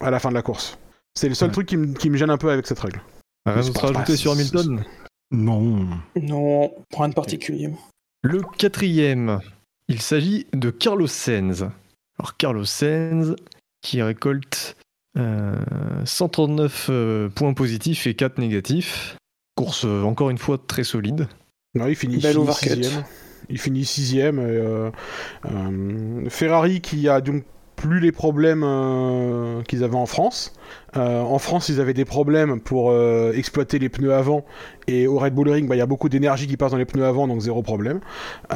à 0.00 0.10
la 0.10 0.18
fin 0.18 0.28
de 0.30 0.34
la 0.34 0.42
course. 0.42 0.78
C'est 1.14 1.28
le 1.28 1.34
seul 1.34 1.48
Ouais. 1.48 1.52
truc 1.52 1.66
qui 1.68 1.76
me, 1.76 1.92
qui 1.94 2.08
me 2.10 2.16
gêne 2.16 2.30
un 2.30 2.38
peu 2.38 2.50
avec 2.50 2.66
cette 2.66 2.78
règle. 2.80 3.00
Rien 3.46 3.62
d'autre 3.62 3.84
à 3.96 4.06
sur 4.16 4.32
c'est- 4.34 4.40
Hamilton 4.40 4.84
Non. 5.32 5.86
Non, 6.20 6.72
rien 6.96 7.08
de 7.08 7.14
particulier. 7.14 7.70
Le 8.22 8.40
quatrième, 8.58 9.40
il 9.88 10.00
s'agit 10.00 10.46
de 10.52 10.70
Carlos 10.70 11.06
Sainz. 11.06 11.62
Alors 12.18 12.36
Carlos 12.36 12.64
Sainz 12.64 13.34
qui 13.82 14.02
récolte 14.02 14.76
euh, 15.18 15.54
139 16.04 16.86
euh, 16.90 17.28
points 17.28 17.54
positifs 17.54 18.06
et 18.06 18.14
4 18.14 18.38
négatifs. 18.38 19.16
Course 19.56 19.84
euh, 19.84 20.02
encore 20.02 20.30
une 20.30 20.38
fois 20.38 20.58
très 20.58 20.84
solide. 20.84 21.26
Non, 21.74 21.86
il 21.86 21.96
finit, 21.96 22.18
Belle 22.18 22.34
finit 22.34 22.52
sixième. 22.52 23.04
Il 23.48 23.58
finit 23.58 23.84
sixième. 23.84 24.38
et, 24.38 24.42
euh, 24.42 24.90
euh, 25.46 26.28
Ferrari 26.28 26.80
qui 26.80 27.08
a 27.08 27.20
donc 27.20 27.44
plus 27.76 28.00
les 28.00 28.12
problèmes 28.12 28.62
euh, 28.64 29.62
qu'ils 29.62 29.84
avaient 29.84 29.94
en 29.96 30.06
France. 30.06 30.52
Euh, 30.96 31.20
en 31.20 31.38
France, 31.38 31.68
ils 31.68 31.80
avaient 31.80 31.94
des 31.94 32.04
problèmes 32.04 32.60
pour 32.60 32.90
euh, 32.90 33.32
exploiter 33.34 33.78
les 33.78 33.88
pneus 33.88 34.12
avant. 34.12 34.44
Et 34.88 35.06
au 35.06 35.18
Red 35.18 35.34
Bull 35.34 35.48
Ring, 35.48 35.68
bah, 35.68 35.76
il 35.76 35.78
y 35.78 35.82
a 35.82 35.86
beaucoup 35.86 36.08
d'énergie 36.08 36.48
qui 36.48 36.56
passe 36.56 36.72
dans 36.72 36.76
les 36.78 36.84
pneus 36.84 37.04
avant, 37.04 37.28
donc 37.28 37.40
zéro 37.40 37.62
problème. 37.62 38.00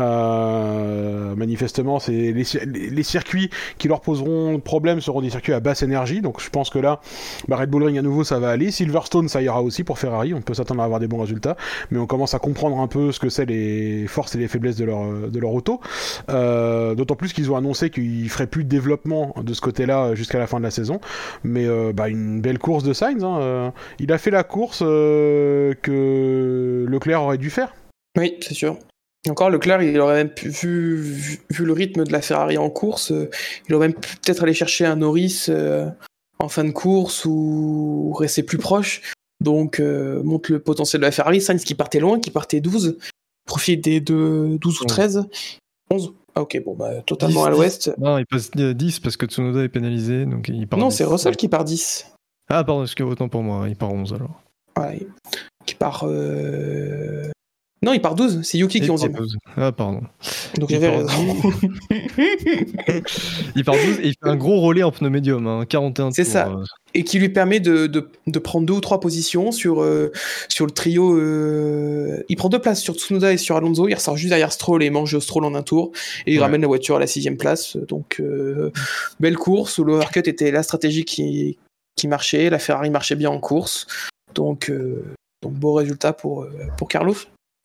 Euh, 0.00 1.34
manifestement, 1.36 1.98
c'est 2.00 2.12
les, 2.32 2.42
cir- 2.44 2.64
les- 2.66 2.90
les 2.90 3.02
circuits 3.02 3.50
qui 3.78 3.86
leur 3.88 4.00
poseront 4.00 4.58
problème 4.58 5.00
seront 5.00 5.20
des 5.20 5.30
circuits 5.30 5.52
à 5.52 5.60
basse 5.60 5.82
énergie. 5.82 6.20
Donc 6.22 6.40
je 6.40 6.50
pense 6.50 6.70
que 6.70 6.78
là, 6.78 7.00
bah, 7.48 7.56
Red 7.56 7.70
Bull 7.70 7.84
Ring 7.84 7.98
à 7.98 8.02
nouveau, 8.02 8.24
ça 8.24 8.38
va 8.38 8.50
aller. 8.50 8.70
Silverstone, 8.70 9.28
ça 9.28 9.42
ira 9.42 9.62
aussi 9.62 9.84
pour 9.84 9.98
Ferrari. 9.98 10.34
On 10.34 10.40
peut 10.42 10.54
s'attendre 10.54 10.80
à 10.80 10.84
avoir 10.84 10.98
des 11.00 11.06
bons 11.06 11.20
résultats. 11.20 11.56
Mais 11.90 11.98
on 11.98 12.06
commence 12.06 12.34
à 12.34 12.38
comprendre 12.40 12.80
un 12.80 12.88
peu 12.88 13.12
ce 13.12 13.20
que 13.20 13.28
c'est 13.28 13.46
les 13.46 14.06
forces 14.08 14.34
et 14.34 14.38
les 14.38 14.48
faiblesses 14.48 14.76
de 14.76 14.84
leur, 14.86 15.04
de 15.30 15.38
leur 15.38 15.52
auto. 15.52 15.80
D'autant 16.28 17.16
plus 17.16 17.32
qu'ils 17.32 17.50
ont 17.52 17.56
annoncé 17.56 17.90
qu'ils 17.90 18.28
feraient 18.28 18.46
plus 18.46 18.64
de 18.64 18.68
développement 18.68 19.34
de 19.40 19.54
ce 19.54 19.60
côté-là 19.60 20.14
jusqu'à 20.14 20.38
la 20.38 20.46
fin 20.46 20.58
de 20.58 20.64
la 20.64 20.70
saison. 20.70 21.00
Mais 21.44 21.66
euh, 21.66 21.92
bah, 22.05 22.11
une 22.11 22.40
belle 22.40 22.59
course 22.59 22.84
de 22.84 22.92
Sainz. 22.92 23.24
hein. 23.24 23.38
Euh, 23.40 23.70
Il 23.98 24.12
a 24.12 24.18
fait 24.18 24.30
la 24.30 24.44
course 24.44 24.82
euh, 24.84 25.74
que 25.82 26.84
Leclerc 26.88 27.22
aurait 27.22 27.38
dû 27.38 27.50
faire. 27.50 27.74
Oui, 28.18 28.36
c'est 28.40 28.55
sûr. 28.55 28.78
Encore, 29.28 29.48
Leclerc, 29.48 29.82
il 29.82 29.98
aurait 30.00 30.16
même 30.16 30.34
pu, 30.34 30.48
vu, 30.50 30.96
vu, 30.96 31.40
vu 31.50 31.64
le 31.64 31.72
rythme 31.72 32.05
de 32.05 32.12
la 32.12 32.20
Ferrari 32.20 32.59
en 32.59 32.68
course, 32.68 33.11
euh, 33.11 33.30
il 33.68 33.74
aurait 33.74 33.88
même 33.88 33.98
pu 33.98 34.16
peut-être 34.16 34.42
aller 34.42 34.52
chercher 34.52 34.84
un 34.84 34.96
Norris 34.96 35.46
euh, 35.48 35.88
en 36.38 36.48
fin 36.48 36.64
de 36.64 36.72
course 36.72 37.24
ou 37.24 38.12
rester 38.12 38.42
plus 38.42 38.59
proche. 38.59 39.00
Donc, 39.42 39.80
euh, 39.80 40.22
montre 40.22 40.52
le 40.52 40.59
potentiel 40.59 41.00
de 41.00 41.07
la 41.07 41.12
Ferrari. 41.12 41.40
Sainz 41.40 41.64
qui 41.64 41.74
partait 41.74 42.00
loin, 42.00 42.20
qui 42.20 42.30
partait 42.30 42.61
12, 42.61 42.98
profite 43.46 43.82
des 43.82 44.00
deux, 44.00 44.59
12 44.59 44.80
ou 44.82 44.84
13. 44.84 45.26
11 45.90 46.14
Ah, 46.37 46.43
ok, 46.43 46.62
bon, 46.64 46.74
bah, 46.74 47.03
totalement 47.07 47.43
10, 47.43 47.47
à 47.47 47.51
l'ouest. 47.51 47.95
Non, 47.99 48.18
il 48.18 48.26
passe 48.26 48.51
10 48.51 49.01
parce 49.01 49.16
que 49.16 49.26
Tsunoda 49.26 49.62
est 49.62 49.68
pénalisé, 49.68 50.26
donc 50.26 50.49
il 50.49 50.66
part. 50.66 50.78
Non, 50.78 50.89
10. 50.89 50.97
c'est 50.97 51.05
Russell 51.05 51.37
qui 51.37 51.49
part 51.49 51.64
10. 51.64 52.12
Ah, 52.51 52.64
pardon, 52.64 52.82
excusez 52.82 53.09
autant 53.09 53.28
pour 53.28 53.43
moi, 53.43 53.68
il 53.68 53.76
part 53.76 53.93
11 53.93 54.12
alors. 54.14 54.41
Ouais, 54.78 55.07
qui 55.64 55.74
part. 55.76 56.05
euh, 56.07 57.30
Non, 57.85 57.93
il 57.93 58.01
part 58.01 58.14
12, 58.14 58.41
c'est 58.43 58.59
Yuki 58.59 58.78
qui 58.80 58.85
est 58.85 58.87
Il 58.87 58.91
11 58.91 59.01
part 59.12 59.20
12. 59.20 59.37
Ah, 59.57 59.70
pardon. 59.72 60.01
Donc 60.59 60.70
il 60.70 60.80
j'avais 60.80 60.91
part 60.91 61.07
raison. 61.07 61.37
Il 63.57 63.64
part 63.64 63.74
12 63.76 64.01
et 64.01 64.09
il 64.09 64.14
fait 64.14 64.28
un 64.28 64.37
gros 64.37 64.61
relais 64.61 64.82
en 64.82 64.91
pneu 64.91 65.11
médium, 65.11 65.47
hein, 65.47 65.64
41 65.68 66.11
C'est 66.12 66.24
ça. 66.24 66.49
euh. 66.49 66.64
et 66.95 67.05
qui 67.05 67.18
lui 67.18 67.28
permet 67.28 67.61
de, 67.61 67.87
de, 67.87 68.09
de 68.26 68.39
prendre 68.39 68.66
deux 68.66 68.74
ou 68.74 68.80
trois 68.80 69.01
positions 69.01 69.53
sur, 69.53 69.82
euh, 69.82 70.11
sur 70.49 70.66
le 70.66 70.72
trio. 70.72 71.16
euh, 71.18 72.22
Il 72.28 72.37
prend 72.37 72.49
deux 72.49 72.59
places 72.59 72.80
sur 72.80 72.95
Tsunoda 72.95 73.32
et 73.32 73.37
sur 73.37 73.57
Alonso. 73.57 73.89
Il 73.89 73.95
ressort 73.95 74.16
juste 74.16 74.30
derrière 74.30 74.53
Stroll 74.53 74.82
et 74.82 74.91
mange 74.91 75.18
Stroll 75.18 75.45
en 75.45 75.55
un 75.55 75.62
tour. 75.62 75.93
Et 76.26 76.32
il 76.32 76.39
Ouais. 76.39 76.45
ramène 76.45 76.62
la 76.62 76.66
voiture 76.68 76.97
à 76.97 76.99
la 77.01 77.07
sixième 77.07 77.37
place. 77.37 77.76
Donc, 77.76 78.20
belle 79.20 79.37
course. 79.37 79.78
L'overcut 79.78 80.20
était 80.28 80.51
la 80.51 80.62
stratégie 80.62 81.05
qui, 81.05 81.59
qui 81.97 82.09
marchait. 82.09 82.51
La 82.51 82.59
Ferrari 82.59 82.91
marchait 82.91 83.16
bien 83.16 83.30
en 83.30 83.41
course. 83.41 83.87
Donc, 84.35 84.72
donc 85.43 85.53
beau 85.53 85.74
résultat 85.74 86.12
pour, 86.12 86.47
pour 86.76 86.89
Carlos. 86.89 87.14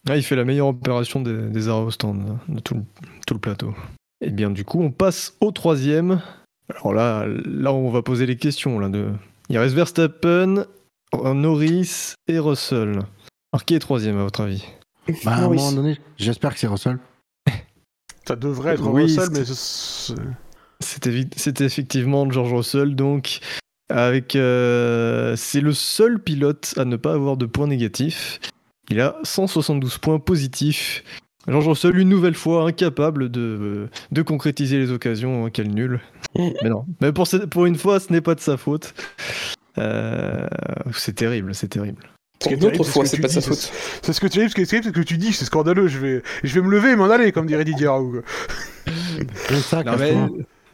Ah, 0.07 0.15
il 0.15 0.23
fait 0.23 0.35
la 0.35 0.45
meilleure 0.45 0.67
opération 0.67 1.21
des, 1.21 1.49
des 1.49 1.67
au 1.67 1.91
stand 1.91 2.23
hein, 2.29 2.39
de 2.47 2.59
tout 2.59 2.75
le, 2.75 2.81
tout 3.27 3.33
le 3.33 3.39
plateau. 3.39 3.73
Et 4.21 4.29
bien 4.29 4.49
du 4.49 4.65
coup, 4.65 4.81
on 4.81 4.91
passe 4.91 5.35
au 5.41 5.51
troisième. 5.51 6.21
Alors 6.69 6.93
là, 6.93 7.25
là, 7.45 7.73
on 7.73 7.89
va 7.89 8.01
poser 8.01 8.25
les 8.25 8.37
questions. 8.37 8.79
Là, 8.79 8.89
de... 8.89 9.11
Il 9.49 9.57
reste 9.57 9.75
Verstappen, 9.75 10.65
Norris 11.13 12.13
et 12.27 12.39
Russell. 12.39 12.99
Alors 13.51 13.65
qui 13.65 13.75
est 13.75 13.79
troisième 13.79 14.17
à 14.17 14.23
votre 14.23 14.41
avis? 14.41 14.65
Bah, 15.23 15.33
à 15.33 15.37
un 15.39 15.49
moment 15.49 15.71
donné, 15.71 15.97
j'espère 16.17 16.53
que 16.53 16.59
c'est 16.59 16.67
Russell. 16.67 16.99
Ça 18.27 18.35
devrait 18.35 18.73
être 18.73 18.87
Oui, 18.87 19.03
Russell, 19.03 19.29
mais 19.31 19.43
c'était 21.35 21.65
effectivement 21.65 22.29
George 22.29 22.53
Russell, 22.53 22.95
donc 22.95 23.39
avec 23.89 24.35
euh, 24.35 25.35
c'est 25.35 25.61
le 25.61 25.73
seul 25.73 26.19
pilote 26.19 26.73
à 26.77 26.85
ne 26.85 26.95
pas 26.95 27.13
avoir 27.13 27.37
de 27.37 27.47
points 27.47 27.67
négatifs. 27.67 28.39
Il 28.89 28.99
a 29.01 29.15
172 29.23 29.97
points 29.99 30.19
positifs. 30.19 31.03
George 31.47 31.67
Russell, 31.67 31.97
une 31.97 32.09
nouvelle 32.09 32.35
fois, 32.35 32.67
incapable 32.67 33.29
de, 33.29 33.87
de 34.11 34.21
concrétiser 34.21 34.77
les 34.77 34.91
occasions, 34.91 35.45
hein, 35.45 35.49
quel 35.51 35.69
nul. 35.69 35.99
Mais 36.35 36.69
non, 36.69 36.85
mais 37.01 37.11
pour, 37.11 37.25
ce- 37.27 37.37
pour 37.37 37.65
une 37.65 37.75
fois, 37.75 37.99
ce 37.99 38.11
n'est 38.13 38.21
pas 38.21 38.35
de 38.35 38.39
sa 38.39 38.55
faute. 38.57 38.93
Euh, 39.77 40.47
c'est 40.93 41.15
terrible, 41.15 41.55
c'est 41.55 41.69
terrible. 41.69 42.03
Ce 42.41 42.49
Pour 42.49 42.51
une 42.57 42.57
autre 42.65 42.71
terrible, 42.71 42.85
c'est 42.85 42.91
fois, 42.91 43.05
ce 43.05 43.09
c'est 43.11 43.17
que 43.17 43.21
pas 43.23 43.27
de 43.29 43.33
tu 43.33 43.41
sa 43.41 43.49
dis, 43.49 43.55
faute. 43.55 43.71
c'est 44.03 44.13
ce 44.13 44.19
que 44.21 44.27
tu 44.27 44.39
dis, 44.39 44.49
ce 44.49 44.65
c'est 44.65 44.91
que 44.91 44.99
tu 45.01 45.17
dis, 45.17 45.33
c'est 45.33 45.45
scandaleux. 45.45 45.87
Je 45.87 45.97
vais, 45.97 46.23
je 46.43 46.53
vais 46.59 46.65
me 46.65 46.71
lever 46.71 46.91
et 46.91 46.95
m'en 46.95 47.09
aller, 47.09 47.31
comme 47.31 47.47
dirait 47.47 47.65
Didier 47.65 47.87
Raoult. 47.87 48.21
ça, 49.61 49.83
Non, 49.83 49.95
mais- 49.97 50.13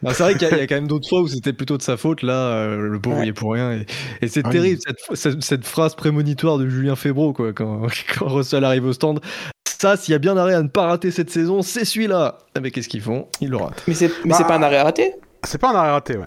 non, 0.05 0.11
c'est 0.13 0.23
vrai 0.23 0.33
qu'il 0.35 0.43
y, 0.47 0.51
a- 0.51 0.55
il 0.55 0.59
y 0.59 0.61
a 0.61 0.67
quand 0.67 0.75
même 0.75 0.87
d'autres 0.87 1.07
fois 1.09 1.21
où 1.21 1.27
c'était 1.27 1.53
plutôt 1.53 1.77
de 1.77 1.81
sa 1.81 1.97
faute. 1.97 2.21
Là, 2.21 2.33
euh, 2.33 2.77
le 2.89 2.99
pauvre, 2.99 3.17
Ouais. 3.17 3.25
il 3.25 3.29
est 3.29 3.33
pour 3.33 3.53
rien. 3.53 3.71
Et, 3.73 3.85
et 4.21 4.27
c'est 4.27 4.41
Ah 4.45 4.49
oui. 4.49 4.53
terrible, 4.53 4.81
cette, 4.85 5.17
cette- 5.17 5.43
cette 5.43 5.65
phrase 5.65 5.95
prémonitoire 5.95 6.57
de 6.57 6.67
Julien 6.69 6.95
Febro, 6.95 7.33
quoi, 7.33 7.51
quand, 7.53 7.81
quand 8.17 8.27
Russell 8.27 8.63
arrive 8.63 8.85
au 8.85 8.93
stand. 8.93 9.19
Ça, 9.67 9.97
s'il 9.97 10.13
y 10.13 10.15
a 10.15 10.19
bien 10.19 10.37
arrêt 10.37 10.53
à 10.53 10.61
ne 10.63 10.69
pas 10.69 10.87
rater 10.87 11.11
cette 11.11 11.29
saison, 11.29 11.61
c'est 11.61 11.83
celui-là. 11.85 12.37
Mais 12.61 12.71
qu'est-ce 12.71 12.87
qu'ils 12.87 13.01
font? 13.01 13.27
Ils 13.41 13.49
le 13.49 13.57
ratent. 13.57 13.83
Mais 13.87 13.93
c'est 13.93 14.09
Bah, 14.25 14.37
pas 14.47 14.55
un 14.55 14.63
arrêt 14.63 14.81
raté 14.81 15.13
C'est 15.45 15.57
pas 15.59 15.71
un 15.71 15.75
arrêt 15.75 15.91
raté, 15.91 16.17
ouais. 16.17 16.23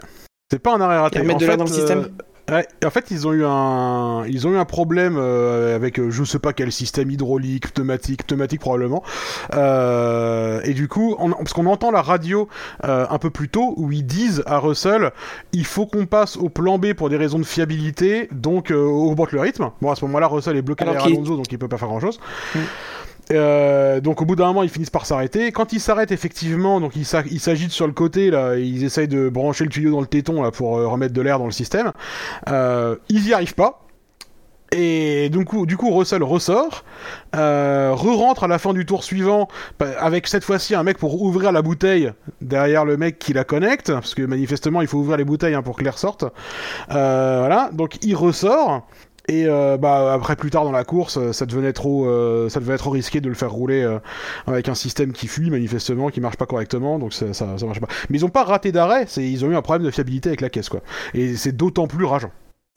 C'est 0.50 0.58
pas 0.58 0.74
un 0.74 0.80
arrêt 0.80 0.98
raté. 0.98 1.18
Ils 1.18 1.22
remettent 1.22 1.36
En 1.36 1.38
de 1.38 1.44
l'air 1.44 1.52
fait, 1.52 1.56
dans 1.58 1.64
le 1.64 1.70
système 1.70 1.98
euh, 2.00 2.08
ouais, 2.50 2.66
en 2.84 2.90
fait, 2.90 3.10
ils 3.10 3.26
ont 3.26 3.32
eu 3.32 3.44
un, 3.44 4.24
ils 4.26 4.46
ont 4.46 4.52
eu 4.52 4.56
un 4.56 4.64
problème 4.64 5.16
euh, 5.18 5.76
avec 5.76 5.98
euh, 5.98 6.10
je 6.10 6.24
sais 6.24 6.38
pas 6.38 6.52
quel 6.52 6.72
système 6.72 7.10
hydraulique, 7.10 7.72
pneumatique, 7.72 8.26
pneumatique 8.26 8.60
probablement. 8.60 9.02
Euh, 9.54 10.60
et 10.64 10.74
du 10.74 10.88
coup, 10.88 11.16
on, 11.18 11.30
parce 11.30 11.52
qu'on 11.52 11.66
entend 11.66 11.90
la 11.90 12.02
radio 12.02 12.48
euh, 12.84 13.06
un 13.08 13.18
peu 13.18 13.30
plus 13.30 13.48
tôt 13.48 13.74
où 13.76 13.92
ils 13.92 14.06
disent 14.06 14.42
à 14.46 14.58
Russell, 14.58 15.12
il 15.52 15.66
faut 15.66 15.86
qu'on 15.86 16.06
passe 16.06 16.36
au 16.36 16.48
plan 16.48 16.78
B 16.78 16.92
pour 16.94 17.10
des 17.10 17.16
raisons 17.16 17.38
de 17.38 17.44
fiabilité, 17.44 18.28
donc 18.32 18.70
euh, 18.70 18.76
augmente 18.76 19.32
le 19.32 19.40
rythme. 19.40 19.70
Bon, 19.80 19.90
à 19.90 19.94
ce 19.94 20.04
moment-là, 20.06 20.26
Russell 20.26 20.56
est 20.56 20.62
bloqué 20.62 20.84
derrière 20.84 21.04
Alonso, 21.04 21.36
donc 21.36 21.50
il 21.50 21.58
peut 21.58 21.68
pas 21.68 21.78
faire 21.78 21.88
grand-chose. 21.88 22.20
Mm. 22.54 22.58
Euh, 23.30 24.00
donc 24.00 24.22
au 24.22 24.24
bout 24.24 24.36
d'un 24.36 24.46
moment 24.46 24.62
ils 24.62 24.70
finissent 24.70 24.90
par 24.90 25.04
s'arrêter. 25.06 25.52
Quand 25.52 25.72
ils 25.72 25.80
s'arrêtent 25.80 26.12
effectivement, 26.12 26.80
donc 26.80 26.96
ils 26.96 27.04
s'a- 27.04 27.24
ils 27.30 27.40
s'agitent 27.40 27.72
sur 27.72 27.86
le 27.86 27.92
côté 27.92 28.30
là, 28.30 28.56
ils 28.56 28.84
essayent 28.84 29.08
de 29.08 29.28
brancher 29.28 29.64
le 29.64 29.70
tuyau 29.70 29.90
dans 29.90 30.00
le 30.00 30.06
téton 30.06 30.42
là 30.42 30.50
pour 30.50 30.78
euh, 30.78 30.86
remettre 30.88 31.12
de 31.12 31.20
l'air 31.20 31.38
dans 31.38 31.46
le 31.46 31.52
système. 31.52 31.92
Euh, 32.48 32.96
ils 33.08 33.26
y 33.28 33.34
arrivent 33.34 33.54
pas. 33.54 33.82
Et 34.70 35.30
donc, 35.30 35.64
du 35.64 35.78
coup, 35.78 35.96
Russell 35.96 36.22
ressort, 36.22 36.84
euh, 37.34 37.92
re-rentre 37.94 38.44
à 38.44 38.48
la 38.48 38.58
fin 38.58 38.74
du 38.74 38.84
tour 38.84 39.02
suivant, 39.02 39.48
avec 39.98 40.26
cette 40.26 40.44
fois-ci 40.44 40.74
un 40.74 40.82
mec 40.82 40.98
pour 40.98 41.22
ouvrir 41.22 41.52
la 41.52 41.62
bouteille 41.62 42.12
derrière 42.42 42.84
le 42.84 42.98
mec 42.98 43.18
qui 43.18 43.32
la 43.32 43.44
connecte, 43.44 43.90
parce 43.90 44.14
que 44.14 44.20
manifestement 44.20 44.82
il 44.82 44.86
faut 44.86 44.98
ouvrir 44.98 45.16
les 45.16 45.24
bouteilles 45.24 45.54
hein, 45.54 45.62
pour 45.62 45.74
que 45.78 45.84
l'air 45.84 45.96
sorte. 45.96 46.24
Voilà, 46.90 47.70
donc 47.72 47.96
il 48.02 48.14
ressort. 48.14 48.86
Et 49.30 49.44
euh, 49.46 49.76
bah 49.76 50.12
après 50.14 50.36
plus 50.36 50.48
tard 50.50 50.64
dans 50.64 50.72
la 50.72 50.84
course, 50.84 51.18
euh, 51.18 51.32
ça 51.32 51.44
devenait 51.44 51.74
trop, 51.74 52.06
euh, 52.06 52.48
ça 52.48 52.60
devenait 52.60 52.78
trop 52.78 52.90
risqué 52.90 53.20
de 53.20 53.28
le 53.28 53.34
faire 53.34 53.50
rouler 53.50 53.82
euh, 53.82 53.98
avec 54.46 54.68
un 54.70 54.74
système 54.74 55.12
qui 55.12 55.26
fuit 55.26 55.50
manifestement, 55.50 56.08
qui 56.08 56.20
marche 56.22 56.36
pas 56.36 56.46
correctement, 56.46 56.98
donc 56.98 57.12
ça, 57.12 57.34
ça, 57.34 57.58
ça 57.58 57.66
marche 57.66 57.80
pas. 57.80 57.88
Mais 58.08 58.16
ils 58.18 58.24
ont 58.24 58.30
pas 58.30 58.44
raté 58.44 58.72
d'arrêt, 58.72 59.04
c'est 59.06 59.28
ils 59.28 59.44
ont 59.44 59.50
eu 59.50 59.54
un 59.56 59.60
problème 59.62 59.84
de 59.86 59.90
fiabilité 59.90 60.30
avec 60.30 60.40
la 60.40 60.48
caisse 60.48 60.70
quoi. 60.70 60.80
Et 61.12 61.36
c'est 61.36 61.52
d'autant 61.54 61.86
plus 61.86 62.06
rageant 62.06 62.30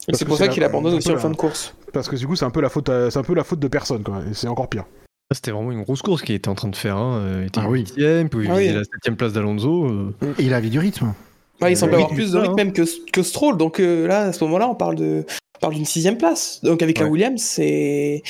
Et 0.08 0.14
c'est 0.14 0.26
pour 0.26 0.36
ça 0.36 0.48
qu'il 0.48 0.62
abandonne 0.62 0.92
aussi 0.94 1.10
en 1.10 1.14
la- 1.14 1.20
fin 1.20 1.30
de 1.30 1.36
course. 1.36 1.74
parce 1.94 2.08
que 2.08 2.16
du 2.16 2.26
coup 2.26 2.36
c'est 2.36 2.44
un 2.44 2.50
peu 2.50 2.60
la 2.60 2.68
faute, 2.68 2.90
c'est 3.08 3.18
un 3.18 3.22
peu 3.22 3.34
la 3.34 3.44
faute 3.44 3.60
de 3.60 3.68
personne 3.68 4.02
quoi. 4.02 4.18
Et 4.30 4.34
c'est 4.34 4.48
encore 4.48 4.68
pire. 4.68 4.84
Ça, 5.30 5.36
C'était 5.36 5.52
vraiment 5.52 5.72
une 5.72 5.82
grosse 5.84 6.02
course 6.02 6.20
qu'il 6.20 6.34
était 6.34 6.50
en 6.50 6.54
train 6.54 6.68
de 6.68 6.76
faire. 6.76 6.98
Hein. 6.98 7.38
Il 7.40 7.46
était 7.46 7.60
Ah 7.64 7.68
oui. 7.70 7.78
huitième, 7.80 8.28
puis 8.28 8.44
il 8.44 8.50
Ah 8.50 8.54
oui. 8.56 8.64
visait 8.64 8.74
la 8.74 8.84
septième 8.84 9.16
place 9.16 9.32
d'Alonso. 9.32 9.86
euh. 9.86 10.14
Et 10.38 10.42
il 10.42 10.52
avait 10.52 10.68
du 10.68 10.78
rythme. 10.78 11.14
Ouais, 11.62 11.72
il 11.72 11.76
semble 11.78 11.92
oui, 11.92 12.02
avoir 12.02 12.10
plus 12.12 12.32
de 12.32 12.36
ça, 12.36 12.40
rythme 12.40 12.52
hein. 12.52 12.56
même 12.56 12.72
que, 12.74 12.82
que 13.10 13.22
Stroll. 13.22 13.56
Donc 13.56 13.80
euh, 13.80 14.06
là, 14.06 14.24
à 14.24 14.32
ce 14.34 14.44
moment-là, 14.44 14.68
on 14.68 14.74
parle 14.74 14.96
de 14.96 15.24
parle 15.62 15.74
d'une 15.74 15.86
sixième 15.86 16.18
place. 16.18 16.60
Donc 16.62 16.82
avec 16.82 16.98
Ouais. 16.98 17.06
Williams, 17.06 17.40
c'est 17.40 18.22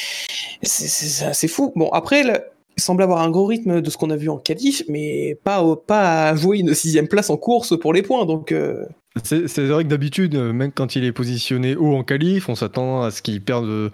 c'est- 0.62 1.48
fou. 1.48 1.72
Bon, 1.74 1.88
après, 1.90 2.22
le- 2.22 2.40
il 2.76 2.82
semble 2.82 3.02
avoir 3.02 3.20
un 3.22 3.30
gros 3.30 3.46
rythme 3.46 3.80
de 3.82 3.90
ce 3.90 3.96
qu'on 3.98 4.10
a 4.10 4.16
vu 4.16 4.28
en 4.30 4.38
qualif, 4.38 4.82
mais 4.88 5.36
pas, 5.44 5.62
pas 5.86 6.28
à 6.28 6.36
jouer 6.36 6.58
une 6.58 6.72
sixième 6.74 7.08
place 7.08 7.28
en 7.28 7.36
course 7.36 7.78
pour 7.78 7.92
les 7.92 8.02
points. 8.02 8.24
Donc 8.24 8.52
euh, 8.52 8.86
C'est 9.24 9.58
vrai 9.66 9.84
que 9.84 9.88
d'habitude, 9.88 10.36
même 10.36 10.72
quand 10.72 10.96
il 10.96 11.04
est 11.04 11.12
positionné 11.12 11.76
haut 11.76 11.94
en 11.96 12.02
qualif, 12.04 12.48
on 12.48 12.54
s'attend 12.54 13.02
à 13.02 13.10
ce 13.10 13.20
qu'il 13.20 13.42
perde 13.42 13.66
de, 13.66 13.90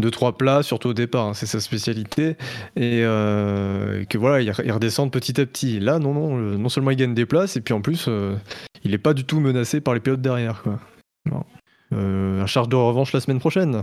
de 0.00 0.10
trois 0.10 0.36
places, 0.36 0.66
surtout 0.66 0.88
au 0.88 0.92
départ, 0.94 1.26
hein, 1.28 1.34
c'est 1.34 1.46
sa 1.46 1.60
spécialité, 1.60 2.36
et 2.74 3.00
euh, 3.04 4.04
que 4.06 4.18
voilà, 4.18 4.40
il, 4.42 4.50
redescende 4.72 5.12
petit 5.12 5.40
à 5.40 5.46
petit. 5.46 5.78
Là, 5.78 6.00
non, 6.00 6.12
non, 6.12 6.36
non 6.36 6.68
seulement 6.68 6.90
il 6.90 6.96
gagne 6.96 7.14
des 7.14 7.26
places, 7.26 7.56
et 7.56 7.60
puis 7.60 7.74
en 7.74 7.80
plus, 7.80 8.06
euh, 8.08 8.34
il 8.82 8.90
n'est 8.90 8.98
pas 8.98 9.14
du 9.14 9.24
tout 9.24 9.38
menacé 9.38 9.80
par 9.80 9.94
les 9.94 10.00
pilotes 10.00 10.20
derrière. 10.20 10.62
Quoi. 10.64 10.80
Non. 11.30 11.44
Euh, 11.92 12.42
un 12.42 12.46
charge 12.46 12.68
de 12.68 12.76
revanche 12.76 13.12
la 13.12 13.20
semaine 13.20 13.38
prochaine. 13.38 13.82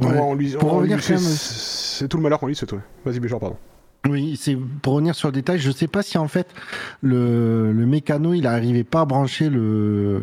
Ouais. 0.00 0.06
Ouais, 0.06 0.18
on 0.18 0.34
lui, 0.34 0.50
Pour 0.52 0.72
on 0.72 0.76
revenir 0.78 0.96
lui- 0.96 1.02
c'est- 1.04 1.12
même- 1.14 1.22
c'est 1.22 2.08
tout 2.08 2.16
le 2.16 2.22
malheur 2.24 2.40
qu'on 2.40 2.48
lui 2.48 2.56
souhaite. 2.56 2.72
ouais. 2.72 2.80
Vas-y 3.04 3.20
pardon. 3.28 3.56
Oui, 4.06 4.36
c'est 4.38 4.54
pour 4.82 4.94
revenir 4.94 5.14
sur 5.14 5.28
le 5.28 5.32
détail. 5.32 5.58
Je 5.58 5.70
sais 5.70 5.86
pas 5.86 6.02
si 6.02 6.18
en 6.18 6.28
fait 6.28 6.48
le, 7.00 7.72
le 7.72 7.86
mécano 7.86 8.34
il 8.34 8.46
arrivait 8.46 8.84
pas 8.84 9.00
à 9.02 9.04
brancher 9.06 9.48
le, 9.48 10.20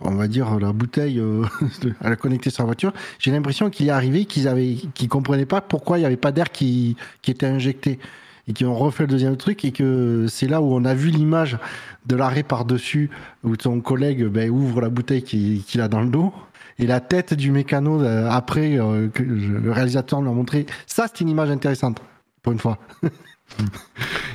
on 0.00 0.14
va 0.14 0.28
dire 0.28 0.58
la 0.58 0.72
bouteille 0.72 1.18
euh, 1.18 1.42
à 2.00 2.08
la 2.08 2.16
connecter 2.16 2.48
sur 2.50 2.62
la 2.62 2.66
voiture. 2.66 2.92
J'ai 3.18 3.30
l'impression 3.30 3.68
qu'il 3.68 3.88
est 3.88 3.90
arrivé, 3.90 4.24
qu'ils 4.24 4.48
avaient, 4.48 4.76
qu'ils 4.94 5.08
comprenaient 5.08 5.44
pas 5.46 5.60
pourquoi 5.60 5.98
il 5.98 6.02
y 6.02 6.04
avait 6.06 6.16
pas 6.16 6.32
d'air 6.32 6.50
qui, 6.50 6.96
qui 7.20 7.30
était 7.30 7.44
injecté 7.46 7.98
et 8.46 8.54
qui 8.54 8.64
ont 8.64 8.74
refait 8.74 9.02
le 9.02 9.08
deuxième 9.08 9.36
truc 9.36 9.62
et 9.66 9.72
que 9.72 10.24
c'est 10.28 10.48
là 10.48 10.62
où 10.62 10.72
on 10.72 10.86
a 10.86 10.94
vu 10.94 11.10
l'image 11.10 11.58
de 12.06 12.16
l'arrêt 12.16 12.42
par 12.44 12.64
dessus 12.64 13.10
où 13.44 13.56
ton 13.58 13.80
collègue 13.80 14.24
ben, 14.24 14.48
ouvre 14.48 14.80
la 14.80 14.88
bouteille 14.88 15.22
qu'il 15.22 15.62
qu'il 15.64 15.82
a 15.82 15.88
dans 15.88 16.00
le 16.00 16.08
dos. 16.08 16.32
Et 16.78 16.86
la 16.86 17.00
tête 17.00 17.34
du 17.34 17.50
mécano 17.50 18.02
euh, 18.02 18.28
après 18.30 18.78
euh, 18.78 19.08
le 19.18 19.72
réalisateur 19.72 20.20
nous 20.20 20.30
a 20.30 20.34
montré, 20.34 20.66
ça 20.86 21.06
c'est 21.08 21.20
une 21.20 21.28
image 21.28 21.50
intéressante 21.50 22.00
pour 22.42 22.52
une 22.52 22.58
fois. 22.58 22.78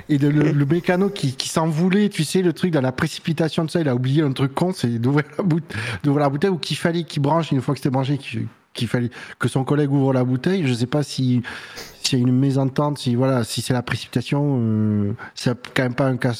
Et 0.09 0.17
le, 0.17 0.65
mécano 0.65 1.09
qui, 1.09 1.35
qui 1.35 1.47
s'en 1.47 1.67
voulait, 1.67 2.09
tu 2.09 2.23
sais, 2.23 2.41
le 2.41 2.51
truc 2.51 2.71
dans 2.71 2.81
la 2.81 2.91
précipitation 2.91 3.63
de 3.63 3.69
ça, 3.69 3.79
il 3.79 3.87
a 3.87 3.95
oublié 3.95 4.21
un 4.21 4.33
truc 4.33 4.53
con, 4.53 4.73
c'est 4.73 4.99
d'ouvrir 4.99 5.25
la, 5.37 6.13
la 6.19 6.29
bouteille 6.29 6.49
ou 6.49 6.57
qu'il 6.57 6.75
fallait 6.75 7.03
qu'il 7.03 7.21
branche, 7.21 7.51
une 7.51 7.61
fois 7.61 7.73
que 7.73 7.79
c'était 7.79 7.91
branché, 7.91 8.17
qu'il, 8.17 8.87
fallait 8.87 9.11
que 9.39 9.47
son 9.47 9.63
collègue 9.63 9.91
ouvre 9.91 10.11
la 10.11 10.23
bouteille. 10.25 10.67
Je 10.67 10.73
sais 10.73 10.87
pas 10.87 11.03
si 11.03 11.41
y 12.11 12.15
a 12.15 12.17
une 12.17 12.37
mésentente, 12.37 12.97
si 12.97 13.15
voilà, 13.15 13.43
si 13.43 13.61
c'est 13.61 13.73
la 13.73 13.81
précipitation, 13.81 14.59
euh, 14.59 15.13
c'est 15.35 15.57
quand 15.73 15.83
même 15.83 15.95
pas 15.95 16.07
un 16.07 16.17
cas, 16.17 16.33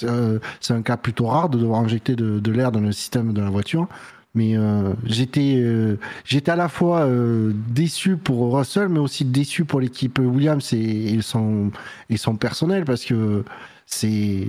c'est 0.60 0.74
un 0.74 0.82
cas 0.82 0.98
plutôt 0.98 1.28
rare 1.28 1.48
de 1.48 1.58
devoir 1.58 1.80
injecter 1.80 2.16
de 2.16 2.52
l'air 2.52 2.72
dans 2.72 2.82
le 2.82 2.92
système 2.92 3.34
de 3.34 3.42
la 3.42 3.50
voiture. 3.50 3.88
Mais 4.36 4.58
euh, 4.58 4.94
j'étais 5.06 5.58
euh, 5.58 5.98
j'étais 6.26 6.52
à 6.52 6.56
la 6.56 6.68
fois 6.68 7.02
euh, 7.02 7.52
déçu 7.70 8.18
pour 8.18 8.58
Russell, 8.58 8.90
mais 8.90 9.00
aussi 9.00 9.26
déçu 9.26 9.64
pour 9.64 9.80
l'équipe 9.80 10.18
Williams 10.20 10.74
et, 10.74 11.14
et 11.14 11.22
son 11.22 11.72
et 12.10 12.18
son 12.18 12.36
personnel 12.36 12.84
parce 12.84 13.06
que 13.06 13.44
c'est 13.86 14.48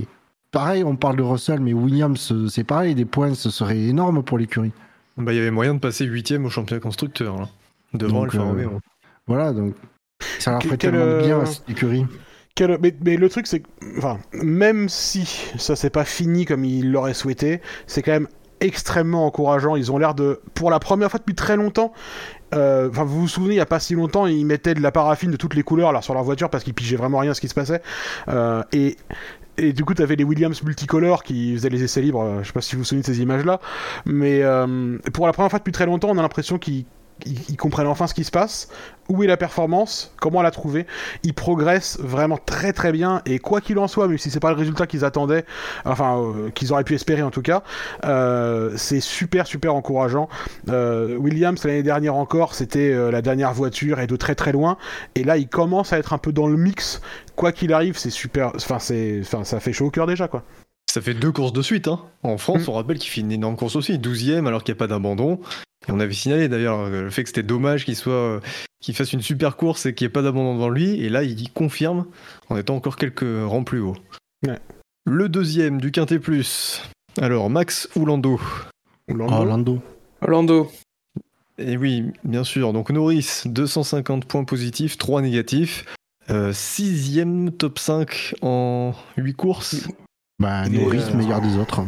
pareil. 0.53 0.85
On 0.85 0.97
parle 0.97 1.17
de 1.17 1.23
Russell, 1.23 1.61
mais 1.61 1.75
Williams 1.75 2.33
c'est 2.49 2.65
pareil. 2.65 2.95
Des 2.95 3.05
points, 3.05 3.35
ce 3.35 3.51
serait 3.51 3.79
énorme 3.79 4.23
pour 4.23 4.39
l'écurie. 4.39 4.73
Bah, 5.19 5.33
il 5.33 5.37
y 5.37 5.41
avait 5.41 5.51
moyen 5.51 5.75
de 5.75 5.81
passer 5.81 6.07
huitième 6.07 6.45
au 6.47 6.51
championnat 6.51 6.81
constructeur, 6.81 7.37
là, 7.39 7.49
devant 7.93 8.23
Donc, 8.23 8.35
Alfa 8.35 8.43
euh, 8.43 8.49
Romeo. 8.49 8.81
Voilà, 9.27 9.53
donc 9.53 9.75
ça 10.39 10.51
leur 10.53 10.63
ferait 10.63 10.77
tellement 10.77 11.05
de 11.05 11.11
euh, 11.11 11.23
bien 11.27 11.41
à 11.41 11.47
cette 11.47 11.69
écurie. 11.71 12.07
Quel- 12.57 12.79
Mais, 12.81 12.95
mais 13.05 13.17
le 13.17 13.29
truc, 13.29 13.47
c'est 13.47 13.61
que, 13.61 13.69
enfin, 13.99 14.19
même 14.33 14.89
si 14.89 15.25
ça 15.59 15.77
c'est 15.77 15.91
pas 15.91 16.05
fini 16.05 16.47
comme 16.47 16.65
il 16.65 16.91
l'aurait 16.91 17.15
souhaité, 17.15 17.61
c'est 17.87 18.03
quand 18.03 18.13
même 18.13 18.29
extrêmement 18.61 19.27
encourageant. 19.27 19.77
Ils 19.77 19.93
ont 19.93 19.99
l'air 19.99 20.15
de, 20.15 20.41
pour 20.55 20.71
la 20.71 20.79
première 20.79 21.11
fois 21.11 21.19
depuis 21.19 21.35
très 21.35 21.57
longtemps, 21.57 21.93
euh, 22.55 22.89
vous 22.93 23.23
vous 23.23 23.29
souvenez, 23.29 23.55
il 23.55 23.59
y 23.59 23.61
a 23.61 23.67
pas 23.67 23.81
si 23.81 23.95
longtemps, 23.95 24.27
ils 24.27 24.47
mettaient 24.47 24.75
de 24.75 24.81
la 24.81 24.93
paraffine 24.93 25.31
de 25.31 25.37
toutes 25.37 25.55
les 25.55 25.63
couleurs 25.63 25.93
là 25.93 26.03
sur 26.03 26.15
leur 26.15 26.23
voiture 26.23 26.51
parce 26.51 26.65
qu'ils 26.65 26.75
pigeaient 26.75 26.97
vraiment 26.97 27.19
rien 27.19 27.35
ce 27.35 27.41
qui 27.41 27.49
se 27.49 27.55
passait. 27.55 27.83
Euh, 28.29 28.63
et 28.73 28.97
du 29.73 29.85
coup, 29.85 29.95
t'avais 29.95 30.17
les 30.17 30.25
Williams 30.25 30.63
multicolores 30.63 31.23
qui 31.23 31.55
faisaient 31.55 31.69
les 31.69 31.85
essais 31.85 32.01
libres. 32.01 32.23
euh, 32.23 32.43
Je 32.43 32.49
sais 32.49 32.53
pas 32.53 32.61
si 32.61 32.75
vous 32.75 32.83
vous 32.83 32.85
souvenez 32.85 33.03
de 33.03 33.07
ces 33.07 33.21
images-là, 33.21 33.61
mais 34.07 34.43
pour 35.13 35.27
la 35.27 35.33
première 35.33 35.51
fois 35.51 35.59
depuis 35.59 35.73
très 35.73 35.87
longtemps, 35.87 36.11
on 36.11 36.19
a 36.19 36.23
l'impression 36.23 36.59
qu'ils 36.59 36.87
ils, 37.27 37.57
comprennent 37.57 37.87
enfin 37.87 38.07
ce 38.07 38.15
qui 38.15 38.25
se 38.25 38.31
passe, 38.31 38.69
où 39.09 39.23
est 39.23 39.27
la 39.27 39.37
performance, 39.37 40.13
comment 40.21 40.43
la 40.43 40.51
trouver. 40.51 40.87
Ils 41.23 41.35
progressent 41.35 41.99
vraiment 42.01 42.39
très 42.39 42.73
très 42.73 42.93
bien 42.93 43.23
et 43.27 43.39
quoi 43.39 43.61
qu'il 43.61 43.79
en 43.79 43.89
soit, 43.89 44.09
même 44.09 44.19
si 44.19 44.31
c'est 44.31 44.41
pas 44.41 44.51
le 44.51 44.57
résultat 44.57 44.87
qu'ils 44.87 45.05
attendaient, 45.05 45.45
enfin 45.85 46.19
euh, 46.19 46.51
qu'ils 46.51 46.73
auraient 46.73 46.85
pu 46.85 46.95
espérer 46.95 47.23
en 47.23 47.31
tout 47.31 47.43
cas, 47.43 47.63
euh, 48.05 48.73
c'est 48.77 49.01
super 49.01 49.47
super 49.47 49.75
encourageant. 49.75 50.29
Euh, 50.69 51.17
Williams 51.17 51.63
l'année 51.65 51.83
dernière 51.83 52.17
encore, 52.17 52.55
c'était 52.55 52.95
la 53.11 53.23
dernière 53.23 53.53
voiture 53.53 54.01
et 54.01 54.07
de 54.07 54.17
très 54.17 54.35
très 54.35 54.53
loin, 54.53 54.77
et 55.15 55.25
là 55.25 55.37
il 55.37 55.49
commence 55.49 55.93
à 55.93 55.99
être 55.99 56.13
un 56.13 56.19
peu 56.19 56.33
dans 56.33 56.47
le 56.47 56.57
mix. 56.57 57.01
Quoi 57.37 57.53
qu'il 57.53 57.73
arrive, 57.73 57.97
c'est 57.97 58.11
super, 58.11 58.53
enfin 58.55 58.79
c'est, 58.79 59.21
enfin 59.23 59.45
ça 59.45 59.61
fait 59.61 59.73
chaud 59.73 59.87
au 59.87 59.91
cœur 59.91 60.07
déjà 60.07 60.29
quoi. 60.29 60.45
Ça 60.95 61.01
fait 61.01 61.15
deux 61.15 61.33
courses 61.33 61.53
de 61.53 61.61
suite. 61.61 61.89
Hein. 61.89 61.99
En 62.23 62.39
France, 62.39 62.69
Mm. 62.69 62.71
on 62.71 62.73
rappelle 62.75 62.99
qu'il 63.01 63.11
fait 63.11 63.21
une 63.21 63.33
énorme 63.33 63.57
course 63.57 63.75
aussi, 63.75 63.99
12ème 63.99 64.47
alors 64.47 64.63
qu'il 64.63 64.73
n'y 64.73 64.79
a 64.79 64.79
pas 64.79 64.87
d'abandon. 64.87 65.41
Et 65.89 65.91
on 65.91 65.99
avait 65.99 66.15
signalé 66.15 66.49
d'ailleurs 66.49 66.79
euh, 66.79 67.03
le 67.03 67.11
fait 67.11 67.25
que 67.25 67.31
c'était 67.31 67.43
dommage 67.43 67.85
qu'il 67.85 67.97
soit, 67.97 68.13
euh, 68.13 68.41
qu'il 68.81 68.95
fasse 68.95 69.13
une 69.13 69.21
super 69.21 69.57
course 69.57 69.87
et 69.87 69.95
qu'il 69.97 70.05
n'y 70.05 70.11
ait 70.11 70.13
pas 70.13 70.23
d'abandon 70.23 70.55
devant 70.55 70.69
lui. 70.69 71.01
Et 71.03 71.09
là, 71.09 71.25
il 71.25 71.51
confirme 71.51 72.07
en 72.49 72.57
étant 72.57 72.77
encore 72.77 72.95
quelques 72.95 73.25
rangs 73.45 73.65
plus 73.65 73.81
haut. 73.81 73.97
Ouais. 74.47 74.61
Le 75.05 75.29
deuxième 75.29 75.81
du 75.81 75.91
Quintet 75.91 76.21
Plus. 76.21 76.81
Alors, 77.21 77.51
Max 77.51 77.89
ou 77.97 78.07
Lando 78.07 78.41
Lando. 79.09 79.35
Oh, 79.37 79.45
Lando. 79.45 79.83
Orlando. 80.23 80.71
Et 81.59 81.77
oui, 81.77 82.05
bien 82.23 82.45
sûr. 82.45 82.73
Donc 82.73 82.91
Norris, 82.91 83.43
250 83.47 84.27
points 84.27 84.45
positifs, 84.45 84.97
3 84.97 85.23
négatifs. 85.23 85.87
Euh, 86.31 86.53
sixième 86.53 87.51
top 87.51 87.81
5 87.81 88.37
en 88.43 88.95
8 89.17 89.35
courses. 89.35 89.89
Bah, 90.45 90.69
Norris, 90.69 91.05
euh, 91.11 91.17
meilleur 91.17 91.41
des 91.41 91.57
autres. 91.57 91.81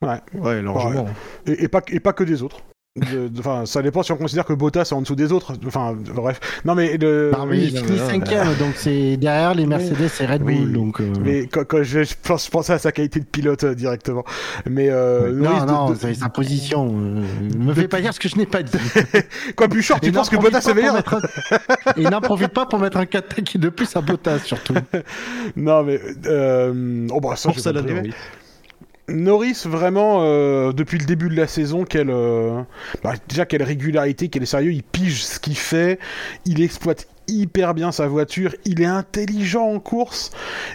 Ouais, 0.00 0.62
largement. 0.62 1.06
Et, 1.44 1.64
et 1.64 1.68
pas, 1.68 1.80
et 1.88 1.98
pas 1.98 2.12
que 2.12 2.22
des 2.22 2.40
autres. 2.44 2.58
De- 2.96 3.28
de- 3.28 3.38
Enfin, 3.40 3.66
ça 3.66 3.82
dépend 3.82 4.02
si 4.02 4.12
on 4.12 4.16
considère 4.16 4.44
que 4.44 4.52
Bottas 4.54 4.82
est 4.82 4.92
en 4.94 5.02
dessous 5.02 5.14
des 5.14 5.30
autres. 5.32 5.52
Enfin, 5.66 5.94
bref. 6.14 6.40
Non, 6.64 6.74
mais 6.74 6.96
le. 6.96 7.30
Non, 7.36 7.46
mais 7.46 7.56
oui, 7.58 7.70
il 7.72 7.74
non, 7.80 7.84
finit 7.86 7.98
non, 7.98 8.08
cinquième, 8.08 8.54
donc 8.58 8.74
c'est 8.76 9.16
derrière 9.16 9.54
les 9.54 9.66
Mercedes 9.66 10.10
et 10.20 10.26
Red 10.26 10.42
Bull. 10.42 10.52
Oui, 10.52 10.72
donc, 10.72 11.00
euh, 11.00 11.12
Mais 11.22 11.46
quand, 11.46 11.64
quand 11.66 11.82
je, 11.82 12.04
je 12.04 12.14
pense, 12.22 12.46
je 12.46 12.50
pensais 12.50 12.72
à 12.72 12.78
sa 12.78 12.92
qualité 12.92 13.20
de 13.20 13.24
pilote 13.26 13.64
euh, 13.64 13.74
directement. 13.74 14.24
Mais 14.68 14.88
euh, 14.90 15.32
Norris, 15.32 15.58
non, 15.60 15.64
de- 15.66 15.70
non, 15.70 15.90
de- 15.90 15.94
c'est 15.96 16.14
sa 16.14 16.28
position. 16.28 16.86
euh, 16.88 17.22
ne 17.58 17.64
me 17.64 17.74
fais 17.74 17.88
pas 17.88 18.00
dire 18.00 18.14
ce 18.14 18.20
que 18.20 18.28
je 18.28 18.36
n'ai 18.36 18.46
pas 18.46 18.62
dit. 18.62 18.72
quoi 19.56 19.68
plus 19.68 19.82
short, 19.82 20.02
tu 20.02 20.10
penses 20.12 20.30
que 20.30 20.36
Bottas 20.36 20.66
est 20.68 20.74
meilleur 20.74 20.94
mettre 20.94 21.20
Et 21.96 22.02
n'en 22.02 22.20
profite 22.20 22.48
pas 22.54 22.66
pour 22.66 22.78
mettre 22.78 22.96
un 22.96 23.06
4 23.06 23.42
qui 23.42 23.58
de 23.58 23.68
plus 23.68 23.94
à 23.96 24.00
Bottas, 24.00 24.38
surtout. 24.40 24.74
Non, 25.56 25.82
mais 25.82 26.00
euh... 26.26 27.06
oh 27.12 27.20
bah 27.20 27.36
ça, 27.36 27.50
je 27.54 27.60
ça, 27.60 27.72
la 27.72 27.82
priver. 27.82 28.10
Norris. 29.08 29.62
Vraiment, 29.66 30.18
euh, 30.22 30.72
depuis 30.72 30.98
le 30.98 31.04
début 31.06 31.28
de 31.28 31.36
la 31.36 31.46
saison, 31.46 31.84
quelle, 31.84 32.10
euh, 32.10 32.62
bah, 33.02 33.14
déjà 33.28 33.46
quelle 33.46 33.62
régularité, 33.62 34.28
quel 34.28 34.46
sérieux, 34.46 34.72
il 34.72 34.82
pige 34.82 35.24
ce 35.24 35.38
qu'il 35.38 35.56
fait, 35.56 35.98
il 36.44 36.62
exploite 36.62 37.06
hyper 37.28 37.74
bien 37.74 37.90
sa 37.90 38.06
voiture, 38.06 38.54
il 38.64 38.80
est 38.80 38.86
intelligent 38.86 39.64
en 39.64 39.80
course, 39.80 40.30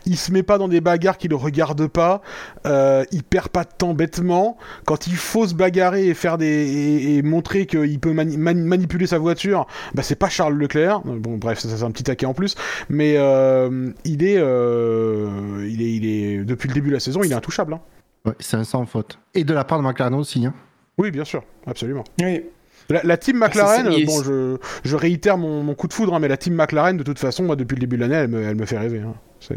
il 0.06 0.18
se 0.18 0.34
met 0.34 0.44
pas 0.44 0.58
dans 0.58 0.68
des 0.68 0.82
bagarres 0.82 1.18
qui 1.18 1.30
le 1.30 1.38
regardent 1.38 1.88
pas, 1.88 2.22
euh, 2.66 3.06
il 3.14 3.24
perd 3.24 3.48
pas 3.48 3.64
de 3.64 3.70
temps 3.78 3.94
bêtement, 3.94 4.58
quand 4.86 5.08
il 5.08 5.16
faut 5.16 5.48
se 5.48 5.54
bagarrer 5.54 6.08
et 6.08 6.14
faire 6.14 6.38
des 6.38 6.46
et, 6.48 7.16
et 7.16 7.22
montrer 7.22 7.66
qu'il 7.68 7.98
peut 8.02 8.12
mani- 8.12 8.36
mani- 8.36 8.64
manipuler 8.68 9.08
sa 9.08 9.18
voiture, 9.18 9.66
bah 9.94 10.04
c'est 10.04 10.16
pas 10.16 10.28
Charles 10.28 10.58
Leclerc, 10.58 11.00
bon 11.06 11.38
bref 11.38 11.60
c'est 11.60 11.84
un 11.84 11.92
petit 11.92 12.04
taquet 12.04 12.26
en 12.26 12.34
plus, 12.34 12.56
mais 12.90 13.14
euh, 13.16 13.90
il 14.04 14.22
est 14.22 14.38
euh, 14.38 15.66
il 15.70 15.82
est 15.82 15.94
il 15.94 16.06
est 16.06 16.44
depuis 16.44 16.68
le 16.68 16.74
début 16.74 16.90
de 16.90 16.96
la 16.96 17.00
saison 17.00 17.24
il 17.24 17.32
est 17.32 17.36
intouchable. 17.36 17.76
Hein. 17.76 17.80
Ouais, 18.26 18.34
c'est 18.40 18.58
un 18.58 18.64
sans 18.64 18.86
faute. 18.86 19.18
Et 19.34 19.44
de 19.44 19.54
la 19.54 19.64
part 19.64 19.80
de 19.80 19.84
McLaren 19.84 20.14
aussi. 20.16 20.46
Hein. 20.46 20.54
Oui, 20.98 21.10
bien 21.12 21.26
sûr, 21.26 21.44
absolument. 21.66 22.04
Oui. 22.22 22.44
La, 22.90 23.02
la 23.04 23.18
team 23.18 23.38
McLaren, 23.38 23.86
c'est- 23.92 24.02
euh, 24.02 24.06
bon, 24.06 24.24
je, 24.24 24.58
je 24.84 24.96
réitère 24.96 25.38
mon, 25.38 25.64
mon 25.64 25.74
coup 25.76 25.88
de 25.88 25.94
foudre, 25.94 26.14
hein, 26.14 26.20
mais 26.20 26.28
la 26.28 26.38
team 26.38 26.54
McLaren, 26.56 26.98
de 26.98 27.04
toute 27.04 27.20
façon, 27.20 27.44
moi, 27.44 27.56
depuis 27.56 27.76
le 27.76 27.80
début 27.82 27.96
de 27.96 28.02
l'année, 28.02 28.16
elle 28.16 28.28
me, 28.28 28.44
elle 28.44 28.56
me 28.56 28.66
fait 28.66 28.78
rêver. 28.78 29.00
hein. 29.00 29.14
C'est- 29.40 29.56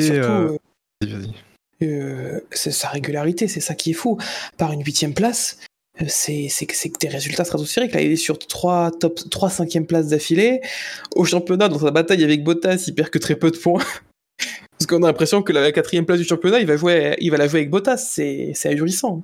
surtout, 0.00 0.20
euh, 0.30 0.58
euh, 1.04 1.22
euh, 1.82 2.40
c'est 2.52 2.70
sa 2.70 2.88
régularité, 2.88 3.48
c'est 3.48 3.60
ça 3.60 3.74
qui 3.74 3.90
est 3.90 3.94
fou. 3.94 4.18
Par 4.58 4.72
une 4.72 4.84
huitième 4.84 5.14
place, 5.14 5.58
c'est 6.06 6.46
c'est 6.50 6.66
que 6.66 6.76
c'est 6.76 6.90
que 6.90 6.98
des 6.98 7.08
résultats 7.08 7.44
stratosphériques. 7.44 7.92
Là, 7.94 8.00
il 8.02 8.12
est 8.12 8.16
sur 8.16 8.38
trois 8.38 8.90
top, 8.92 9.18
trois 9.30 9.50
cinquième 9.50 9.86
places 9.86 10.08
d'affilée. 10.08 10.60
Au 11.16 11.24
championnat, 11.24 11.68
dans 11.68 11.78
sa 11.80 11.90
bataille 11.90 12.22
avec 12.22 12.44
Bottas, 12.44 12.84
il 12.86 12.94
perd 12.94 13.10
que 13.10 13.18
très 13.18 13.34
peu 13.36 13.50
de 13.50 13.56
points. 13.56 13.82
Parce 14.84 14.98
qu'on 14.98 15.04
a 15.04 15.08
l'impression 15.08 15.42
que 15.42 15.52
la 15.52 15.70
quatrième 15.72 16.04
place 16.06 16.18
du 16.18 16.24
championnat, 16.24 16.58
il 16.60 16.66
va 16.66 16.76
jouer, 16.76 17.14
il 17.20 17.30
va 17.30 17.36
la 17.36 17.46
jouer 17.46 17.60
avec 17.60 17.70
Bottas. 17.70 17.98
C'est 17.98 18.50
c'est 18.54 18.68
ahurissant. 18.70 19.22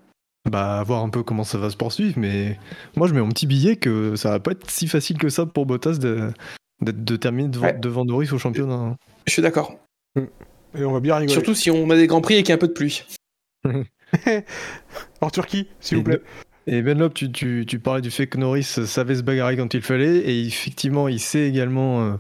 Bah, 0.48 0.78
à 0.78 0.82
voir 0.84 1.02
un 1.02 1.08
peu 1.10 1.22
comment 1.24 1.44
ça 1.44 1.58
va 1.58 1.68
se 1.68 1.76
poursuivre, 1.76 2.14
mais 2.16 2.58
moi 2.96 3.08
je 3.08 3.12
mets 3.14 3.20
mon 3.20 3.28
petit 3.30 3.46
billet 3.46 3.76
que 3.76 4.14
ça 4.16 4.30
va 4.30 4.38
pas 4.40 4.52
être 4.52 4.70
si 4.70 4.86
facile 4.86 5.18
que 5.18 5.28
ça 5.28 5.46
pour 5.46 5.66
Bottas 5.66 5.98
de, 5.98 6.30
d'être- 6.80 7.04
de 7.04 7.16
terminer 7.16 7.48
devant, 7.48 7.66
Ouais. 7.66 7.78
devant 7.78 8.04
Norris 8.04 8.30
au 8.32 8.38
championnat. 8.38 8.74
hein. 8.74 8.96
Je 9.26 9.32
suis 9.32 9.42
d'accord. 9.42 9.76
Et 10.16 10.84
on 10.84 10.92
va 10.92 11.00
bien 11.00 11.16
rigoler. 11.16 11.32
Surtout 11.32 11.54
si 11.54 11.70
on 11.70 11.90
a 11.90 11.96
des 11.96 12.06
grands 12.06 12.20
prix 12.20 12.34
et 12.36 12.42
qu'il 12.42 12.50
y 12.50 12.52
a 12.52 12.54
un 12.54 12.58
peu 12.58 12.68
de 12.68 12.72
pluie. 12.72 13.04
En 15.20 15.30
Turquie, 15.30 15.68
s'il 15.80 15.98
vous 15.98 16.04
plaît. 16.04 16.20
Et 16.66 16.82
Benlop, 16.82 17.10
tu, 17.14 17.30
tu, 17.32 17.64
tu 17.66 17.78
parlais 17.78 18.00
du 18.02 18.10
fait 18.10 18.26
que 18.26 18.38
Norris 18.38 18.62
savait 18.64 19.16
se 19.16 19.22
bagarrer 19.22 19.56
quand 19.56 19.72
il 19.74 19.82
fallait, 19.82 20.18
et 20.18 20.46
effectivement, 20.46 21.08
il 21.08 21.20
sait 21.20 21.48
également 21.48 22.02
euh, 22.02 22.12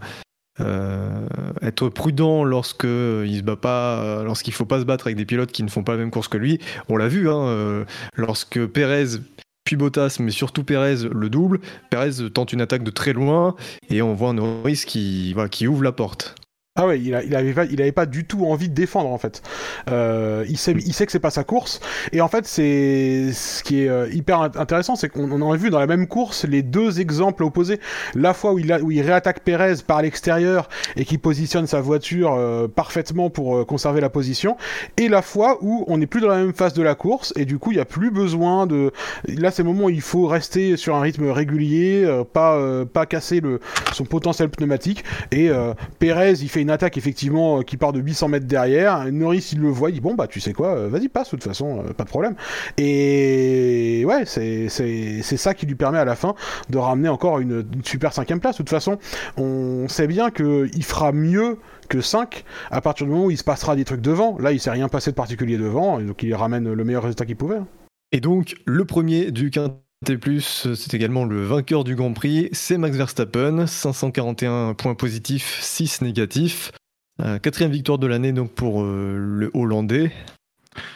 être 1.62 1.88
prudent 1.88 2.44
lorsque 2.44 2.84
euh, 2.84 3.24
il 3.26 3.38
se 3.38 3.42
bat 3.42 3.56
pas, 3.56 4.02
euh, 4.02 4.24
lorsqu'il 4.24 4.52
faut 4.52 4.64
pas 4.64 4.80
se 4.80 4.84
battre 4.84 5.06
avec 5.06 5.16
des 5.16 5.24
pilotes 5.24 5.52
qui 5.52 5.62
ne 5.62 5.68
font 5.68 5.84
pas 5.84 5.92
la 5.92 5.98
même 5.98 6.10
course 6.10 6.28
que 6.28 6.38
lui. 6.38 6.58
On 6.88 6.96
l'a 6.96 7.08
vu, 7.08 7.28
hein, 7.28 7.46
euh, 7.46 7.84
lorsque 8.14 8.64
Perez 8.66 9.18
puis 9.64 9.76
Bottas, 9.76 10.16
mais 10.20 10.30
surtout 10.30 10.64
Perez 10.64 11.08
le 11.12 11.28
double, 11.28 11.60
Perez 11.90 12.30
tente 12.32 12.52
une 12.52 12.62
attaque 12.62 12.82
de 12.82 12.90
très 12.90 13.12
loin, 13.12 13.54
et 13.90 14.00
on 14.00 14.14
voit 14.14 14.32
Norris 14.32 14.84
qui, 14.86 15.34
qui 15.50 15.66
ouvre 15.66 15.82
la 15.82 15.92
porte. 15.92 16.36
Ah 16.80 16.86
ouais, 16.86 17.00
il, 17.00 17.12
a, 17.12 17.18
avait 17.36 17.52
pas, 17.52 17.64
il 17.64 17.82
avait 17.82 17.90
pas 17.90 18.06
du 18.06 18.24
tout 18.24 18.46
envie 18.46 18.68
de 18.68 18.74
défendre 18.74 19.10
en 19.10 19.18
fait. 19.18 19.42
Euh, 19.90 20.44
il, 20.48 20.56
sait, 20.56 20.72
il 20.72 20.92
sait 20.94 21.06
que 21.06 21.10
c'est 21.12 21.18
pas 21.18 21.30
sa 21.30 21.42
course. 21.42 21.80
Et 22.12 22.20
en 22.20 22.28
fait, 22.28 22.46
c'est 22.46 23.32
ce 23.32 23.64
qui 23.64 23.82
est 23.82 23.88
euh, 23.88 24.08
hyper 24.12 24.38
int- 24.40 24.56
intéressant, 24.56 24.94
c'est 24.94 25.08
qu'on 25.08 25.28
on 25.32 25.52
a 25.52 25.56
vu 25.56 25.70
dans 25.70 25.80
la 25.80 25.88
même 25.88 26.06
course 26.06 26.44
les 26.44 26.62
deux 26.62 27.00
exemples 27.00 27.42
opposés. 27.42 27.80
La 28.14 28.32
fois 28.32 28.52
où 28.52 28.60
il, 28.60 29.02
réattaque 29.02 29.40
Perez 29.40 29.74
par 29.84 30.02
l'extérieur 30.02 30.68
et 30.94 31.04
qui 31.04 31.18
positionne 31.18 31.66
sa 31.66 31.80
voiture 31.80 32.34
euh, 32.34 32.68
parfaitement 32.68 33.28
pour 33.28 33.66
conserver 33.66 34.00
la 34.00 34.08
position, 34.08 34.56
et 34.96 35.08
la 35.08 35.22
fois 35.22 35.58
où 35.60 35.84
on 35.88 35.98
n'est 35.98 36.06
plus 36.06 36.20
dans 36.20 36.28
la 36.28 36.36
même 36.36 36.54
phase 36.54 36.74
de 36.74 36.82
la 36.82 36.94
course 36.94 37.32
et 37.36 37.44
du 37.44 37.58
coup 37.58 37.72
il 37.72 37.74
n'y 37.74 37.80
a 37.80 37.86
plus 37.86 38.12
besoin 38.12 38.68
de. 38.68 38.92
Là, 39.26 39.50
c'est 39.50 39.62
le 39.64 39.68
moment 39.68 39.86
où 39.86 39.90
il 39.90 40.00
faut 40.00 40.28
rester 40.28 40.76
sur 40.76 40.94
un 40.94 41.00
rythme 41.00 41.28
régulier, 41.28 42.06
pas 42.32 42.84
pas 42.92 43.04
casser 43.06 43.40
le 43.40 43.58
son 43.92 44.04
potentiel 44.04 44.48
pneumatique. 44.48 45.02
Et 45.32 45.50
Perez, 45.98 46.34
il 46.40 46.48
fait 46.48 46.60
une 46.60 46.67
attaque 46.70 46.96
effectivement 46.96 47.58
euh, 47.58 47.62
qui 47.62 47.76
part 47.76 47.92
de 47.92 48.00
800 48.00 48.28
mètres 48.28 48.46
derrière. 48.46 49.10
Norris, 49.12 49.50
il 49.52 49.60
le 49.60 49.68
voit, 49.68 49.90
il 49.90 49.94
dit 49.94 50.00
bon 50.00 50.14
bah 50.14 50.26
tu 50.26 50.40
sais 50.40 50.52
quoi, 50.52 50.76
euh, 50.76 50.88
vas-y 50.88 51.08
passe 51.08 51.26
de 51.26 51.30
toute 51.32 51.44
façon, 51.44 51.80
euh, 51.80 51.92
pas 51.92 52.04
de 52.04 52.08
problème. 52.08 52.34
Et 52.76 54.04
ouais, 54.06 54.24
c'est 54.24 54.68
ça 54.68 55.54
qui 55.54 55.66
lui 55.66 55.74
permet 55.74 55.98
à 55.98 56.04
la 56.04 56.16
fin 56.16 56.34
de 56.70 56.78
ramener 56.78 57.08
encore 57.08 57.40
une, 57.40 57.66
une 57.74 57.84
super 57.84 58.12
cinquième 58.12 58.40
place. 58.40 58.56
De 58.56 58.58
toute 58.58 58.70
façon, 58.70 58.98
on 59.36 59.88
sait 59.88 60.06
bien 60.06 60.30
que 60.30 60.68
il 60.74 60.84
fera 60.84 61.12
mieux 61.12 61.58
que 61.88 62.00
5 62.00 62.44
à 62.70 62.80
partir 62.80 63.06
du 63.06 63.12
moment 63.12 63.26
où 63.26 63.30
il 63.30 63.38
se 63.38 63.44
passera 63.44 63.76
des 63.76 63.84
trucs 63.84 64.00
devant. 64.00 64.36
Là, 64.38 64.52
il 64.52 64.60
s'est 64.60 64.70
rien 64.70 64.88
passé 64.88 65.10
de 65.10 65.16
particulier 65.16 65.58
devant, 65.58 66.00
donc 66.00 66.22
il 66.22 66.34
ramène 66.34 66.72
le 66.72 66.84
meilleur 66.84 67.02
résultat 67.02 67.24
qu'il 67.24 67.36
pouvait. 67.36 67.56
hein. 67.56 67.66
Et 68.12 68.20
donc, 68.20 68.54
le 68.64 68.84
premier 68.84 69.30
du 69.30 69.50
Quintet 69.50 69.74
Plus, 70.20 70.74
c'est 70.74 70.94
également 70.94 71.24
le 71.24 71.44
vainqueur 71.44 71.84
du 71.84 71.94
Grand 71.94 72.12
Prix, 72.12 72.48
c'est 72.52 72.78
Max 72.78 72.96
Verstappen, 72.96 73.66
541 73.66 74.74
points 74.74 74.94
positifs, 74.94 75.58
6 75.60 76.02
négatifs. 76.02 76.72
Euh, 77.20 77.38
quatrième 77.38 77.72
victoire 77.72 77.98
de 77.98 78.06
l'année 78.06 78.32
donc 78.32 78.52
pour 78.52 78.82
euh, 78.82 79.16
le 79.18 79.50
Hollandais. 79.54 80.12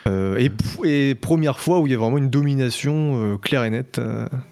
Euh, 0.07 0.49
et, 0.85 1.15
première 1.17 1.59
fois 1.59 1.81
où 1.81 1.87
il 1.89 1.91
y 1.91 1.95
a 1.95 1.99
vraiment 1.99 2.19
une 2.19 2.31
domination 2.31 3.39
claire 3.39 3.65
et 3.65 3.71
nette 3.71 4.01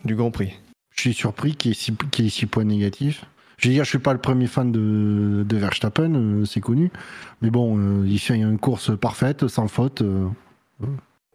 du 0.04 0.16
Grand 0.16 0.32
Prix. 0.32 0.58
Je 0.96 1.02
suis 1.02 1.14
surpris 1.14 1.54
qu'il 1.54 1.70
y 1.70 1.72
ait 1.72 1.76
six, 1.76 1.94
qu'il 2.10 2.24
y 2.24 2.28
ait 2.28 2.30
six 2.30 2.46
points 2.46 2.64
négatifs. 2.64 3.24
Je 3.56 3.68
veux 3.68 3.74
dire, 3.74 3.84
je 3.84 3.90
suis 3.90 3.98
pas 3.98 4.12
le 4.12 4.18
premier 4.18 4.48
fan 4.48 4.72
de, 4.72 5.56
Verstappen, 5.56 6.44
c'est 6.44 6.60
connu. 6.60 6.90
Mais 7.42 7.50
bon, 7.50 8.02
il 8.04 8.18
fait 8.18 8.34
une 8.34 8.58
course 8.58 8.98
parfaite, 8.98 9.46
sans 9.46 9.68
faute. 9.68 10.02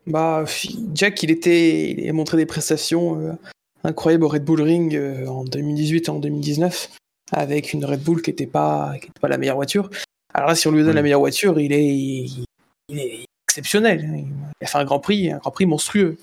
Bah, 0.08 0.46
Jack, 0.94 1.24
il 1.24 1.32
était, 1.32 1.92
il 1.92 2.10
a 2.10 2.14
montré 2.14 2.38
des 2.38 2.46
prestations 2.46 3.20
euh, 3.20 3.34
incroyables 3.84 4.24
au 4.24 4.28
Red 4.28 4.44
Bull 4.44 4.62
Ring 4.62 4.96
euh, 4.96 5.26
en 5.28 5.44
2018 5.44 6.08
et 6.08 6.10
en 6.12 6.20
2019, 6.20 6.92
avec 7.32 7.74
une 7.74 7.84
Red 7.86 8.04
Bull 8.04 8.22
qui 8.22 8.30
n'était 8.30 8.46
pas, 8.46 8.94
qui 9.00 9.08
était 9.08 9.20
pas 9.20 9.28
la 9.28 9.38
meilleure 9.38 9.56
voiture. 9.56 9.90
Alors 10.34 10.50
là, 10.50 10.56
si 10.56 10.68
on 10.68 10.72
lui 10.72 10.84
donne 10.84 10.96
la 10.96 11.02
meilleure 11.02 11.20
voiture, 11.20 11.60
il 11.60 11.74
est, 11.74 11.96
il, 11.96 12.46
il 12.90 13.00
est 13.00 13.26
exceptionnel. 13.48 14.26
Il 14.62 14.64
a 14.64 14.68
fait 14.68 14.78
un 14.78 14.86
Grand 14.86 15.00
Prix, 15.00 15.32
un 15.32 15.38
Grand 15.38 15.52
Prix 15.52 15.66
monstrueux. 15.66 16.18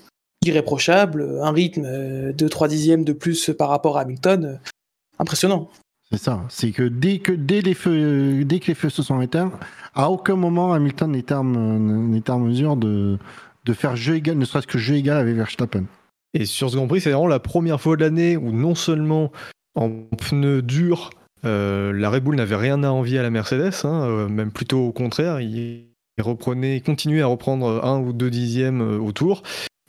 irréprochable, 0.45 1.39
un 1.41 1.51
rythme 1.51 1.85
euh, 1.85 2.31
de 2.31 2.47
3 2.47 2.69
dixièmes 2.69 3.03
de 3.03 3.13
plus 3.13 3.51
par 3.57 3.67
rapport 3.67 3.97
à 3.97 4.01
Hamilton, 4.01 4.59
impressionnant. 5.19 5.69
C'est 6.09 6.19
ça. 6.19 6.41
C'est 6.49 6.71
que 6.71 6.83
dès 6.83 7.19
que 7.19 7.33
dès 7.33 7.61
les 7.61 7.73
feux, 7.73 8.45
dès 8.45 8.59
que 8.59 8.67
les 8.67 8.75
feux 8.75 8.89
se 8.89 9.03
sont 9.03 9.19
éteints, 9.19 9.51
à 9.95 10.09
aucun 10.09 10.35
moment 10.35 10.71
Hamilton 10.71 11.11
n'était 11.11 11.33
en, 11.33 11.43
n'était 11.43 12.29
en 12.29 12.39
mesure 12.39 12.75
de, 12.75 13.17
de 13.65 13.73
faire 13.73 13.95
jeu 13.95 14.15
égal, 14.15 14.37
ne 14.37 14.45
serait-ce 14.45 14.67
que 14.67 14.77
jeu 14.77 14.95
égal 14.95 15.17
avec 15.17 15.35
Verstappen. 15.35 15.85
Et 16.33 16.45
sur 16.45 16.69
ce 16.69 16.75
Grand 16.75 16.87
Prix, 16.87 17.01
c'est 17.01 17.11
vraiment 17.11 17.27
la 17.27 17.39
première 17.39 17.79
fois 17.79 17.95
de 17.95 18.01
l'année 18.01 18.37
où 18.37 18.51
non 18.51 18.75
seulement 18.75 19.31
en 19.75 19.89
pneus 20.17 20.61
durs, 20.61 21.11
euh, 21.45 21.91
la 21.93 22.09
Red 22.09 22.23
Bull 22.23 22.35
n'avait 22.35 22.55
rien 22.55 22.83
à 22.83 22.89
envier 22.89 23.19
à 23.19 23.23
la 23.23 23.29
Mercedes, 23.29 23.73
hein, 23.83 24.07
euh, 24.07 24.27
même 24.29 24.51
plutôt 24.51 24.87
au 24.87 24.91
contraire, 24.91 25.41
il 25.41 25.87
continuait 26.85 27.21
à 27.21 27.27
reprendre 27.27 27.83
un 27.83 27.99
ou 27.99 28.13
deux 28.13 28.29
dixièmes 28.29 28.81
euh, 28.81 28.97
au 28.97 29.11
tour. 29.11 29.43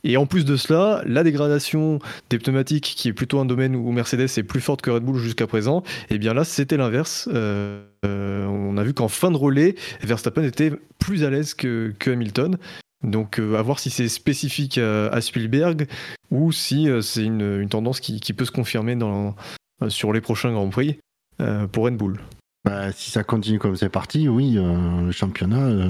Et 0.06 0.18
en 0.18 0.26
plus 0.26 0.44
de 0.44 0.56
cela, 0.56 1.02
la 1.06 1.22
dégradation 1.22 1.98
des 2.28 2.38
pneumatiques, 2.38 2.92
qui 2.94 3.09
est 3.09 3.14
plutôt 3.14 3.38
un 3.38 3.46
domaine 3.46 3.74
où 3.74 3.90
Mercedes 3.90 4.28
est 4.36 4.42
plus 4.42 4.60
forte 4.60 4.82
que 4.82 4.90
Red 4.90 5.02
Bull 5.02 5.16
jusqu'à 5.16 5.46
présent, 5.46 5.82
et 6.10 6.18
bien 6.18 6.34
là, 6.34 6.44
c'était 6.44 6.76
l'inverse. 6.76 7.26
On 7.32 8.76
a 8.76 8.82
vu 8.82 8.92
qu'en 8.92 9.09
fin 9.09 9.30
de 9.30 9.38
relais, 9.38 9.76
Verstappen 10.02 10.42
était 10.42 10.72
plus 10.98 11.24
à 11.24 11.30
l'aise 11.30 11.55
que 11.55 11.94
Hamilton. 12.05 12.59
Donc 13.05 13.39
euh, 13.39 13.56
à 13.56 13.62
voir 13.62 13.78
si 13.78 13.90
c'est 13.90 14.09
spécifique 14.09 14.78
à, 14.78 15.09
à 15.09 15.20
Spielberg 15.20 15.86
ou 16.31 16.51
si 16.52 16.89
euh, 16.89 17.01
c'est 17.02 17.24
une, 17.24 17.60
une 17.60 17.68
tendance 17.68 18.01
qui, 18.01 18.18
qui 18.20 18.32
peut 18.32 18.44
se 18.47 18.51
confirmer 18.51 18.97
dans, 18.97 19.36
euh, 19.82 19.89
sur 19.90 20.12
les 20.12 20.20
prochains 20.20 20.52
Grands 20.52 20.70
Prix 20.70 20.98
euh, 21.40 21.66
pour 21.66 21.85
Red 21.85 21.97
Bull. 21.97 22.20
Bah, 22.64 22.93
si 22.93 23.10
ça 23.10 23.22
continue 23.22 23.59
comme 23.59 23.76
c'est 23.76 23.90
parti, 23.90 24.26
oui, 24.26 24.55
euh, 24.56 25.02
le 25.02 25.12
championnat, 25.12 25.66
euh, 25.66 25.89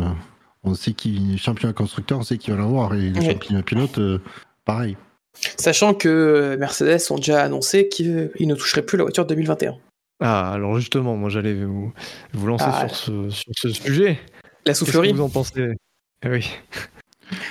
on 0.65 0.75
sait 0.75 0.93
qui, 0.93 1.39
championnat 1.39 1.73
constructeur, 1.73 2.19
on 2.19 2.23
sait 2.25 2.37
qui 2.37 2.51
va 2.51 2.57
l'avoir 2.57 2.95
et 2.95 3.11
le 3.11 3.21
Ouais. 3.21 3.33
championnat 3.33 3.63
pilote, 3.63 3.99
euh, 3.99 4.19
pareil. 4.65 4.97
Sachant 5.57 5.95
que 5.95 6.57
Mercedes 6.59 6.99
ont 7.11 7.17
déjà 7.17 7.43
annoncé 7.43 7.89
qu'ils 7.89 8.31
ne 8.41 8.55
toucheraient 8.55 8.85
plus 8.85 8.99
la 8.99 9.05
voiture 9.05 9.25
2021. 9.27 9.77
Ah, 10.21 10.53
alors 10.53 10.79
justement, 10.79 11.17
moi 11.17 11.29
j'allais 11.31 11.55
vous, 11.65 11.93
vous 12.33 12.47
lancer 12.47 12.65
Ah. 12.67 12.89
sur, 12.89 12.97
ce, 12.97 13.31
sur 13.31 13.53
ce 13.55 13.69
sujet. 13.69 14.19
La 14.67 14.73
Qu'est-ce 14.73 14.81
que 14.81 14.87
soufflerie 14.87 15.13
vous 15.13 15.23
en 15.23 15.29
pensez? 15.29 15.75
Oui. 16.25 16.49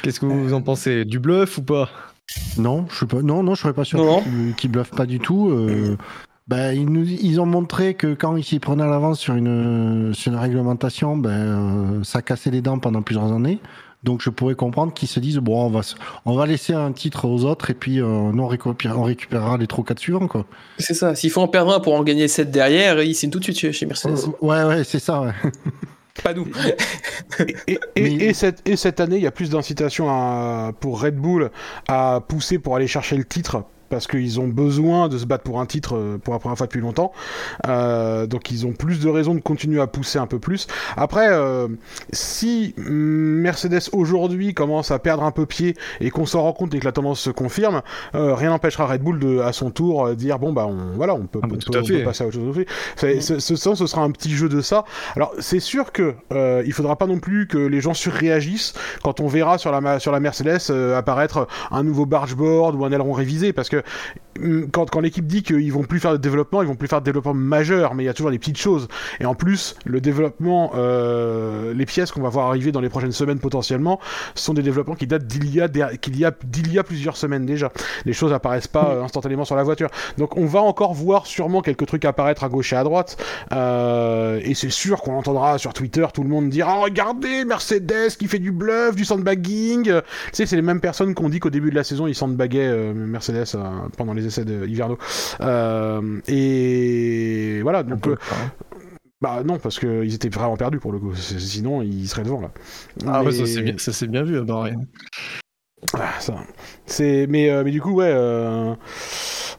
Qu'est-ce 0.01 0.19
que 0.19 0.25
vous 0.25 0.53
en 0.53 0.61
pensez 0.61 1.05
Du 1.05 1.19
bluff 1.19 1.57
ou 1.57 1.63
pas? 1.63 1.89
Non, 2.57 2.85
je 2.89 2.95
suis 2.97 3.05
pas, 3.05 3.21
non, 3.21 3.43
non, 3.43 3.53
je 3.55 3.61
serais 3.61 3.73
pas 3.73 3.83
sûr 3.83 3.99
qu'ils 4.23 4.55
qu'ils 4.55 4.71
bluffent 4.71 4.91
pas 4.91 5.05
du 5.05 5.19
tout. 5.19 5.49
euh, 5.51 5.97
bah, 6.47 6.73
ils, 6.73 6.85
nous, 6.85 7.05
ils 7.07 7.39
ont 7.39 7.45
montré 7.45 7.93
que 7.93 8.13
quand 8.13 8.35
ils 8.35 8.43
s'y 8.43 8.59
prenaient 8.59 8.83
à 8.83 8.87
l'avance 8.87 9.19
sur 9.19 9.35
une, 9.35 10.11
sur 10.13 10.31
une 10.31 10.37
réglementation, 10.39 11.15
ben, 11.17 11.29
euh, 11.29 12.03
ça 12.03 12.21
cassait 12.21 12.51
les 12.51 12.61
dents 12.61 12.79
pendant 12.79 13.01
plusieurs 13.01 13.31
années. 13.31 13.59
Donc 14.03 14.21
je 14.21 14.29
pourrais 14.29 14.55
comprendre 14.55 14.93
qu'ils 14.93 15.07
se 15.07 15.21
disent 15.21 15.37
bon, 15.37 15.65
on 15.65 15.69
va, 15.69 15.79
on 16.25 16.35
va 16.35 16.45
laisser 16.45 16.73
un 16.73 16.91
titre 16.91 17.23
aux 17.25 17.45
autres 17.45 17.69
et 17.69 17.73
puis 17.73 18.01
euh, 18.01 18.05
nous 18.33 18.43
on 18.43 18.47
récupérera, 18.47 18.99
on 18.99 19.03
récupérera 19.03 19.55
les 19.57 19.65
trois 19.67 19.85
quatre 19.85 19.99
suivants 19.99 20.27
quoi. 20.27 20.45
C'est 20.77 20.93
ça. 20.93 21.15
S'il 21.15 21.29
faut 21.29 21.39
en 21.41 21.47
perdre 21.47 21.73
un 21.73 21.79
pour 21.79 21.93
en 21.93 22.03
gagner 22.03 22.27
7 22.27 22.51
derrière, 22.51 23.01
ils 23.01 23.15
signent 23.15 23.29
tout 23.29 23.39
de 23.39 23.45
suite 23.45 23.57
chez- 23.59 23.71
chez 23.71 23.85
Mercedes. 23.85 24.17
Ouais, 24.41 24.63
ouais, 24.65 24.83
c'est 24.83 24.99
ça. 24.99 25.21
Ouais. 25.21 25.31
Pas 26.21 26.33
nous. 26.33 26.45
Et, 27.39 27.55
et- 27.67 27.79
et- 27.95 28.01
Mais- 28.03 28.11
et 28.25 28.33
cette, 28.33 28.61
et 28.67 28.75
cette 28.75 28.99
année, 28.99 29.15
il 29.17 29.23
y 29.23 29.27
a 29.27 29.31
plus 29.31 29.49
d'incitation 29.49 30.73
pour 30.79 31.01
Red 31.01 31.15
Bull 31.15 31.49
à 31.87 32.21
pousser 32.27 32.59
pour 32.59 32.75
aller 32.75 32.87
chercher 32.87 33.17
le 33.17 33.25
titre. 33.25 33.65
Parce 33.93 34.07
qu'ils 34.07 34.39
ont 34.39 34.47
besoin 34.47 35.07
de 35.07 35.19
se 35.19 35.25
battre 35.27 35.43
pour 35.43 35.59
un 35.61 35.67
titre 35.67 35.95
euh, 35.95 36.17
pour 36.17 36.33
la 36.33 36.39
première 36.39 36.57
fois 36.57 36.65
depuis 36.65 36.81
longtemps. 36.81 37.11
Euh, 37.67 38.25
donc 38.25 38.49
ils 38.49 38.65
ont 38.65 38.71
plus 38.71 38.99
de 38.99 39.07
raisons 39.07 39.35
de 39.35 39.39
continuer 39.39 39.79
à 39.79 39.85
pousser 39.85 40.17
un 40.17 40.25
peu 40.25 40.39
plus. 40.39 40.65
Après, 40.97 41.27
euh, 41.29 41.67
si 42.11 42.73
mm, 42.77 42.91
Mercedes 42.91 43.89
aujourd'hui 43.91 44.55
commence 44.55 44.89
à 44.89 44.97
perdre 44.97 45.21
un 45.21 45.29
peu 45.29 45.45
pied 45.45 45.75
et 46.01 46.09
qu'on 46.09 46.25
s'en 46.25 46.41
rend 46.41 46.53
compte 46.53 46.73
et 46.73 46.79
que 46.79 46.85
la 46.85 46.91
tendance 46.91 47.19
se 47.19 47.29
confirme, 47.29 47.83
euh, 48.15 48.33
rien 48.33 48.49
n'empêchera 48.49 48.87
Red 48.87 49.03
Bull 49.03 49.19
de, 49.19 49.39
à 49.41 49.53
son 49.53 49.69
tour, 49.69 50.09
dire 50.15 50.39
bon 50.39 50.53
bah 50.53 50.65
on, 50.67 50.95
voilà, 50.95 51.13
on 51.13 51.27
peut, 51.27 51.39
Ah 51.43 51.45
bah, 51.47 51.55
on 51.55 51.71
peut- 51.71 51.79
on 51.79 51.83
peut 51.99 52.03
passer 52.03 52.23
à 52.23 52.27
autre 52.27 52.35
chose. 52.37 52.65
C'est- 52.95 53.21
Ce, 53.21 53.37
ce, 53.37 53.55
sens, 53.55 53.77
ce 53.77 53.85
sera 53.85 54.01
un 54.01 54.09
petit 54.09 54.31
jeu 54.31 54.49
de 54.49 54.61
ça. 54.61 54.85
Alors 55.15 55.33
c'est 55.37 55.59
sûr 55.59 55.91
que 55.91 56.15
il 56.65 56.73
faudra 56.73 56.95
pas 56.95 57.05
non 57.05 57.19
plus 57.19 57.45
que 57.47 57.59
les 57.59 57.79
gens 57.79 57.93
surréagissent 57.93 58.73
quand 59.03 59.19
on 59.19 59.27
verra 59.27 59.59
sur 59.59 59.71
la 59.71 59.99
sur 59.99 60.11
la 60.11 60.19
Mercedes 60.19 60.71
apparaître 60.97 61.47
un 61.69 61.83
nouveau 61.83 62.07
bargeboard 62.07 62.73
ou 62.75 62.85
un 62.85 62.91
aileron 62.91 63.13
révisé 63.13 63.53
parce 63.53 63.69
que 63.69 63.82
quand, 64.71 64.99
l'équipe 64.99 65.27
dit 65.27 65.43
qu'ils 65.43 65.71
vont 65.71 65.83
plus 65.83 65.99
faire 65.99 66.11
de 66.11 66.17
développement, 66.17 66.61
ils 66.61 66.67
vont 66.67 66.75
plus 66.75 66.87
faire 66.87 66.99
de 66.99 67.05
développement 67.05 67.33
majeur, 67.33 67.93
mais 67.93 68.03
il 68.03 68.05
y 68.07 68.09
a 68.09 68.13
toujours 68.13 68.31
des 68.31 68.39
petites 68.39 68.57
choses. 68.57 68.87
Et 69.19 69.25
en 69.25 69.35
plus, 69.35 69.75
le 69.85 70.01
développement, 70.01 70.71
euh, 70.75 71.73
les 71.73 71.85
pièces 71.85 72.11
qu'on 72.11 72.21
va 72.21 72.29
voir 72.29 72.47
arriver 72.47 72.71
dans 72.71 72.81
les 72.81 72.89
prochaines 72.89 73.11
semaines 73.11 73.39
potentiellement, 73.39 73.99
sont 74.35 74.53
des 74.53 74.63
développements 74.63 74.95
qui 74.95 75.07
datent 75.07 75.27
d'il 75.27 75.55
y 75.55 76.77
a 76.79 76.83
plusieurs 76.83 77.17
semaines 77.17 77.45
déjà. 77.45 77.71
Les 78.05 78.13
choses 78.13 78.33
apparaissent 78.33 78.67
pas 78.67 78.89
euh, 78.89 79.03
instantanément 79.03 79.45
sur 79.45 79.55
la 79.55 79.63
voiture. 79.63 79.89
Donc 80.17 80.37
on 80.37 80.45
va 80.45 80.61
encore 80.61 80.93
voir 80.93 81.25
sûrement 81.27 81.61
quelques 81.61 81.85
trucs 81.85 82.05
apparaître 82.05 82.43
à 82.43 82.49
gauche 82.49 82.73
et 82.73 82.75
à 82.75 82.83
droite. 82.83 83.17
Euh, 83.51 84.39
et 84.43 84.53
c'est 84.55 84.71
sûr 84.71 85.01
qu'on 85.01 85.15
entendra 85.15 85.57
sur 85.57 85.73
Twitter 85.73 86.05
tout 86.13 86.23
le 86.23 86.29
monde 86.29 86.49
dire 86.49 86.67
Ah, 86.67 86.79
regardez 86.81 87.45
Mercedes 87.45 88.15
qui 88.17 88.27
fait 88.27 88.39
du 88.39 88.51
bluff, 88.51 88.95
du 88.95 89.05
sandbagging. 89.05 89.83
Tu 89.83 89.91
sais, 90.31 90.45
c'est 90.45 90.55
les 90.55 90.61
mêmes 90.61 90.81
personnes 90.81 91.13
qu'on 91.13 91.29
dit 91.29 91.39
qu'au 91.39 91.49
début 91.49 91.69
de 91.69 91.75
la 91.75 91.83
saison 91.83 92.07
ils 92.07 92.15
sandbaggaient 92.15 92.67
euh, 92.67 92.93
Mercedes 92.93 93.55
pendant 93.97 94.13
les 94.13 94.25
essais 94.25 94.45
de 94.45 94.65
hivernaux. 94.67 94.97
Euh, 95.41 96.19
et 96.27 97.61
voilà, 97.61 97.83
donc. 97.83 98.07
euh, 98.07 98.15
bah 99.21 99.41
non, 99.45 99.57
parce 99.57 99.79
qu'ils 99.79 100.13
étaient 100.13 100.27
vraiment 100.29 100.57
perdus 100.57 100.79
pour 100.79 100.91
le 100.91 100.99
coup. 100.99 101.13
Sinon, 101.15 101.81
ils 101.81 102.07
seraient 102.07 102.23
devant 102.23 102.41
là. 102.41 102.51
Ah 103.07 103.19
ouais, 103.23 103.27
Mais- 103.31 103.37
ça 103.37 103.45
c'est 103.45 103.61
bien, 103.61 103.75
ça 103.77 103.93
s'est 103.93 104.07
bien 104.07 104.23
vu 104.23 104.41
Bahreïn. 104.41 104.85
ah, 105.93 106.13
ça. 106.19 106.35
C'est 106.85 107.25
mais 107.29 107.49
euh, 107.49 107.63
mais 107.63 107.71
du 107.71 107.81
coup 107.81 107.93
ouais. 107.95 108.11
euh, 108.13 108.73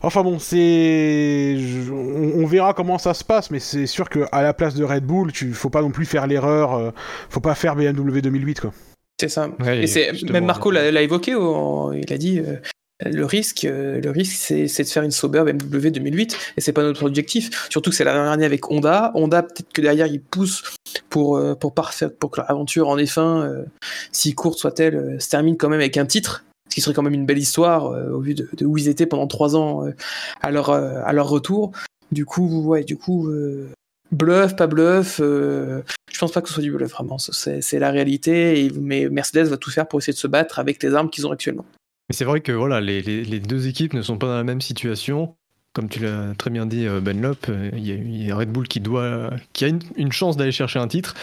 Enfin 0.02 0.22
bon, 0.22 0.38
c'est 0.38 1.56
je- 1.58 1.90
on, 1.90 2.42
on 2.42 2.46
verra 2.46 2.74
comment 2.74 2.98
ça 2.98 3.14
se 3.14 3.24
passe, 3.24 3.50
mais 3.50 3.58
c'est 3.58 3.86
sûr 3.86 4.10
que 4.10 4.26
à 4.32 4.42
la 4.42 4.52
place 4.52 4.74
de 4.74 4.84
Red 4.84 5.04
Bull, 5.06 5.32
tu 5.32 5.52
faut 5.54 5.70
pas 5.70 5.80
non 5.80 5.90
plus 5.90 6.04
faire 6.04 6.26
l'erreur. 6.26 6.74
euh, 6.74 6.90
faut 7.30 7.40
pas 7.40 7.54
faire 7.54 7.74
BMW 7.74 8.20
2008 8.20 8.60
quoi. 8.60 8.72
C'est 9.18 9.28
ça. 9.28 9.48
Ouais, 9.60 9.84
et 9.84 9.86
c'est 9.86 10.12
même 10.30 10.44
Marco 10.44 10.70
l'a 10.70 11.00
évoqué. 11.00 11.30
il 11.32 12.12
a 12.12 12.18
dit 12.18 12.40
euh, 12.40 12.56
le 13.00 13.24
risque, 13.24 13.64
euh, 13.64 14.00
c'est 14.24 14.82
de 14.82 14.88
faire 14.88 15.02
une 15.02 15.10
sober 15.10 15.42
BMW 15.44 15.90
2008, 15.90 16.36
et 16.56 16.60
c'est 16.60 16.72
pas 16.72 16.82
notre 16.82 17.04
objectif. 17.04 17.68
Surtout 17.70 17.90
que 17.90 17.96
c'est 17.96 18.04
la 18.04 18.12
dernière 18.12 18.32
année 18.32 18.44
avec 18.44 18.70
Honda. 18.70 19.10
Honda, 19.14 19.42
peut-être 19.42 19.72
que 19.72 19.82
derrière 19.82 20.06
ils 20.06 20.20
poussent 20.20 20.62
pour 21.10 21.36
euh, 21.36 21.54
parfaire, 21.54 22.12
pour 22.12 22.30
que 22.30 22.40
l'aventure 22.40 22.88
en 22.88 22.96
F1, 22.96 23.20
euh, 23.20 23.64
si 24.12 24.34
courte 24.34 24.58
soit-elle, 24.58 25.20
se 25.20 25.28
termine 25.28 25.56
quand 25.56 25.68
même 25.68 25.80
avec 25.80 25.96
un 25.96 26.06
titre. 26.06 26.44
Ce 26.70 26.76
qui 26.76 26.80
serait 26.80 26.94
quand 26.94 27.02
même 27.02 27.14
une 27.14 27.26
belle 27.26 27.38
histoire 27.38 27.84
au 27.84 28.20
vu 28.20 28.34
de, 28.34 28.48
où 28.64 28.78
ils 28.78 28.88
étaient 28.88 29.06
pendant 29.06 29.28
trois 29.28 29.54
ans 29.54 29.84
à 30.40 30.50
leur 30.50 30.72
leur 31.12 31.28
retour. 31.28 31.70
Du 32.10 32.24
coup, 32.24 32.74
bluff, 34.14 34.56
pas 34.56 34.66
bluff. 34.66 35.20
euh, 35.20 35.82
je 36.12 36.18
pense 36.18 36.32
pas 36.32 36.40
que 36.40 36.48
ce 36.48 36.54
soit 36.54 36.62
du 36.62 36.72
bluff 36.72 36.92
vraiment. 36.92 37.18
C'est 37.18 37.78
la 37.78 37.90
réalité. 37.90 38.70
Mais 38.80 39.08
Mercedes 39.08 39.48
va 39.48 39.56
tout 39.56 39.70
faire 39.70 39.86
pour 39.86 39.98
essayer 39.98 40.12
de 40.12 40.18
se 40.18 40.26
battre 40.26 40.58
avec 40.58 40.82
les 40.82 40.94
armes 40.94 41.10
qu'ils 41.10 41.26
ont 41.26 41.32
actuellement. 41.32 41.66
Mais 42.08 42.14
c'est 42.14 42.24
vrai 42.24 42.40
que 42.40 42.52
voilà, 42.52 42.80
les, 42.80 43.00
les- 43.02 43.24
les 43.24 43.40
deux 43.40 43.66
équipes 43.68 43.94
ne 43.94 44.02
sont 44.02 44.18
pas 44.18 44.26
dans 44.26 44.36
la 44.36 44.44
même 44.44 44.60
situation. 44.60 45.36
Comme 45.72 45.88
tu 45.88 46.00
l'as 46.00 46.34
très 46.36 46.50
bien 46.50 46.66
dit, 46.66 46.86
euh, 46.86 47.00
Ben 47.00 47.20
Lop, 47.20 47.46
euh, 47.48 47.70
il 47.74 47.86
y, 47.86 47.92
a- 47.92 47.94
il 47.96 48.26
y 48.26 48.30
a 48.30 48.36
Red 48.36 48.50
Bull 48.50 48.68
qui, 48.68 48.80
doit, 48.80 49.30
qui 49.52 49.64
a 49.64 49.68
une, 49.68 49.80
une 49.96 50.12
chance 50.12 50.36
d'aller 50.36 50.52
chercher 50.52 50.78
un 50.78 50.86
titre. 50.88 51.14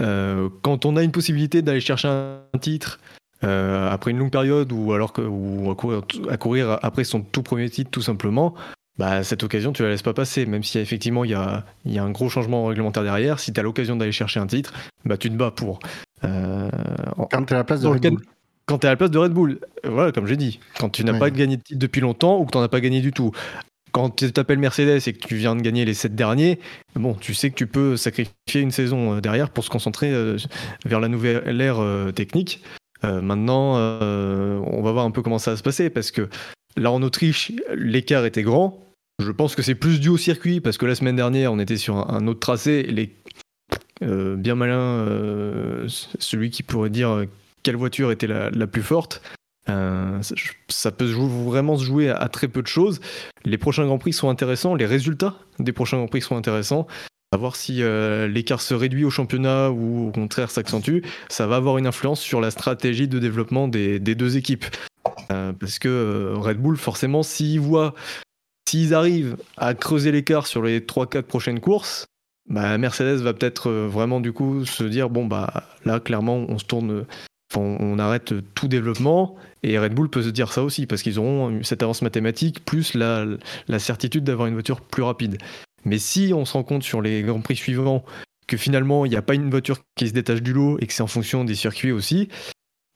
Euh, 0.00 0.48
quand 0.62 0.84
on 0.84 0.96
a 0.96 1.02
une 1.02 1.10
possibilité 1.10 1.62
d'aller 1.62 1.80
chercher 1.80 2.08
un 2.08 2.58
titre 2.60 3.00
euh, 3.44 3.88
après 3.90 4.10
une 4.10 4.18
longue 4.18 4.30
période 4.30 4.70
ou 4.72 4.92
alors 4.92 5.12
que, 5.12 5.22
ou 5.22 5.70
à, 5.70 5.74
courir, 5.74 6.02
à 6.30 6.36
courir 6.36 6.78
après 6.82 7.04
son 7.04 7.22
tout 7.22 7.42
premier 7.42 7.68
titre 7.70 7.90
tout 7.90 8.02
simplement, 8.02 8.54
bah, 8.98 9.24
cette 9.24 9.42
occasion 9.42 9.72
tu 9.72 9.82
la 9.82 9.88
laisses 9.88 10.02
pas 10.02 10.12
passer. 10.14 10.44
Même 10.46 10.62
si 10.62 10.78
effectivement 10.78 11.24
il 11.24 11.30
y 11.30 11.34
a, 11.34 11.64
il 11.86 11.92
y 11.92 11.98
a 11.98 12.04
un 12.04 12.10
gros 12.10 12.28
changement 12.28 12.66
réglementaire 12.66 13.02
derrière, 13.02 13.40
si 13.40 13.52
tu 13.54 13.58
as 13.58 13.62
l'occasion 13.62 13.96
d'aller 13.96 14.12
chercher 14.12 14.38
un 14.38 14.46
titre, 14.46 14.72
bah, 15.06 15.16
tu 15.16 15.30
te 15.30 15.34
bats 15.34 15.50
pour. 15.50 15.78
Euh, 16.24 16.70
Quand 17.30 17.44
t'es 17.44 17.54
à 17.54 17.58
la 17.58 17.64
place 17.64 17.80
de 17.80 17.88
Red 17.94 18.02
Bull. 18.10 18.22
Quand 18.66 18.78
tu 18.78 18.86
es 18.86 18.88
à 18.88 18.92
la 18.92 18.96
place 18.96 19.10
de 19.10 19.18
Red 19.18 19.32
Bull, 19.32 19.58
euh, 19.84 19.90
voilà, 19.90 20.12
comme 20.12 20.26
j'ai 20.26 20.36
dit, 20.36 20.60
quand 20.78 20.90
tu 20.90 21.04
n'as 21.04 21.18
pas 21.18 21.30
gagné 21.30 21.56
de 21.56 21.62
titre 21.62 21.78
depuis 21.78 22.00
longtemps 22.00 22.38
ou 22.38 22.44
que 22.44 22.50
tu 22.52 22.58
n'en 22.58 22.64
as 22.64 22.68
pas 22.68 22.80
gagné 22.80 23.00
du 23.00 23.12
tout, 23.12 23.32
quand 23.92 24.10
tu 24.10 24.30
t'appelles 24.32 24.58
Mercedes 24.58 25.00
et 25.06 25.12
que 25.12 25.26
tu 25.26 25.36
viens 25.36 25.56
de 25.56 25.62
gagner 25.62 25.84
les 25.84 25.94
sept 25.94 26.14
derniers, 26.14 26.58
bon, 26.94 27.14
tu 27.14 27.32
sais 27.32 27.50
que 27.50 27.54
tu 27.54 27.66
peux 27.66 27.96
sacrifier 27.96 28.60
une 28.60 28.70
saison 28.72 29.14
euh, 29.14 29.20
derrière 29.20 29.50
pour 29.50 29.64
se 29.64 29.70
concentrer 29.70 30.10
euh, 30.12 30.36
vers 30.84 31.00
la 31.00 31.08
nouvelle 31.08 31.60
ère 31.60 31.80
technique. 32.14 32.62
Euh, 33.04 33.20
maintenant, 33.20 33.76
euh, 33.76 34.60
on 34.64 34.82
va 34.82 34.92
voir 34.92 35.04
un 35.04 35.10
peu 35.10 35.22
comment 35.22 35.38
ça 35.38 35.52
va 35.52 35.56
se 35.56 35.62
passer 35.62 35.90
parce 35.90 36.10
que 36.10 36.28
là 36.76 36.90
en 36.90 37.02
Autriche, 37.02 37.52
l'écart 37.74 38.24
était 38.24 38.42
grand. 38.42 38.82
Je 39.18 39.30
pense 39.30 39.54
que 39.54 39.62
c'est 39.62 39.74
plus 39.74 40.00
dû 40.00 40.08
au 40.08 40.16
circuit 40.16 40.60
parce 40.60 40.78
que 40.78 40.86
la 40.86 40.94
semaine 40.94 41.16
dernière, 41.16 41.52
on 41.52 41.58
était 41.58 41.76
sur 41.76 41.96
un, 41.96 42.26
autre 42.26 42.40
tracé. 42.40 42.82
Les, 42.82 43.14
euh, 44.02 44.36
bien 44.36 44.54
malin, 44.54 45.86
celui 45.86 46.50
qui 46.50 46.62
pourrait 46.62 46.90
dire 46.90 47.24
quelle 47.66 47.74
voiture 47.74 48.12
était 48.12 48.28
la, 48.28 48.66
plus 48.68 48.84
forte. 48.84 49.20
Euh, 49.68 50.20
ça, 50.68 50.92
peut 50.92 51.04
vraiment 51.04 51.76
se 51.76 51.82
jouer 51.82 52.08
à, 52.10 52.28
très 52.28 52.46
peu 52.46 52.62
de 52.62 52.68
choses. 52.68 53.00
Les 53.44 53.58
prochains 53.58 53.84
Grands 53.86 53.98
Prix 53.98 54.12
sont 54.12 54.28
intéressants, 54.28 54.76
les 54.76 54.86
résultats 54.86 55.34
des 55.58 55.72
prochains 55.72 55.96
Grands 55.96 56.06
Prix 56.06 56.20
sont 56.20 56.36
intéressants. 56.36 56.86
À 57.32 57.38
voir 57.38 57.56
si 57.56 57.82
euh, 57.82 58.28
l'écart 58.28 58.60
se 58.60 58.72
réduit 58.72 59.04
au 59.04 59.10
championnat 59.10 59.70
ou 59.70 60.06
au 60.06 60.12
contraire 60.12 60.48
s'accentue, 60.48 61.00
ça 61.28 61.48
va 61.48 61.56
avoir 61.56 61.76
une 61.76 61.88
influence 61.88 62.20
sur 62.20 62.40
la 62.40 62.52
stratégie 62.52 63.08
de 63.08 63.18
développement 63.18 63.66
des, 63.66 63.98
deux 63.98 64.36
équipes. 64.36 64.66
Euh, 65.32 65.52
parce 65.52 65.80
que 65.80 66.34
Red 66.36 66.58
Bull, 66.58 66.76
forcément, 66.76 67.24
s'ils 67.24 67.58
voient, 67.58 67.94
s'ils 68.68 68.94
arrivent 68.94 69.36
à 69.56 69.74
creuser 69.74 70.12
l'écart 70.12 70.46
sur 70.46 70.62
les 70.62 70.78
3-4 70.78 71.22
prochaines 71.22 71.58
courses, 71.58 72.06
bah, 72.48 72.78
Mercedes 72.78 73.22
va 73.22 73.34
peut-être 73.34 73.72
vraiment 73.72 74.20
du 74.20 74.32
coup 74.32 74.64
se 74.64 74.84
dire 74.84 75.10
bon 75.10 75.26
bah 75.26 75.64
là 75.84 75.98
clairement 75.98 76.46
on 76.48 76.58
se 76.58 76.64
tourne, 76.64 77.04
on, 77.54 77.98
arrête 77.98 78.34
tout 78.54 78.68
développement 78.68 79.36
et 79.62 79.78
Red 79.78 79.94
Bull 79.94 80.10
peut 80.10 80.22
se 80.22 80.28
dire 80.28 80.52
ça 80.52 80.62
aussi 80.62 80.86
parce 80.86 81.02
qu'ils 81.02 81.18
auront 81.18 81.62
cette 81.62 81.82
avance 81.82 82.02
mathématique 82.02 82.64
plus 82.64 82.94
la, 82.94 83.26
certitude 83.78 84.24
d'avoir 84.24 84.48
une 84.48 84.54
voiture 84.54 84.80
plus 84.80 85.02
rapide. 85.02 85.38
Mais 85.84 85.98
si 85.98 86.32
on 86.34 86.44
se 86.44 86.54
rend 86.54 86.64
compte 86.64 86.82
sur 86.82 87.00
les 87.00 87.22
grands 87.22 87.40
prix 87.40 87.56
suivants 87.56 88.04
que 88.46 88.56
finalement 88.56 89.06
il 89.06 89.10
n'y 89.10 89.16
a 89.16 89.22
pas 89.22 89.34
une 89.34 89.50
voiture 89.50 89.78
qui 89.96 90.08
se 90.08 90.12
détache 90.12 90.42
du 90.42 90.52
lot 90.52 90.78
et 90.80 90.86
que 90.86 90.92
c'est 90.92 91.02
en 91.02 91.06
fonction 91.06 91.44
des 91.44 91.54
circuits 91.54 91.92
aussi, 91.92 92.28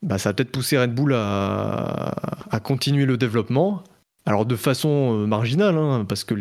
bah, 0.03 0.19
ça 0.19 0.31
va 0.31 0.35
peut-être 0.35 0.53
pousser 0.53 0.79
Red 0.79 0.95
Bull 0.95 1.15
à, 1.15 2.61
continuer 2.63 3.07
le 3.07 3.17
développement. 3.17 3.83
Alors 4.27 4.45
de 4.45 4.55
façon 4.55 5.23
euh, 5.23 5.27
marginale, 5.27 5.79
hein, 5.79 6.05
parce 6.07 6.25
que 6.25 6.35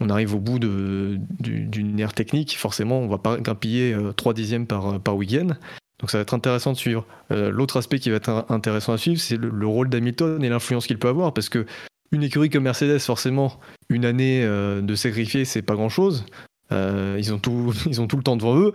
on 0.00 0.10
arrive 0.10 0.34
au 0.34 0.40
bout 0.40 0.58
d'une 0.58 2.00
ère 2.00 2.12
technique, 2.12 2.56
forcément 2.58 2.98
on 2.98 3.08
va 3.08 3.18
pas 3.18 3.36
grappiller 3.36 3.96
3 4.16 4.34
dixièmes 4.34 4.66
par, 4.66 5.00
par 5.00 5.16
week-end. 5.16 5.54
Donc 6.00 6.10
ça 6.10 6.18
va 6.18 6.22
être 6.22 6.34
intéressant 6.34 6.72
de 6.72 6.76
suivre. 6.76 7.06
Euh, 7.30 7.50
L'autre 7.50 7.76
aspect 7.76 7.98
qui 7.98 8.10
va 8.10 8.16
être 8.16 8.46
intéressant 8.48 8.94
à 8.94 8.98
suivre, 8.98 9.20
c'est 9.20 9.36
le, 9.36 9.50
le 9.50 9.66
rôle 9.66 9.88
d'Hamilton 9.88 10.42
et 10.42 10.48
l'influence 10.48 10.86
qu'il 10.86 10.98
peut 10.98 11.08
avoir, 11.08 11.34
parce 11.34 11.48
que 11.48 11.66
une 12.10 12.22
écurie 12.22 12.50
comme 12.50 12.64
Mercedes, 12.64 12.98
forcément, 12.98 13.60
une 13.88 14.04
année 14.04 14.42
euh, 14.42 14.80
de 14.80 14.94
sacrifier, 14.94 15.44
c'est 15.44 15.62
pas 15.62 15.74
grand-chose. 15.74 16.24
Euh, 16.72 17.16
ils, 17.18 17.32
ont 17.32 17.38
tout, 17.38 17.72
ils 17.86 18.00
ont 18.00 18.06
tout 18.06 18.16
le 18.16 18.22
temps 18.22 18.36
devant 18.36 18.56
eux. 18.56 18.72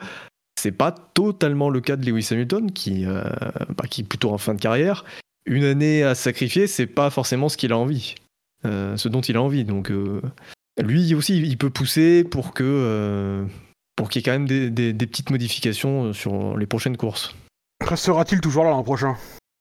C'est 0.58 0.72
pas 0.72 0.92
totalement 0.92 1.70
le 1.70 1.82
cas 1.82 1.96
de 1.96 2.06
Lewis 2.10 2.30
Hamilton, 2.32 2.72
qui, 2.72 3.06
bah, 3.06 3.86
qui 3.90 4.02
est 4.02 4.06
plutôt 4.06 4.32
en 4.32 4.38
fin 4.38 4.54
de 4.54 4.62
carrière. 4.62 5.04
Une 5.46 5.66
année 5.66 6.02
à 6.02 6.16
sacrifier, 6.16 6.66
c'est 6.66 6.88
pas 6.88 7.10
forcément 7.10 7.50
ce 7.50 7.58
qu'il 7.58 7.74
a 7.74 7.78
envie, 7.78 8.16
ce 8.64 9.08
dont 9.10 9.22
il 9.22 9.36
a 9.36 9.42
envie. 9.42 9.66
Donc 9.66 9.92
lui 10.82 11.14
aussi, 11.14 11.38
il 11.38 11.58
peut 11.58 11.70
pousser 11.70 12.24
pour 12.24 12.54
que 12.54 13.46
pour 13.96 14.10
qu'il 14.10 14.20
y 14.20 14.24
ait 14.24 14.26
quand 14.26 14.38
même 14.38 14.48
des, 14.48 14.94
petites 14.94 15.30
modifications 15.30 16.14
sur 16.14 16.58
les 16.58 16.66
prochaines 16.66 16.98
courses. 16.98 17.36
Restera-t-il 17.82 18.42
toujours 18.42 18.64
là 18.64 18.72
l'an 18.72 18.84
prochain? 18.84 19.16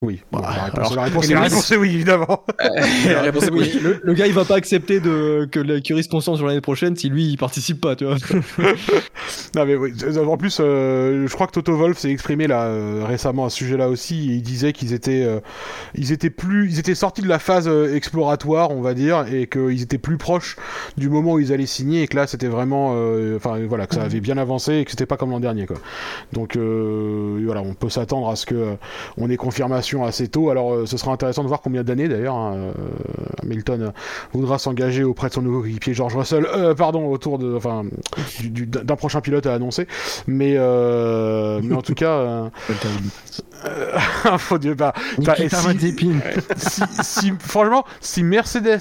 Oui. 0.05 0.21
Bon, 0.31 0.41
Bah, 0.41 0.53
la 0.55 0.63
réponse, 0.65 0.79
alors, 0.79 0.95
la 0.97 1.03
réponse- 1.05 1.25
et 1.31 1.35
la 1.35 1.41
le- 1.41 1.45
réponse 1.47 1.73
est 1.73 1.77
oui, 1.77 1.95
évidemment. 1.95 2.45
La 3.07 3.23
réponse 3.23 3.45
est 3.45 3.51
oui. 3.51 3.79
Le, 3.83 4.01
le 4.03 4.13
gars, 4.15 4.27
il 4.27 4.33
va 4.35 4.45
pas 4.45 4.57
accepter 4.57 5.01
de, 5.01 5.49
que 5.51 5.59
l'écurie 5.61 6.05
se 6.05 6.09
concentre 6.09 6.39
sur 6.39 6.47
l'année 6.47 6.61
prochaine 6.61 6.95
si 6.97 7.09
lui, 7.09 7.27
il 7.29 7.37
participe 7.39 7.81
pas, 7.81 7.97
tu 7.97 8.05
vois. 8.05 8.17
Non 9.55 9.65
mais 9.65 9.77
oui, 9.77 9.93
en 10.27 10.37
plus, 10.37 10.59
euh, 10.61 11.27
je 11.29 11.33
crois 11.35 11.47
que 11.47 11.53
Toto 11.53 11.75
Wolff 11.77 11.97
s'est 11.99 12.11
exprimé 12.11 12.47
là 12.49 12.65
euh, 12.65 13.05
récemment 13.07 13.47
à 13.47 13.51
ce 13.51 13.57
sujet-là 13.59 13.89
aussi. 13.89 14.31
Et 14.31 14.35
il 14.35 14.43
disait 14.43 14.73
qu'ils 14.73 14.93
étaient, 14.93 15.23
euh, 15.25 15.39
ils 15.95 16.13
étaient 16.13 16.31
plus, 16.31 16.69
ils 16.71 16.79
étaient 16.81 16.95
sortis 16.97 17.23
de 17.23 17.29
la 17.29 17.39
phase 17.39 17.69
exploratoire, 17.95 18.71
on 18.73 18.81
va 18.83 18.95
dire, 18.95 19.25
et 19.33 19.47
qu'ils 19.47 19.81
étaient 19.83 19.99
plus 19.99 20.19
proches 20.19 20.57
du 20.97 21.09
moment 21.09 21.35
où 21.35 21.39
ils 21.39 21.53
allaient 21.53 21.67
signer, 21.67 22.03
et 22.03 22.09
que 22.09 22.17
là, 22.17 22.27
c'était 22.27 22.49
vraiment, 22.49 22.93
euh, 22.97 23.37
enfin 23.37 23.59
voilà, 23.67 23.87
que 23.87 23.95
ça 23.95 24.03
avait 24.03 24.21
bien 24.21 24.37
avancé 24.37 24.75
et 24.79 24.85
que 24.85 24.91
c'était 24.91 25.07
pas 25.07 25.17
comme 25.17 25.31
l'an 25.31 25.41
dernier, 25.41 25.67
quoi. 25.67 25.77
Donc 26.33 26.57
euh, 26.57 27.41
voilà, 27.45 27.63
on 27.63 27.75
peut 27.75 27.89
s'attendre 27.91 28.29
à 28.29 28.37
ce 28.37 28.47
que 28.47 28.55
euh, 28.55 28.75
on 29.17 29.31
ait 29.31 29.37
confirmation 29.37 29.94
assez 30.03 30.27
tôt. 30.27 30.51
Alors, 30.51 30.75
euh, 30.75 30.87
ce 30.87 30.97
sera 30.97 31.13
intéressant 31.13 31.43
de 31.45 31.49
voir 31.49 31.61
combien 31.61 31.85
d'années 31.85 32.09
d'ailleurs 32.09 32.35
hein, 32.35 32.55
euh, 32.57 32.73
Hamilton 33.43 33.93
voudra 34.33 34.59
s'engager 34.59 35.05
auprès 35.05 35.29
de 35.29 35.35
son 35.35 35.43
nouveau 35.43 35.65
équipier 35.65 35.95
George 35.95 36.17
Russell, 36.17 36.47
euh, 36.47 36.75
pardon, 36.75 37.07
autour 37.07 37.39
de, 37.39 37.55
enfin, 37.55 37.85
du- 38.41 38.51
du- 38.51 38.67
d'un 38.67 38.97
prochain 38.97 39.21
pilote 39.21 39.47
à 39.47 39.55
annoncer. 39.55 39.87
Mais, 40.27 40.55
mais 41.63 41.75
en 41.77 41.83
tout 41.83 41.95
cas, 41.95 42.51
faut 44.39 44.59
dire, 44.59 44.75
bah, 44.77 44.93
bah, 45.19 45.35
et 45.39 45.49
si, 46.57 46.83
si- 47.03 47.33
franchement, 47.39 47.85
si 48.01 48.23
Mercedes, 48.23 48.81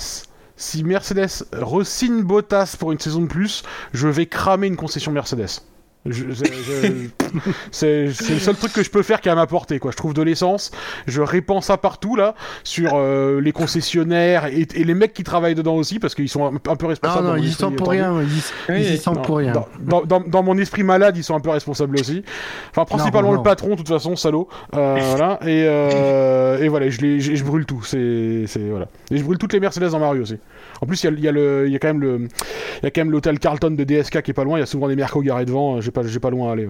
si 0.56 0.84
Mercedes 0.84 1.44
re-signe 1.53 2.22
Bottas 2.23 2.76
pour 2.80 2.91
une 2.91 2.99
saison 2.99 3.22
de 3.22 3.27
plus, 3.27 3.64
je 3.94 4.07
vais 4.07 4.26
cramer 4.26 4.68
une 4.68 4.76
concession 4.76 5.11
Mercedes. 5.11 5.61
C'est 7.71 8.05
le 8.05 8.11
seul 8.39 8.55
truc 8.55 8.73
que 8.73 8.84
je 8.84 8.89
peux 8.89 9.03
faire 9.03 9.21
qui 9.21 9.30
est 9.30 9.31
à 9.31 9.35
ma 9.35 9.47
portée 9.47 9.80
quoi. 9.80 9.91
Je 9.91 9.97
trouve 9.97 10.13
de 10.13 10.21
l'essence, 10.21 10.71
je 11.07 11.21
répands 11.21 11.61
ça 11.61 11.77
partout 11.77 12.15
là 12.15 12.35
sur 12.63 12.91
euh, 12.95 13.39
les 13.41 13.51
concessionnaires 13.51 14.45
et, 14.47 14.67
et 14.75 14.84
les 14.84 14.93
mecs 14.93 15.13
qui 15.13 15.23
travaillent 15.23 15.55
dedans 15.55 15.75
aussi 15.75 15.99
parce 15.99 16.13
qu'ils 16.15 16.30
sont 16.30 16.45
un, 16.45 16.55
un 16.55 16.75
peu 16.75 16.85
Non, 16.85 16.89
responsables. 16.89 17.25
non, 17.27 17.34
mon 17.35 17.38
ils 17.41 17.51
sont 17.53 17.71
pour 17.71 17.89
rien. 17.89 18.21
Ils, 18.21 18.27
Oui, 18.73 18.81
ils 18.81 18.93
y 18.95 18.97
sont 18.97 19.13
Non, 19.13 19.21
pour 19.21 19.38
rien. 19.38 19.53
Dans, 19.53 19.67
dans- 19.80 20.05
dans- 20.05 20.19
dans 20.27 20.43
mon 20.43 20.57
esprit 20.57 20.84
malade, 20.84 21.15
ils 21.17 21.23
sont 21.23 21.35
un 21.35 21.39
peu 21.39 21.49
responsables 21.49 21.95
aussi. 21.99 22.23
Enfin, 22.71 22.85
principalement 22.85 23.31
non. 23.31 23.38
le 23.38 23.43
patron, 23.43 23.69
de 23.71 23.75
toute 23.75 23.88
façon, 23.89 24.15
salaud. 24.15 24.47
Euh, 24.75 24.97
voilà. 25.01 25.39
Et, 25.43 25.65
euh, 25.67 26.59
et 26.59 26.67
voilà, 26.67 26.89
je, 26.89 27.01
les, 27.01 27.19
je, 27.19 27.35
je 27.35 27.43
brûle 27.43 27.65
tout. 27.65 27.81
C'est, 27.84 28.45
voilà. 28.69 28.88
Et 29.11 29.17
je 29.17 29.23
brûle 29.23 29.38
toutes 29.38 29.53
les 29.53 29.59
Mercedes 29.59 29.89
dans 29.91 29.99
Mario 29.99 30.21
aussi. 30.23 30.38
En 30.84 30.85
plus, 30.85 31.01
il 31.01 31.19
y 31.22 31.27
a, 31.30 31.80
quand 31.80 32.97
même 32.97 33.11
l'hôtel 33.11 33.39
Carlton 33.39 33.72
de 33.72 33.85
DSK 33.85 34.22
qui 34.22 34.31
est 34.31 34.34
pas 34.34 34.43
loin. 34.43 34.57
Il 34.57 34.60
y 34.60 34.64
a 34.64 34.65
souvent 34.65 34.89
des 34.89 34.97
Merco 34.97 35.22
garés 35.22 35.45
devant. 35.45 35.80
J'ai 35.80 35.91
pas, 35.91 36.01
pas 36.22 36.30
loin 36.30 36.49
à 36.49 36.51
aller. 36.51 36.68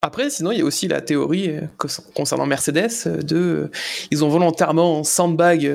Après, 0.00 0.30
sinon, 0.30 0.50
il 0.50 0.60
y 0.60 0.62
a 0.62 0.64
aussi 0.64 0.88
la 0.88 1.02
théorie 1.02 1.50
euh, 1.50 1.60
concernant 2.14 2.46
Mercedes 2.46 2.88
euh, 3.06 3.18
de. 3.18 3.36
euh, 3.36 3.70
Ils 4.10 4.24
ont 4.24 4.30
volontairement 4.30 5.04
sandbag 5.04 5.70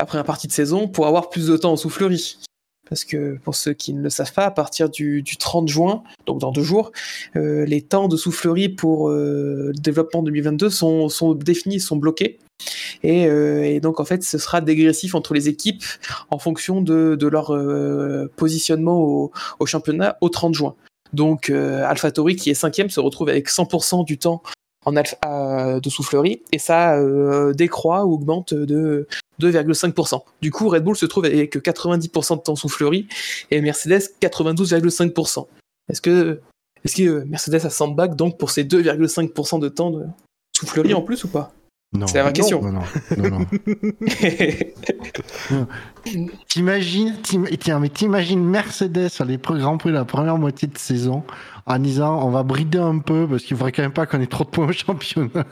après 0.00 0.18
un 0.18 0.24
parti 0.24 0.48
de 0.48 0.52
saison 0.52 0.88
pour 0.88 1.06
avoir 1.06 1.30
plus 1.30 1.46
de 1.46 1.56
temps 1.56 1.70
en 1.70 1.76
soufflerie. 1.76 2.40
Parce 2.90 3.04
que 3.04 3.38
pour 3.42 3.54
ceux 3.54 3.72
qui 3.72 3.94
ne 3.94 4.02
le 4.02 4.10
savent 4.10 4.32
pas, 4.32 4.44
à 4.44 4.50
partir 4.50 4.90
du, 4.90 5.22
du 5.22 5.36
30 5.36 5.68
juin, 5.68 6.02
donc 6.26 6.40
dans 6.40 6.52
deux 6.52 6.62
jours, 6.62 6.92
euh, 7.36 7.64
les 7.64 7.80
temps 7.80 8.08
de 8.08 8.16
soufflerie 8.16 8.68
pour 8.68 9.08
euh, 9.08 9.68
le 9.74 9.80
développement 9.80 10.22
2022 10.22 10.68
sont, 10.68 11.08
sont 11.08 11.34
définis, 11.34 11.80
sont 11.80 11.96
bloqués. 11.96 12.38
Et, 13.02 13.26
euh, 13.26 13.62
et 13.62 13.80
donc 13.80 14.00
en 14.00 14.04
fait, 14.04 14.22
ce 14.22 14.36
sera 14.36 14.60
dégressif 14.60 15.14
entre 15.14 15.32
les 15.32 15.48
équipes 15.48 15.84
en 16.30 16.38
fonction 16.38 16.82
de, 16.82 17.16
leur 17.26 17.56
positionnement 18.36 18.98
au, 19.00 19.32
au 19.60 19.66
championnat 19.66 20.18
au 20.20 20.28
30 20.28 20.54
juin. 20.54 20.74
Donc 21.12 21.50
euh, 21.50 21.84
AlphaTauri 21.84 22.36
qui 22.36 22.50
est 22.50 22.54
cinquième 22.54 22.90
se 22.90 23.00
retrouve 23.00 23.28
avec 23.28 23.48
100% 23.48 24.04
du 24.04 24.18
temps 24.18 24.42
en 24.86 24.96
alpha, 24.96 25.80
de 25.80 25.90
soufflerie 25.90 26.42
et 26.52 26.58
ça 26.58 26.96
euh, 26.96 27.52
décroît 27.52 28.04
ou 28.06 28.14
augmente 28.14 28.54
de 28.54 29.06
2,5%. 29.40 30.22
Du 30.40 30.50
coup, 30.50 30.68
Red 30.68 30.84
Bull 30.84 30.96
se 30.96 31.06
trouve 31.06 31.24
avec 31.24 31.56
90% 31.56 32.38
de 32.38 32.42
temps 32.42 32.56
soufflerie 32.56 33.06
et 33.50 33.60
Mercedes 33.60 34.10
92,5%. 34.20 35.46
Est-ce 35.88 36.00
que, 36.00 36.40
euh, 37.00 37.24
Mercedes 37.26 37.66
a 37.66 37.70
sandbag 37.70 38.16
donc 38.16 38.38
pour 38.38 38.50
ces 38.50 38.64
2,5% 38.64 39.60
de 39.60 39.68
temps 39.68 39.90
de 39.90 40.06
soufflerie 40.56 40.94
en 40.94 41.02
plus 41.02 41.24
ou 41.24 41.28
pas? 41.28 41.52
Non. 41.92 42.06
C'est 42.06 42.18
la 42.18 42.22
vraie 42.24 42.32
question. 42.32 42.62
Non, 42.62 42.70
non, 42.72 42.82
non, 43.16 43.38
non. 43.40 43.46
T'imagines, 46.48 47.16
t'im- 47.20 47.46
tiens, 47.58 47.80
mais 47.80 47.88
t'imagines 47.88 48.44
Mercedes 48.44 49.08
sur 49.08 49.24
les 49.24 49.38
Grands 49.38 49.76
Prix 49.76 49.90
de 49.90 49.94
la 49.94 50.04
première 50.04 50.36
moitié 50.38 50.68
de 50.68 50.78
saison 50.78 51.24
en 51.66 51.78
disant 51.80 52.24
on 52.24 52.30
va 52.30 52.44
brider 52.44 52.78
un 52.78 52.98
peu 52.98 53.26
parce 53.28 53.42
qu'il 53.42 53.56
faudrait 53.56 53.72
quand 53.72 53.82
même 53.82 53.92
pas 53.92 54.06
qu'on 54.06 54.20
ait 54.20 54.26
trop 54.26 54.44
de 54.44 54.50
points 54.50 54.68
au 54.68 54.72
championnat. 54.72 55.44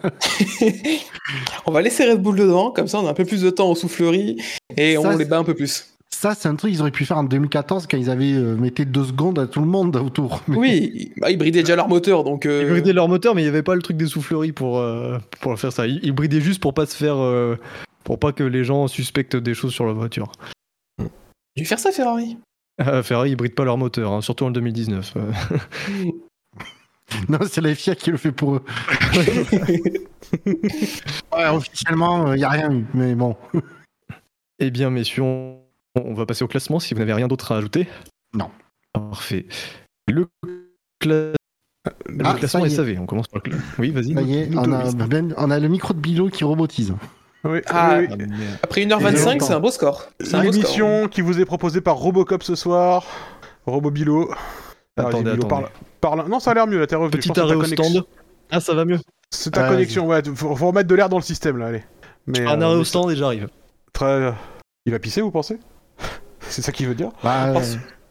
on 1.67 1.73
va 1.73 1.83
laisser 1.83 2.09
Red 2.09 2.23
Bull 2.23 2.37
dedans, 2.37 2.71
comme 2.71 2.87
ça 2.87 3.01
on 3.01 3.07
a 3.09 3.11
un 3.11 3.15
peu 3.15 3.25
plus 3.25 3.43
de 3.43 3.51
temps 3.51 3.71
en 3.71 3.75
soufflerie 3.75 4.41
et 4.77 4.95
Ça, 4.95 5.09
on 5.09 5.17
les 5.17 5.25
bat 5.25 5.39
un 5.39 5.45
peu 5.45 5.55
plus. 5.55 5.87
Ça, 6.11 6.35
c'est 6.35 6.49
un 6.49 6.57
truc 6.57 6.73
qu'ils 6.73 6.81
auraient 6.81 6.91
pu 6.91 7.05
faire 7.05 7.19
en 7.19 7.25
2014 7.25 7.87
quand 7.87 7.97
ils 7.97 8.11
avaient 8.11 8.33
euh, 8.33 8.57
metté 8.57 8.85
deux 8.85 9.05
secondes 9.05 9.39
à 9.39 9.47
tout 9.47 9.61
le 9.61 9.67
monde 9.67 9.95
autour. 9.97 10.43
Mais- 10.49 10.57
Oui, 10.57 10.91
ils, 10.95 11.13
bah, 11.21 11.31
ils 11.31 11.37
bridaient 11.37 11.63
déjà 11.63 11.77
leur 11.77 11.89
moteur 11.89 12.25
donc. 12.25 12.45
euh, 12.47 12.63
Ils 12.65 12.71
bridaient 12.71 12.93
leur 12.93 13.09
moteur, 13.09 13.35
mais 13.37 13.43
il 13.43 13.45
n'y 13.45 13.51
avait 13.51 13.63
pas 13.63 13.75
le 13.77 13.83
truc 13.83 13.97
des 13.97 14.07
souffleries 14.07 14.53
pour, 14.53 14.79
euh, 14.79 15.19
pour 15.41 15.57
faire 15.59 15.73
ça. 15.73 15.87
Ils, 15.87 16.01
ils 16.03 16.13
bridaient 16.13 16.41
juste 16.41 16.61
pour 16.61 16.75
pas 16.75 16.87
se 16.87 16.97
faire. 16.97 17.17
euh, 17.19 17.57
pour 18.05 18.19
pas 18.19 18.33
que 18.33 18.43
les 18.43 18.65
gens 18.65 18.89
suspectent 18.89 19.37
des 19.37 19.53
choses 19.55 19.73
sur 19.75 19.85
la 19.87 19.93
voiture. 19.93 20.33
J'ai 20.99 21.63
dû 21.63 21.65
faire 21.67 21.79
ça 21.79 21.93
Ferrari? 21.93 22.39
Euh, 22.81 23.03
Ferrari, 23.03 23.31
ils 23.33 23.37
brident 23.37 23.55
pas 23.55 23.65
leur 23.65 23.77
moteur, 23.77 24.13
hein, 24.13 24.21
surtout 24.23 24.45
en 24.47 24.51
2019. 24.51 25.13
euh. 25.17 25.33
Non, 27.29 27.39
c'est 27.49 27.61
la 27.63 27.75
FIA 27.75 27.95
qui 27.95 28.11
le 28.11 28.17
fait 28.19 28.33
pour 28.33 28.57
eux. 28.57 28.65
Ouais, 31.33 31.47
officiellement, 31.51 32.33
il 32.35 32.39
n'y 32.39 32.45
a 32.45 32.49
rien 32.51 32.71
eu, 32.73 32.85
mais 32.95 33.15
bon. 33.15 33.35
Eh 34.59 34.71
bien, 34.71 34.91
messieurs, 34.91 35.25
on, 35.97 36.03
on 36.11 36.15
va 36.15 36.27
passer 36.27 36.45
au 36.45 36.49
classement 36.49 36.79
si 36.81 36.95
vous 36.95 37.01
n'avez 37.01 37.13
rien 37.15 37.29
d'autre 37.29 37.53
à 37.53 37.57
ajouter. 37.57 37.89
Non. 38.35 38.51
Parfait. 38.93 39.47
Le, 40.09 40.27
cla- 41.03 41.35
le 42.07 42.25
Ah, 42.25 42.35
classement 42.35 42.61
ça 42.63 42.67
y 42.69 42.73
est. 42.73 42.77
SAV, 42.77 42.97
on 43.01 43.07
commence 43.07 43.29
par 43.29 43.41
le 43.45 43.51
cla- 43.51 43.59
Oui, 43.79 43.91
vas-y. 43.91 44.15
On 44.57 44.63
ben- 45.07 45.35
on 45.37 45.51
a 45.51 45.59
le 45.59 45.69
micro 45.69 45.95
de 45.95 45.99
Bilo 46.01 46.29
qui 46.29 46.45
robotise. 46.45 46.95
Oui, 47.45 47.61
Ah, 47.69 47.99
oui, 48.01 48.07
Ah. 48.11 48.15
Après 48.63 48.83
1h25, 48.85 49.33
longtemps. 49.35 49.47
c'est 49.47 49.53
un 49.55 49.61
beau 49.61 49.71
score. 49.71 50.09
C'est 50.21 50.35
un 50.35 50.43
beau 50.43 50.53
score. 50.53 50.53
L'émission 50.63 51.09
qui 51.09 51.21
vous 51.21 51.41
est 51.41 51.45
proposée 51.45 51.81
par 51.81 51.97
Robocop 51.97 52.43
ce 52.43 52.55
soir. 52.57 53.05
Robobilo. 53.67 54.31
Ah, 54.97 55.03
Attendez, 55.07 55.31
Bilo, 55.33 55.47
attendez. 55.47 55.49
parle- 56.01 56.17
parle- 56.25 56.29
Non, 56.31 56.41
ça 56.41 56.51
a 56.51 56.55
l'air 56.55 56.67
mieux, 56.67 56.81
là, 56.81 56.87
t'es 56.89 56.97
revenu. 56.97 57.11
Petit 57.19 57.39
arrêt 57.39 57.55
au 57.55 57.63
stand. 57.65 58.05
Ah, 58.51 58.61
ça 58.61 58.75
va 58.75 58.85
mieux. 58.85 58.99
C'est 59.31 59.51
ta 59.53 59.67
Ah, 59.67 59.69
connexion, 59.69 60.07
ouais, 60.09 60.23
faut, 60.35 60.57
faut 60.57 60.67
remettre 60.69 60.89
de 60.89 60.95
l'air 60.95 61.09
dans 61.09 61.19
le 61.19 61.23
système, 61.23 61.59
là, 61.59 61.67
allez. 61.67 61.85
Mais, 62.27 62.41
Un 62.47 62.61
euh, 62.61 62.65
arrêt 62.65 62.77
au 62.77 62.85
stand 62.85 63.11
et 63.11 63.17
j'arrive. 63.17 63.49
Très... 63.93 64.33
Il 64.87 64.93
va 64.93 64.99
pisser, 64.99 65.21
vous 65.21 65.31
pensez? 65.31 65.59
C'est 66.49 66.63
ça 66.63 66.73
qu'il 66.73 66.87
veut 66.89 66.95
dire 66.95 67.11
Bah, 67.23 67.49
euh, 67.57 67.61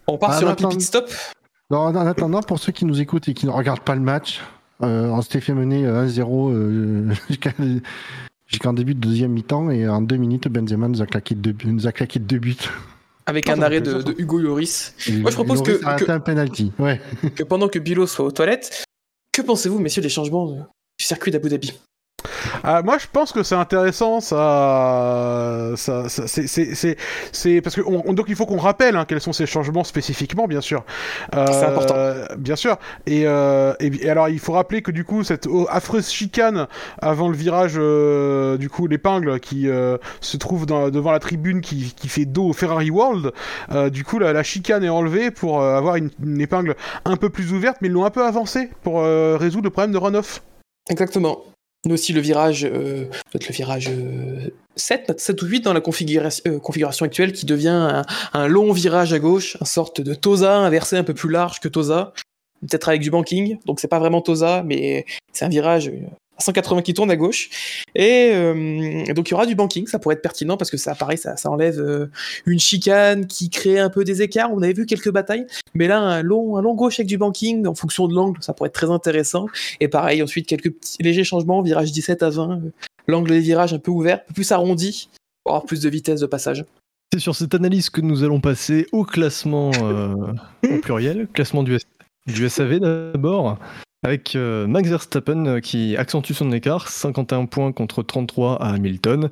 On 0.08 0.18
part 0.18 0.32
Ah, 0.32 0.40
sur 0.40 0.50
un 0.50 0.56
pipi 0.56 0.82
stop. 0.82 1.10
bon, 1.70 1.78
en 1.78 1.96
attendant, 1.96 2.42
pour 2.42 2.60
ceux 2.60 2.72
qui 2.72 2.86
nous 2.86 3.00
écoutent 3.02 3.28
et 3.30 3.34
qui 3.34 3.46
ne 3.46 3.52
regardent 3.52 3.82
pas 3.82 3.96
le 3.96 4.02
match, 4.02 4.42
euh, 4.84 5.08
on 5.10 5.22
s'était 5.22 5.42
fait 5.42 5.54
mener 5.54 5.86
euh, 5.86 6.06
1-0 6.08 6.52
euh, 6.54 7.14
jusqu'à 7.30 7.52
Jusqu'en 8.50 8.72
début 8.72 8.96
de 8.96 9.02
deuxième 9.02 9.32
mi-temps 9.34 9.70
et 9.72 9.90
en 9.90 10.02
deux 10.02 10.16
minutes, 10.16 10.48
Benzema 10.48 10.88
nous 10.88 11.02
a 11.02 11.06
claqué 11.06 11.36
deux, 11.36 11.54
nous 11.66 11.86
a 11.86 11.92
claqué 11.92 12.18
deux 12.18 12.40
buts. 12.40 12.56
Avec 13.26 13.50
un 13.50 13.62
arrêt 13.62 13.82
de, 13.82 14.16
Hugo 14.18 14.40
Lloris. 14.40 14.94
Et 15.10 15.18
Moi, 15.18 15.32
je 15.32 15.36
propose 15.36 15.60
Lloris 15.68 15.82
que- 15.82 16.06
que- 16.06 16.12
un 16.12 16.22
penalty. 16.22 16.72
Ouais. 16.80 17.02
Que 17.36 17.44
pendant 17.44 17.68
que 17.68 17.78
Bilo 17.78 18.08
soit 18.08 18.24
aux 18.26 18.32
toilettes, 18.32 18.86
que 19.34 19.42
pensez-vous, 19.42 19.80
messieurs, 19.80 20.02
des 20.02 20.08
changements 20.08 20.50
euh, 20.50 20.62
du 20.98 21.04
circuit 21.06 21.30
d'Abu 21.30 21.50
Dhabi? 21.50 21.74
Ah, 22.64 22.82
moi, 22.84 22.98
je 22.98 23.06
pense 23.12 23.32
que 23.32 23.44
c'est 23.44 23.56
intéressant, 23.56 24.20
ça, 24.20 25.74
ça, 25.76 26.10
ça- 26.10 26.28
c'est, 26.28 26.48
c'est, 26.48 26.76
c'est, 26.76 26.98
c'est- 27.32 27.62
parce 27.62 27.76
que 27.76 27.82
on, 27.82 28.04
on- 28.06 28.14
donc 28.14 28.26
il 28.30 28.36
faut 28.36 28.46
qu'on 28.46 28.58
rappelle 28.58 28.96
hein, 28.96 29.06
quels 29.08 29.22
sont 29.22 29.34
ces 29.34 29.46
changements 29.46 29.84
spécifiquement, 29.84 30.48
bien 30.48 30.62
sûr. 30.62 30.84
Euh, 31.36 31.46
C'est 31.50 31.66
important. 31.66 31.96
bien 32.38 32.56
sûr. 32.56 32.78
Et, 33.06 33.24
euh, 33.26 33.74
et, 33.80 33.92
et 34.06 34.10
alors, 34.10 34.30
il 34.30 34.40
faut 34.40 34.54
rappeler 34.54 34.82
que 34.82 34.92
du 34.92 35.04
coup, 35.04 35.24
cette 35.24 35.48
affreuse 35.70 36.10
chicane 36.10 36.68
avant 37.00 37.30
le 37.30 37.36
virage, 37.36 37.74
euh, 37.78 38.58
du 38.58 38.70
coup, 38.70 38.88
l'épingle 38.88 39.40
qui 39.40 39.70
euh, 39.70 39.98
se 40.22 40.38
trouve 40.38 40.66
dans- 40.66 40.90
devant 40.90 41.12
la 41.12 41.20
tribune 41.20 41.62
qui, 41.62 41.94
qui 41.96 42.08
fait 42.10 42.26
dos 42.26 42.50
au 42.50 42.54
Ferrari 42.54 42.90
World. 42.92 43.32
euh, 43.72 43.90
du 43.90 44.04
coup, 44.04 44.20
la, 44.20 44.34
la 44.34 44.44
chicane 44.44 44.84
est 44.84 44.90
enlevée 44.90 45.32
pour 45.32 45.62
euh, 45.62 45.78
avoir 45.78 45.96
une, 45.96 46.10
une 46.24 46.42
épingle 46.42 46.76
un 47.06 47.16
peu 47.18 47.30
plus 47.30 47.54
ouverte, 47.54 47.78
mais 47.82 47.88
ils 47.88 47.92
l'ont 47.94 48.06
un 48.06 48.10
peu 48.10 48.26
avancée 48.26 48.70
pour 48.84 49.02
euh, 49.02 49.38
résoudre 49.40 49.66
le 49.66 49.70
problème 49.70 49.92
de 49.92 49.98
runoff. 49.98 50.42
Exactement. 50.90 51.40
Nous 51.86 51.94
aussi, 51.94 52.12
le 52.12 52.22
virage, 52.22 52.66
euh, 52.66 53.06
le 53.34 53.54
virage 53.54 53.90
euh, 53.90 54.50
7, 54.76 55.06
peut-être 55.06 55.20
7 55.20 55.42
ou 55.42 55.46
8 55.46 55.62
dans 55.62 55.74
la 55.74 55.82
configuration, 55.82 56.44
euh, 56.48 56.60
configuration 56.60 57.06
actuelle 57.06 57.32
qui 57.32 57.46
devient 57.46 58.04
un, 58.34 58.48
long 58.48 58.72
virage 58.72 59.14
à 59.14 59.20
gauche, 59.20 59.58
une 59.60 59.66
sorte 59.66 60.02
de 60.02 60.14
Tosa 60.14 60.58
inversé 60.58 60.98
un 60.98 61.04
peu 61.04 61.14
plus 61.14 61.30
large 61.30 61.60
que 61.60 61.68
Tosa, 61.68 62.14
peut-être 62.62 62.90
avec 62.90 63.02
du 63.02 63.12
banking, 63.12 63.58
donc 63.66 63.80
c'est 63.80 63.88
pas 63.88 64.00
vraiment 64.00 64.22
Tosa, 64.22 64.64
mais 64.66 65.06
c'est 65.32 65.46
un 65.46 65.50
virage 65.50 65.90
euh, 65.90 66.08
180 66.40 66.82
qui 66.82 66.94
tourne 66.94 67.12
à 67.12 67.16
gauche. 67.16 67.50
Et 67.96 68.32
euh, 68.34 69.14
donc 69.14 69.30
il 69.30 69.32
y 69.32 69.34
aura 69.34 69.46
du 69.46 69.56
banking, 69.56 69.88
ça 69.88 70.00
pourrait 70.00 70.16
être 70.16 70.22
pertinent 70.22 70.58
parce 70.58 70.72
que 70.72 70.78
ça, 70.78 70.96
pareil, 70.96 71.18
ça, 71.18 71.36
enlève 71.46 71.80
euh, 71.80 72.08
une 72.46 72.60
chicane 72.60 73.28
qui 73.28 73.50
crée 73.50 73.80
un 73.80 73.90
peu 73.90 74.04
des 74.04 74.22
écarts. 74.22 74.52
On 74.54 74.62
avait 74.62 74.74
vu 74.74 74.86
quelques 74.86 75.12
batailles, 75.12 75.48
mais 75.74 75.88
là, 75.88 76.00
un 76.00 76.22
long, 76.22 76.58
un 76.58 76.62
long 76.62 76.76
gauche 76.76 77.00
avec 77.00 77.08
du 77.08 77.18
banking 77.18 77.66
en 77.68 77.76
fonction 77.76 78.08
de 78.08 78.14
l'angle, 78.14 78.42
ça 78.42 78.54
pourrait 78.54 78.68
être 78.68 78.76
très 78.76 78.90
intéressant. 78.90 79.48
Et 79.80 79.88
pareil, 79.88 80.22
ensuite, 80.22 80.48
quelques 80.48 80.72
petits 80.72 81.02
légers 81.02 81.24
changements, 81.24 81.62
virage 81.62 81.92
17 81.92 82.24
à 82.24 82.30
20, 82.30 82.52
euh, 82.52 82.72
l'angle 83.08 83.32
des 83.32 83.40
virages 83.40 83.74
un 83.74 83.80
peu 83.80 83.92
ouvert, 83.92 84.18
un 84.18 84.28
peu 84.28 84.34
plus 84.34 84.52
arrondi, 84.52 85.10
pour 85.44 85.54
avoir 85.54 85.66
plus 85.66 85.82
de 85.82 85.90
vitesse 85.90 86.20
de 86.20 86.28
passage. 86.28 86.66
C'est 87.14 87.20
sur 87.20 87.36
cette 87.36 87.56
analyse 87.56 87.90
que 87.90 88.02
nous 88.02 88.24
allons 88.24 88.42
passer 88.42 88.86
au 88.92 89.06
classement 89.06 89.72
au 89.72 90.78
pluriel, 90.82 91.28
classement 91.34 91.64
du 91.64 92.50
SAV 92.50 92.80
d'abord, 92.80 93.58
avec 94.08 94.38
euh, 94.38 94.68
Max 94.68 94.88
Verstappen 94.88 95.46
euh, 95.46 95.60
qui 95.60 95.98
accentue 95.98 96.32
son 96.32 96.54
écart, 96.54 96.88
51 96.88 97.46
points 97.46 97.74
contre 97.74 98.04
33 98.04 98.56
à 98.62 98.70
Hamilton. 98.70 99.30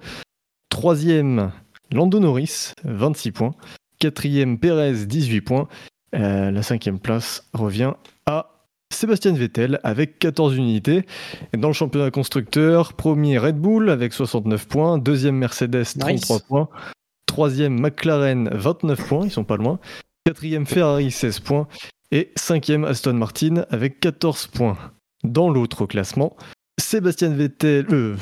Troisième, 0.69 1.51
Lando 1.93 2.19
Norris, 2.19 2.73
26 2.83 3.31
points. 3.31 3.55
Quatrième, 3.99 4.59
Perez, 4.59 5.05
18 5.05 5.41
points. 5.41 5.69
Euh, 6.13 6.51
la 6.51 6.61
cinquième 6.61 6.99
place 6.99 7.47
revient 7.53 7.93
à 8.25 8.67
Sébastien 8.93 9.31
Vettel 9.31 9.79
avec 9.83 10.19
14 10.19 10.57
unités. 10.57 11.05
Et 11.53 11.57
dans 11.57 11.69
le 11.69 11.73
championnat 11.73 12.11
constructeur, 12.11 12.93
premier 12.93 13.37
Red 13.37 13.57
Bull 13.57 13.89
avec 13.89 14.11
69 14.11 14.67
points, 14.67 14.97
deuxième 14.97 15.37
Mercedes 15.37 15.85
33 15.97 16.39
points, 16.41 16.69
troisième 17.27 17.79
McLaren 17.79 18.49
29 18.51 19.07
points, 19.07 19.25
ils 19.25 19.31
sont 19.31 19.45
pas 19.45 19.55
loin, 19.55 19.79
quatrième 20.25 20.65
Ferrari 20.65 21.11
16 21.11 21.39
points 21.39 21.67
et 22.11 22.31
cinquième 22.35 22.83
Aston 22.85 23.13
Martin 23.13 23.65
avec 23.69 23.99
14 23.99 24.47
points. 24.47 24.77
Dans 25.23 25.49
l'autre 25.49 25.85
classement, 25.85 26.35
Sébastien 26.79 27.29
Vettel, 27.29 27.85
euh, 27.91 28.15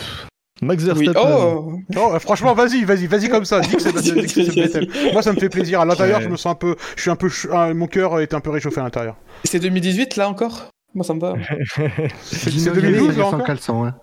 Max 0.61 0.83
Oui, 0.83 1.05
Verstappen, 1.05 1.35
oh 1.35 1.73
Non, 1.93 2.13
euh, 2.15 2.19
franchement, 2.19 2.53
vas-y, 2.53 2.85
vas-y, 2.85 3.07
vas-y 3.07 3.27
comme 3.27 3.43
ça. 3.45 3.59
Dis 3.59 3.69
que 3.75 4.51
dis 4.51 4.59
Vettel. 4.61 4.87
Moi, 5.11 5.21
ça 5.21 5.33
me 5.33 5.39
fait 5.39 5.49
plaisir. 5.49 5.81
À 5.81 5.85
l'intérieur, 5.85 6.19
Ouais. 6.19 6.23
je 6.25 6.29
me 6.29 6.37
sens 6.37 6.53
un 6.53 6.55
peu, 6.55 6.75
je 6.95 7.01
suis 7.01 7.11
un 7.11 7.15
peu, 7.17 7.27
ch- 7.29 7.51
ah, 7.53 7.73
mon 7.73 7.87
cœur 7.87 8.19
est 8.21 8.33
un 8.33 8.39
peu 8.39 8.51
réchauffé 8.51 8.79
à 8.79 8.83
l'intérieur. 8.83 9.17
C'est 9.43 9.59
2018 9.59 10.15
là 10.15 10.29
encore? 10.29 10.69
Moi 10.93 11.03
ça 11.03 11.13
me 11.15 11.19
va. 11.19 11.33
C'est 12.21 12.51
Gino 12.51 12.63
c'est 12.73 12.81
2012 12.81 12.81
Giovinazzi 12.81 13.17
là 13.17 13.23
sans 13.23 13.33
encore? 13.33 13.45
caleçon, 13.47 13.83
hein. 13.85 13.95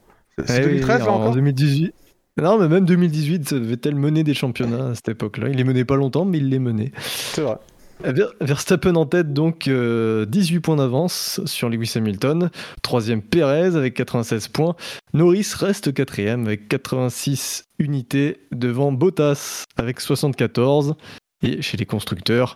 C'est 0.45 0.57
Eh 0.63 0.67
oui, 0.67 0.73
2013 0.81 0.99
là 1.01 1.11
en 1.13 1.15
encore? 1.21 1.35
2018. 1.35 1.95
Non, 2.43 2.59
mais 2.59 2.69
même 2.69 2.85
2018, 2.85 3.53
Vettel 3.55 3.95
menait 3.95 4.25
des 4.25 4.35
championnats 4.35 4.89
à 4.91 4.95
cette 4.95 5.09
époque-là. 5.11 5.49
Il 5.51 5.57
les 5.57 5.65
menait 5.65 5.85
pas 5.85 5.97
longtemps, 5.97 6.25
mais 6.25 6.39
il 6.39 6.49
les 6.49 6.59
menait. 6.59 6.91
C'est 7.01 7.43
vrai. 7.43 7.57
Ver- 8.05 8.33
Verstappen 8.41 8.95
en 8.97 9.05
tête, 9.07 9.33
donc 9.33 9.69
euh, 9.69 10.25
18 10.27 10.61
points 10.61 10.77
d'avance 10.77 11.41
sur 11.45 11.69
Lewis 11.69 11.93
Hamilton. 11.97 12.51
Troisième 12.83 13.23
Perez 13.23 13.77
avec 13.77 13.95
96 13.95 14.49
points. 14.49 14.75
Norris 15.13 15.53
reste 15.59 15.93
quatrième 15.93 16.47
avec 16.47 16.69
86 16.69 17.65
unités 17.79 18.39
devant 18.53 18.93
Bottas 18.93 19.65
avec 19.77 20.01
74. 20.01 20.95
Et 21.43 21.63
chez 21.63 21.77
les 21.77 21.87
constructeurs, 21.87 22.55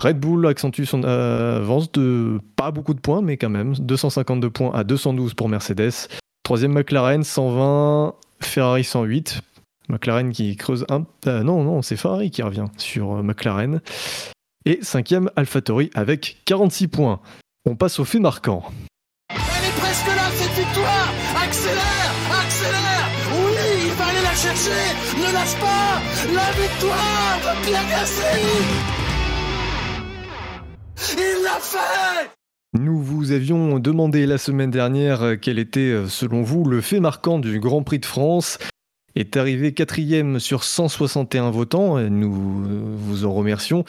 Red 0.00 0.18
Bull 0.20 0.46
accentue 0.46 0.84
son 0.84 1.04
avance 1.04 1.90
de 1.92 2.38
pas 2.56 2.70
beaucoup 2.70 2.94
de 2.94 3.00
points, 3.00 3.22
mais 3.22 3.36
quand 3.36 3.50
même 3.50 3.74
252 3.78 4.50
points 4.50 4.72
à 4.74 4.84
212 4.84 5.34
pour 5.34 5.48
Mercedes. 5.48 5.92
Troisième 6.42 6.72
McLaren 6.72 7.22
120, 7.24 8.14
Ferrari 8.40 8.84
108. 8.84 9.40
McLaren 9.88 10.32
qui 10.32 10.56
creuse 10.56 10.84
un. 10.90 11.04
euh, 11.28 11.42
non, 11.44 11.62
non, 11.62 11.80
c'est 11.80 11.96
Ferrari 11.96 12.30
qui 12.30 12.42
revient 12.42 12.64
sur 12.76 13.16
euh, 13.18 13.22
McLaren. 13.22 13.80
Et 14.68 14.80
cinquième, 14.82 15.30
AlphaTauri 15.36 15.90
avec 15.94 16.38
46 16.44 16.88
points. 16.88 17.20
On 17.66 17.76
passe 17.76 18.00
au 18.00 18.04
fait 18.04 18.18
marquant. 18.18 18.64
Elle 19.30 19.36
est 19.36 19.76
presque 19.78 20.08
là, 20.08 20.28
cette 20.34 20.66
victoire 20.66 21.08
Accélère 21.40 22.12
Accélère 22.42 23.08
Oui, 23.30 23.86
il 23.86 23.92
va 23.92 24.06
aller 24.06 24.22
la 24.22 24.34
chercher 24.34 24.70
Ne 25.16 25.32
lâche 25.32 25.54
pas 25.60 26.02
La 26.34 26.50
victoire 26.60 27.38
de 27.44 27.64
Pierre 27.64 27.88
Gasly 27.88 28.42
Il 31.16 31.44
l'a 31.44 31.60
fait 31.60 32.30
Nous 32.76 33.00
vous 33.00 33.30
avions 33.30 33.78
demandé 33.78 34.26
la 34.26 34.38
semaine 34.38 34.72
dernière 34.72 35.36
quel 35.40 35.60
était, 35.60 36.08
selon 36.08 36.42
vous, 36.42 36.64
le 36.64 36.80
fait 36.80 36.98
marquant 36.98 37.38
du 37.38 37.60
Grand 37.60 37.84
Prix 37.84 38.00
de 38.00 38.06
France. 38.06 38.58
Est 39.14 39.36
arrivé 39.36 39.72
quatrième 39.72 40.40
sur 40.40 40.64
161 40.64 41.50
votants, 41.50 42.00
nous 42.00 42.64
euh, 42.66 42.94
vous 42.96 43.24
en 43.24 43.32
remercions. 43.32 43.84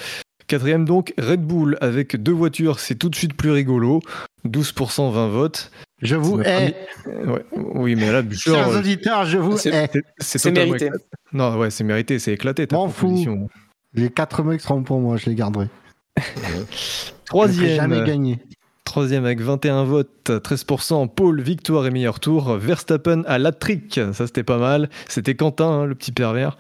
Quatrième 0.48 0.86
donc, 0.86 1.14
Red 1.18 1.42
Bull 1.42 1.78
avec 1.82 2.16
deux 2.16 2.32
voitures, 2.32 2.80
c'est 2.80 2.96
tout 2.96 3.10
de 3.10 3.16
suite 3.16 3.34
plus 3.36 3.52
rigolo. 3.52 4.02
12% 4.46 5.12
20 5.12 5.28
votes. 5.28 5.72
Je 6.02 6.16
vous 6.16 6.40
hais. 6.42 6.76
Ouais, 7.06 7.46
oui, 7.56 7.96
mais 7.96 8.12
là, 8.12 8.22
Butcher, 8.22 8.52
Chers 8.52 8.70
euh, 8.70 8.80
auditeurs, 8.80 9.26
je 9.26 9.38
vous 9.38 9.58
hais. 9.68 9.90
c'est 10.20 10.52
mérité. 10.52 10.86
éclaté. 10.86 11.04
Non, 11.34 11.58
ouais, 11.58 11.70
c'est 11.70 11.84
mérité, 11.84 12.18
c'est 12.20 12.34
éclaté 12.34 12.66
ta 12.68 12.76
M'en 12.78 12.88
fous. 12.88 13.08
proposition. 13.08 13.50
Les 13.94 14.10
quatre 14.10 14.44
mecs 14.44 14.62
seront 14.62 14.84
pour 14.84 15.00
moi, 15.02 15.18
je 15.18 15.30
les 15.30 15.36
garderai. 15.36 15.68
Je 16.18 17.12
Troisième, 17.26 17.76
jamais 17.76 18.04
gagner. 18.06 18.40
Troisième 18.86 19.26
avec 19.26 19.42
21 19.42 19.84
votes, 19.84 20.30
13%, 20.30 21.10
Paul, 21.14 21.42
victoire 21.42 21.86
et 21.86 21.92
meilleur 21.92 22.22
tour. 22.22 22.56
Verstappen 22.56 23.24
à 23.28 23.38
l'at-trick, 23.38 24.00
ça 24.14 24.28
c'était 24.28 24.44
pas 24.44 24.58
mal. 24.58 24.90
C'était 25.10 25.36
Quentin, 25.36 25.68
hein, 25.68 25.86
le 25.86 25.94
petit 25.94 26.14
pervers. 26.14 26.58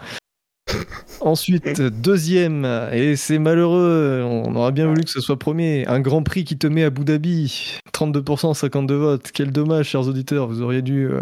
Ensuite, 1.20 1.82
deuxième, 1.82 2.66
et 2.92 3.16
c'est 3.16 3.40
malheureux, 3.40 4.22
on 4.24 4.56
aurait 4.56 4.72
bien 4.72 4.88
voulu 4.88 5.04
que 5.04 5.10
ce 5.10 5.22
soit 5.22 5.40
premier, 5.40 5.86
un 5.88 6.00
Grand 6.00 6.24
Prix 6.24 6.44
qui 6.44 6.58
te 6.58 6.68
met 6.68 6.84
à 6.84 6.88
Abu 6.88 7.04
Dhabi, 7.04 7.80
32%, 7.94 8.54
52 8.54 8.96
votes. 8.96 9.32
Quel 9.34 9.52
dommage, 9.52 9.88
chers 9.90 10.08
auditeurs, 10.08 10.48
vous 10.48 10.62
auriez 10.62 10.82
dû 10.82 11.06
euh, 11.06 11.22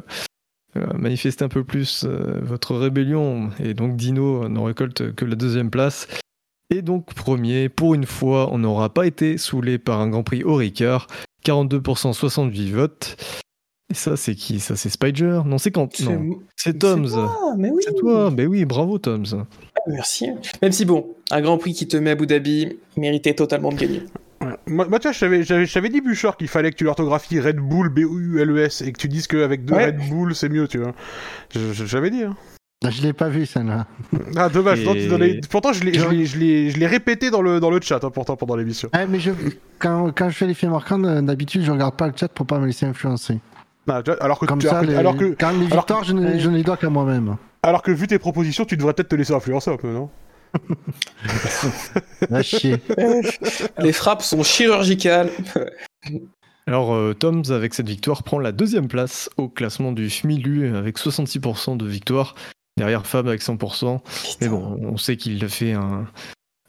euh, 0.78 0.86
manifester 0.98 1.46
un 1.46 1.50
peu 1.50 1.64
plus 1.64 2.04
euh, 2.04 2.42
votre 2.42 2.76
rébellion. 2.76 3.50
Et 3.64 3.74
donc 3.74 3.96
Dino 3.96 4.50
n'en 4.50 4.66
récolte 4.66 5.16
que 5.16 5.26
la 5.26 5.36
deuxième 5.36 5.70
place. 5.70 6.08
Et 6.70 6.82
donc 6.82 7.14
premier, 7.14 7.70
pour 7.70 7.94
une 7.94 8.06
fois, 8.06 8.52
on 8.52 8.58
n'aura 8.58 8.94
pas 8.94 9.08
été 9.08 9.38
saoulé 9.38 9.78
par 9.78 10.02
un 10.02 10.10
Grand 10.10 10.24
Prix 10.24 10.44
au 10.44 10.56
Ricard. 10.56 11.08
42%, 11.46 12.14
68 12.14 12.72
votes. 12.72 13.44
Et 13.91 13.94
ça, 13.94 14.18
c'est 14.18 14.34
qui? 14.36 14.60
Ça, 14.60 14.76
c'est 14.76 14.90
Spider? 14.90 15.41
Non, 15.45 15.57
c'est 15.57 15.72
quand? 15.72 15.95
C'est 15.95 16.06
Non, 16.18 16.40
c'est 16.56 16.78
Toms. 16.80 17.07
Ah, 17.16 17.53
mais 17.57 17.70
oui. 17.70 17.84
C'est 17.86 17.95
toi, 17.95 18.32
ben 18.32 18.48
oui, 18.48 18.66
bravo 18.66 18.98
Toms. 18.98 19.24
Ah, 19.34 19.80
Merci. 19.88 20.30
Même 20.62 20.72
si 20.72 20.86
bon, 20.86 21.06
un 21.32 21.41
Grand 21.41 21.57
Prix 21.60 21.74
qui 21.74 21.88
te 21.88 21.95
met 21.98 22.10
à 22.10 22.14
Abu 22.14 22.26
Dhabi 22.26 22.78
méritait 22.98 23.36
totalement 23.36 23.70
de 23.72 23.76
gagner. 23.76 24.02
Ouais. 24.41 24.48
Moi, 24.68 24.88
moi, 24.90 24.99
tu 24.99 25.07
vois, 25.07 25.12
je 25.14 25.74
t'avais- 25.74 25.90
dit, 25.90 26.02
Bouchard, 26.02 26.36
qu'il 26.38 26.48
fallait 26.48 26.72
que 26.72 26.76
tu 26.78 26.84
l'orthographies 26.84 27.40
Red 27.40 27.57
Bull, 27.57 27.90
B-U-L-E-S, 27.90 28.82
et 28.82 28.91
que 28.91 28.98
tu 28.98 29.07
dises 29.07 29.28
qu'avec 29.28 29.66
deux 29.66 29.76
Ouais. 29.76 29.86
Red 29.88 30.10
Bull, 30.10 30.34
c'est 30.36 30.49
mieux, 30.49 30.68
tu 30.68 30.80
vois. 30.80 30.94
J'avais 31.53 32.10
dit, 32.10 32.24
hein. 32.24 32.36
Je 32.88 33.02
l'ai 33.02 33.14
pas 33.14 33.30
vu, 33.30 33.45
celle-là. 33.45 33.88
Ah, 34.36 34.49
dommage. 34.49 34.82
Et- 34.82 34.86
non, 34.86 34.94
tu 34.94 35.07
donnais- 35.07 35.40
Pourtant, 35.49 35.74
je 35.74 35.84
l'ai- 35.84 35.94
je 35.98 36.07
l'ai 36.10 36.26
je 36.26 36.38
l'ai- 36.38 36.70
je 36.72 36.78
l'ai 36.80 36.86
répété 36.88 37.32
dans 37.32 37.41
le, 37.41 37.60
dans 37.60 37.70
le 37.72 37.80
chat, 37.82 38.03
hein, 38.03 38.12
pourtant, 38.12 38.36
pendant 38.36 38.56
l'émission. 38.56 38.90
Eh, 38.94 39.06
mais 39.07 39.20
je, 39.20 39.32
quand, 39.80 40.12
quand 40.16 40.30
je 40.30 40.36
fais 40.36 40.45
les 40.48 40.53
faits 40.53 40.70
marquants, 40.70 40.99
d'habitude, 40.99 41.64
je 41.64 41.72
regarde 41.72 41.95
pas 41.95 42.07
le 42.07 42.14
chat 42.16 42.28
pour 42.28 42.45
pas 42.45 42.60
me 42.60 42.66
laisser 42.68 42.86
influencer. 42.86 43.40
Ah, 43.88 44.02
vois, 44.06 44.22
alors, 44.24 44.40
que, 44.40 44.45
Comme 44.45 44.60
tu- 44.60 44.68
ça, 44.68 44.80
alors, 44.80 44.84
que, 44.86 44.91
les- 44.91 44.95
alors, 44.98 45.16
que, 45.18 45.36
quand 45.40 45.52
les 45.52 45.66
alors 45.68 45.78
victoires, 45.78 46.03
je, 46.03 46.14
ne, 46.14 46.40
je 46.40 46.49
ne 46.49 46.57
les 46.57 46.64
dois 46.64 46.78
qu'à 46.78 46.90
moi-même. 46.90 47.38
alors 47.64 47.82
que, 47.82 47.91
vu 47.91 48.07
tes 48.07 48.20
propositions, 48.20 48.66
tu 48.66 48.78
devrais 48.78 48.94
peut-être 48.94 49.10
te 49.10 49.16
laisser 49.16 49.34
influencer 49.34 49.72
un 49.72 49.78
peu, 49.78 49.91
non 49.91 50.10
Va 52.30 52.41
chier. 52.41 52.78
Les 53.80 53.91
frappes 53.94 54.22
sont 54.22 54.44
chirurgicales. 54.44 55.30
Alors, 56.68 56.95
euh, 56.95 57.14
Toms, 57.14 57.44
avec 57.52 57.74
cette 57.76 57.88
victoire, 57.88 58.24
prend 58.24 58.40
la 58.40 58.52
deuxième 58.52 58.88
place 58.88 59.30
au 59.38 59.48
classement 59.49 59.91
du 59.91 60.10
FMILU 60.10 60.76
avec 60.76 60.98
66% 60.98 61.78
de 61.78 61.86
victoire, 61.86 62.34
derrière 62.78 63.06
Fab 63.06 63.28
avec 63.28 63.41
100%. 63.41 63.99
Mais 64.41 64.48
bon, 64.48 64.80
on 64.82 64.98
sait 64.98 65.16
qu'il 65.18 65.44
a 65.45 65.48
fait 65.48 65.74
un, 65.74 66.07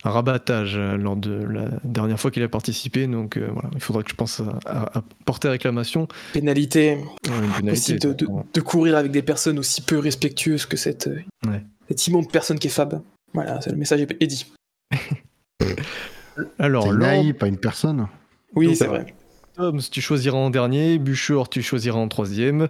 un 0.06 0.10
rabattage 0.10 0.74
euh, 0.76 0.96
lors 0.96 1.16
de 1.16 1.32
la 1.32 1.68
dernière 1.84 2.18
fois 2.20 2.30
qu'il 2.30 2.42
a 2.42 2.48
participé, 2.48 3.06
donc 3.06 3.36
euh, 3.36 3.48
voilà, 3.52 3.68
il 3.74 3.80
faudra 3.80 4.02
que 4.02 4.10
je 4.10 4.14
pense 4.14 4.40
à, 4.40 4.58
à- 4.66 4.98
à 4.98 5.02
porter 5.24 5.48
réclamation. 5.48 6.06
Pénalité. 6.32 6.96
Ouais, 6.96 7.04
une 7.44 7.52
pénalité, 7.52 7.70
Possible 7.70 7.98
de, 7.98 8.06
de- 8.08 8.12
exactement. 8.12 8.46
de 8.54 8.60
courir 8.60 8.96
avec 8.96 9.10
des 9.12 9.22
personnes 9.22 9.58
aussi 9.58 9.82
peu 9.82 9.98
respectueuses 9.98 10.66
que 10.66 10.76
cette, 10.76 11.08
euh, 11.08 11.20
Ouais. 11.48 11.62
cette 11.88 12.06
immonde 12.06 12.30
personne 12.30 12.58
qui 12.58 12.68
est 12.68 12.70
Fab. 12.70 13.02
Voilà, 13.34 13.60
c'est- 13.60 13.70
le 13.70 13.76
message 13.76 14.00
est 14.00 14.26
dit. 14.26 14.46
Alors, 16.58 16.84
C'est 16.84 16.88
une 16.90 16.94
Lord, 16.96 17.10
AI, 17.10 17.32
pas 17.32 17.48
une 17.48 17.56
personne. 17.58 18.08
Oui, 18.54 18.74
c'est 18.76 18.86
vrai. 18.86 19.06
Toms, 19.56 19.80
tu 19.90 20.00
choisiras 20.00 20.36
en 20.36 20.50
dernier, 20.50 20.98
Buchor, 20.98 21.48
tu 21.48 21.62
choisiras 21.62 21.98
en 21.98 22.08
troisième, 22.08 22.68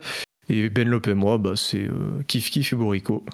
et 0.48 0.68
Benlop 0.70 1.08
et 1.08 1.14
moi, 1.14 1.36
bah, 1.38 1.52
c'est 1.56 1.82
euh, 1.82 2.22
Kif 2.28 2.50
Kif 2.50 2.72
et 2.72 2.76
Borico. 2.76 3.24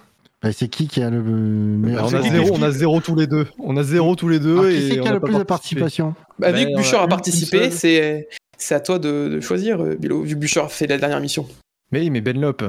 Bah, 0.43 0.51
c'est 0.53 0.69
qui 0.69 0.89
qui 0.89 1.03
a 1.03 1.11
le 1.11 1.23
meilleur 1.23 2.05
on, 2.05 2.09
c'est 2.09 2.17
a 2.17 2.23
zéro, 2.23 2.49
on 2.53 2.63
a 2.63 2.71
zéro 2.73 3.01
tous 3.01 3.15
les 3.15 3.27
deux. 3.29 3.47
On 3.61 3.77
a 3.77 3.83
zéro 3.85 4.17
tous 4.17 4.29
les 4.29 4.41
deux. 4.41 4.59
Alors, 4.59 4.67
et 4.67 4.75
qui 4.75 4.89
c'est 4.89 5.01
on 5.01 5.03
qui 5.05 5.09
a 5.09 5.13
le 5.13 5.21
plus 5.21 5.39
de 5.39 5.43
participation 5.45 6.15
Bah, 6.39 6.51
vu 6.53 6.65
que 6.67 6.97
on 6.97 7.01
a 7.01 7.09
participé, 7.09 7.71
c'est 7.71 8.29
c'est 8.59 8.75
à 8.75 8.81
toi 8.81 8.99
de, 8.99 9.29
de 9.29 9.41
choisir, 9.41 9.81
euh, 9.83 9.97
Bilo, 9.97 10.23
vu 10.23 10.39
que 10.39 10.59
a 10.61 10.69
fait 10.69 10.87
la 10.87 10.99
dernière 10.99 11.21
mission. 11.21 11.47
Mais 11.91 12.01
oui, 12.01 12.11
mais 12.11 12.21
Benlop, 12.21 12.63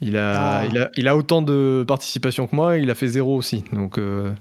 il 0.00 0.16
a, 0.16 0.58
Ah. 0.60 0.66
il, 0.66 0.78
a, 0.78 0.90
il 0.96 1.08
a 1.08 1.16
autant 1.16 1.42
de 1.42 1.84
participation 1.86 2.46
que 2.46 2.54
moi, 2.56 2.78
il 2.78 2.88
a 2.90 2.94
fait 2.94 3.08
zéro 3.08 3.36
aussi. 3.36 3.64
Donc, 3.72 3.98
euh, 3.98 4.32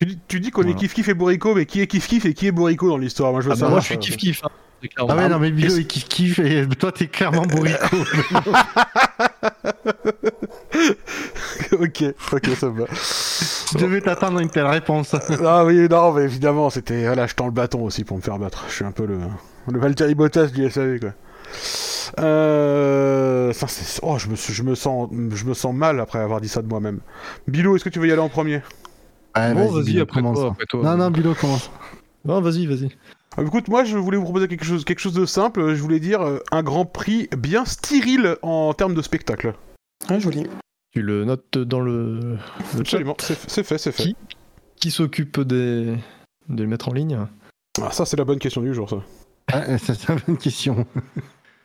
Tu 0.00 0.06
dis, 0.06 0.18
tu 0.28 0.40
dis 0.40 0.50
qu'on 0.50 0.62
Voilà. 0.62 0.76
est 0.76 0.80
Kif 0.80 0.94
Kif 0.94 1.08
et 1.08 1.14
Borico, 1.14 1.54
mais 1.54 1.66
qui 1.66 1.80
est 1.80 1.86
Kif 1.86 2.06
Kif 2.08 2.24
et 2.26 2.34
qui 2.34 2.46
est 2.46 2.52
Borico 2.52 2.88
dans 2.88 2.98
l'histoire? 2.98 3.32
Moi 3.32 3.40
je 3.42 3.48
veux 3.48 3.54
ah 3.56 3.60
bah, 3.60 3.68
moi 3.68 3.80
je 3.80 3.84
suis 3.86 3.94
ça. 3.94 4.00
Kif 4.00 4.16
Kif. 4.16 4.44
hein. 4.44 4.48
Ah 4.96 5.16
ouais, 5.16 5.28
non, 5.28 5.38
mais 5.38 5.50
Bilo, 5.50 5.74
Et- 5.74 5.80
il 5.80 5.86
kiffe 5.86 6.08
kiffe 6.08 6.38
et 6.38 6.66
toi, 6.78 6.92
t'es 6.92 7.06
clairement 7.06 7.42
bourrico. 7.42 7.96
ok, 11.72 12.04
ok, 12.32 12.46
ça 12.56 12.68
va. 12.68 12.84
tu 13.68 13.76
devais 13.76 14.00
t'attendre 14.00 14.38
à 14.38 14.42
une 14.42 14.50
telle 14.50 14.66
réponse. 14.66 15.14
ah 15.44 15.64
oui, 15.64 15.88
non, 15.88 16.12
mais 16.12 16.24
évidemment, 16.24 16.70
c'était. 16.70 17.04
Voilà, 17.04 17.26
je 17.26 17.34
tends 17.34 17.46
le 17.46 17.52
bâton 17.52 17.82
aussi 17.84 18.04
pour 18.04 18.16
me 18.16 18.22
faire 18.22 18.38
battre. 18.38 18.64
Je 18.68 18.74
suis 18.74 18.84
un 18.84 18.92
peu 18.92 19.06
le. 19.06 19.18
Le 19.70 19.78
Valtteri 19.78 20.14
Bottas 20.14 20.46
du 20.46 20.68
SAV, 20.70 21.00
quoi. 21.00 21.10
Euh. 22.18 23.52
Ça, 23.52 23.66
c'est. 23.68 24.00
Oh, 24.02 24.18
je 24.18 24.28
me, 24.28 24.36
je, 24.36 24.62
me 24.62 24.74
sens, 24.74 25.10
je 25.32 25.44
me 25.44 25.54
sens 25.54 25.74
mal 25.74 26.00
après 26.00 26.18
avoir 26.18 26.40
dit 26.40 26.48
ça 26.48 26.62
de 26.62 26.68
moi-même. 26.68 27.00
Bilou, 27.46 27.76
est-ce 27.76 27.84
que 27.84 27.90
tu 27.90 27.98
veux 27.98 28.08
y 28.08 28.12
aller 28.12 28.20
en 28.20 28.28
premier? 28.28 28.62
Ouais, 29.36 29.54
Bon, 29.54 29.70
vas-y, 29.70 29.92
Bilo, 29.92 30.02
après 30.02 30.20
après 30.20 30.66
toi. 30.66 30.82
Non, 30.82 30.96
non, 30.96 31.10
Bilo, 31.10 31.34
commence. 31.34 31.70
Non, 32.24 32.40
vas-y, 32.40 32.66
vas-y. 32.66 32.90
Ah, 33.36 33.42
Écoute, 33.42 33.68
moi, 33.68 33.84
je 33.84 33.96
voulais 33.96 34.16
vous 34.16 34.24
proposer 34.24 34.48
quelque 34.48 34.64
chose, 34.64 34.84
quelque 34.84 34.98
chose 34.98 35.12
de 35.14 35.24
simple. 35.26 35.74
Je 35.74 35.82
voulais 35.82 36.00
dire 36.00 36.20
euh, 36.22 36.38
un 36.50 36.62
grand 36.62 36.84
prix 36.84 37.28
bien 37.36 37.64
stérile 37.64 38.36
en 38.42 38.72
termes 38.74 38.94
de 38.94 39.02
spectacle. 39.02 39.54
Ah, 40.08 40.18
joli. 40.18 40.46
Tu 40.92 41.02
le 41.02 41.24
notes 41.24 41.56
dans 41.58 41.80
le, 41.80 42.18
le 42.20 42.36
chat. 42.68 42.80
Absolument, 42.80 43.16
c'est 43.20 43.38
c'est 43.48 43.62
fait, 43.62 43.78
c'est 43.78 43.92
fait. 43.92 44.02
Qui 44.02 44.16
Qui 44.76 44.90
s'occupe 44.90 45.40
des... 45.40 45.94
de 46.48 46.62
le 46.62 46.66
mettre 46.68 46.88
en 46.88 46.92
ligne? 46.92 47.26
Ah, 47.80 47.92
ça, 47.92 48.04
c'est 48.04 48.16
la 48.16 48.24
bonne 48.24 48.40
question 48.40 48.62
du 48.62 48.74
jour, 48.74 48.90
ça. 48.90 48.96
Ah, 49.52 49.78
ça, 49.78 49.94
c'est 49.94 50.12
une 50.12 50.18
bonne 50.26 50.36
question. 50.38 50.84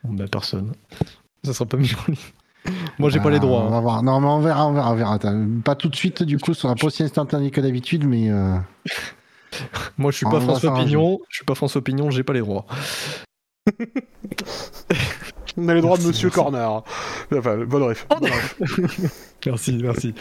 Bon, 0.03 0.13
bah, 0.13 0.25
personne. 0.31 0.73
Ça 1.43 1.53
sera 1.53 1.65
pas 1.65 1.77
mis 1.77 1.91
en 1.95 2.11
ligne. 2.11 2.75
Moi, 2.99 3.09
j'ai 3.09 3.19
pas 3.19 3.29
les 3.31 3.37
Ah, 3.37 3.39
droits. 3.39 3.61
On 3.63 3.67
hein. 3.67 3.71
va 3.71 3.79
voir. 3.79 4.03
Non, 4.03 4.19
mais 4.19 4.27
on 4.27 4.39
verra, 4.39 4.67
on 4.67 4.73
verra, 4.73 4.91
on 4.91 4.95
verra. 4.95 5.19
Pas 5.63 5.75
tout 5.75 5.89
de 5.89 5.95
suite, 5.95 6.21
du 6.21 6.37
coup, 6.37 6.53
ce 6.53 6.61
sera 6.61 6.75
pas 6.75 6.85
aussi 6.87 7.01
instantané 7.01 7.49
que 7.49 7.61
d'habitude, 7.61 8.05
mais. 8.05 8.29
euh, 8.29 8.55
Moi, 9.97 10.11
je 10.11 10.17
suis 10.17 10.25
pas 10.25 10.39
François. 10.39 10.73
Pignon. 10.75 11.19
Je 11.29 11.37
suis 11.37 11.45
pas 11.45 11.55
François 11.55 11.81
Pignon, 11.83 12.11
j'ai 12.11 12.23
pas 12.23 12.33
les 12.33 12.39
droits. 12.39 12.65
On 15.57 15.67
a 15.69 15.73
les 15.73 15.81
droits 15.81 15.97
de 15.97 16.03
Monsieur 16.03 16.27
merci. 16.27 16.39
Corner. 16.41 16.83
Enfin, 17.33 17.57
bonne 17.65 17.83
ref. 17.83 18.05
Bonne 18.09 18.29
ref. 18.29 18.55
Merci, 19.45 19.77
merci. 19.81 20.13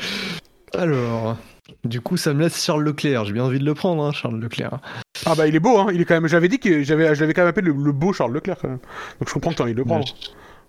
Alors, 0.74 1.36
du 1.84 2.00
coup, 2.00 2.16
ça 2.16 2.34
me 2.34 2.42
laisse 2.42 2.62
Charles 2.62 2.84
Leclerc. 2.84 3.24
J'ai 3.24 3.32
bien 3.32 3.44
envie 3.44 3.58
de 3.58 3.64
le 3.64 3.74
prendre, 3.74 4.04
hein, 4.04 4.12
Charles 4.12 4.38
Leclerc. 4.38 4.78
Ah 5.24 5.34
bah 5.34 5.46
il 5.46 5.54
est 5.54 5.60
beau, 5.60 5.78
hein. 5.78 5.86
Il 5.92 6.00
est 6.00 6.04
quand 6.04 6.14
même. 6.14 6.28
J'avais 6.28 6.48
dit 6.48 6.58
que 6.58 6.82
j'avais, 6.82 7.14
je 7.14 7.20
l'avais 7.20 7.32
quand 7.32 7.40
même 7.42 7.48
appelé 7.48 7.66
le, 7.66 7.72
le 7.72 7.92
beau 7.92 8.12
Charles 8.12 8.32
Leclerc. 8.34 8.58
Quand 8.60 8.68
même. 8.68 8.80
Donc 9.18 9.28
je 9.28 9.32
comprends 9.32 9.50
que 9.52 9.56
t'as 9.56 9.64
envie 9.64 9.72
de 9.72 9.78
le 9.78 9.84
prendre. 9.84 10.04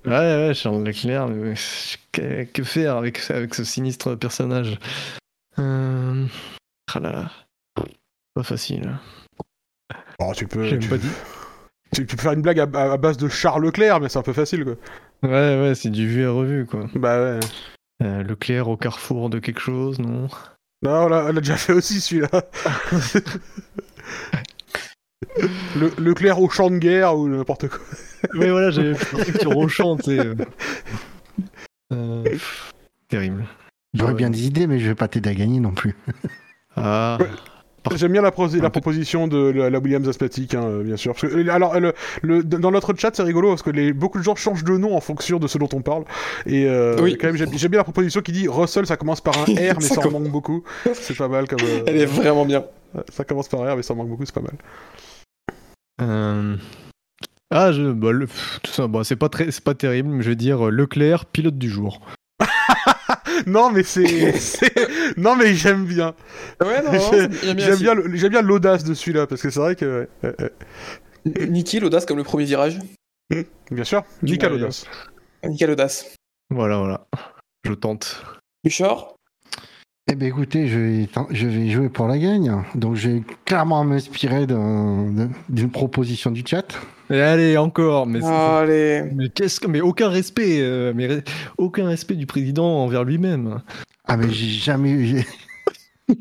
Ouais, 0.06 0.12
ouais, 0.12 0.54
Charles 0.54 0.84
Leclerc. 0.84 1.28
mais 1.28 1.54
que, 2.12 2.44
que 2.46 2.64
faire 2.64 2.96
avec, 2.96 3.20
avec 3.30 3.54
ce 3.56 3.64
sinistre 3.64 4.16
personnage? 4.16 4.80
Euh... 5.60 6.26
Ah 6.94 7.00
là 7.00 7.12
là. 7.12 7.32
Pas 8.36 8.44
facile. 8.44 9.00
Oh, 10.20 10.32
tu 10.36 10.46
peux. 10.48 10.68
Tu, 10.78 10.88
pas 10.90 10.98
dit. 10.98 11.10
tu- 11.94 12.06
tu 12.06 12.16
peux 12.16 12.22
faire 12.22 12.34
une 12.34 12.42
blague 12.42 12.60
à, 12.60 12.98
base 12.98 13.18
de 13.18 13.28
Charles 13.30 13.64
Leclerc, 13.64 14.00
mais 14.02 14.10
c'est 14.10 14.20
un 14.20 14.24
peu 14.24 14.34
facile, 14.34 14.66
quoi. 14.66 14.76
Ouais, 15.24 15.62
ouais, 15.62 15.74
c'est 15.76 15.90
du 15.90 16.08
vu 16.08 16.22
et 16.22 16.28
revu, 16.28 16.66
quoi. 16.66 16.86
Bah 16.96 17.20
ouais. 17.22 17.40
Euh, 18.04 18.24
Leclerc 18.24 18.68
au 18.68 18.76
carrefour 18.78 19.30
de 19.30 19.40
quelque 19.40 19.62
chose, 19.62 20.00
non? 20.00 20.28
Non, 20.84 21.06
on 21.06 21.08
l'a, 21.08 21.24
on 21.26 21.32
l'a 21.32 21.40
déjà 21.42 21.56
fait 21.56 21.72
aussi 21.74 22.02
celui-là. 22.02 22.28
le, 25.76 25.92
Leclerc 25.98 26.40
au 26.42 26.50
champ 26.50 26.70
de 26.70 26.78
guerre 26.78 27.18
ou 27.18 27.28
n'importe 27.30 27.70
quoi. 27.70 27.80
Mais 28.34 28.50
voilà, 28.50 28.72
j'ai 28.72 28.94
pensé 28.94 29.32
que 29.32 29.38
tu 29.38 29.48
rechantes. 29.48 30.08
euh. 31.94 32.24
Terrible. 33.08 33.46
J'aurais 33.94 34.12
Ouais. 34.12 34.18
bien 34.18 34.30
des 34.30 34.46
idées, 34.46 34.68
mais 34.68 34.80
je 34.80 34.88
vais 34.88 34.96
pas 34.96 35.08
t'aider 35.08 35.30
à 35.30 35.34
gagner 35.36 35.60
non 35.62 35.72
plus. 35.72 35.96
Ah, 36.76 37.18
J'aime 37.94 38.12
bien 38.14 38.22
la, 38.22 38.30
Un 38.30 38.70
proposition 38.70 39.28
de 39.28 39.38
la, 39.52 39.70
la 39.70 39.80
Williams 39.80 40.08
asthmatique, 40.10 40.56
hein, 40.56 40.80
bien 40.84 40.98
sûr. 40.98 41.14
Parce 41.14 41.32
que- 41.32 41.50
alors, 41.50 41.80
le, 41.80 41.94
le- 42.24 42.44
dans 42.44 42.72
notre 42.72 42.94
chat, 42.98 43.12
c'est 43.14 43.22
rigolo 43.24 43.50
parce 43.50 43.62
que 43.62 43.70
les, 43.70 43.94
beaucoup 43.94 44.18
de 44.18 44.24
gens 44.24 44.36
changent 44.36 44.64
de 44.64 44.78
nom 44.78 44.96
en 44.98 45.02
fonction 45.02 45.38
de 45.40 45.48
ce 45.48 45.58
dont 45.58 45.70
on 45.74 45.82
parle. 45.82 46.04
Et 46.46 46.66
euh, 46.68 46.98
Oui. 47.02 47.18
quand 47.20 47.28
même, 47.28 47.38
j'aime, 47.38 47.50
bien 47.72 47.78
la 47.80 47.84
proposition 47.84 48.22
qui 48.22 48.32
dit 48.32 48.48
Russell, 48.48 48.88
ça 48.88 48.98
commence 48.98 49.22
par 49.22 49.38
un 49.38 49.44
R, 49.44 49.46
mais 49.78 49.82
Ça 49.82 50.06
en 50.08 50.12
manque 50.12 50.30
beaucoup. 50.32 50.64
C'est 50.94 51.16
pas 51.18 51.28
mal 51.28 51.48
comme. 51.48 51.60
euh, 51.64 51.84
Elle 51.86 51.98
est 51.98 52.06
vraiment 52.06 52.46
bien. 52.46 52.64
Ça 53.12 53.24
commence 53.24 53.48
par 53.50 53.60
R, 53.62 53.76
mais 53.76 53.84
ça 53.84 53.94
en 53.94 53.98
manque 53.98 54.10
beaucoup, 54.10 54.26
c'est 54.26 54.34
pas 54.36 54.42
mal. 54.42 54.56
Euh, 56.02 56.56
Ah, 57.52 57.72
je... 57.72 57.92
bah, 57.92 58.12
le- 58.12 58.28
tout 58.28 58.72
ça, 58.72 58.88
bah, 58.88 59.02
c'est 59.04 59.16
pas 59.16 59.30
très, 59.30 59.52
c'est 59.52 59.64
pas 59.64 59.76
terrible, 59.76 60.10
mais 60.10 60.24
je 60.24 60.30
vais 60.30 60.36
dire 60.36 60.68
euh, 60.68 60.72
Leclerc, 60.72 61.26
pilote 61.26 61.58
du 61.58 61.70
jour. 61.70 62.00
Non, 63.48 63.72
mais 63.72 63.84
c'est. 63.84 65.16
non, 65.18 65.36
mais 65.36 65.54
j'aime 65.56 65.86
bien. 65.86 66.14
Ouais, 66.62 66.82
non, 66.84 66.92
J'ai- 66.94 67.56
j'aime 67.58 67.78
bien, 67.80 67.94
j'aime 68.14 68.30
bien 68.32 68.42
l'audace 68.42 68.84
de 68.84 68.94
celui-là 68.94 69.28
parce 69.28 69.42
que 69.42 69.50
c'est 69.50 69.60
vrai 69.60 69.76
que. 69.76 70.08
Niki, 71.48 71.80
l'audace 71.80 72.06
comme 72.06 72.18
le 72.18 72.24
premier 72.24 72.46
virage. 72.46 72.80
Bien 73.72 73.84
sûr, 73.84 74.04
Nickel 74.22 74.52
Ouais, 74.54 74.58
l'audace. 74.60 74.86
Nickel 75.44 75.70
l'audace. 75.70 76.16
Voilà, 76.52 76.78
voilà. 76.78 77.08
Je 77.64 77.74
tente. 77.74 78.24
Bouchard 78.64 79.16
Eh 80.12 80.14
ben 80.16 80.28
écoutez, 80.28 80.68
je 80.68 80.78
vais, 80.78 81.10
je 81.32 81.48
vais 81.48 81.70
jouer 81.70 81.90
pour 81.90 82.08
la 82.08 82.20
gagne. 82.20 82.64
Donc 82.76 82.96
je 82.96 83.10
vais 83.10 83.24
clairement 83.46 83.84
m'inspirer 83.84 84.46
d'un- 84.46 85.10
d'un- 85.12 85.32
d'une 85.50 85.72
proposition 85.72 86.30
du 86.30 86.44
chat. 86.46 86.68
Et 87.10 87.22
allez, 87.22 87.58
encore, 87.58 88.08
mais, 88.08 88.24
Allez. 88.24 89.04
mais 89.14 89.30
qu'est-ce 89.30 89.60
que, 89.60 89.68
mais 89.68 89.82
aucun 89.82 90.10
respect, 90.10 90.60
euh, 90.62 90.92
mais 90.96 91.08
re- 91.08 91.28
aucun 91.58 91.88
respect 91.88 92.16
du 92.16 92.26
président 92.26 92.66
envers 92.84 93.04
lui-même. 93.04 93.62
Ah 94.08 94.18
mais 94.18 94.30
j'ai 94.32 94.48
jamais 94.48 94.90
eu... 94.92 95.24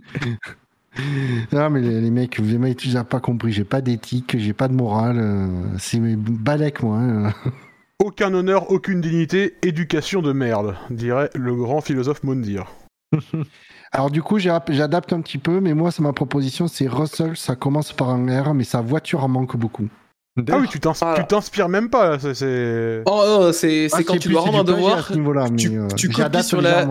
non 1.52 1.70
mais 1.70 1.80
les, 1.80 2.00
les 2.00 2.10
mecs, 2.10 2.38
vous 2.40 2.58
m'avez 2.58 2.74
déjà 2.74 3.04
pas 3.04 3.20
compris. 3.20 3.52
J'ai 3.52 3.64
pas 3.64 3.80
d'éthique, 3.80 4.36
j'ai 4.38 4.52
pas 4.52 4.68
de 4.68 4.74
morale. 4.74 5.18
euh, 5.18 5.46
c'est 5.78 5.98
mes 5.98 6.16
balèques 6.16 6.82
moi. 6.82 6.98
hein. 6.98 7.32
Aucun 8.00 8.34
honneur, 8.34 8.70
aucune 8.70 9.00
dignité, 9.00 9.54
éducation 9.62 10.20
de 10.20 10.32
merde, 10.32 10.74
dirait 10.90 11.30
le 11.34 11.54
grand 11.54 11.80
philosophe 11.80 12.22
Mondir. 12.24 12.66
Alors 13.92 14.10
du 14.10 14.20
coup, 14.20 14.38
j'ai- 14.38 14.50
j'adapte 14.70 15.12
un 15.12 15.20
petit 15.20 15.38
peu, 15.38 15.60
mais 15.60 15.72
moi, 15.74 15.92
c'est 15.92 16.02
ma 16.02 16.12
proposition, 16.12 16.66
c'est 16.66 16.88
Russell. 16.88 17.36
Ça 17.36 17.54
commence 17.54 17.92
par 17.92 18.10
un 18.10 18.42
R, 18.42 18.52
mais 18.52 18.64
sa 18.64 18.80
voiture 18.80 19.22
en 19.24 19.28
manque 19.28 19.56
beaucoup. 19.56 19.88
Ah 20.36 20.58
oui, 20.58 20.66
tu 20.68 20.80
Ah. 20.84 21.14
tu 21.16 21.26
t'inspires 21.26 21.68
même 21.68 21.88
pas, 21.90 22.18
c'est- 22.18 22.34
c'est. 22.34 23.02
Oh, 23.06 23.22
non, 23.24 23.52
c'est 23.52 23.86
Ah, 23.92 24.02
quand 24.02 24.18
tu 24.18 24.28
dois 24.30 24.40
rendre 24.40 24.58
un 24.58 24.64
devoir. 24.64 25.08
mais 25.12 25.76
euh, 25.76 25.86
tu 25.96 26.08
copies 26.08 26.42
sur 26.42 26.60
la- 26.60 26.86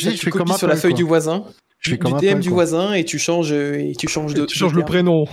ça, 0.00 0.10
tu 0.12 0.30
copies 0.30 0.54
sur 0.54 0.68
la 0.68 0.76
feuille 0.76 0.92
quoi. 0.92 0.96
du 0.96 1.02
voisin, 1.04 1.44
Je 1.80 1.90
du, 1.90 1.96
fais 1.96 1.98
comme 1.98 2.12
du 2.18 2.26
DM 2.26 2.30
Apple, 2.32 2.40
du 2.40 2.48
quoi. 2.48 2.54
voisin 2.56 2.92
et 2.94 3.04
tu 3.04 3.18
changes 3.18 3.52
euh, 3.52 3.74
et 3.78 3.92
tu 3.98 4.08
changes 4.08 4.32
de. 4.34 4.46
tu 4.46 4.56
changes 4.58 4.72
de 4.72 4.78
le 4.78 4.84
prénom. 4.86 5.24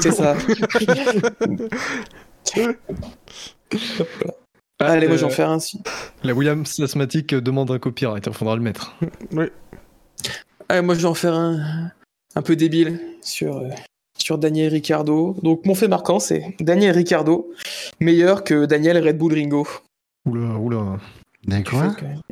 C'est 0.00 0.10
ça. 0.12 0.34
Allez, 4.80 5.06
moi 5.06 5.16
j'en 5.16 5.28
Euh, 5.28 5.30
fais 5.30 5.42
un 5.44 5.60
si. 5.60 5.80
La 6.24 6.34
Williams 6.34 6.80
asthmatique 6.80 7.34
demande 7.34 7.70
un 7.70 7.78
copyright, 7.78 8.26
il 8.26 8.32
faudra 8.32 8.56
le 8.56 8.62
mettre. 8.62 8.96
Allez, 10.68 10.82
moi 10.82 10.94
je 10.96 11.00
vais 11.00 11.06
en 11.06 11.14
faire 11.14 11.34
un 11.34 11.90
un 12.34 12.42
peu 12.42 12.56
débile 12.56 12.98
sur 13.22 13.58
euh, 13.58 13.68
sur 14.22 14.38
Daniel 14.38 14.72
Ricciardo. 14.72 15.36
Donc 15.42 15.66
mon 15.66 15.74
fait 15.74 15.88
marquant 15.88 16.18
c'est 16.20 16.54
Daniel 16.60 16.94
Ricciardo 16.94 17.50
meilleur 18.00 18.44
que 18.44 18.64
Daniel 18.66 18.98
Red 19.04 19.18
Bull 19.18 19.34
Ringo. 19.34 19.66
Oula, 20.26 20.54
oula. 20.58 20.98
D'accord. 21.46 21.82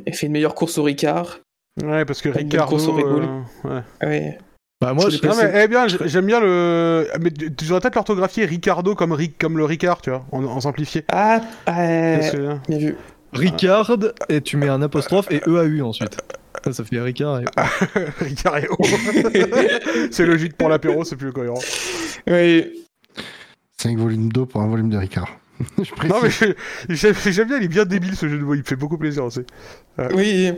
Il 0.07 0.13
fait 0.15 0.27
une 0.27 0.31
meilleure 0.33 0.55
course 0.55 0.77
au 0.77 0.83
Ricard. 0.83 1.39
Ouais, 1.83 2.05
parce 2.05 2.21
que 2.21 2.29
Ricardo. 2.29 2.69
course 2.71 2.87
au 2.87 2.93
Red 2.93 3.05
Bull. 3.05 3.23
euh, 3.65 3.81
ouais. 4.01 4.07
Ouais. 4.07 4.37
Bah, 4.81 4.93
moi, 4.93 5.09
Je 5.09 5.25
Non, 5.27 5.33
mais 5.39 5.63
eh 5.63 5.67
bien, 5.67 5.85
j'aime 5.87 6.25
bien 6.25 6.39
le. 6.39 7.07
Mais 7.21 7.29
tu 7.29 7.49
devrais 7.65 7.79
peut-être 7.81 7.95
l'orthographier 7.95 8.45
Ricardo 8.45 8.95
comme, 8.95 9.11
Ric... 9.11 9.37
comme 9.37 9.57
le 9.57 9.65
Ricard, 9.65 10.01
tu 10.01 10.09
vois, 10.09 10.25
en, 10.31 10.43
en 10.43 10.59
simplifié. 10.59 11.03
Ah, 11.09 11.39
euh, 11.69 12.17
que- 12.31 12.67
bien 12.67 12.77
vu. 12.79 12.95
Ricard, 13.33 13.97
et 14.29 14.41
tu 14.41 14.57
mets 14.57 14.67
un 14.69 14.81
apostrophe 14.81 15.27
et 15.31 15.41
EAU 15.47 15.81
ensuite. 15.85 16.17
Ça, 16.65 16.73
ça 16.73 16.83
fait 16.83 16.99
Ricard 16.99 17.39
et 17.41 17.45
Ricard 18.19 18.57
et 18.57 18.67
O. 18.69 18.77
c'est 20.11 20.25
logique 20.25 20.57
pour 20.57 20.69
l'apéro, 20.69 21.03
c'est 21.03 21.15
plus 21.15 21.31
cohérent. 21.31 21.59
Oui. 22.27 22.85
5 23.81 23.97
volumes 23.97 24.31
d'eau 24.31 24.45
pour 24.45 24.61
un 24.61 24.67
volume 24.67 24.89
de 24.89 24.97
Ricard. 24.97 25.29
je. 25.77 26.07
Non, 26.07 26.17
mais 26.21 26.29
j'ai- 26.89 27.13
j'aime 27.31 27.47
bien, 27.47 27.57
il 27.57 27.63
est 27.63 27.67
bien 27.67 27.85
débile 27.85 28.15
ce 28.15 28.27
jeu 28.27 28.37
de 28.37 28.43
mots, 28.43 28.53
il 28.55 28.59
me 28.59 28.63
fait 28.63 28.75
beaucoup 28.75 28.97
plaisir 28.97 29.23
aussi. 29.25 29.41
Oui. 30.13 30.51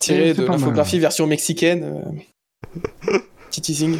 Tiré 0.00 0.34
c'est 0.34 0.42
de 0.42 0.46
l'infographie 0.46 0.98
version 0.98 1.26
mexicaine. 1.26 1.84
euh, 3.06 3.18
Petit 3.50 3.60
teasing. 3.62 3.98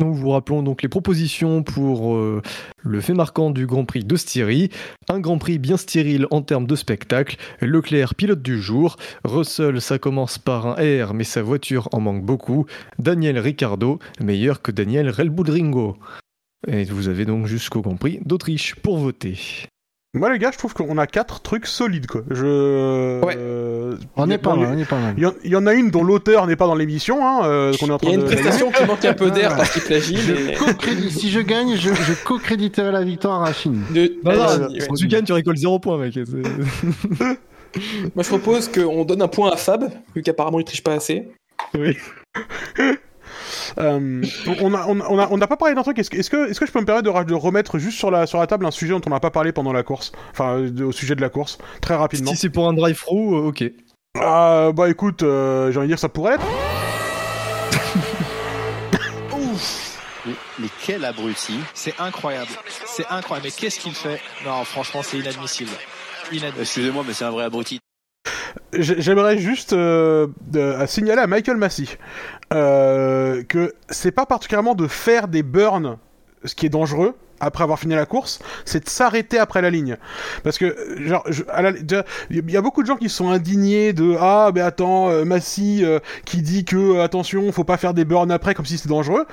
Nous 0.00 0.12
vous 0.12 0.30
rappelons 0.30 0.64
donc 0.64 0.82
les 0.82 0.88
propositions 0.88 1.62
pour 1.62 2.16
euh, 2.16 2.42
le 2.82 3.00
fait 3.00 3.14
marquant 3.14 3.50
du 3.50 3.64
Grand 3.64 3.84
Prix 3.84 4.02
de 4.02 4.16
Styrie. 4.16 4.70
Un 5.08 5.20
Grand 5.20 5.38
Prix 5.38 5.58
bien 5.58 5.76
stérile 5.76 6.26
en 6.32 6.42
termes 6.42 6.66
de 6.66 6.74
spectacle. 6.74 7.36
Leclerc, 7.60 8.16
pilote 8.16 8.42
du 8.42 8.60
jour. 8.60 8.96
Russell, 9.22 9.80
ça 9.80 10.00
commence 10.00 10.36
par 10.38 10.66
un 10.66 11.04
R, 11.06 11.14
mais 11.14 11.22
sa 11.22 11.42
voiture 11.42 11.88
en 11.92 12.00
manque 12.00 12.24
beaucoup. 12.24 12.66
Daniel 12.98 13.38
Ricciardo, 13.38 14.00
meilleur 14.20 14.62
que 14.62 14.72
Daniel 14.72 15.10
Relboudringo. 15.10 15.96
Et 16.66 16.82
vous 16.84 17.06
avez 17.06 17.24
donc 17.24 17.46
jusqu'au 17.46 17.80
Grand 17.80 17.96
Prix 17.96 18.18
d'Autriche 18.24 18.74
pour 18.74 18.98
voter. 18.98 19.68
Moi, 20.14 20.32
les 20.32 20.38
gars, 20.38 20.50
je 20.52 20.58
trouve 20.58 20.74
qu'on 20.74 20.96
a 20.96 21.06
quatre 21.08 21.40
trucs 21.40 21.66
solides, 21.66 22.06
quoi. 22.06 22.22
Je. 22.30 23.20
Ouais. 23.24 23.34
euh, 23.36 23.96
On 24.16 24.28
y 24.28 24.32
a- 24.32 24.34
est 24.36 24.38
pas 24.38 24.54
bon, 24.54 24.60
mal, 24.60 24.86
pas. 24.86 24.96
Il 25.16 25.22
y, 25.22 25.26
en- 25.26 25.32
il 25.42 25.50
y 25.50 25.56
en 25.56 25.66
a 25.66 25.74
une 25.74 25.90
dont 25.90 26.04
l'auteur 26.04 26.46
n'est 26.46 26.54
pas 26.56 26.66
dans 26.68 26.76
l'émission, 26.76 27.26
hein, 27.26 27.40
euh, 27.44 27.72
qu'on 27.78 27.86
est 27.88 27.90
en 27.92 27.98
Il 28.02 28.08
y 28.08 28.12
a 28.12 28.14
une 28.14 28.20
de. 28.20 28.26
prestation 28.26 28.70
qui 28.70 28.84
manque 28.84 29.04
un 29.04 29.12
peu 29.14 29.30
d'air 29.32 29.56
parce 29.56 29.72
qu'il 29.72 29.82
plagie, 29.82 30.16
mais. 30.28 31.10
Si 31.10 31.30
je 31.30 31.40
gagne, 31.40 31.74
je, 31.76 31.92
je 31.92 32.12
co-créditerai 32.24 32.92
la 32.92 33.02
victoire 33.02 33.42
à 33.42 33.52
Chine. 33.52 33.82
De- 33.90 34.14
Non, 34.24 34.32
non, 34.36 34.42
euh, 34.42 34.68
si 34.70 34.88
ouais. 34.88 34.96
tu 34.96 35.06
gagnes, 35.08 35.24
tu 35.24 35.32
récoltes 35.32 35.58
0 35.58 35.78
points, 35.80 35.98
mec. 35.98 36.16
Moi, 38.14 38.22
je 38.22 38.28
propose 38.28 38.68
qu'on 38.68 39.04
donne 39.04 39.20
un 39.22 39.28
point 39.28 39.50
à 39.52 39.56
Fab, 39.56 39.90
vu 40.14 40.22
qu'apparemment 40.22 40.60
il 40.60 40.64
triche 40.64 40.82
pas 40.84 40.94
assez. 40.94 41.28
Oui. 41.76 41.96
Euh, 43.78 44.22
on 44.60 44.74
a, 44.74 44.86
on 44.86 45.00
a, 45.00 45.06
on 45.08 45.18
a, 45.18 45.28
on 45.30 45.36
n'a 45.36 45.46
pas 45.46 45.56
parlé 45.56 45.74
d'un 45.74 45.82
truc. 45.82 45.98
Est-ce 45.98 46.10
que, 46.10 46.52
je 46.52 46.72
peux 46.72 46.80
me 46.80 46.84
permettre 46.84 47.08
de, 47.24 47.34
remettre 47.34 47.78
juste 47.78 47.98
sur 47.98 48.10
la, 48.10 48.26
sur 48.26 48.38
la 48.38 48.46
table 48.46 48.66
un 48.66 48.70
sujet 48.70 48.92
dont 48.92 49.00
on 49.06 49.10
n'a 49.10 49.20
pas 49.20 49.30
parlé 49.30 49.52
pendant 49.52 49.72
la 49.72 49.82
course, 49.82 50.12
enfin, 50.30 50.58
euh, 50.58 50.70
de- 50.70 50.84
au 50.84 50.92
sujet 50.92 51.14
de 51.14 51.20
la 51.20 51.28
course, 51.28 51.58
très 51.80 51.94
rapidement. 51.94 52.30
Si 52.30 52.36
c'est 52.36 52.50
pour 52.50 52.68
un 52.68 52.72
drive-through, 52.72 53.34
euh, 53.34 53.48
ok. 53.48 53.64
Ah, 54.20 54.70
bah 54.74 54.88
écoute, 54.88 55.22
euh, 55.22 55.72
j'ai 55.72 55.78
envie 55.78 55.88
de 55.88 55.92
dire 55.92 55.98
ça 55.98 56.08
pourrait 56.08 56.32
l'être. 56.32 56.46
Mais, 60.26 60.32
mais 60.58 60.68
quel 60.82 61.04
abruti. 61.04 61.58
C'est 61.74 61.94
incroyable. 62.00 62.48
C'est 62.86 63.06
incroyable. 63.10 63.48
Mais 63.48 63.50
qu'est-ce 63.60 63.78
qu'il 63.78 63.94
fait? 63.94 64.20
Non, 64.46 64.64
franchement, 64.64 65.02
c'est 65.02 65.18
inadmissible. 65.18 65.70
Inadmissible. 66.32 66.60
Excusez-moi, 66.62 67.04
mais 67.06 67.12
c'est 67.12 67.26
un 67.26 67.30
vrai 67.30 67.44
abruti. 67.44 67.78
J'ai- 68.72 69.00
J'aimerais 69.00 69.38
juste 69.38 69.72
euh, 69.72 70.26
signaler 70.86 71.22
à 71.22 71.26
Michael 71.26 71.56
Massey 71.56 71.84
euh, 72.52 73.42
que 73.44 73.74
c'est 73.88 74.10
pas 74.12 74.26
particulièrement 74.26 74.74
de 74.74 74.86
faire 74.86 75.28
des 75.28 75.42
burns 75.42 75.96
ce 76.44 76.54
qui 76.54 76.66
est 76.66 76.70
dangereux 76.70 77.14
après 77.44 77.64
avoir 77.64 77.78
fini 77.78 77.94
la 77.94 78.06
course, 78.06 78.40
c'est 78.64 78.84
de 78.84 78.88
s'arrêter 78.88 79.38
après 79.38 79.62
la 79.62 79.70
ligne. 79.70 79.96
Parce 80.42 80.58
que, 80.58 80.76
genre, 81.04 81.24
il 82.30 82.50
y 82.50 82.56
a 82.56 82.62
beaucoup 82.62 82.82
de 82.82 82.86
gens 82.86 82.96
qui 82.96 83.08
sont 83.08 83.30
indignés 83.30 83.92
de 83.92 84.16
ah, 84.20 84.50
mais 84.54 84.60
attends, 84.60 85.10
euh, 85.10 85.24
Massey 85.24 85.78
euh, 85.82 86.00
qui 86.24 86.42
dit 86.42 86.64
que 86.64 86.76
euh, 86.76 87.04
attention, 87.04 87.50
faut 87.52 87.64
pas 87.64 87.76
faire 87.76 87.94
des 87.94 88.04
burns 88.04 88.30
après 88.30 88.54
comme 88.54 88.66
si 88.66 88.78
c'était 88.78 88.88
dangereux. 88.88 89.26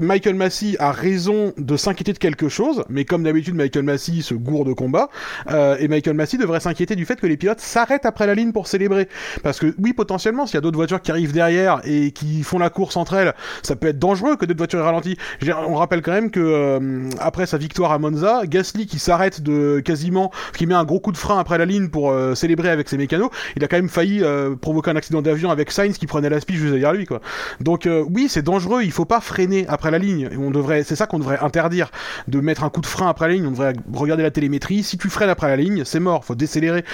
Michael 0.00 0.34
Massey 0.34 0.76
a 0.80 0.90
raison 0.90 1.52
de 1.56 1.76
s'inquiéter 1.76 2.12
de 2.12 2.18
quelque 2.18 2.48
chose, 2.48 2.84
mais 2.88 3.04
comme 3.04 3.22
d'habitude, 3.22 3.54
Michael 3.54 3.84
Massey 3.84 4.20
se 4.20 4.34
gourre 4.34 4.64
de 4.64 4.72
combat, 4.72 5.08
euh, 5.50 5.76
et 5.78 5.86
Michael 5.86 6.14
Massey 6.14 6.36
devrait 6.36 6.60
s'inquiéter 6.60 6.96
du 6.96 7.04
fait 7.04 7.20
que 7.20 7.26
les 7.26 7.36
pilotes 7.36 7.60
s'arrêtent 7.60 8.06
après 8.06 8.26
la 8.26 8.34
ligne 8.34 8.52
pour 8.52 8.66
célébrer. 8.66 9.08
Parce 9.42 9.60
que 9.60 9.74
oui, 9.78 9.92
potentiellement, 9.92 10.46
s'il 10.46 10.54
y 10.54 10.58
a 10.58 10.60
d'autres 10.60 10.76
voitures 10.76 11.00
qui 11.00 11.12
arrivent 11.12 11.32
derrière 11.32 11.80
et 11.84 12.10
qui 12.10 12.42
font 12.42 12.58
la 12.58 12.70
course 12.70 12.96
entre 12.96 13.14
elles, 13.14 13.34
ça 13.62 13.76
peut 13.76 13.88
être 13.88 13.98
dangereux 13.98 14.36
que 14.36 14.46
d'autres 14.46 14.58
voitures 14.58 14.80
aient 14.80 14.84
ralenti. 14.84 15.16
Je 15.40 15.46
veux 15.46 15.52
dire, 15.52 15.64
on 15.68 15.76
rappelle 15.76 16.02
quand 16.02 16.12
même 16.12 16.30
que 16.30 16.40
euh, 16.40 17.05
après 17.20 17.46
sa 17.46 17.58
victoire 17.58 17.92
à 17.92 17.98
Monza, 17.98 18.42
Gasly 18.46 18.86
qui 18.86 18.98
s'arrête 18.98 19.42
de 19.42 19.80
quasiment, 19.84 20.30
qui 20.56 20.66
met 20.66 20.74
un 20.74 20.84
gros 20.84 21.00
coup 21.00 21.12
de 21.12 21.16
frein 21.16 21.38
après 21.38 21.58
la 21.58 21.64
ligne 21.64 21.88
pour 21.88 22.10
euh, 22.10 22.34
célébrer 22.34 22.70
avec 22.70 22.88
ses 22.88 22.96
mécanos, 22.96 23.30
il 23.56 23.64
a 23.64 23.68
quand 23.68 23.76
même 23.76 23.88
failli 23.88 24.22
euh, 24.22 24.54
provoquer 24.56 24.90
un 24.90 24.96
accident 24.96 25.22
d'avion 25.22 25.50
avec 25.50 25.70
Sainz 25.70 25.98
qui 25.98 26.06
prenait 26.06 26.28
la 26.28 26.40
speed 26.40 26.56
juste 26.56 26.72
derrière 26.72 26.92
lui, 26.92 27.06
quoi. 27.06 27.20
Donc 27.60 27.86
euh, 27.86 28.04
oui, 28.08 28.26
c'est 28.28 28.42
dangereux, 28.42 28.82
il 28.82 28.92
faut 28.92 29.04
pas 29.04 29.20
freiner 29.20 29.66
après 29.68 29.90
la 29.90 29.98
ligne. 29.98 30.28
On 30.38 30.50
devrait, 30.50 30.82
c'est 30.82 30.96
ça 30.96 31.06
qu'on 31.06 31.18
devrait 31.18 31.38
interdire, 31.40 31.90
de 32.28 32.40
mettre 32.40 32.64
un 32.64 32.70
coup 32.70 32.80
de 32.80 32.86
frein 32.86 33.08
après 33.08 33.28
la 33.28 33.34
ligne. 33.34 33.46
On 33.46 33.50
devrait 33.50 33.74
regarder 33.92 34.22
la 34.22 34.30
télémétrie. 34.30 34.82
Si 34.82 34.98
tu 34.98 35.08
freines 35.08 35.30
après 35.30 35.48
la 35.48 35.56
ligne, 35.56 35.84
c'est 35.84 36.00
mort, 36.00 36.24
faut 36.24 36.34
décélérer. 36.34 36.84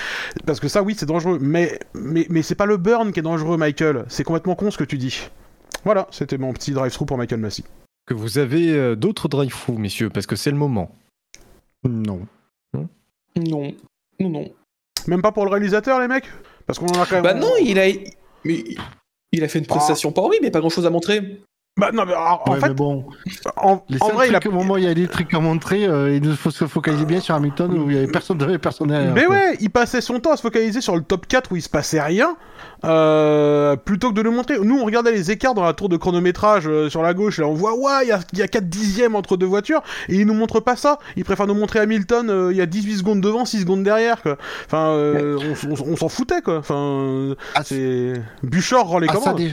Parce 0.46 0.60
que 0.60 0.68
ça, 0.68 0.82
oui, 0.82 0.94
c'est 0.96 1.06
dangereux. 1.06 1.38
Mais 1.40 1.78
mais 1.94 2.26
mais 2.30 2.42
c'est 2.42 2.54
pas 2.54 2.66
le 2.66 2.76
burn 2.76 3.12
qui 3.12 3.20
est 3.20 3.22
dangereux, 3.22 3.56
Michael. 3.56 4.04
C'est 4.08 4.24
complètement 4.24 4.54
con 4.54 4.70
ce 4.70 4.78
que 4.78 4.84
tu 4.84 4.98
dis. 4.98 5.28
Voilà, 5.84 6.06
c'était 6.10 6.38
mon 6.38 6.52
petit 6.52 6.72
drive-through 6.72 7.06
pour 7.06 7.18
Michael 7.18 7.40
Massey. 7.40 7.64
Que 8.06 8.14
vous 8.14 8.38
avez 8.38 8.72
euh, 8.72 8.96
d'autres 8.96 9.28
drive-through, 9.28 9.78
messieurs, 9.78 10.10
parce 10.10 10.26
que 10.26 10.36
c'est 10.36 10.50
le 10.50 10.56
moment. 10.56 10.94
Non. 11.84 12.26
Non. 12.74 12.88
Non, 13.36 13.74
non. 14.28 14.52
Même 15.06 15.22
pas 15.22 15.32
pour 15.32 15.44
le 15.44 15.50
réalisateur, 15.50 16.00
les 16.00 16.08
mecs? 16.08 16.26
Parce 16.66 16.78
qu'on 16.78 16.86
en 16.86 17.00
a 17.00 17.06
quand 17.06 17.16
même. 17.16 17.22
Bah 17.22 17.34
non, 17.34 17.52
il 17.60 17.78
a. 17.78 17.86
Mais 18.44 18.64
il 19.32 19.44
a 19.44 19.48
fait 19.48 19.58
une 19.58 19.66
prestation 19.66 20.12
pas 20.12 20.20
horrible, 20.22 20.44
mais 20.44 20.50
pas 20.50 20.60
grand 20.60 20.68
chose 20.68 20.86
à 20.86 20.90
montrer. 20.90 21.42
Bah 21.80 21.88
non, 21.90 22.04
mais 22.04 22.12
alors, 22.12 22.42
en 22.46 22.52
Ouais, 22.52 22.60
fait, 22.60 22.68
mais 22.68 22.74
bon, 22.74 23.06
en, 23.56 23.82
les 23.88 23.96
en 24.02 24.06
seuls 24.08 24.14
vrai, 24.14 24.28
il 24.28 24.36
a. 24.36 24.40
au 24.46 24.50
moment 24.52 24.74
où 24.74 24.78
il 24.78 24.84
y 24.84 24.88
a 24.88 24.92
des 24.92 25.08
trucs 25.08 25.32
à 25.32 25.40
montrer, 25.40 25.86
euh, 25.86 26.14
il 26.14 26.36
faut 26.36 26.50
se 26.50 26.66
focaliser 26.66 27.06
bien 27.06 27.18
sur 27.18 27.34
Hamilton 27.34 27.72
où 27.78 27.88
il 27.90 27.96
y 27.96 27.98
avait 27.98 28.08
personne 28.12 28.36
devant 28.36 28.52
et 28.52 28.58
personne 28.58 28.88
derrière. 28.88 29.14
Mais 29.14 29.24
quoi. 29.24 29.36
ouais, 29.36 29.56
il 29.58 29.70
passait 29.70 30.02
son 30.02 30.20
temps 30.20 30.32
à 30.32 30.36
se 30.36 30.42
focaliser 30.42 30.82
sur 30.82 30.94
le 30.94 31.02
top 31.02 31.26
4 31.26 31.50
où 31.50 31.56
il 31.56 31.62
se 31.62 31.70
passait 31.70 32.02
rien, 32.02 32.36
euh, 32.84 33.74
plutôt 33.76 34.10
que 34.10 34.14
de 34.14 34.20
le 34.20 34.30
montrer. 34.30 34.58
Nous, 34.62 34.78
on 34.78 34.84
regardait 34.84 35.12
les 35.12 35.30
écarts 35.30 35.54
dans 35.54 35.62
la 35.64 35.72
tour 35.72 35.88
de 35.88 35.96
chronométrage 35.96 36.64
euh, 36.68 36.90
sur 36.90 37.02
la 37.02 37.14
gauche, 37.14 37.38
là 37.38 37.46
on 37.48 37.54
voit, 37.54 37.74
ouais, 37.74 38.04
il 38.04 38.08
y 38.08 38.12
a, 38.12 38.20
il 38.34 38.38
y 38.38 38.42
a 38.42 38.48
4 38.48 38.68
dixièmes 38.68 39.14
entre 39.16 39.38
deux 39.38 39.46
voitures, 39.46 39.82
et 40.10 40.16
il 40.16 40.26
nous 40.26 40.34
montre 40.34 40.60
pas 40.60 40.76
ça. 40.76 40.98
Il 41.16 41.24
préfère 41.24 41.46
nous 41.46 41.54
montrer 41.54 41.78
Hamilton, 41.78 42.28
euh, 42.28 42.52
il 42.52 42.58
y 42.58 42.60
a 42.60 42.66
18 42.66 42.98
secondes 42.98 43.22
devant, 43.22 43.46
6 43.46 43.60
secondes 43.60 43.82
derrière, 43.82 44.20
quoi. 44.22 44.36
Enfin, 44.66 44.88
euh, 44.90 45.38
on, 45.64 45.70
on- 45.72 45.92
on 45.92 45.96
s'en 45.96 46.10
foutait, 46.10 46.42
quoi. 46.42 46.58
Enfin, 46.58 47.34
Ah, 47.54 47.62
c'est... 47.64 48.12
Buchor 48.42 48.86
rend 48.88 48.98
les 48.98 49.06
sa, 49.08 49.14
commandes. 49.14 49.36
dé- 49.38 49.52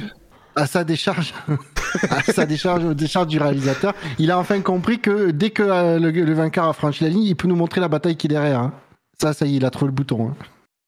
à 0.61 0.68
sa 0.68 0.84
décharge, 0.84 1.34
à 2.10 2.22
sa 2.23 2.45
décharge, 2.45 2.84
décharge 2.95 3.27
du 3.27 3.40
réalisateur, 3.40 3.94
il 4.19 4.31
a 4.31 4.38
enfin 4.40 4.60
compris 4.61 4.99
que 4.99 5.31
dès 5.31 5.49
que 5.49 5.64
euh, 5.64 5.99
le, 5.99 6.11
le 6.11 6.34
vainqueur 6.34 6.65
a 6.65 6.73
franchi 6.73 7.03
la 7.03 7.10
ligne, 7.10 7.23
il 7.23 7.36
peut 7.36 7.48
nous 7.48 7.56
montrer 7.56 7.81
la 7.81 7.88
bataille 7.88 8.15
qui 8.15 8.27
est 8.27 8.30
derrière. 8.30 8.60
hein. 8.60 8.73
Ça, 9.22 9.34
ça 9.34 9.45
y 9.45 9.53
est, 9.53 9.57
il 9.57 9.65
a 9.65 9.69
trouvé 9.69 9.88
le 9.88 9.94
bouton. 9.95 10.31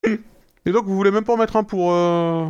hein. 0.04 0.16
Et 0.64 0.70
donc, 0.72 0.84
vous 0.86 0.94
voulez 0.94 1.10
même 1.10 1.24
pas 1.24 1.32
en 1.34 1.36
mettre 1.36 1.56
un 1.56 1.64
pour 1.64 1.92
euh, 1.92 2.46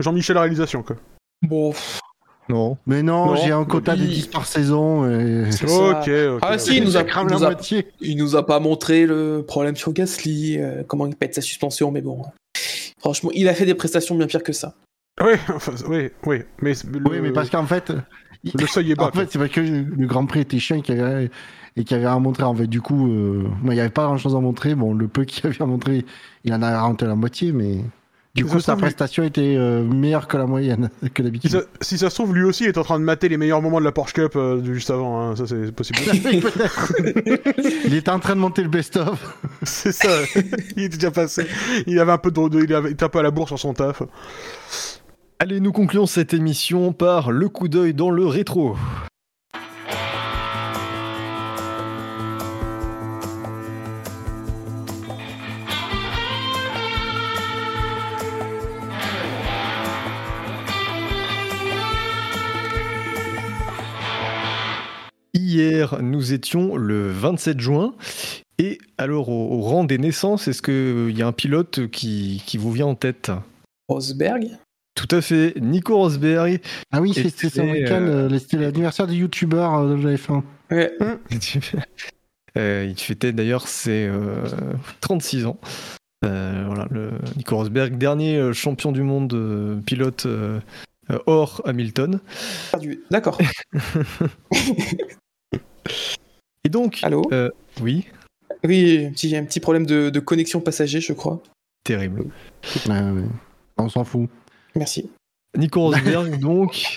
Jean-Michel 0.00 0.36
réalisation, 0.36 0.82
quoi. 0.82 0.96
Bon, 1.42 1.70
pff, 1.70 2.00
Non. 2.48 2.76
Mais 2.86 3.02
non, 3.02 3.26
Non, 3.26 3.36
j'ai 3.36 3.52
un 3.52 3.64
quota 3.64 3.94
de 3.94 4.02
il- 4.02 4.08
10 4.08 4.26
par 4.28 4.46
saison. 4.46 5.08
Et... 5.08 5.44
Ok, 5.48 6.08
ok. 6.08 6.38
Ah 6.42 6.58
si, 6.58 6.76
il 6.76 6.84
nous 6.84 6.96
a, 6.96 7.02
il 7.02 7.06
la 7.06 7.22
nous 7.24 7.44
a- 7.44 7.50
moitié. 7.50 7.86
il 8.00 8.16
nous 8.16 8.34
a 8.36 8.44
pas 8.44 8.58
montré 8.58 9.06
le 9.06 9.44
problème 9.46 9.76
sur 9.76 9.92
Gasly, 9.92 10.58
euh, 10.58 10.82
comment 10.86 11.06
il 11.06 11.14
pète 11.14 11.34
sa 11.34 11.40
suspension, 11.40 11.90
mais 11.92 12.00
bon. 12.02 12.22
Franchement, 12.98 13.30
il 13.34 13.48
a 13.48 13.54
fait 13.54 13.64
des 13.66 13.74
prestations 13.74 14.14
bien 14.16 14.26
pires 14.26 14.42
que 14.42 14.52
ça. 14.52 14.74
Oui, 15.20 15.32
enfin, 15.54 15.72
oui, 15.88 16.10
oui. 16.26 16.38
Mais, 16.62 16.72
le, 16.90 17.08
Oui, 17.10 17.18
mais 17.20 17.32
parce 17.32 17.50
qu'en 17.50 17.66
fait, 17.66 17.92
le 18.54 18.66
seuil 18.66 18.92
est 18.92 18.94
bas. 18.98 19.08
en 19.08 19.12
fait, 19.12 19.28
c'est 19.30 19.38
parce 19.38 19.50
que 19.50 19.60
le 19.60 20.06
Grand 20.06 20.26
Prix 20.26 20.40
était 20.40 20.58
chiant 20.58 20.76
et 20.76 20.82
qu'il 20.82 20.96
y 20.96 21.00
avait 21.00 21.30
et 21.76 21.84
qu'il 21.84 21.96
y 21.96 22.00
avait 22.00 22.08
à 22.08 22.18
montrer. 22.18 22.44
En 22.44 22.54
fait, 22.54 22.66
du 22.66 22.80
coup, 22.80 23.10
euh, 23.12 23.44
il 23.64 23.70
n'y 23.70 23.80
avait 23.80 23.88
pas 23.90 24.04
grand 24.04 24.18
chose 24.18 24.34
à 24.34 24.40
montrer. 24.40 24.74
Bon, 24.74 24.94
le 24.94 25.08
peu 25.08 25.24
qu'il 25.24 25.44
y 25.44 25.46
avait 25.48 25.62
à 25.62 25.66
montrer, 25.66 26.04
il 26.44 26.54
en 26.54 26.62
a 26.62 26.80
rentré 26.80 27.06
la 27.06 27.14
moitié, 27.14 27.52
mais 27.52 27.78
du 28.34 28.46
coup, 28.46 28.60
sa 28.60 28.76
prestation 28.76 29.22
était 29.24 29.54
euh, 29.58 29.82
meilleure 29.84 30.26
que 30.26 30.38
la 30.38 30.46
moyenne, 30.46 30.88
que 31.02 31.08
Si 31.16 31.22
d'habitude. 31.22 31.50
ça, 31.50 31.60
si 31.82 31.98
ça 31.98 32.08
se 32.08 32.14
trouve, 32.14 32.34
lui 32.34 32.44
aussi 32.44 32.64
est 32.64 32.78
en 32.78 32.82
train 32.82 32.98
de 32.98 33.04
mater 33.04 33.28
les 33.28 33.36
meilleurs 33.36 33.60
moments 33.60 33.78
de 33.80 33.84
la 33.84 33.92
Porsche 33.92 34.14
Cup 34.14 34.32
euh, 34.36 34.64
juste 34.64 34.90
avant, 34.90 35.20
hein. 35.20 35.36
ça 35.36 35.46
c'est 35.46 35.70
possible. 35.72 35.98
Il 37.84 37.94
était 37.94 38.10
en 38.10 38.18
train 38.20 38.34
de 38.34 38.40
monter 38.40 38.62
le 38.62 38.70
best-of. 38.70 39.38
c'est 39.62 39.92
ça, 39.92 40.08
il 40.76 40.84
était 40.84 40.96
déjà 40.96 41.10
passé. 41.10 41.46
Il 41.86 41.98
avait 41.98 42.12
un 42.12 42.18
peu 42.18 42.30
de, 42.30 42.48
de- 42.48 42.64
il 42.64 42.74
avait- 42.74 42.88
il 42.88 42.92
était 42.94 43.04
un 43.04 43.08
peu 43.10 43.18
à 43.18 43.22
la 43.22 43.30
bourre 43.30 43.48
sur 43.48 43.58
son 43.58 43.74
taf. 43.74 44.02
Allez, 45.44 45.58
nous 45.58 45.72
concluons 45.72 46.06
cette 46.06 46.34
émission 46.34 46.92
par 46.92 47.32
le 47.32 47.48
coup 47.48 47.66
d'œil 47.66 47.94
dans 47.94 48.10
le 48.10 48.26
rétro. 48.26 48.76
Hier, 65.34 66.00
nous 66.00 66.32
étions 66.32 66.76
le 66.76 67.10
27 67.10 67.58
juin. 67.58 67.96
Et 68.58 68.78
alors, 68.96 69.28
au, 69.28 69.60
rang 69.60 69.82
des 69.82 69.98
naissances, 69.98 70.46
est-ce 70.46 70.62
qu'il 70.62 71.18
y 71.18 71.20
a 71.20 71.26
un 71.26 71.32
pilote 71.32 71.88
qui 71.88 72.56
vous 72.56 72.70
vient 72.70 72.86
en 72.86 72.94
tête? 72.94 73.32
Rosberg 73.88 74.56
Tout 74.94 75.08
à 75.10 75.20
fait. 75.22 75.54
Nico 75.60 75.96
Rosberg. 75.96 76.60
Ah 76.92 77.00
oui, 77.00 77.12
c'est- 77.14 77.22
c'était 77.24 77.48
ce 77.48 77.48
c'était, 77.56 77.70
week-end, 77.72 78.02
euh, 78.02 78.28
euh, 78.30 78.38
c'était 78.38 78.58
l'anniversaire 78.58 79.06
du 79.06 79.14
youtubeur 79.14 79.74
euh, 79.74 79.96
de 79.96 80.06
la 80.08 80.14
F1. 80.16 80.42
Ouais. 80.70 80.92
Euh, 82.58 82.86
il 82.88 82.98
fêtait 83.00 83.32
d'ailleurs 83.32 83.66
ses 83.68 84.06
euh, 84.06 84.44
36 85.00 85.46
ans. 85.46 85.58
Euh, 86.24 86.64
voilà, 86.66 86.86
le 86.90 87.12
Nico 87.36 87.56
Rosberg, 87.56 87.96
dernier 87.96 88.52
champion 88.52 88.92
du 88.92 89.02
monde 89.02 89.32
euh, 89.32 89.80
pilote 89.80 90.26
hors 91.26 91.62
Hamilton. 91.64 92.20
Perdu. 92.70 93.00
D'accord. 93.10 93.38
Et 96.64 96.68
donc, 96.68 97.00
Allô 97.02 97.22
euh, 97.32 97.50
oui, 97.80 98.06
Oui, 98.64 99.06
un 99.06 99.10
petit, 99.12 99.34
un 99.36 99.44
petit 99.44 99.60
problème 99.60 99.84
de, 99.86 100.10
de 100.10 100.20
connexion 100.20 100.60
passager, 100.60 101.00
je 101.00 101.12
crois. 101.12 101.42
terrible. 101.84 102.26
Ouais, 102.86 103.00
ouais. 103.00 103.24
On 103.78 103.88
s'en 103.88 104.04
fout. 104.04 104.28
Merci. 104.74 105.10
Nico 105.56 105.82
Rosberg, 105.82 106.38
donc. 106.40 106.96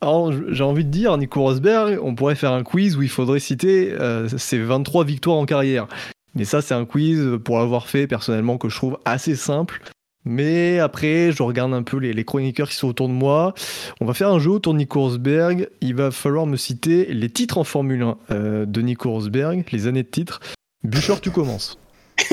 Alors, 0.00 0.32
j'ai 0.48 0.64
envie 0.64 0.84
de 0.84 0.90
dire, 0.90 1.16
Nico 1.16 1.40
Rosberg, 1.40 1.98
on 2.02 2.14
pourrait 2.14 2.34
faire 2.34 2.52
un 2.52 2.64
quiz 2.64 2.96
où 2.96 3.02
il 3.02 3.08
faudrait 3.08 3.40
citer 3.40 3.92
euh, 3.92 4.28
ses 4.36 4.58
23 4.58 5.04
victoires 5.04 5.36
en 5.36 5.46
carrière. 5.46 5.86
Mais 6.34 6.44
ça, 6.44 6.62
c'est 6.62 6.74
un 6.74 6.84
quiz, 6.84 7.38
pour 7.44 7.58
l'avoir 7.58 7.88
fait 7.88 8.06
personnellement, 8.06 8.58
que 8.58 8.68
je 8.68 8.76
trouve 8.76 8.98
assez 9.04 9.36
simple. 9.36 9.80
Mais 10.24 10.78
après, 10.78 11.32
je 11.32 11.42
regarde 11.42 11.74
un 11.74 11.82
peu 11.82 11.96
les, 11.96 12.12
les 12.12 12.24
chroniqueurs 12.24 12.68
qui 12.68 12.76
sont 12.76 12.88
autour 12.88 13.08
de 13.08 13.12
moi. 13.12 13.54
On 14.00 14.06
va 14.06 14.14
faire 14.14 14.28
un 14.28 14.38
jeu 14.38 14.50
autour 14.50 14.72
de 14.72 14.78
Nico 14.78 15.00
Rosberg. 15.00 15.68
Il 15.80 15.94
va 15.94 16.10
falloir 16.10 16.46
me 16.46 16.56
citer 16.56 17.06
les 17.06 17.28
titres 17.28 17.58
en 17.58 17.64
Formule 17.64 18.02
1 18.02 18.16
euh, 18.30 18.66
de 18.66 18.80
Nico 18.80 19.10
Rosberg, 19.10 19.64
les 19.72 19.86
années 19.88 20.04
de 20.04 20.08
titres. 20.08 20.40
Bûcheur, 20.84 21.20
tu 21.20 21.30
commences. 21.30 21.78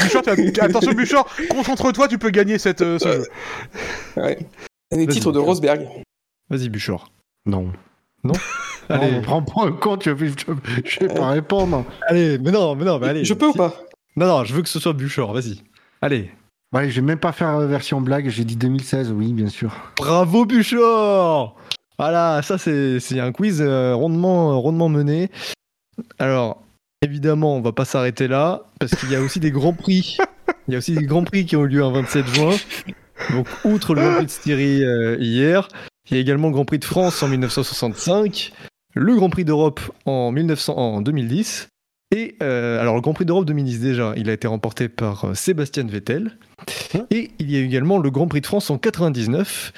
Bouchard, 0.00 0.22
attention 0.64 0.92
Bouchard, 0.92 1.26
concentre-toi, 1.50 2.08
tu 2.08 2.18
peux 2.18 2.30
gagner 2.30 2.58
cette, 2.58 2.82
euh, 2.82 2.98
ce 2.98 3.08
jeu. 3.12 3.24
Ouais. 4.16 4.38
Les 4.90 5.04
Vas-y. 5.06 5.14
titres 5.14 5.32
de 5.32 5.38
Rosberg. 5.38 5.86
Vas-y, 6.50 6.68
Bûcheur. 6.68 7.10
Non. 7.46 7.70
Allez, 8.88 9.12
Non, 9.12 9.22
prends 9.22 9.42
pas 9.42 9.64
un 9.66 9.72
compte, 9.72 10.04
je 10.04 10.10
vais, 10.10 10.28
je, 10.28 10.34
je 10.84 11.00
vais 11.00 11.14
pas 11.14 11.28
répondre. 11.30 11.84
allez, 12.06 12.38
mais 12.38 12.50
non, 12.50 12.74
mais 12.74 12.84
non, 12.84 12.98
mais 12.98 13.08
allez. 13.08 13.24
je 13.24 13.34
peux 13.34 13.46
ou 13.48 13.52
pas? 13.52 13.74
Non, 14.16 14.26
non, 14.26 14.44
je 14.44 14.54
veux 14.54 14.62
que 14.62 14.68
ce 14.68 14.80
soit 14.80 14.92
Bûcheur, 14.94 15.32
vas-y. 15.32 15.62
Allez. 16.00 16.30
Ouais, 16.72 16.90
je 16.90 16.96
vais 16.96 17.06
même 17.06 17.18
pas 17.18 17.32
faire 17.32 17.48
euh, 17.56 17.66
version 17.66 18.00
blague, 18.00 18.28
j'ai 18.28 18.44
dit 18.44 18.56
2016, 18.56 19.12
oui, 19.12 19.32
bien 19.32 19.48
sûr. 19.48 19.74
Bravo 19.96 20.44
Bûcheur 20.44 21.54
Voilà, 21.98 22.40
ça 22.42 22.58
c'est 22.58 23.00
c'est 23.00 23.20
un 23.20 23.32
quiz 23.32 23.60
euh, 23.62 23.94
rondement, 23.94 24.60
rondement 24.60 24.88
mené. 24.88 25.30
Alors, 26.18 26.62
évidemment, 27.02 27.56
on 27.56 27.60
va 27.60 27.72
pas 27.72 27.84
s'arrêter 27.84 28.28
là, 28.28 28.62
parce 28.78 28.94
qu'il 28.94 29.10
y 29.10 29.16
a 29.16 29.20
aussi 29.20 29.40
des 29.40 29.50
grands 29.50 29.72
prix. 29.72 30.16
Il 30.66 30.72
y 30.72 30.74
a 30.74 30.78
aussi 30.78 30.94
des 30.94 31.04
grands 31.04 31.24
prix 31.24 31.46
qui 31.46 31.56
ont 31.56 31.64
eu 31.64 31.68
lieu 31.68 31.82
un 31.82 31.92
27 31.92 32.26
juin. 32.26 32.56
Donc, 33.30 33.46
outre 33.64 33.94
le 33.94 34.02
Grand 34.02 34.14
Prix 34.16 34.26
de 34.26 34.30
Styrie 34.30 34.84
euh, 34.84 35.16
hier, 35.18 35.68
il 36.10 36.14
y 36.14 36.18
a 36.18 36.20
également 36.20 36.48
le 36.48 36.54
Grand 36.54 36.64
Prix 36.64 36.78
de 36.78 36.84
France 36.84 37.22
en 37.22 37.28
1965, 37.28 38.52
le 38.94 39.14
Grand 39.16 39.30
Prix 39.30 39.44
d'Europe 39.44 39.80
en, 40.06 40.30
1900 40.30 40.76
en 40.76 41.00
2010, 41.00 41.68
et 42.14 42.36
euh, 42.42 42.80
alors 42.80 42.94
le 42.94 43.00
Grand 43.00 43.12
Prix 43.12 43.26
d'Europe 43.26 43.44
2010 43.44 43.80
déjà, 43.80 44.14
il 44.16 44.30
a 44.30 44.32
été 44.32 44.48
remporté 44.48 44.88
par 44.88 45.26
euh, 45.26 45.34
Sébastien 45.34 45.84
Vettel, 45.86 46.38
et 47.10 47.30
il 47.38 47.50
y 47.50 47.56
a 47.56 47.60
également 47.60 47.98
le 47.98 48.10
Grand 48.10 48.28
Prix 48.28 48.40
de 48.40 48.46
France 48.46 48.70
en 48.70 48.78
99. 48.78 49.72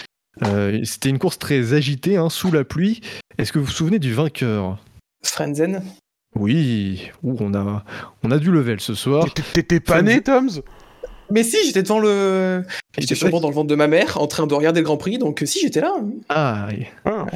Euh, 0.44 0.78
C'était 0.84 1.08
une 1.08 1.18
course 1.18 1.38
très 1.38 1.72
agitée, 1.72 2.16
hein, 2.16 2.30
sous 2.30 2.52
la 2.52 2.64
pluie. 2.64 3.00
Est-ce 3.38 3.52
que 3.52 3.58
vous 3.58 3.64
vous 3.64 3.72
souvenez 3.72 3.98
du 3.98 4.14
vainqueur? 4.14 4.78
Frenzen. 5.24 5.82
Oui, 6.36 7.10
Ouh, 7.22 7.36
on 7.40 7.54
a, 7.54 7.84
on 8.22 8.30
a 8.30 8.38
du 8.38 8.50
level 8.50 8.80
ce 8.80 8.94
soir. 8.94 9.26
T'étais- 9.52 9.80
pas 9.80 10.02
né, 10.02 10.20
Toms? 10.20 10.62
Mais 11.30 11.42
si, 11.44 11.56
j'étais 11.64 11.82
devant 11.82 12.00
le. 12.00 12.64
J'étais 12.98 13.14
sûrement 13.14 13.40
dans 13.40 13.48
le 13.48 13.54
ventre 13.54 13.68
de 13.68 13.74
ma 13.74 13.86
mère, 13.86 14.20
en 14.20 14.26
train 14.26 14.46
de 14.46 14.54
regarder 14.54 14.80
le 14.80 14.84
Grand 14.84 14.96
Prix, 14.96 15.18
donc 15.18 15.42
euh, 15.42 15.46
si, 15.46 15.60
j'étais 15.60 15.80
là. 15.80 15.92
Ah, 16.28 16.66
oui. 16.70 16.86
Ah. 17.04 17.26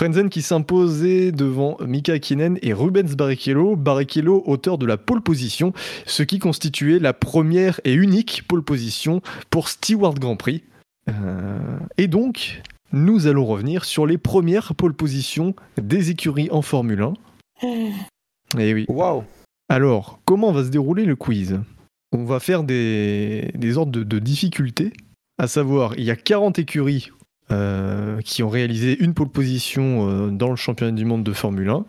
Frenzen 0.00 0.28
qui 0.28 0.42
s'imposait 0.42 1.32
devant 1.32 1.76
Mika 1.84 2.12
Hakkinen 2.12 2.58
et 2.62 2.72
Rubens 2.72 3.16
Barrichello, 3.16 3.74
Barrichello 3.74 4.44
auteur 4.46 4.78
de 4.78 4.86
la 4.86 4.96
pole 4.96 5.20
position, 5.20 5.72
ce 6.06 6.22
qui 6.22 6.38
constituait 6.38 7.00
la 7.00 7.12
première 7.12 7.80
et 7.84 7.92
unique 7.94 8.44
pole 8.46 8.62
position 8.62 9.20
pour 9.50 9.68
Stewart 9.68 10.14
Grand 10.14 10.36
Prix. 10.36 10.62
Euh, 11.08 11.58
et 11.96 12.06
donc, 12.06 12.62
nous 12.92 13.26
allons 13.26 13.44
revenir 13.44 13.84
sur 13.84 14.06
les 14.06 14.18
premières 14.18 14.76
pole 14.76 14.94
positions 14.94 15.54
des 15.82 16.10
écuries 16.10 16.48
en 16.52 16.62
Formule 16.62 17.02
1. 17.02 17.14
Et 17.62 18.74
oui. 18.74 18.86
Waouh 18.88 19.24
Alors, 19.68 20.20
comment 20.24 20.52
va 20.52 20.64
se 20.64 20.70
dérouler 20.70 21.04
le 21.04 21.16
quiz? 21.16 21.60
On 22.12 22.24
va 22.24 22.40
faire 22.40 22.64
des, 22.64 23.50
des 23.54 23.76
ordres 23.76 23.92
de, 23.92 24.02
de 24.02 24.18
difficulté, 24.18 24.92
à 25.38 25.46
savoir, 25.46 25.94
il 25.96 26.04
y 26.04 26.10
a 26.10 26.16
40 26.16 26.58
écuries 26.58 27.10
euh, 27.50 28.20
qui 28.22 28.42
ont 28.42 28.48
réalisé 28.48 29.02
une 29.02 29.14
pole 29.14 29.30
position 29.30 30.08
euh, 30.08 30.30
dans 30.30 30.50
le 30.50 30.56
championnat 30.56 30.92
du 30.92 31.04
monde 31.04 31.22
de 31.22 31.32
Formule 31.32 31.70
1. 31.70 31.86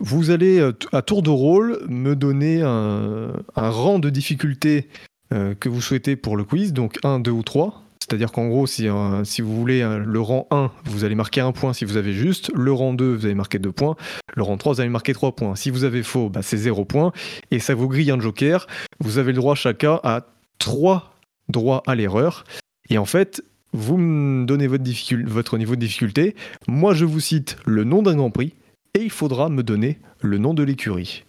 Vous 0.00 0.30
allez, 0.30 0.60
euh, 0.60 0.72
à 0.92 1.02
tour 1.02 1.22
de 1.22 1.30
rôle, 1.30 1.84
me 1.88 2.14
donner 2.14 2.62
un, 2.62 3.32
un 3.56 3.70
rang 3.70 3.98
de 3.98 4.10
difficulté 4.10 4.88
que 5.30 5.68
vous 5.68 5.82
souhaitez 5.82 6.16
pour 6.16 6.38
le 6.38 6.44
quiz, 6.44 6.72
donc 6.72 6.98
1, 7.04 7.20
2 7.20 7.30
ou 7.30 7.42
3. 7.42 7.82
C'est-à-dire 8.08 8.32
qu'en 8.32 8.48
gros, 8.48 8.66
si, 8.66 8.88
euh, 8.88 9.22
si 9.24 9.42
vous 9.42 9.54
voulez 9.54 9.82
euh, 9.82 9.98
le 9.98 10.20
rang 10.20 10.46
1, 10.50 10.70
vous 10.84 11.04
allez 11.04 11.14
marquer 11.14 11.42
un 11.42 11.52
point 11.52 11.74
si 11.74 11.84
vous 11.84 11.98
avez 11.98 12.14
juste. 12.14 12.50
Le 12.54 12.72
rang 12.72 12.94
2, 12.94 13.14
vous 13.14 13.26
allez 13.26 13.34
marquer 13.34 13.58
2 13.58 13.70
points. 13.70 13.96
Le 14.34 14.42
rang 14.42 14.56
3, 14.56 14.74
vous 14.74 14.80
allez 14.80 14.88
marquer 14.88 15.12
3 15.12 15.36
points. 15.36 15.54
Si 15.56 15.70
vous 15.70 15.84
avez 15.84 16.02
faux, 16.02 16.30
bah, 16.30 16.40
c'est 16.42 16.56
0 16.56 16.86
points. 16.86 17.12
Et 17.50 17.58
ça 17.58 17.74
vous 17.74 17.86
grille 17.86 18.10
un 18.10 18.18
joker. 18.18 18.66
Vous 19.00 19.18
avez 19.18 19.32
le 19.32 19.38
droit 19.38 19.54
chacun 19.54 20.00
à 20.04 20.26
3 20.58 21.18
droits 21.50 21.82
à 21.86 21.94
l'erreur. 21.94 22.44
Et 22.88 22.96
en 22.96 23.04
fait, 23.04 23.42
vous 23.74 23.98
me 23.98 24.46
donnez 24.46 24.68
votre, 24.68 25.58
niveau 25.58 25.74
de 25.74 25.80
difficulté. 25.80 26.34
Moi, 26.66 26.94
je 26.94 27.04
vous 27.04 27.20
cite 27.20 27.58
le 27.66 27.84
nom 27.84 28.00
d'un 28.00 28.16
Grand 28.16 28.30
Prix. 28.30 28.54
Et 28.94 29.02
il 29.02 29.10
faudra 29.10 29.50
me 29.50 29.62
donner 29.62 29.98
le 30.22 30.38
nom 30.38 30.54
de 30.54 30.62
l'écurie. 30.62 31.24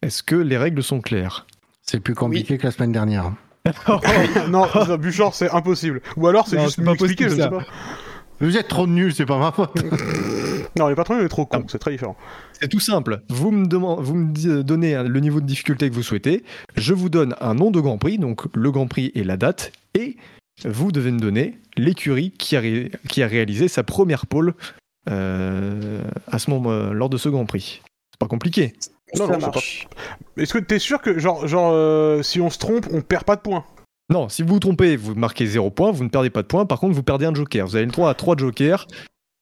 Est-ce 0.00 0.22
que 0.22 0.36
les 0.36 0.56
règles 0.56 0.82
sont 0.82 1.00
claires? 1.00 1.46
C'est 1.82 1.98
plus 1.98 2.14
compliqué 2.14 2.56
que 2.56 2.66
la 2.66 2.70
semaine 2.70 2.92
dernière. 2.92 3.32
Non, 4.48 4.66
Bouchard, 4.98 5.34
c'est 5.34 5.50
impossible. 5.50 6.00
Ou 6.16 6.26
alors 6.26 6.46
c'est 6.48 6.60
juste 6.60 6.84
pas 6.84 6.92
expliquer, 6.92 7.28
je 7.28 7.34
ne 7.34 7.40
sais 7.42 7.48
pas. 7.50 7.64
Vous 8.40 8.56
êtes 8.56 8.68
trop 8.68 8.86
nuls, 8.86 9.14
c'est 9.14 9.26
pas 9.26 9.38
ma 9.38 9.52
faute. 9.52 9.70
Non, 10.78 10.88
les 10.88 10.94
patrons, 10.94 11.18
il 11.18 11.24
est 11.24 11.28
trop 11.28 11.46
con, 11.46 11.60
Ah. 11.62 11.66
c'est 11.68 11.78
très 11.78 11.92
différent. 11.92 12.16
C'est 12.60 12.68
tout 12.68 12.80
simple. 12.80 13.22
Vous 13.30 13.50
me, 13.50 13.66
vous 14.02 14.14
me 14.14 14.30
di- 14.30 14.62
donnez 14.62 14.94
un- 14.94 15.04
le 15.04 15.20
niveau 15.20 15.40
de 15.40 15.46
difficulté 15.46 15.88
que 15.88 15.94
vous 15.94 16.02
souhaitez. 16.02 16.44
Je 16.76 16.92
vous 16.92 17.08
donne 17.08 17.34
un 17.40 17.54
nom 17.54 17.70
de 17.70 17.80
Grand 17.80 17.96
Prix, 17.96 18.18
donc 18.18 18.42
le 18.54 18.70
Grand 18.70 18.86
Prix 18.86 19.10
et 19.14 19.24
la 19.24 19.38
date. 19.38 19.72
Et 19.94 20.16
vous 20.66 20.92
devez 20.92 21.12
me 21.12 21.18
donner 21.18 21.56
l'écurie 21.78 22.30
qui, 22.30 22.56
a 22.56 22.60
ré- 22.60 22.90
qui 23.08 23.22
a 23.22 23.26
réalisé 23.26 23.68
sa 23.68 23.84
première 23.84 24.26
pole 24.26 24.52
euh, 25.08 26.02
à 26.30 26.38
ce 26.38 26.50
moment, 26.50 26.70
euh, 26.72 26.92
lors 26.92 27.08
de 27.08 27.16
ce 27.16 27.30
Grand 27.30 27.46
Prix. 27.46 27.80
C'est 28.12 28.18
pas 28.18 28.28
compliqué. 28.28 28.74
Non, 29.18 29.26
ça 29.26 29.32
non, 29.34 29.40
c'est 29.40 29.46
marche. 29.46 29.88
Est-ce 30.36 30.52
que 30.52 30.58
t'es 30.58 30.78
sûr 30.78 31.00
que, 31.00 31.18
genre, 31.18 31.46
genre 31.46 31.70
euh, 31.72 32.22
si 32.22 32.40
on 32.40 32.50
se 32.50 32.58
trompe, 32.58 32.86
on 32.92 33.00
perd 33.02 33.24
pas 33.24 33.36
de 33.36 33.40
points? 33.40 33.64
Non, 34.12 34.28
si 34.28 34.42
vous 34.42 34.54
vous 34.54 34.60
trompez, 34.60 34.96
vous 34.96 35.14
marquez 35.14 35.46
0 35.46 35.70
points, 35.70 35.90
vous 35.90 36.04
ne 36.04 36.08
perdez 36.08 36.30
pas 36.30 36.42
de 36.42 36.46
points. 36.46 36.64
Par 36.66 36.78
contre, 36.78 36.94
vous 36.94 37.02
perdez 37.02 37.26
un 37.26 37.34
joker. 37.34 37.66
Vous 37.66 37.76
avez 37.76 37.86
le 37.86 37.90
droit 37.90 38.08
à 38.10 38.14
3 38.14 38.36
jokers. 38.36 38.86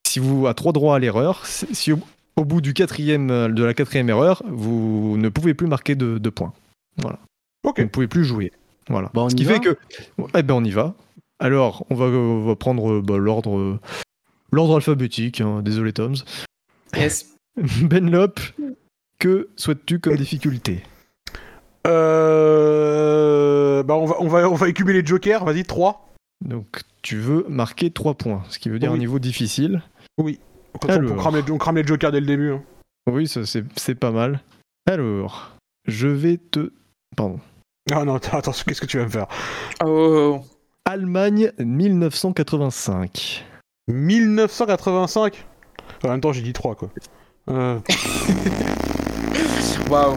Si 0.06 0.18
vous 0.20 0.46
à 0.46 0.54
3 0.54 0.72
droits 0.72 0.96
à 0.96 0.98
l'erreur, 0.98 1.44
si 1.46 1.92
au, 1.92 1.98
au 2.36 2.44
bout 2.44 2.60
du 2.60 2.72
quatrième, 2.72 3.30
euh, 3.30 3.48
de 3.48 3.62
la 3.64 3.74
quatrième 3.74 4.08
erreur, 4.08 4.42
vous 4.46 5.16
ne 5.18 5.28
pouvez 5.28 5.54
plus 5.54 5.66
marquer 5.66 5.94
de, 5.96 6.18
de 6.18 6.30
points. 6.30 6.52
Ok. 7.64 7.78
Vous 7.78 7.82
ne 7.84 7.88
pouvez 7.88 8.08
plus 8.08 8.24
jouer. 8.24 8.52
Voilà. 8.88 9.10
On 9.14 9.28
Ce 9.28 9.34
qui 9.34 9.44
fait 9.44 9.60
que, 9.60 9.76
eh 10.36 10.42
ben, 10.42 10.54
on 10.54 10.64
y 10.64 10.70
va. 10.70 10.94
Alors, 11.38 11.84
on 11.90 11.94
va, 11.94 12.06
on 12.06 12.44
va 12.46 12.56
prendre 12.56 12.92
euh, 12.92 13.02
bah, 13.02 13.16
l'ordre, 13.16 13.58
euh, 13.58 13.80
l'ordre 14.52 14.76
alphabétique. 14.76 15.40
hein. 15.40 15.62
Désolé, 15.62 15.92
Toms. 15.92 16.14
Yes. 16.94 17.34
Benlop, 17.82 18.40
que 19.24 19.48
souhaites-tu 19.56 20.00
comme 20.00 20.16
difficulté 20.16 20.82
Euh... 21.86 23.82
Bah, 23.82 23.94
on 23.94 24.04
va, 24.04 24.16
on 24.20 24.28
va, 24.28 24.50
on 24.50 24.54
va 24.54 24.68
écumer 24.68 24.92
les 24.92 25.04
jokers, 25.04 25.44
vas-y, 25.46 25.64
3. 25.64 26.12
Donc, 26.44 26.82
tu 27.00 27.16
veux 27.16 27.46
marquer 27.48 27.90
3 27.90 28.14
points, 28.14 28.42
ce 28.50 28.58
qui 28.58 28.68
veut 28.68 28.78
dire 28.78 28.90
Oui. 28.90 28.96
un 28.96 28.98
niveau 28.98 29.18
difficile. 29.18 29.82
Ça, 30.18 30.24
on, 30.24 30.88
Alors. 30.88 31.16
crame 31.16 31.36
les, 31.36 31.50
on 31.50 31.56
crame 31.56 31.76
les 31.76 31.86
jokers 31.86 32.12
dès 32.12 32.20
le 32.20 32.26
début. 32.26 32.52
hein. 32.52 32.62
Oui, 33.10 33.26
c'est, 33.26 33.44
c'est 33.76 33.94
pas 33.94 34.10
mal. 34.10 34.40
Alors, 34.86 35.52
je 35.86 36.08
vais 36.08 36.36
te. 36.36 36.70
Pardon. 37.16 37.40
Ah 37.92 38.04
non, 38.04 38.16
attends, 38.16 38.52
qu'est-ce 38.66 38.80
que 38.80 38.86
tu 38.86 38.98
vas 38.98 39.04
me 39.04 39.08
faire? 39.10 39.26
Oh. 39.84 40.40
Allemagne 40.84 41.50
1985. 41.58 43.44
1985 43.88 45.46
En 46.04 46.08
même 46.08 46.20
temps, 46.20 46.32
j'ai 46.32 46.42
dit 46.42 46.52
3, 46.52 46.74
quoi. 46.74 46.90
Euh... 47.48 47.78
Waouh. 49.90 50.16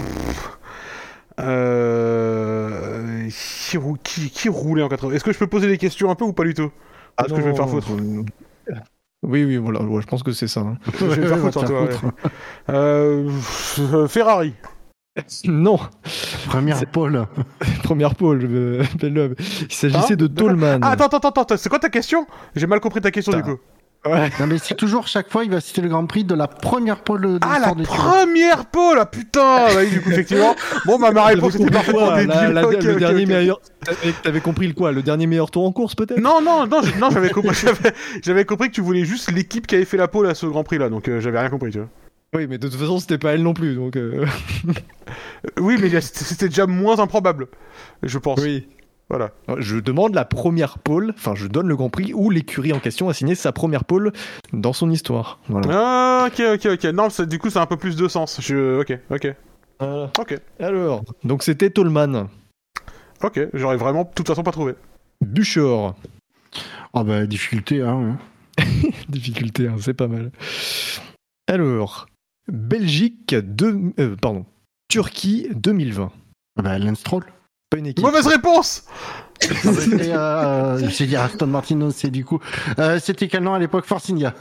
Euh... 1.39 3.27
Qui, 3.29 3.77
rou- 3.77 3.97
qui, 4.03 4.29
qui 4.29 4.49
roulait 4.49 4.84
en 4.84 4.89
80 4.89 5.13
Est-ce 5.13 5.23
que 5.23 5.31
je 5.34 5.38
peux 5.38 5.47
poser 5.47 5.67
des 5.67 5.77
questions 5.77 6.09
un 6.09 6.15
peu 6.15 6.25
ou 6.25 6.34
pas 6.34 6.43
du 6.43 6.53
tout? 6.53 6.71
Parce 7.15 7.29
que 7.31 7.38
je 7.38 7.41
vais 7.41 7.49
me 7.51 7.55
faire 7.55 7.69
foutre? 7.69 7.88
Oui, 9.23 9.43
oui, 9.43 9.57
voilà, 9.57 9.81
ouais, 9.81 10.01
je 10.01 10.07
pense 10.07 10.23
que 10.23 10.31
c'est 10.31 10.47
ça. 10.47 10.61
hein. 10.61 10.77
Je 10.99 11.05
vais 11.05 11.17
me 11.21 11.27
faire 11.27 11.38
foutre, 11.39 11.65
toi, 11.65 11.84
ouais. 11.84 11.89
Euh, 12.69 13.29
euh, 13.79 14.07
Ferrari. 14.07 14.53
Non 15.45 15.79
Première 16.45 16.85
pole. 16.85 17.25
Première 17.84 18.13
pole, 18.13 18.47
euh. 18.49 18.84
Il 19.69 19.71
s'agissait 19.73 20.15
de 20.15 20.27
Tolman. 20.27 20.79
Ah, 20.84 20.91
attends, 20.91 21.05
attends, 21.07 21.17
attends, 21.29 21.41
attends, 21.41 21.57
c'est 21.57 21.69
quoi 21.69 21.79
ta 21.79 21.89
question? 21.89 22.27
J'ai 22.55 22.67
mal 22.67 22.79
compris 22.79 23.01
ta 23.01 23.09
question 23.09 23.31
du 23.31 23.41
Putain. 23.41 23.57
Coup. 24.03 24.10
Non, 24.40 24.48
mais 24.48 24.57
c'est 24.57 24.76
toujours 24.76 25.07
chaque 25.07 25.30
fois, 25.30 25.44
il 25.44 25.52
va 25.52 25.60
citer 25.61 25.82
le 25.82 25.90
Grand 25.90 26.06
Prix 26.06 26.24
de 26.24 26.34
la 26.36 26.48
première 26.48 27.02
pole 27.03 27.22
de 27.22 27.40
Ah, 27.41 27.60
la 27.60 27.74
des 27.74 27.84
première 27.84 28.65
pole, 28.68 28.98
ah 29.02 29.06
putain 29.06 29.68
Bah 29.68 29.72
oui, 29.80 29.90
du 29.90 30.02
coup, 30.02 30.10
effectivement. 30.11 30.56
Bon, 30.86 30.98
bah, 30.99 31.11
ma 31.11 31.26
réponse 31.26 31.56
était 31.56 31.69
parfaitement 31.69 32.11
la- 32.11 32.18
débile. 32.26 32.53
la- 32.53 32.61
Le 32.64 32.95
dernier 32.95 33.26
meilleur. 33.26 33.60
T'avais 34.24 34.40
compris 34.41 34.68
le 34.68 34.74
quoi 34.74 34.91
Le 34.91 35.02
dernier 35.03 35.28
meilleur 35.28 35.52
tour 35.52 35.65
en 35.65 35.72
course 35.72 35.95
peut-être? 35.95 36.19
Non, 36.19 36.41
non, 36.41 36.65
non, 36.68 36.82
non, 36.99 37.10
j'avais 37.11 37.30
compris, 37.30 37.56
j'avais, 38.24 38.45
compris 38.45 38.69
que 38.69 38.74
tu 38.76 38.82
voulais 38.82 39.06
juste 39.06 39.32
l'équipe 39.32 39.68
qui 39.68 39.76
avait 39.76 39.86
fait 39.86 39.98
la 39.98 40.07
pole 40.07 40.28
à 40.28 40.36
ce 40.36 40.45
Grand 40.45 40.64
Prix 40.64 40.78
là, 40.78 40.90
donc 40.90 41.07
euh, 41.07 41.19
j'avais 41.19 41.40
rien 41.40 41.49
compris, 41.49 41.72
tu 41.72 41.80
vois. 41.80 41.90
Oui, 42.36 42.45
mais 42.49 42.57
de 42.57 42.68
toute 42.68 42.78
façon, 42.80 42.99
c'était 42.99 43.18
pas 43.18 43.32
elle 43.34 43.44
non 43.44 43.53
plus, 43.53 43.76
donc. 43.76 43.95
euh, 43.95 44.26
Oui, 45.60 45.78
mais 45.80 45.90
c'était 46.02 46.26
c'était 46.26 46.49
déjà 46.49 46.65
moins 46.68 46.99
improbable, 46.99 47.48
je 48.03 48.18
pense. 48.18 48.40
Oui. 48.41 48.68
Voilà. 49.09 49.31
Je 49.57 49.77
demande 49.77 50.13
la 50.15 50.25
première 50.25 50.79
pole, 50.79 51.13
enfin, 51.17 51.34
je 51.34 51.47
donne 51.47 51.67
le 51.67 51.75
Grand 51.77 51.89
Prix 51.89 52.13
où 52.13 52.29
l'écurie 52.29 52.73
en 52.73 52.79
question 52.79 53.07
a 53.07 53.13
signé 53.13 53.35
sa 53.35 53.51
première 53.53 53.85
pole 53.85 54.11
dans 54.51 54.73
son 54.73 54.89
histoire. 54.91 55.39
Voilà. 55.47 55.67
Ah, 55.71 56.27
ok, 56.27 56.41
ok, 56.55 56.65
ok. 56.73 56.84
Non, 56.93 57.09
ça- 57.09 57.25
du 57.25 57.39
coup, 57.39 57.49
ça 57.49 57.61
a 57.61 57.63
un 57.63 57.67
peu 57.67 57.77
plus 57.77 57.95
de 57.95 58.07
sens. 58.09 58.41
Je... 58.41 58.79
Ok, 58.81 58.97
ok, 59.09 59.35
ok, 60.19 60.39
Alors, 60.59 61.03
donc 61.23 61.43
c'était 61.43 61.69
Tolman. 61.69 62.27
ok. 63.23 63.39
J'aurais 63.53 63.77
vraiment, 63.77 64.03
de 64.03 64.09
toute 64.13 64.27
façon, 64.27 64.43
pas 64.43 64.51
trouvé. 64.51 64.73
Buchor. 65.25 65.95
Ah 66.93 67.03
bah, 67.03 67.25
difficulté, 67.25 67.81
hein. 67.81 68.17
Difficulté, 69.09 69.67
hein, 69.67 69.75
c'est 69.79 69.93
pas 69.93 70.07
mal. 70.07 70.31
Alors, 71.47 72.07
Belgique, 72.51 73.35
deux- 73.35 73.93
euh, 73.99 74.15
pardon, 74.21 74.45
Turquie 74.89 75.47
2020. 75.55 76.11
Ah 76.57 76.61
Bah, 76.61 76.77
Lance 76.79 76.99
Stroll. 76.99 77.23
Pas 77.69 77.77
une 77.80 77.88
équipe. 77.88 78.06
Mauvaise 78.06 78.27
réponse 78.27 78.84
euh, 79.45 80.80
je 80.80 80.98
vais 80.98 81.06
dire 81.06 81.22
Aston 81.22 81.45
Martin, 81.48 81.89
c'est 81.95 82.10
du 82.10 82.26
coup. 82.26 82.39
Euh, 82.80 82.99
C'était 82.99 83.27
quel 83.27 83.44
nom 83.44 83.53
à 83.53 83.60
l'époque 83.60 83.85
Force 83.85 84.10
India. 84.10 84.34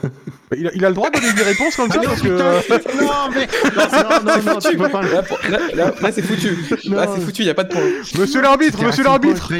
il 0.57 0.67
a, 0.67 0.71
il 0.75 0.85
a 0.85 0.89
le 0.89 0.95
droit 0.95 1.11
de 1.11 1.19
donner 1.21 1.33
des 1.35 1.43
réponses 1.43 1.77
comme 1.77 1.91
ça 1.91 2.01
parce 2.01 2.23
que. 2.23 2.29
non, 3.03 3.31
mais. 3.35 3.47
Non, 3.77 4.25
non, 4.25 4.55
non, 4.55 4.59
tu 4.59 4.77
peux 4.77 4.89
pas 4.89 5.03
Là, 5.03 5.93
c'est 6.13 6.23
foutu. 6.23 6.57
Là, 6.89 7.05
Non. 7.07 7.13
c'est 7.15 7.21
foutu, 7.21 7.43
il 7.43 7.45
n'y 7.45 7.51
a 7.51 7.55
pas 7.55 7.65
de 7.65 7.73
point. 7.75 7.83
Monsieur 8.19 8.41
l'arbitre, 8.41 8.83
monsieur 8.83 9.05
l'arbitre 9.05 9.53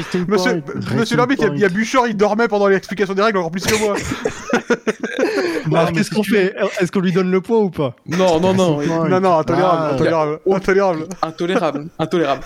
Monsieur, 0.95 1.17
l'arbitre, 1.17 1.51
il 1.53 1.59
y 1.59 1.65
a-. 1.65 1.69
Bouchard, 1.69 2.07
il 2.07 2.17
dormait 2.17 2.47
pendant 2.47 2.67
l'explication 2.67 3.13
des 3.13 3.21
règles 3.21 3.37
encore 3.37 3.51
plus 3.51 3.63
que 3.65 3.75
moi. 3.79 3.95
Non, 5.67 5.77
Alors, 5.79 5.91
qu'est-ce 5.91 6.11
qu'on 6.11 6.23
fait? 6.23 6.55
Est-ce 6.79 6.91
qu'on 6.91 7.01
lui 7.01 7.11
donne 7.11 7.29
le 7.29 7.41
point 7.41 7.57
ou 7.57 7.69
pas? 7.69 7.93
Non, 8.07 8.39
non, 8.39 8.53
non. 8.53 8.81
Non, 8.81 9.19
non, 9.19 9.37
intolérable, 9.37 9.81
Ah, 9.89 9.93
intolérable, 9.93 10.39
intolérable. 10.49 11.07
Intolérable. 11.21 11.87
Intolérable. 11.99 12.43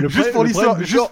Le 0.00 0.08
Juste 0.08 0.32
pour 0.32 0.44
l'histoire, 0.44 0.78
juste, 0.82 1.10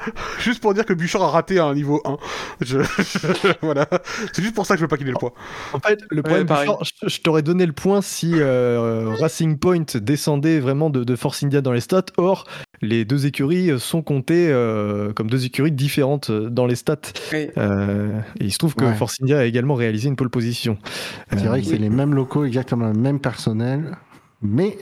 juste 0.40 0.60
pour 0.60 0.74
dire 0.74 0.84
que 0.84 0.92
Bouchard 0.92 1.22
a 1.22 1.30
raté 1.30 1.58
à 1.58 1.64
un 1.66 1.74
niveau 1.74 2.00
1. 2.04 2.16
Je, 2.60 2.78
voilà. 3.62 3.86
C'est 4.32 4.42
juste 4.42 4.54
pour 4.54 4.66
ça 4.66 4.74
que 4.74 4.78
je 4.78 4.84
veux 4.84 4.88
pas 4.88 4.96
qu'il 4.96 5.06
ait 5.08 5.12
le 5.12 5.16
point. 5.16 5.32
En 5.72 5.80
fait, 5.80 6.00
le 6.10 6.22
problème, 6.22 6.46
je, 6.82 7.08
je 7.08 7.20
t'aurais 7.20 7.42
donné 7.42 7.66
le 7.66 7.72
point 7.72 8.00
si 8.02 8.32
euh, 8.36 9.14
Racing 9.18 9.58
Point 9.58 9.84
descendait 9.96 10.60
vraiment 10.60 10.90
de, 10.90 11.04
de 11.04 11.16
Force 11.16 11.42
India 11.42 11.60
dans 11.60 11.72
les 11.72 11.80
stats. 11.80 12.06
Or, 12.16 12.46
les 12.82 13.04
deux 13.04 13.26
écuries 13.26 13.78
sont 13.78 14.02
comptées 14.02 14.48
euh, 14.50 15.12
comme 15.12 15.28
deux 15.30 15.44
écuries 15.46 15.72
différentes 15.72 16.30
euh, 16.30 16.48
dans 16.50 16.66
les 16.66 16.76
stats. 16.76 16.96
Oui. 17.32 17.48
Euh, 17.58 18.18
et 18.38 18.44
il 18.44 18.52
se 18.52 18.58
trouve 18.58 18.74
que 18.74 18.84
Ouais. 18.84 18.94
Force 18.94 19.16
India 19.22 19.38
a 19.40 19.44
également 19.44 19.74
réalisé 19.74 20.08
une 20.08 20.16
pole 20.16 20.30
position. 20.30 20.78
C'est 21.30 21.44
vrai 21.44 21.58
Euh, 21.58 21.62
que 21.62 21.68
c'est 21.68 21.78
les 21.78 21.90
mêmes 21.90 22.14
locaux, 22.14 22.44
exactement 22.44 22.86
le 22.88 22.94
même 22.98 23.20
personnel, 23.20 23.96
mais 24.42 24.78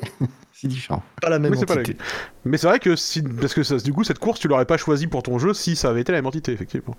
c'est 0.60 0.68
différent. 0.68 1.02
pas 1.22 1.28
la 1.30 1.38
même 1.38 1.52
pas 1.54 1.74
la- 1.74 1.80
entité. 1.80 1.96
Mais 2.44 2.56
c'est 2.58 2.66
vrai 2.66 2.78
que 2.78 2.96
si, 2.96 3.22
parce 3.22 3.54
que 3.54 3.62
ça- 3.62 3.76
du 3.78 3.92
coup, 3.92 4.04
cette 4.04 4.18
course, 4.18 4.40
tu 4.40 4.48
l'aurais 4.48 4.64
pas 4.66 4.76
choisi 4.76 5.06
pour 5.06 5.22
ton 5.22 5.38
jeu 5.38 5.54
si 5.54 5.76
ça 5.76 5.90
avait 5.90 6.00
été 6.00 6.12
la 6.12 6.18
même 6.18 6.26
entité, 6.26 6.52
effectivement. 6.52 6.96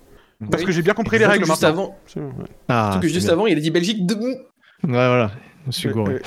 Parce 0.50 0.62
Oui. 0.64 0.68
que 0.68 0.72
j'ai 0.72 0.82
bien 0.82 0.94
compris 0.94 1.20
les 1.20 1.26
règles 1.26 1.44
que 1.44 1.50
juste 1.50 1.62
maintenant. 1.64 1.98
avant, 2.16 2.28
ouais. 2.40 2.46
Ah, 2.70 2.90
surtout 2.94 3.02
que 3.02 3.08
c'est 3.10 3.14
juste 3.14 3.26
bien. 3.28 3.34
avant, 3.34 3.48
il 3.48 3.58
a 3.58 3.62
dit 3.62 3.72
Belgique. 3.72 4.06
de- 4.06 4.16
Ouais, 4.16 4.38
voilà. 4.84 5.32
Je 5.66 5.72
suis 5.72 5.90
gouré. 5.90 6.22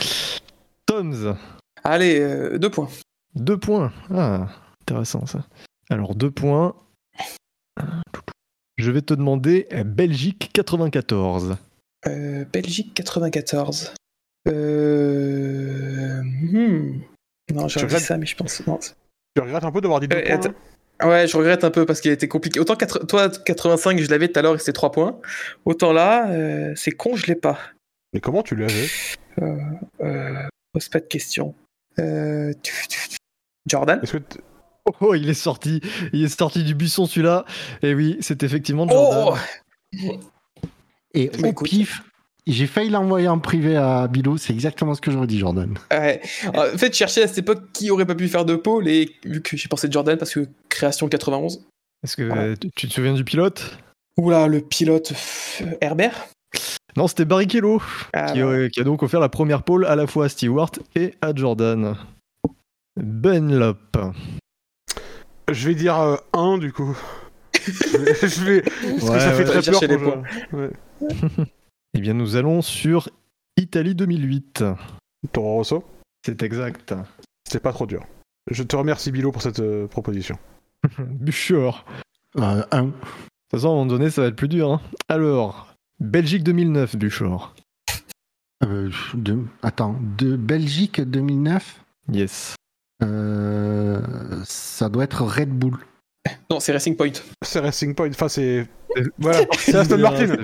Toms, 0.87 1.35
Allez, 1.85 2.21
euh, 2.21 2.59
deux 2.59 2.69
points. 2.71 2.89
deux 3.35 3.57
points. 3.57 3.91
Ah, 4.15 4.49
intéressant 4.83 5.25
ça. 5.27 5.47
Alors, 5.89 6.15
deux 6.15 6.31
points. 6.31 6.75
Je 8.77 8.91
vais 8.91 9.01
te 9.03 9.15
demander 9.15 9.67
euh, 9.73 9.85
Belgique 9.85 10.51
94. 10.53 11.57
Euh, 12.07 12.45
Belgique 12.53 12.93
94. 12.95 13.95
Euh... 14.49 16.23
hmm. 16.23 17.01
Non, 17.53 17.67
dit 17.67 17.79
regrettes 17.79 18.03
ça, 18.03 18.17
mais 18.17 18.27
je 18.27 18.37
pense. 18.37 18.67
Non. 18.67 18.79
Tu 18.79 19.41
regrettes 19.43 19.65
un 19.65 19.73
peu 19.73 19.81
d'avoir 19.81 20.01
dit 20.01 20.09
deux 20.09 20.17
Euh, 20.17 20.23
points, 20.23 20.35
attends. 20.35 20.51
hein 21.01 21.09
Ouais, 21.09 21.27
je 21.27 21.37
regrette 21.37 21.65
un 21.65 21.71
peu 21.71 21.85
parce 21.87 22.01
qu'il 22.01 22.11
a 22.11 22.15
été 22.15 22.29
compliqué. 22.29 22.61
Autant 22.61 22.77
toi, 22.77 23.29
85, 23.29 23.99
je 23.99 24.09
l'avais 24.11 24.29
tout 24.29 24.39
à 24.39 24.43
l'heure 24.43 24.55
et 24.55 24.59
c'était 24.59 24.73
3 24.73 24.93
points. 24.93 25.19
Autant 25.65 25.93
là, 25.93 26.31
euh, 26.31 26.73
c'est 26.77 26.93
con, 26.93 27.17
je 27.17 27.27
l'ai 27.27 27.35
pas. 27.35 27.59
Mais 28.13 28.21
comment 28.21 28.43
tu 28.43 28.55
l'avais 28.55 28.87
Euh, 29.41 30.47
pose 30.73 30.89
pas 30.91 31.01
de 31.01 31.07
questions. 31.07 31.55
Euh, 31.99 32.53
Jordan 33.67 34.01
Est-ce 34.03 34.13
que 34.13 34.19
t- 34.19 34.41
Oh, 34.85 34.93
oh, 35.01 35.15
il 35.15 35.29
est 35.31 35.35
sorti. 35.35 35.81
Il 36.13 36.25
est 36.25 36.29
sorti 36.39 36.63
du 36.65 36.75
buisson 36.75 37.07
celui-là. 37.07 37.45
Et 37.83 37.95
oui, 37.95 38.19
c'est 38.21 38.43
effectivement 38.43 38.87
Oh 38.91 39.35
Jordan. 39.93 40.21
Et 41.15 41.31
Mais 41.39 41.49
au 41.49 41.51
écoute. 41.51 41.69
pif, 41.69 42.03
j'ai 42.47 42.67
failli 42.67 42.91
l'envoyer 42.91 43.29
en 43.29 43.39
privé 43.39 43.77
à 43.77 44.09
Bilou, 44.09 44.37
c'est 44.39 44.53
exactement 44.53 44.95
ce 44.95 45.01
que 45.01 45.11
j'aurais 45.11 45.27
dit, 45.27 45.39
Jordan. 45.39 45.77
Ouais. 45.93 46.21
En 46.55 46.77
fait, 46.77 46.93
je 46.93 46.99
cherchais 46.99 47.23
à 47.23 47.29
cette 47.29 47.39
époque 47.39 47.63
qui 47.73 47.91
aurait 47.91 48.07
pas 48.07 48.15
pu 48.15 48.29
faire 48.29 48.45
de 48.45 48.57
pôle 48.57 48.89
et 48.89 49.11
vu 49.25 49.41
que 49.43 49.57
j'ai 49.57 49.69
pensé 49.69 49.89
Jordan 49.91 50.19
parce 50.19 50.33
que 50.35 50.47
création 50.69 51.09
91. 51.09 51.65
Est-ce 52.05 52.17
que 52.17 52.23
Voilà. 52.25 52.43
euh, 52.43 52.55
tu- 52.75 52.89
te 52.89 52.93
souviens 52.93 53.15
du 53.15 53.25
pilote? 53.25 53.79
Oula, 54.19 54.49
le 54.49 54.61
pilote 54.61 55.13
Herbert? 55.81 56.27
Non, 56.97 57.07
c'était 57.09 57.25
Barrichello 57.25 57.81
Ah, 58.13 58.33
qui, 58.33 58.43
euh, 58.43 58.69
a 58.77 58.83
donc 58.83 59.03
offert 59.03 59.21
la 59.21 59.29
première 59.31 59.63
pole 59.63 59.87
à 59.87 59.95
la 59.97 60.07
fois 60.07 60.27
à 60.27 60.29
Stewart 60.29 60.71
et 60.97 61.15
à 61.23 61.35
Jordan. 61.35 61.97
Ben 62.97 63.57
Lop. 63.57 63.97
Je 65.51 65.69
vais 65.69 65.75
dire 65.75 66.19
1 66.35 66.59
du 66.59 66.73
coup. 66.73 66.97
je 67.65 68.45
vais. 68.45 68.61
Parce 68.63 69.03
Ouais, 69.05 69.15
que 69.15 69.21
ça 69.21 69.33
fait 69.33 69.45
très 69.45 69.63
chercher 69.63 69.89
peur 69.89 69.99
les 69.99 70.05
pour. 70.05 70.59
Ouais. 70.59 70.71
Eh 71.95 72.01
bien, 72.01 72.15
nous 72.15 72.37
allons 72.37 72.63
sur 72.63 73.09
Italie 73.57 73.95
2008. 73.95 74.65
Toro 75.33 75.55
Rosso, 75.57 75.85
C'est 76.25 76.43
exact. 76.43 76.95
c'était 77.45 77.61
pas 77.61 77.73
trop 77.73 77.87
dur. 77.87 78.05
Je 78.51 78.63
te 78.63 78.75
remercie 78.77 79.13
Bilo 79.13 79.31
pour 79.31 79.43
cette 79.43 79.61
euh, 79.61 79.87
proposition. 79.87 80.39
Buchor. 80.99 81.85
Euh, 82.39 82.65
un. 82.73 82.85
De 82.85 82.91
toute 82.91 83.61
façon, 83.61 83.69
à 83.69 83.71
un 83.71 83.75
moment 83.75 83.87
donné, 83.87 84.11
ça 84.11 84.23
va 84.23 84.29
être 84.29 84.37
plus 84.37 84.49
dur. 84.49 84.73
hein. 84.73 84.81
Alors, 85.09 85.75
Belgique 86.01 86.43
2009, 86.43 86.97
Buchor. 86.97 87.55
Euh, 88.65 88.91
de... 89.15 89.41
Attends, 89.63 89.97
de 90.19 90.37
Belgique 90.37 91.01
2009, 91.01 91.85
Yes. 92.13 92.55
euh, 93.03 94.01
ça 94.45 94.89
doit 94.89 95.05
être 95.05 95.23
Red 95.23 95.51
Bull. 95.51 95.77
Non, 96.51 96.61
c'est 96.61 96.73
Racing 96.73 96.97
Point. 96.97 97.13
C'est 97.43 97.61
Racing 97.61 97.95
Point, 97.95 98.11
enfin 98.11 98.29
c'est. 98.29 98.67
Voilà, 99.19 99.41
c'est 99.59 99.75
Aston 99.75 99.97
Martin. 99.99 100.37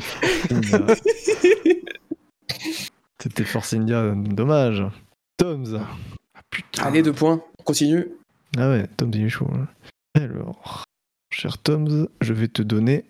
C'était 3.22 3.44
Force 3.44 3.74
India, 3.74 4.12
dommage. 4.14 4.82
Toms. 5.36 5.80
Ah, 6.34 6.40
putain. 6.50 6.82
Allez, 6.84 7.02
deux 7.02 7.12
points. 7.12 7.42
On 7.59 7.62
continue. 7.62 8.06
Ah 8.56 8.70
ouais, 8.70 8.86
Toms, 8.96 9.10
il 9.14 9.24
est 9.26 9.28
chaud. 9.28 9.48
hein. 9.52 9.66
Alors, 10.14 10.84
cher 11.30 11.59
Toms, 11.59 12.09
je 12.20 12.32
vais 12.32 12.48
te 12.48 12.62
donner 12.62 13.05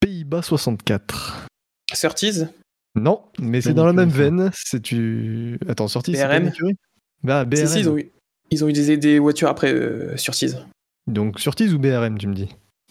Pays-Bas 0.00 0.42
64. 0.42 1.46
Surtees 1.92 2.46
Non, 2.94 3.22
mais 3.40 3.60
c'est 3.60 3.74
dans 3.74 3.86
la 3.86 3.92
même 3.92 4.08
veine. 4.10 4.50
C'est 4.54 4.80
tu. 4.80 5.58
Attends, 5.68 5.88
sorti, 5.88 6.14
c'est 6.14 6.26
BRM? 6.26 6.52
Bah, 7.22 7.44
BRM. 7.44 7.66
Si, 7.66 7.72
si, 7.72 7.80
ils 7.80 7.88
ont 7.88 7.96
eu, 7.98 8.10
ils 8.50 8.64
ont 8.64 8.68
eu 8.68 8.72
des, 8.72 8.96
des 8.96 9.18
voitures 9.18 9.48
après 9.48 9.72
euh, 9.72 10.16
Surtees. 10.16 10.54
Donc, 11.06 11.38
Surtees 11.40 11.72
ou 11.72 11.78
BRM, 11.78 12.18
tu 12.18 12.26
me 12.26 12.34
dis? 12.34 12.48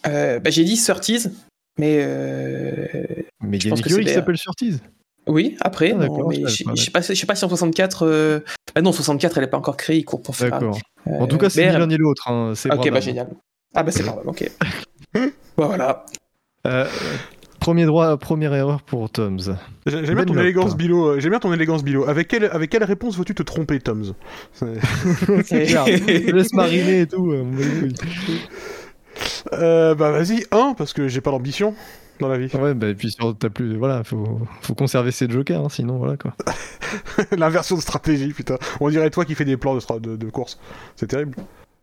Euh, 0.08 0.40
bah, 0.40 0.50
j'ai 0.50 0.64
dit 0.64 0.78
Surtees, 0.78 1.28
mais 1.80 2.00
euh, 2.02 2.86
Mais 3.42 3.58
il 3.58 3.66
y 3.66 3.68
a 3.74 3.76
une 3.76 3.82
qui 3.82 4.14
s'appelle 4.14 4.38
Surtees. 4.38 4.80
oui, 5.28 5.58
après, 5.62 5.92
Ah, 5.94 6.08
non, 6.08 6.28
mais 6.28 6.42
je 6.48 6.64
je 6.76 6.84
sais 6.84 6.92
pas, 6.92 7.02
si 7.36 7.46
en 7.46 7.50
64. 7.50 8.06
euh, 8.06 8.40
Bah 8.76 8.82
non, 8.82 8.92
64, 8.92 9.38
elle 9.38 9.44
est 9.46 9.48
pas 9.48 9.58
encore 9.58 9.78
créée, 9.78 9.98
ils 9.98 10.06
courent 10.06 10.22
pour 10.22 10.36
faire. 10.36 10.52
D'accord. 10.52 10.80
euh, 11.08 11.20
En 11.20 11.28
tout 11.28 11.38
cas, 11.38 11.50
c'est 11.50 11.66
ni 11.66 11.78
l'un 11.78 11.88
ni 11.88 11.98
l'autre. 11.98 12.30
hein, 12.30 12.52
Ok, 12.54 12.68
Brabham. 12.68 12.94
bah 12.94 13.00
génial. 13.00 13.28
Ah 13.74 13.84
bah 13.84 13.92
c'est 13.92 14.04
probable, 14.04 14.30
ok. 14.30 14.50
Bah, 15.58 15.68
voilà. 15.68 16.06
Premier 17.66 17.86
droit, 17.86 18.16
première 18.18 18.54
erreur 18.54 18.84
pour 18.84 19.10
Toms. 19.10 19.40
J'ai- 19.88 20.06
J'aime 20.06 20.16
bien 20.18 20.26
ton 20.26 20.38
élégance. 20.38 20.78
Bilo. 20.78 21.08
euh, 21.08 21.20
J'aime 21.20 21.32
bien 21.32 21.40
ton 21.40 21.52
élégance 21.52 21.84
Bilo. 21.84 22.08
Avec 22.08 22.28
quelle, 22.28 22.46
avec 22.46 22.70
quelle 22.70 22.84
réponse 22.84 23.18
veux-tu 23.18 23.34
te 23.34 23.42
tromper, 23.42 23.80
Toms 23.80 24.14
C'est- 24.54 24.78
clair. 25.48 25.86
Laisse 25.88 26.54
mariner 26.54 27.02
et 27.02 27.08
tout. 27.08 27.32
euh, 27.32 27.44
euh, 29.54 29.96
Bah 29.96 30.12
vas-y, 30.12 30.46
1, 30.52 30.76
parce 30.78 30.94
que 30.94 31.08
j'ai 31.08 31.22
pas 31.22 31.32
d'ambition 31.32 31.74
dans 32.20 32.28
la 32.28 32.38
vie. 32.38 32.56
Ouais, 32.56 32.76
bah, 32.76 32.90
et 32.90 32.94
puis 32.94 33.10
sur, 33.10 33.36
t'as 33.36 33.50
plus. 33.50 33.76
Voilà, 33.78 34.04
faut, 34.04 34.42
faut 34.62 34.76
conserver 34.76 35.10
ses 35.10 35.28
jokers, 35.28 35.66
hein, 35.66 35.70
sinon, 35.70 35.98
voilà 35.98 36.18
quoi. 36.18 36.36
L'inversion 37.36 37.78
de 37.78 37.82
stratégie, 37.82 38.32
putain. 38.32 38.60
On 38.80 38.90
dirait 38.92 39.10
toi 39.10 39.26
qui 39.26 39.34
fais 39.34 39.44
des 39.44 39.58
plans 39.58 39.76
de, 39.76 40.16
de 40.16 40.30
course. 40.30 40.60
C'est 40.96 41.08
terrible. 41.08 41.36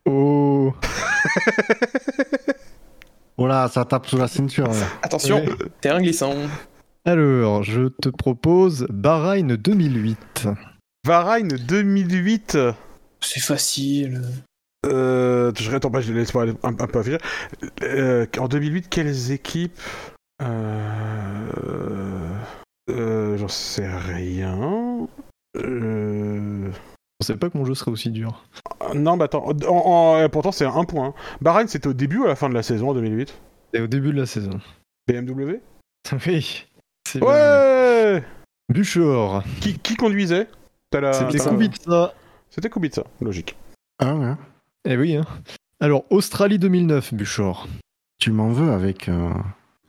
Oh. 0.06 0.72
Voilà, 3.38 3.68
ça 3.68 3.84
tape 3.84 4.06
sous 4.06 4.18
la 4.18 4.28
ceinture. 4.28 4.68
là. 4.68 4.86
Attention, 5.02 5.36
Ouais. 5.44 5.48
terrain 5.80 6.00
glissant. 6.00 6.34
Alors, 7.04 7.62
je 7.64 7.88
te 7.88 8.08
propose 8.08 8.86
Bahreïn 8.90 9.56
2008. 9.56 10.46
Varane 11.04 11.48
2008. 11.48 12.58
C'est 13.20 13.40
facile. 13.40 14.22
Euh, 14.86 15.52
je 15.58 15.70
attends 15.74 15.90
pas, 15.90 16.00
je 16.00 16.12
laisse 16.12 16.32
pas 16.32 16.44
un, 16.44 16.54
un 16.64 16.86
peu 16.86 16.98
afficher. 17.00 17.18
Euh, 17.82 18.26
en 18.38 18.48
2008, 18.48 18.88
quelles 18.88 19.30
équipes 19.32 19.78
euh, 20.42 21.48
euh, 22.90 23.36
J'en 23.36 23.48
sais 23.48 23.88
rien. 23.88 25.08
Euh, 25.56 26.68
pensais 27.26 27.36
pas 27.36 27.50
que 27.50 27.58
mon 27.58 27.64
jeu 27.64 27.74
serait 27.74 27.90
aussi 27.90 28.10
dur. 28.10 28.44
Non, 28.94 29.16
bah 29.16 29.24
attends. 29.26 29.46
en- 29.48 30.22
en- 30.24 30.28
pourtant, 30.28 30.52
c'est 30.52 30.64
un 30.66 30.84
point. 30.84 31.08
hein. 31.08 31.14
Bahreïn, 31.40 31.66
c'était 31.68 31.86
au 31.88 31.92
début 31.92 32.18
ou 32.18 32.24
à 32.24 32.28
la 32.28 32.36
fin 32.36 32.48
de 32.48 32.54
la 32.54 32.62
saison 32.62 32.90
en 32.90 32.94
2008 32.94 33.34
C'est 33.74 33.80
au 33.80 33.86
début 33.86 34.12
de 34.12 34.18
la 34.20 34.26
saison. 34.26 34.60
BMW 35.08 35.60
Oui. 36.26 36.66
C'est 37.08 37.18
bien. 37.20 37.28
Ouais 37.28 38.22
Buchor. 38.68 39.42
qui, 39.60 39.78
qui 39.78 39.96
conduisait? 39.96 40.46
La- 40.92 41.12
C'était 41.12 41.38
Kubica. 41.38 42.12
C'était 42.50 42.68
Kubica, 42.70 43.02
logique. 43.20 43.56
Ah 43.98 44.14
ouais. 44.14 44.34
Eh 44.86 44.96
oui, 44.96 45.16
hein. 45.16 45.24
Alors, 45.80 46.04
Australie 46.10 46.58
2009, 46.58 47.14
Buchor. 47.14 47.66
Tu 48.20 48.30
m'en 48.30 48.50
veux 48.50 48.70
avec. 48.72 49.08
euh, 49.08 49.30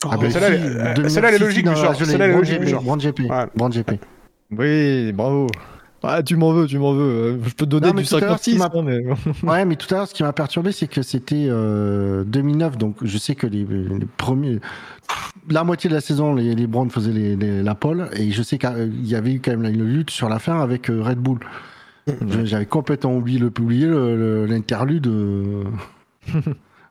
Ah 0.09 0.17
ben 0.17 0.29
celle-là, 0.31 0.47
elle- 0.49 0.63
euh, 0.65 0.93
2009, 0.95 1.11
celle-là, 1.11 1.29
elle 1.29 1.35
est 1.35 1.39
logique, 1.39 1.67
je 1.67 2.05
Celle-là, 2.05 2.25
elle 2.25 2.31
est 2.31 2.35
logique. 2.59 2.75
Brand 2.83 2.99
GP. 3.01 3.21
Brand 3.55 3.71
GP. 3.73 3.99
Oui, 4.51 5.11
bravo. 5.13 5.47
Ah, 6.05 6.21
tu 6.21 6.35
m'en 6.35 6.51
veux, 6.51 6.67
tu 6.67 6.77
m'en 6.79 6.93
veux. 6.93 7.03
Euh, 7.03 7.37
Je 7.43 7.49
peux 7.53 7.65
te 7.65 7.69
donner 7.69 7.87
Non, 7.87 7.93
mais 7.93 8.01
du 8.03 8.07
tout 8.09 8.15
à 8.15 8.19
l'heure, 8.19 8.37
ce 8.39 8.43
qui 8.43 8.57
56, 8.57 8.59
m'a- 8.59 8.79
hein, 8.79 8.83
mais... 9.43 9.49
Ouais, 9.49 9.65
mais 9.65 9.75
tout 9.77 9.87
à 9.93 9.97
l'heure, 9.99 10.07
ce 10.07 10.13
qui 10.13 10.21
m'a 10.23 10.33
perturbé, 10.33 10.71
c'est 10.73 10.87
que 10.87 11.01
c'était 11.01 11.47
euh, 11.49 12.23
2009, 12.25 12.77
donc 12.77 12.97
je 13.03 13.17
sais 13.17 13.35
que 13.35 13.47
les, 13.47 13.63
les 13.65 14.05
premiers, 14.17 14.59
la 15.49 15.63
moitié 15.63 15.89
de 15.89 15.95
la 15.95 16.01
saison, 16.01 16.35
les, 16.35 16.55
les 16.55 16.67
Browns 16.67 16.89
faisaient 16.89 17.11
les- 17.13 17.35
les- 17.37 17.63
la 17.63 17.75
pole, 17.75 18.09
et 18.17 18.31
je 18.31 18.43
sais 18.43 18.57
qu'il 18.57 19.05
y 19.07 19.15
avait 19.15 19.33
eu 19.33 19.39
quand 19.39 19.51
même 19.55 19.63
une 19.73 19.83
lutte 19.85 20.09
sur 20.09 20.27
la 20.29 20.39
fin 20.39 20.59
avec 20.61 20.89
euh, 20.89 21.01
Red 21.01 21.19
Bull. 21.19 21.39
J'avais 22.43 22.65
complètement 22.65 23.15
oublié 23.15 23.39
le- 23.39 23.51
le- 23.57 24.45
l'interlude. 24.45 25.07
euh, 25.07 25.63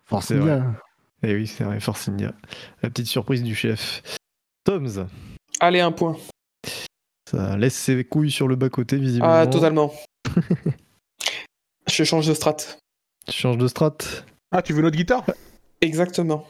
Force. 0.06 0.30
India. 0.30 0.64
Eh 1.22 1.34
oui, 1.34 1.46
c'est 1.46 1.64
vrai, 1.64 1.80
Force 1.80 2.08
India. 2.08 2.32
La 2.82 2.88
petite 2.90 3.06
surprise 3.06 3.42
du 3.42 3.54
chef. 3.54 4.02
Toms, 4.64 5.06
Allez, 5.60 5.80
un 5.80 5.92
point. 5.92 6.16
Ça 7.32 7.56
laisse 7.56 7.74
ses 7.74 8.04
couilles 8.04 8.30
sur 8.30 8.46
le 8.48 8.56
bas-côté, 8.56 8.96
visiblement. 8.98 9.32
Ah, 9.32 9.46
totalement. 9.46 9.92
Je 11.90 12.04
change 12.04 12.26
de 12.28 12.34
strat. 12.34 12.56
Tu 13.26 13.32
changes 13.32 13.58
de 13.58 13.66
strat. 13.66 13.96
Ah, 14.50 14.62
tu 14.62 14.72
veux 14.72 14.82
notre 14.82 14.96
guitare? 14.96 15.24
Exactement. 15.80 16.46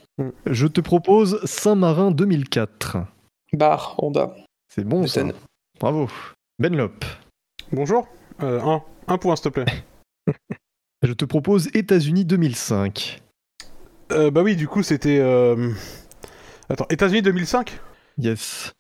Je 0.47 0.67
te 0.67 0.81
propose 0.81 1.43
Saint-Marin 1.45 2.11
2004. 2.11 2.99
Bar, 3.55 3.95
Honda. 3.99 4.35
C'est 4.75 4.85
bon, 4.85 5.07
ça. 5.07 5.23
Bravo. 5.81 6.09
Benlop. 6.59 7.05
Bonjour 7.73 8.07
euh, 8.43 8.61
un. 8.61 8.83
un 9.09 9.19
point, 9.19 9.37
s'il 9.37 9.45
te 9.45 9.49
plaît. 9.49 9.85
Je 11.03 11.13
te 11.13 11.25
propose 11.25 11.69
États-Unis 11.75 12.25
2005. 12.25 13.21
Euh, 14.13 14.31
bah 14.31 14.43
oui, 14.43 14.55
du 14.55 14.69
coup, 14.69 14.83
c'était. 14.83 15.19
euh, 15.19 15.73
Attends, 16.69 16.87
États-Unis 16.91 17.23
2005 17.23 17.79
Yes. 18.19 18.73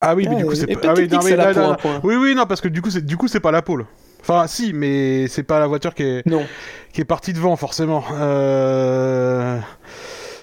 Ah 0.00 0.14
oui, 0.14 0.26
mais 0.28 0.36
du 0.36 0.44
coup, 0.46 0.54
c'est 0.54 0.66
peut-être 0.66 0.88
Ah 0.88 0.94
oui, 0.96 1.08
non, 1.08 1.18
mais 1.18 1.30
c'est 1.30 1.36
là 1.36 1.52
là, 1.52 1.76
là. 1.84 2.00
Oui, 2.02 2.14
oui, 2.16 2.34
non, 2.34 2.46
parce 2.46 2.60
que 2.60 2.68
du 2.68 2.80
coup, 2.82 2.90
c'est 2.90 3.04
du 3.04 3.16
coup, 3.16 3.28
c'est 3.28 3.40
pas 3.40 3.50
la 3.50 3.62
pole. 3.62 3.86
Enfin, 4.20 4.46
si, 4.46 4.72
mais 4.72 5.28
c'est 5.28 5.42
pas 5.42 5.58
la 5.60 5.66
voiture 5.66 5.94
qui 5.94 6.02
est, 6.02 6.26
Non. 6.26 6.44
qui 6.92 7.00
est 7.00 7.04
partie 7.06 7.32
devant, 7.32 7.56
forcément. 7.56 8.04
Euh... 8.12 9.58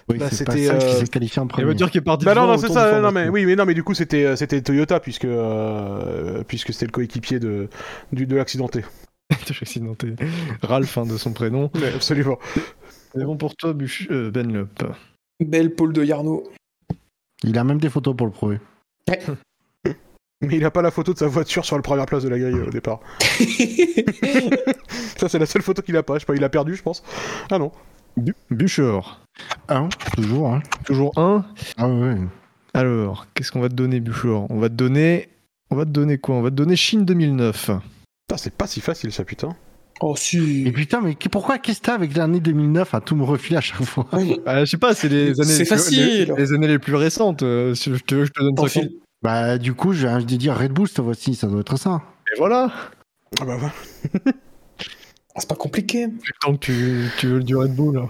Oui, 0.09 0.17
Bah, 0.19 0.27
c'est 0.31 0.45
pas 0.45 0.53
c'était, 0.53 0.65
ça 0.67 0.75
qui 0.77 0.85
euh, 0.85 0.99
s'est 0.99 1.07
qualifié 1.07 1.41
en 1.41 1.45
Il 1.45 1.49
premier. 1.49 1.67
veut 1.67 1.73
dire 1.73 1.91
qu'il 1.91 1.99
est 1.99 2.03
parti 2.03 2.23
Bah 2.25 2.33
non, 2.33 2.41
devant 2.43 2.53
non, 2.53 2.57
c'est 2.59 2.65
autour 2.65 2.75
ça. 2.77 2.95
de 2.97 3.01
Non, 3.01 3.11
mais 3.11 3.27
oui, 3.29 3.45
mais 3.45 3.55
non, 3.55 3.65
mais 3.65 3.73
du 3.73 3.83
coup, 3.83 3.93
c'était 3.93 4.23
euh, 4.25 4.35
c'était 4.35 4.61
Toyota 4.61 4.99
puisque 4.99 5.25
euh, 5.25 6.43
puisque 6.47 6.71
c'était 6.71 6.85
le 6.85 6.91
coéquipier 6.91 7.39
de 7.39 7.67
du 8.13 8.25
de 8.25 8.35
l'accidenté. 8.35 8.85
Je 9.47 9.53
suis 9.53 9.63
accidenté. 9.63 10.13
Ralph, 10.61 10.97
hein, 10.97 11.05
de 11.05 11.17
son 11.17 11.33
prénom. 11.33 11.69
Ouais, 11.75 11.93
absolument. 11.93 12.37
C'est 13.13 13.25
bon 13.25 13.35
pour 13.37 13.55
toi, 13.55 13.73
Buch... 13.73 14.07
euh, 14.11 14.31
Benlop. 14.31 14.67
Belle 15.43 15.75
pole 15.75 15.91
de 15.93 16.03
Yarno. 16.03 16.43
Il 17.43 17.57
a 17.57 17.63
même 17.65 17.79
des 17.79 17.89
photos 17.89 18.15
pour 18.15 18.27
le 18.27 18.31
prouver. 18.31 18.59
Mais 20.41 20.57
il 20.57 20.65
a 20.65 20.69
pas 20.71 20.83
la 20.83 20.91
photo 20.91 21.13
de 21.13 21.17
sa 21.17 21.25
voiture 21.27 21.65
sur 21.65 21.75
la 21.77 21.81
première 21.81 22.05
place 22.05 22.21
de 22.23 22.29
la 22.29 22.37
grille 22.37 22.53
euh, 22.53 22.67
au 22.67 22.69
départ. 22.69 22.99
Ça, 25.17 25.27
c'est 25.29 25.39
la 25.39 25.45
seule 25.47 25.63
photo 25.63 25.81
qu'il 25.81 25.97
a 25.97 26.03
pas. 26.03 26.15
Je 26.15 26.19
sais 26.19 26.25
pas, 26.25 26.35
il 26.35 26.43
a 26.43 26.49
perdu, 26.49 26.75
je 26.75 26.83
pense. 26.83 27.03
Ah 27.49 27.57
non. 27.57 27.71
Bu- 28.17 28.35
Buchor. 28.51 29.21
Hein, 29.69 29.89
toujours, 30.15 30.53
hein. 30.53 30.61
Toujours 30.85 31.11
un. 31.17 31.43
Ah 31.77 31.87
ouais. 31.87 32.17
Alors, 32.75 33.25
qu'est-ce 33.33 33.51
qu'on 33.51 33.61
va 33.61 33.69
te 33.69 33.73
donner, 33.73 33.99
Buchor 33.99 34.45
On 34.51 34.59
va 34.59 34.69
te 34.69 34.75
donner. 34.75 35.29
On 35.71 35.75
va 35.75 35.85
te 35.85 35.89
donner 35.89 36.17
quoi? 36.19 36.35
On 36.35 36.41
va 36.43 36.49
te 36.51 36.55
donner 36.55 36.75
Chine 36.75 37.03
2009. 37.03 37.71
Putain, 38.27 38.37
c'est 38.37 38.53
pas 38.53 38.67
si 38.67 38.79
facile 38.79 39.11
ça, 39.11 39.23
putain. 39.23 39.55
Oh, 40.01 40.11
Mais 40.13 40.17
si. 40.19 40.71
putain, 40.73 41.01
mais 41.01 41.15
pourquoi 41.31 41.57
qu'est-ce 41.57 41.79
que 41.79 41.85
t'as 41.85 41.93
avec 41.95 42.15
l'année 42.15 42.39
2009 42.39 42.93
à 42.93 43.01
tout 43.01 43.15
me 43.15 43.23
refiler 43.23 43.57
à 43.57 43.61
chaque 43.61 43.83
fois 43.83 44.05
Ah, 44.45 44.59
je 44.63 44.65
sais 44.69 44.77
pas, 44.77 44.93
c'est 44.95 45.09
les 45.09 45.39
années, 45.39 45.49
C'est 45.51 45.59
les, 45.59 45.65
plus- 45.65 45.65
facile. 45.65 46.33
les, 46.35 46.35
les 46.35 46.53
années 46.53 46.67
les 46.67 46.79
plus 46.79 46.95
récentes. 46.95 47.43
euh, 47.43 47.73
si 47.75 47.93
je 47.93 48.03
te 48.03 48.15
veux, 48.15 48.25
je 48.25 48.31
te 48.31 48.41
donne 48.41 48.67
ça. 48.67 48.81
Bah, 49.23 49.57
du 49.57 49.73
coup, 49.73 49.93
j'ai 49.93 50.07
envie 50.07 50.25
de 50.25 50.35
dire 50.35 50.55
Red 50.57 50.71
Bull 50.71 50.87
cette 50.87 51.03
fois-ci, 51.03 51.33
ça 51.35 51.47
doit 51.47 51.61
être 51.61 51.77
ça. 51.77 52.01
Et 52.33 52.37
voilà. 52.37 52.71
Ah 53.41 53.45
bah 53.45 53.57
voilà. 53.57 53.73
C'est 55.37 55.49
pas 55.49 55.55
compliqué. 55.55 56.07
Tant 56.41 56.53
que 56.53 56.59
tu, 56.59 57.05
tu 57.19 57.27
veux 57.27 57.43
du 57.43 57.55
Red 57.55 57.75
Bull. 57.75 58.01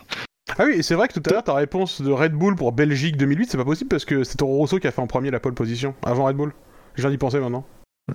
Ah 0.58 0.64
oui, 0.66 0.76
et 0.78 0.82
c'est 0.82 0.96
vrai 0.96 1.10
que 1.10 1.14
tout 1.20 1.30
à 1.30 1.34
l'heure, 1.34 1.44
ta 1.44 1.54
réponse 1.54 2.02
de 2.02 2.10
Red 2.10 2.32
Bull 2.32 2.56
pour 2.56 2.72
Belgique 2.72 3.18
2008, 3.18 3.50
c'est 3.52 3.58
pas 3.58 3.66
possible 3.66 3.90
parce 3.90 4.06
que 4.06 4.24
c'est 4.24 4.38
Toro 4.38 4.56
Rosso 4.58 4.80
qui 4.80 4.88
a 4.88 4.92
fait 4.92 5.02
en 5.02 5.08
premier 5.08 5.30
la 5.30 5.42
pole 5.42 5.54
position, 5.54 5.94
avant 6.06 6.24
Red 6.26 6.38
Bull. 6.38 6.54
Je 6.96 7.02
viens 7.02 7.10
d'y 7.12 7.18
penser 7.18 7.40
maintenant. 7.40 7.66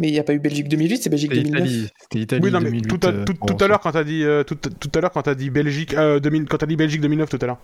Mais 0.00 0.08
il 0.08 0.12
n'y 0.12 0.18
a 0.18 0.24
pas 0.24 0.32
eu 0.32 0.38
Belgique 0.38 0.68
2008, 0.68 1.02
c'est 1.02 1.10
Belgique 1.10 1.32
C'était 1.34 1.44
2009. 1.50 1.68
Italie. 1.68 1.88
C'était 2.00 2.18
Italie 2.18 2.42
oui, 2.44 2.50
non, 2.50 2.60
mais 2.60 2.70
2008. 2.70 2.88
tout 2.88 3.06
à, 3.06 3.10
euh, 3.10 3.24
tout, 3.24 3.34
pour 3.34 3.46
tout 3.46 3.56
à 3.56 3.58
ça. 3.58 3.68
l'heure 3.68 3.80
quand 3.80 3.92
t'as 3.92 4.04
dit, 4.04 4.24
euh, 4.24 4.42
tout, 4.42 4.54
tout 4.54 4.90
à 4.94 5.00
l'heure 5.00 5.10
quand 5.10 5.22
t'as 5.22 5.34
dit 5.34 5.50
Belgique, 5.50 5.94
euh, 5.94 6.18
2000, 6.18 6.46
quand 6.46 6.58
t'as 6.58 6.66
dit 6.66 6.76
Belgique 6.76 7.00
2009 7.02 7.28
tout 7.28 7.38
à 7.42 7.46
l'heure. 7.46 7.58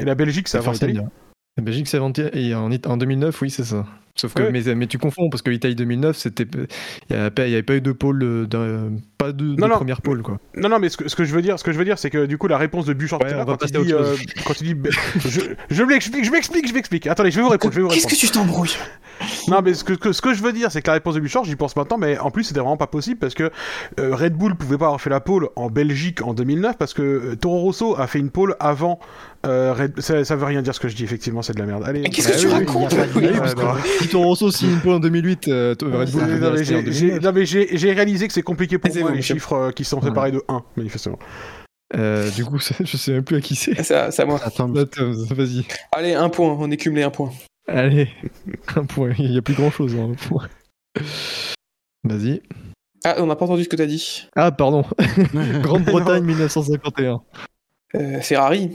Et 0.00 0.04
la 0.04 0.14
Belgique, 0.14 0.48
c'est 0.48 0.58
avant. 0.58 0.72
India. 0.72 1.04
La 1.56 1.62
Belgique, 1.62 1.88
c'est 1.88 1.98
avant 1.98 2.12
et 2.32 2.54
en, 2.54 2.70
en 2.70 2.96
2009, 2.96 3.42
oui, 3.42 3.50
c'est 3.50 3.64
ça. 3.64 3.86
Sauf 4.20 4.34
que, 4.34 4.42
Ouais. 4.42 4.50
mais, 4.52 4.74
mais 4.74 4.86
tu 4.86 4.98
confonds 4.98 5.30
parce 5.30 5.40
que 5.40 5.48
l'Italie 5.48 5.74
2009, 5.74 6.14
c'était, 6.16 6.46
il 7.08 7.16
n'y 7.16 7.16
avait, 7.16 7.62
pas- 7.62 7.74
eu 7.76 7.80
de 7.80 7.92
pôle, 7.92 8.22
euh, 8.22 8.90
pas 9.16 9.32
de, 9.32 9.54
de 9.54 9.60
Non, 9.60 9.68
non. 9.68 9.76
première 9.76 10.02
pôle, 10.02 10.20
quoi. 10.22 10.38
Non, 10.56 10.68
non, 10.68 10.78
mais 10.78 10.90
ce 10.90 10.98
que, 10.98 11.08
ce 11.08 11.16
que 11.16 11.24
je 11.24 11.32
veux 11.34 11.40
dire, 11.40 11.58
ce 11.58 11.64
que 11.64 11.72
je 11.72 11.78
veux 11.78 11.84
dire, 11.86 11.98
c'est 11.98 12.10
que 12.10 12.26
du 12.26 12.36
coup, 12.36 12.46
la 12.48 12.58
réponse 12.58 12.84
de 12.84 12.92
Bouchard 12.92 13.20
Ouais, 13.22 13.30
quand, 13.32 13.48
euh, 13.50 14.16
quand 14.44 14.60
il 14.60 14.66
dit, 14.66 14.74
Be- 14.74 14.90
je, 15.26 15.40
je 15.70 15.82
m'explique, 15.84 16.24
je 16.24 16.30
m'explique, 16.30 16.68
je 16.68 16.74
m'explique. 16.74 17.06
Attendez, 17.06 17.30
je 17.30 17.36
vais 17.36 17.42
vous 17.42 17.48
répondre, 17.48 17.72
je 17.72 17.78
vais 17.80 17.82
vous 17.84 17.88
Qu'est-ce 17.90 18.06
que 18.06 18.14
tu 18.14 18.28
t'embrouilles? 18.28 18.76
Non, 19.48 19.60
mais 19.62 19.74
ce 19.74 19.84
que, 19.84 19.92
que- 19.94 20.12
ce 20.12 20.20
que 20.22 20.32
je 20.34 20.42
veux 20.42 20.52
dire, 20.52 20.70
c'est 20.70 20.80
que 20.82 20.86
la 20.88 20.94
réponse 20.94 21.14
de 21.14 21.20
Bouchard, 21.20 21.44
j'y 21.44 21.56
pense 21.56 21.76
maintenant, 21.76 21.98
mais 21.98 22.18
en 22.18 22.30
plus, 22.30 22.44
c'était 22.44 22.60
vraiment 22.60 22.76
pas 22.76 22.86
possible 22.86 23.18
parce 23.18 23.34
que 23.34 23.50
euh, 23.98 24.14
Red 24.14 24.34
Bull 24.34 24.54
pouvait 24.54 24.78
pas 24.78 24.86
avoir 24.86 25.00
fait 25.00 25.10
la 25.10 25.20
pole 25.20 25.48
en 25.56 25.68
Belgique 25.70 26.22
en 26.22 26.34
2009 26.34 26.76
parce 26.78 26.94
que 26.94 27.02
euh, 27.02 27.36
Toro 27.36 27.58
Rosso 27.60 27.96
a 27.98 28.06
fait 28.06 28.18
une 28.18 28.30
pole 28.30 28.56
avant. 28.60 28.98
euh, 29.46 29.72
Red... 29.74 30.00
ça, 30.00 30.24
ça 30.24 30.36
veut 30.36 30.44
rien 30.46 30.62
dire 30.62 30.74
ce 30.74 30.80
que 30.80 30.88
je 30.88 30.96
dis, 30.96 31.04
effectivement, 31.04 31.42
c'est 31.42 31.52
de 31.54 31.58
la 31.58 31.66
merde. 31.66 31.82
Allez. 31.86 32.00
Mais 32.00 32.08
qu'est-ce 32.10 32.28
que 32.28 32.34
Ah 32.34 32.38
tu 32.38 32.48
racontes? 32.48 32.94
Toro 34.10 34.24
Rosso 34.24 34.50
signe 34.50 34.70
une 34.72 34.80
pôle 34.80 34.94
en 34.94 35.00
2008, 35.00 35.48
euh, 35.48 35.74
Red 35.80 36.10
Bull 36.10 36.20
ça, 36.20 36.26
devait 36.26 36.38
non, 36.40 36.50
mais 36.52 36.64
j'ai- 36.64 36.92
j'ai 36.92 37.06
2009. 37.08 37.22
non, 37.22 37.32
mais 37.32 37.46
j'ai- 37.46 37.76
j'ai 37.76 37.92
réalisé 37.92 38.26
que 38.26 38.32
c'est 38.32 38.42
compliqué 38.42 38.78
pour 38.78 38.90
C'est 38.92 39.00
moi 39.00 39.10
bon, 39.10 39.16
les 39.16 39.22
chiffres 39.22 39.52
euh, 39.54 39.70
qui 39.72 39.84
sont 39.84 40.00
séparés 40.02 40.32
de 40.32 40.42
1, 40.48 40.62
manifestement. 40.76 41.18
Euh, 41.96 42.30
du 42.30 42.44
coup, 42.44 42.58
je 42.84 42.96
sais 42.96 43.12
même 43.12 43.24
plus 43.24 43.36
à 43.36 43.40
qui 43.40 43.56
c'est. 43.56 43.82
C'est 43.82 43.94
à, 43.94 44.10
c'est 44.10 44.22
à 44.22 44.26
moi. 44.26 44.40
Attends, 44.44 44.74
Attends, 44.76 45.10
Vas-y. 45.34 45.64
Allez, 45.92 46.14
un 46.14 46.28
point, 46.28 46.48
on 46.58 46.70
est 46.70 46.76
cumulé 46.76 47.02
un 47.02 47.10
point. 47.10 47.30
Allez, 47.66 48.08
un 48.76 48.84
point. 48.84 49.10
Il 49.18 49.30
n'y 49.30 49.38
a 49.38 49.42
plus 49.42 49.54
grand 49.54 49.70
chose. 49.70 49.94
Hein. 49.96 50.12
Vas-y. 52.04 52.42
Ah, 53.04 53.14
on 53.18 53.26
n'a 53.26 53.36
pas 53.36 53.44
entendu 53.46 53.64
ce 53.64 53.68
que 53.68 53.76
t'as 53.76 53.86
dit. 53.86 54.26
Ah, 54.36 54.52
pardon. 54.52 54.84
Grande-Bretagne 55.62 56.24
1951. 56.24 57.22
Euh, 57.94 58.20
Ferrari. 58.20 58.70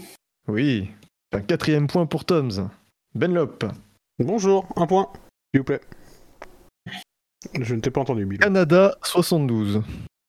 Oui. 0.48 0.90
Un 1.32 1.42
quatrième 1.42 1.88
point 1.88 2.06
pour 2.06 2.26
Toms. 2.26 2.70
Benlop. 3.14 3.66
Bonjour, 4.20 4.68
un 4.78 4.88
point, 4.88 5.10
s'il 5.56 5.62
vous 5.62 5.64
plaît. 5.64 5.82
Je 7.62 7.76
ne 7.76 7.80
t'ai 7.80 7.90
pas 7.90 8.02
entendu, 8.02 8.26
Bill. 8.26 8.40
Canada 8.40 8.98
72. 9.04 9.82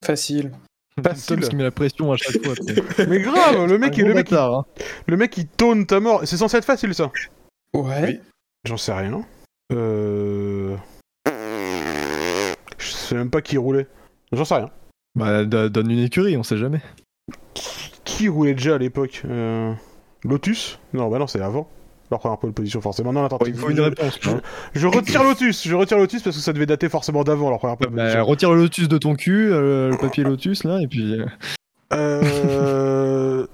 Facile. 0.04 0.52
Facile. 1.02 1.40
Toms 1.40 1.48
qui 1.48 1.56
met 1.56 1.64
la 1.64 1.70
pression 1.72 2.12
à 2.12 2.16
chaque 2.16 2.42
fois. 2.44 2.54
Mais 3.08 3.20
grave, 3.20 3.66
le 3.66 3.78
mec, 3.78 3.92
gros 3.92 4.06
le 4.06 4.14
mec, 4.14 4.30
bâtard, 4.30 4.54
hein. 4.54 4.66
le 5.06 5.16
mec, 5.16 5.36
il 5.36 5.46
tonne 5.46 5.84
ta 5.84 6.00
mort. 6.00 6.22
C'est 6.24 6.36
censé 6.36 6.56
être 6.56 6.64
facile, 6.64 6.94
ça. 6.94 7.10
Ouais. 7.74 8.20
J'en 8.64 8.76
sais 8.76 8.92
rien. 8.92 9.22
Euh... 9.72 10.76
Je 12.78 12.90
sais 12.90 13.14
même 13.14 13.30
pas 13.30 13.42
qui 13.42 13.58
roulait. 13.58 13.88
J'en 14.32 14.44
sais 14.44 14.54
rien. 14.54 14.70
Bah, 15.16 15.44
donne 15.44 15.90
une 15.90 15.98
écurie, 15.98 16.36
on 16.36 16.42
sait 16.42 16.56
jamais. 16.56 16.80
Qui 18.04 18.28
roulait 18.28 18.54
déjà 18.54 18.76
à 18.76 18.78
l'époque? 18.78 19.22
Euh... 19.24 19.74
Lotus? 20.24 20.78
Non, 20.94 21.08
bah 21.08 21.18
non, 21.18 21.26
c'est 21.26 21.40
avant. 21.40 21.68
Leur 22.10 22.20
première 22.20 22.38
pole 22.38 22.52
position, 22.52 22.80
forcément. 22.80 23.12
Non, 23.12 23.24
attends, 23.24 23.38
il 23.46 23.54
faut 23.54 23.68
une 23.70 23.76
je, 23.78 23.82
réponse. 23.82 24.18
quoi. 24.18 24.40
je 24.74 24.86
retire 24.86 25.24
Lotus. 25.24 25.66
Je 25.66 25.74
retire 25.74 25.98
Lotus 25.98 26.22
parce 26.22 26.36
que 26.36 26.42
ça 26.42 26.52
devait 26.52 26.66
dater 26.66 26.88
forcément 26.88 27.24
d'avant 27.24 27.50
leur 27.50 27.58
première 27.58 27.76
pole 27.76 27.88
Bah, 27.90 28.02
position. 28.04 28.24
retire 28.24 28.52
le 28.52 28.62
lotus 28.62 28.88
de 28.88 28.98
ton 28.98 29.14
cul, 29.16 29.50
euh, 29.52 29.90
le 29.90 29.96
papier 29.98 30.22
lotus 30.24 30.62
là, 30.64 30.80
et 30.80 30.86
puis. 30.86 31.16
euh, 31.92 33.46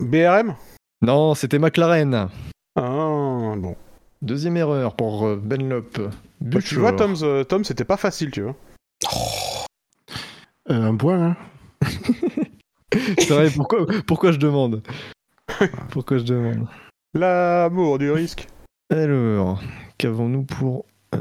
BRM 0.00 0.54
Non, 1.02 1.34
c'était 1.34 1.58
McLaren. 1.58 2.28
Ah, 2.76 3.54
bon. 3.56 3.76
Deuxième 4.22 4.56
erreur 4.56 4.94
pour 4.96 5.26
euh, 5.26 5.36
Benlop. 5.36 5.98
Bah, 6.40 6.58
tu 6.64 6.76
vois, 6.76 6.92
Tom, 6.92 7.14
euh, 7.22 7.44
Tom 7.44 7.64
c'était 7.64 7.84
pas 7.84 7.96
facile, 7.96 8.30
tu 8.30 8.42
vois. 8.42 8.54
Euh, 10.70 10.82
un 10.90 10.96
point, 10.96 11.22
hein 11.28 11.36
C'est 13.18 13.30
vrai, 13.30 13.50
pourquoi, 13.50 13.86
pourquoi 14.06 14.32
je 14.32 14.38
demande? 14.38 14.82
Pourquoi 15.90 16.18
je 16.18 16.24
demande 16.24 16.66
L'amour 17.14 17.98
du 17.98 18.10
risque. 18.10 18.46
Alors, 18.92 19.62
qu'avons-nous 19.98 20.42
pour... 20.44 20.84
euh, 21.14 21.18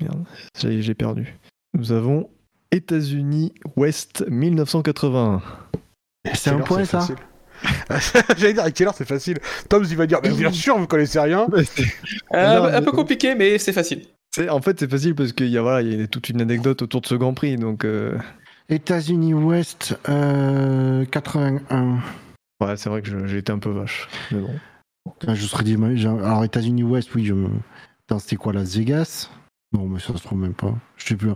Merde, 0.00 0.24
ça 0.54 0.68
y 0.70 0.78
est, 0.78 0.82
j'ai 0.82 0.94
perdu. 0.94 1.34
Nous 1.74 1.92
avons 1.92 2.28
États-Unis 2.72 3.52
Ouest 3.76 4.24
1981. 4.28 5.40
C'est 6.34 6.50
un 6.50 6.58
point, 6.58 6.84
ça 6.84 7.00
facile. 7.00 7.16
J'allais 8.36 8.52
dire, 8.52 8.62
à 8.62 8.70
quelle 8.70 8.86
heure 8.88 8.94
c'est 8.94 9.08
facile 9.08 9.38
Tom, 9.68 9.84
il 9.88 9.96
va 9.96 10.06
dire, 10.06 10.20
mais 10.22 10.30
bien 10.30 10.52
sûr, 10.52 10.78
vous 10.78 10.86
connaissez 10.86 11.18
rien. 11.18 11.46
Euh, 11.52 11.62
Non, 12.32 12.64
un 12.64 12.70
mais- 12.80 12.82
peu 12.84 12.92
compliqué, 12.92 13.34
mais 13.34 13.58
c'est 13.58 13.72
facile. 13.72 14.02
En 14.50 14.60
fait, 14.60 14.78
c'est 14.78 14.88
facile 14.90 15.14
parce 15.16 15.32
qu'il 15.32 15.48
y, 15.48 15.58
a, 15.58 15.62
voilà, 15.62 15.82
il 15.82 16.00
y 16.00 16.02
a 16.02 16.06
toute 16.06 16.28
une 16.28 16.40
anecdote 16.40 16.82
autour 16.82 17.00
de 17.00 17.06
ce 17.06 17.14
Grand 17.16 17.34
Prix. 17.34 17.56
Donc, 17.56 17.84
euh, 17.84 18.16
États-Unis 18.68 19.34
Ouest 19.34 19.98
euh, 20.08 21.04
81. 21.06 21.98
Ouais, 22.60 22.76
c'est 22.76 22.88
vrai 22.88 23.02
que 23.02 23.26
j'ai 23.26 23.38
été 23.38 23.52
un 23.52 23.58
peu 23.58 23.70
vache. 23.70 24.08
Mais 24.30 24.40
bon. 24.40 24.54
Ah, 25.26 25.34
Je 25.34 25.46
serais 25.46 25.64
dit, 25.64 25.76
alors 25.76 26.44
États-Unis 26.44 26.82
Ouest, 26.82 27.14
oui, 27.14 27.24
je 27.24 27.34
c'était 28.18 28.36
quoi, 28.36 28.52
Las 28.54 28.74
Vegas? 28.74 29.28
Non, 29.72 29.86
mais 29.86 30.00
ça 30.00 30.16
se 30.16 30.22
trouve 30.22 30.38
même 30.38 30.54
pas. 30.54 30.74
Je 30.96 31.08
sais 31.08 31.16
plus. 31.16 31.32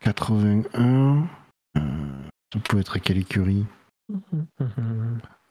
81. 0.00 1.28
Euh, 1.76 1.80
ça 2.52 2.60
peut 2.68 2.80
être 2.80 2.98
quelle 2.98 3.18
écurie? 3.18 3.66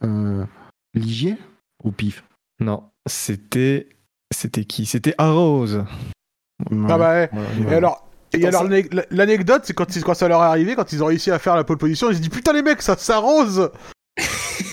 Euh, 0.03 0.45
Ligier? 0.93 1.37
Au 1.83 1.89
pif 1.91 2.23
Non, 2.59 2.83
c'était. 3.07 3.89
C'était 4.31 4.63
qui? 4.63 4.85
C'était 4.85 5.15
Arrows. 5.17 5.77
Ouais. 5.77 6.87
Ah 6.87 6.97
bah 6.99 7.11
ouais. 7.13 7.29
Ouais. 7.33 7.71
Et 7.71 7.73
alors, 7.73 8.07
et 8.33 8.45
alors 8.45 8.65
l'anecdote, 9.09 9.63
c'est 9.65 9.73
quand, 9.73 9.87
quand 10.03 10.13
ça 10.13 10.27
leur 10.27 10.41
est 10.43 10.45
arrivé, 10.45 10.75
quand 10.75 10.91
ils 10.93 11.01
ont 11.01 11.07
réussi 11.07 11.31
à 11.31 11.39
faire 11.39 11.55
la 11.55 11.63
pole 11.63 11.79
position, 11.79 12.11
ils 12.11 12.15
se 12.17 12.19
disent 12.19 12.29
putain 12.29 12.53
les 12.53 12.61
mecs, 12.61 12.83
ça 12.83 12.95
s'arrose 12.95 13.71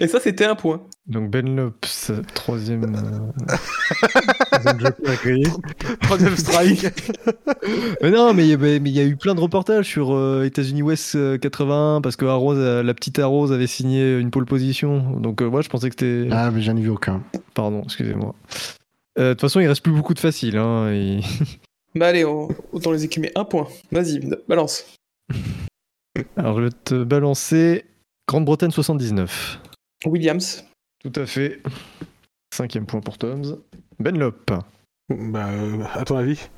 Et 0.00 0.08
ça, 0.08 0.20
c'était 0.20 0.44
un 0.44 0.54
point. 0.54 0.82
Donc 1.06 1.30
Benlops, 1.30 2.10
troisième. 2.34 2.94
euh, 2.94 4.88
troisième 6.00 6.36
strike. 6.36 6.86
Mais 8.02 8.10
non, 8.10 8.34
mais 8.34 8.44
il 8.46 8.50
y 8.50 8.54
a- 8.54 8.58
mais 8.58 8.76
il 8.76 8.88
y 8.88 9.00
a 9.00 9.04
eu 9.04 9.16
plein 9.16 9.34
de 9.34 9.40
reportages 9.40 9.86
sur 9.86 10.14
euh, 10.14 10.44
États-Unis 10.44 10.82
Ouest 10.82 11.14
euh, 11.16 11.38
81 11.38 12.00
parce 12.00 12.16
que 12.16 12.24
euh, 12.24 12.82
la 12.82 12.94
petite 12.94 13.18
Arrows 13.18 13.52
avait 13.52 13.66
signé 13.66 14.16
une 14.18 14.30
pole 14.30 14.46
position. 14.46 15.18
Donc 15.20 15.42
euh, 15.42 15.48
moi, 15.48 15.62
je 15.62 15.68
pensais 15.68 15.88
que 15.90 15.94
c'était. 15.98 16.28
Ah, 16.30 16.50
mais 16.50 16.60
j'en 16.62 16.76
ai 16.76 16.80
vu 16.80 16.90
aucun. 16.90 17.22
Pardon, 17.54 17.82
excusez-moi. 17.84 18.34
Euh, 19.18 19.28
De 19.30 19.32
toute 19.34 19.40
façon, 19.42 19.60
il 19.60 19.66
reste 19.66 19.82
plus 19.82 19.92
beaucoup 19.92 20.14
de 20.14 20.18
faciles. 20.20 20.56
Hein, 20.56 20.90
et- 20.92 21.20
Bah 21.94 22.08
allez, 22.08 22.24
on- 22.24 22.48
autant 22.72 22.92
les 22.92 23.04
écumer 23.04 23.32
un 23.34 23.44
point. 23.44 23.66
Vas-y, 23.90 24.20
balance. 24.48 24.84
Alors 26.36 26.58
je 26.58 26.64
vais 26.64 26.70
te 26.84 27.02
balancer 27.04 27.84
Grande-Bretagne 28.28 28.70
79. 28.70 29.60
Williams. 30.06 30.64
Tout 31.00 31.12
à 31.16 31.26
fait. 31.26 31.60
Cinquième 32.54 32.86
point 32.86 33.00
pour 33.00 33.18
Toms. 33.18 33.58
Benlop. 33.98 34.50
bah, 35.08 35.48
euh, 35.48 35.84
à 35.94 36.04
ton 36.04 36.16
avis 36.16 36.48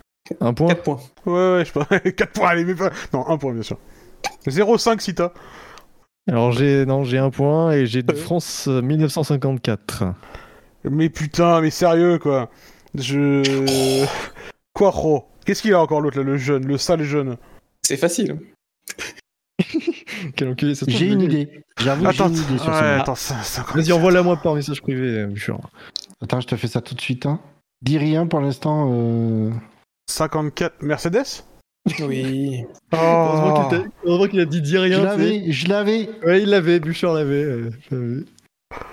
Un 0.41 0.55
point. 0.55 0.69
4 0.69 0.83
points. 0.83 1.01
Ouais, 1.27 1.53
ouais, 1.55 1.65
je 1.65 1.73
pense. 1.73 1.87
4 2.17 2.33
points, 2.33 2.49
allez, 2.49 2.65
mais 2.65 2.75
pas. 2.75 2.91
Non, 3.13 3.29
1 3.29 3.39
point, 3.39 3.53
bien 3.53 3.63
sûr. 3.63 3.79
0,5 4.47 5.01
si 5.01 5.15
t'as. 5.15 5.33
Alors 6.29 6.53
j'ai 6.53 6.85
non 6.85 7.03
j'ai 7.03 7.17
un 7.19 7.31
point 7.31 7.73
et 7.73 7.87
j'ai 7.87 8.03
de 8.03 8.15
France 8.15 8.69
euh, 8.69 8.83
1954. 8.83 10.05
Mais 10.85 11.09
putain, 11.09 11.61
mais 11.61 11.71
sérieux, 11.71 12.19
quoi. 12.19 12.51
Je. 12.95 14.07
Quajo. 14.75 15.25
Qu'est-ce 15.45 15.63
qu'il 15.63 15.75
a 15.75 15.81
encore 15.81 16.01
l'autre, 16.01 16.19
là, 16.19 16.23
le 16.23 16.37
jeune, 16.37 16.67
le 16.67 16.79
sale 16.79 17.03
jeune? 17.03 17.37
C'est 17.83 17.97
facile. 17.97 18.39
Quel 20.37 20.49
enculé, 20.49 20.75
ça 20.75 20.81
se 20.81 20.85
trouve, 20.87 20.99
J'ai 20.99 21.07
une 21.13 21.23
idée. 21.23 21.63
J'avoue, 21.79 22.03
j'ai 22.03 22.09
Attends, 22.09 22.29
une 22.29 22.35
idée 22.37 22.59
sur 22.59 22.69
ouais, 22.73 22.79
ça. 22.79 23.01
attends, 23.01 23.15
ça, 23.15 23.43
ça- 23.43 23.65
Vas-y, 23.75 23.93
envoie-la 23.93 24.23
moi 24.23 24.37
par 24.37 24.55
message 24.55 24.81
privé, 24.83 25.21
euh, 25.21 25.27
Bouchard. 25.27 25.71
Attends, 26.23 26.41
je 26.41 26.47
te 26.47 26.57
fais 26.57 26.69
ça 26.69 26.81
tout 26.81 26.95
de 26.95 27.01
suite. 27.01 27.27
Hein. 27.27 27.41
Dis 27.83 27.99
rien 27.99 28.27
pour 28.27 28.41
l'instant. 28.41 28.91
Euh... 28.93 29.51
54 30.11 30.83
Mercedes? 30.83 31.45
Oui. 32.01 32.65
Heureusement 32.93 33.71
Oh. 33.73 33.85
heureusement 34.05 34.27
qu'il 34.29 34.41
a 34.41 34.45
dit 34.45 34.61
dis 34.61 34.73
Je 34.73 34.77
rien. 34.77 34.99
sais. 34.99 35.05
l'avais, 35.05 35.53
je 35.53 35.69
l'avais. 35.69 36.11
Ouais, 36.25 36.43
il 36.43 36.51
l'avait, 36.51 36.79
Bouchard 36.81 37.15
l'avait. 37.15 37.43
euh. 37.45 37.71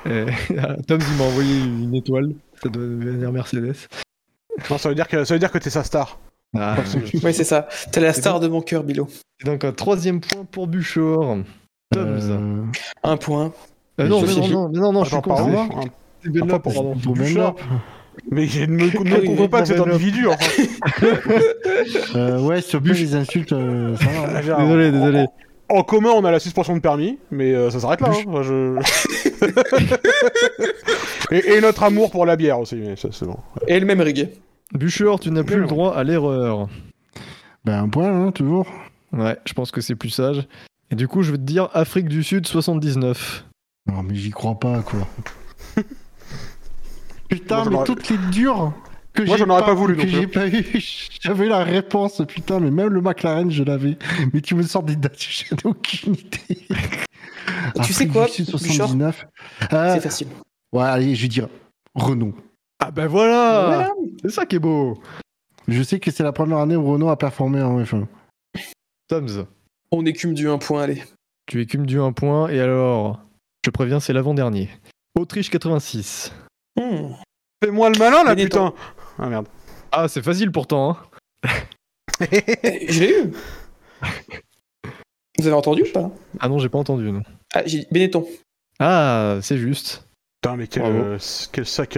Euh, 0.07 0.25
Tom, 0.87 0.99
il 1.01 1.17
m'a 1.17 1.23
envoyé 1.25 1.59
une 1.59 1.93
étoile. 1.95 2.33
Ça 2.63 2.69
doit 2.69 2.81
venir 2.83 3.31
Mercedes. 3.31 3.75
Non, 4.69 4.77
ça 4.77 4.89
veut 4.89 4.95
dire 4.95 5.07
que, 5.07 5.23
ça 5.23 5.33
veut 5.35 5.39
dire 5.39 5.51
que 5.51 5.57
t'es 5.57 5.69
sa 5.69 5.83
star. 5.83 6.17
Ah, 6.55 6.75
Oui, 7.23 7.33
c'est 7.33 7.43
ça. 7.43 7.67
T'es 7.91 7.99
la 7.99 8.13
star 8.13 8.39
de 8.39 8.47
mon 8.47 8.61
cœur, 8.61 8.83
Bilo. 8.83 9.07
c'est 9.39 9.47
donc 9.47 9.63
un 9.63 9.71
troisième 9.71 10.19
point 10.21 10.45
pour. 10.49 10.67
Toms. 10.67 11.43
Euh... 11.95 12.63
Un 13.03 13.17
point. 13.17 13.53
Euh, 13.99 14.07
non, 14.07 14.21
mais 14.21 14.33
non, 14.79 14.91
non, 14.93 15.03
je 15.03 15.09
suis 15.11 15.21
con. 15.21 15.29
pardon. 15.35 15.67
c'est- 16.23 16.39
hein. 16.41 16.59
Pardon. 16.63 16.93
Bouchard. 16.95 17.53
Benlop. 17.53 17.59
Mais 18.31 18.45
je 18.47 18.63
ne 18.65 18.89
comprends 19.27 19.47
pas 19.47 19.61
que 19.61 19.67
cet 19.67 19.79
individu, 19.79 20.27
enfin. 20.27 20.45
Euh, 22.15 22.39
ouais, 22.41 22.61
te 22.61 22.77
plaît, 22.77 22.93
les 22.93 23.15
insultes, 23.15 23.53
euh, 23.53 23.95
ça 23.95 24.05
va. 24.41 24.41
Désolé, 24.63 24.91
désolé. 24.91 25.25
En 25.69 25.83
commun, 25.83 26.09
on 26.15 26.23
a 26.25 26.31
la 26.31 26.39
suspension 26.39 26.73
de 26.75 26.79
permis, 26.79 27.17
mais 27.31 27.53
euh, 27.53 27.69
ça 27.69 27.79
s'arrête 27.79 28.01
là. 28.01 28.09
hein. 28.11 28.23
Enfin, 28.27 28.41
je... 28.41 28.77
et, 31.31 31.55
et 31.57 31.61
notre 31.61 31.83
amour 31.83 32.09
pour 32.11 32.25
la 32.25 32.35
bière 32.35 32.59
aussi, 32.59 32.75
mais 32.75 32.95
ça 32.95 33.09
c'est 33.11 33.25
bon. 33.25 33.37
Et 33.67 33.79
le 33.79 33.85
même 33.85 34.01
rig. 34.01 34.29
Bouchard, 34.73 35.19
tu 35.19 35.31
n'as 35.31 35.43
plus 35.43 35.59
le 35.61 35.67
droit 35.67 35.95
à 35.95 36.03
l'erreur. 36.03 36.67
Ben, 37.65 37.83
un 37.83 37.89
point, 37.89 38.27
hein, 38.27 38.31
toujours. 38.31 38.67
Ouais, 39.13 39.37
je 39.45 39.53
pense 39.53 39.71
que 39.71 39.81
c'est 39.81 39.95
plus 39.95 40.09
sage. 40.09 40.45
Et 40.91 40.95
du 40.95 41.07
coup, 41.07 41.21
je 41.21 41.31
vais 41.31 41.37
te 41.37 41.43
dire 41.43 41.69
Afrique 41.73 42.07
du 42.07 42.23
Sud 42.23 42.45
79. 42.47 43.45
Non, 43.87 44.03
mais 44.03 44.15
j'y 44.15 44.29
crois 44.31 44.59
pas, 44.59 44.81
quoi. 44.81 45.07
Putain, 47.29 47.65
Moi, 47.65 47.79
mais 47.79 47.85
toutes 47.85 48.09
les 48.09 48.17
dures 48.31 48.73
que 49.13 49.23
Moi, 49.23 49.35
j'ai 49.35 49.43
j'en 49.43 49.49
aurais 49.49 49.65
pas 49.65 49.73
voulu 49.73 49.95
que 49.97 50.01
non 50.03 50.07
plus. 50.07 50.19
j'ai 50.21 50.27
pas 50.27 50.47
eu. 50.47 50.81
J'avais 51.21 51.47
la 51.47 51.63
réponse, 51.63 52.21
putain, 52.27 52.59
mais 52.59 52.71
même 52.71 52.89
le 52.89 53.01
McLaren, 53.01 53.49
je 53.51 53.63
l'avais. 53.63 53.97
Mais 54.31 54.39
tu 54.41 54.55
me 54.55 54.63
sors 54.63 54.83
des 54.83 54.95
dates, 54.95 55.19
j'en 55.19 55.55
ai 55.57 55.65
aucune 55.65 56.13
idée. 56.13 56.67
Tu 57.83 57.93
sais 57.93 58.03
Afrique 58.03 58.13
quoi, 58.13 58.25
du 58.27 58.31
Sud, 58.33 58.51
Bouchard 58.51 58.87
79. 58.87 59.25
Euh, 59.73 59.93
C'est 59.95 60.01
facile. 60.01 60.27
ouais, 60.71 60.83
allez, 60.83 61.15
je 61.15 61.21
vais 61.23 61.27
dire 61.27 61.47
Renault. 61.95 62.33
Ah 62.79 62.91
ben 62.91 63.07
voilà, 63.07 63.63
Voilà. 63.67 63.91
C'est 64.21 64.29
ça 64.31 64.45
qui 64.45 64.57
est 64.57 64.59
beau 64.59 65.01
Je 65.67 65.81
sais 65.83 65.99
que 65.99 66.11
c'est 66.11 66.23
la 66.23 66.31
première 66.31 66.59
année 66.59 66.75
où 66.75 66.85
Renault 66.91 67.09
a 67.09 67.17
performé 67.17 67.61
en 67.61 67.81
F1. 67.81 68.05
Toms, 69.07 69.45
On 69.91 70.05
écume 70.05 70.33
du 70.33 70.49
1 70.49 70.57
point, 70.57 70.83
allez. 70.83 71.03
tu 71.47 71.61
écumes 71.61 71.85
du 71.85 71.99
1 71.99 72.11
point, 72.11 72.49
et 72.49 72.59
alors, 72.59 73.19
je 73.65 73.69
préviens, 73.71 73.99
c'est 73.99 74.13
l'avant-dernier. 74.13 74.69
Autriche 75.17 75.49
86. 75.49 76.33
Hmm. 76.79 77.13
Fais-moi 77.63 77.89
le 77.89 77.97
malin 77.97 78.23
là, 78.23 78.35
Benetton. 78.35 78.71
putain 78.71 78.83
Ah 79.17 79.27
merde. 79.29 79.47
Ah, 79.91 80.07
c'est 80.07 80.21
facile 80.21 80.51
pourtant, 80.51 80.91
hein 80.91 81.49
Eh, 82.31 82.91
Je 82.91 82.99
l'ai 82.99 83.21
eu. 83.21 83.31
Vous 85.39 85.45
avez 85.47 85.55
entendu 85.55 85.83
ou 85.83 85.91
pas? 85.93 86.11
Ah 86.39 86.49
non, 86.49 86.59
j'ai 86.59 86.69
pas 86.69 86.77
entendu, 86.79 87.11
non. 87.11 87.23
Ah, 87.55 87.61
j'ai 87.65 87.79
dit 87.79 87.87
Benetton. 87.91 88.27
Ah, 88.79 89.39
c'est 89.41 89.57
juste. 89.57 90.07
Putain, 90.41 90.55
mais 90.57 90.67
quel, 90.67 90.83
euh, 90.83 91.17
quel 91.51 91.65
sac 91.65 91.97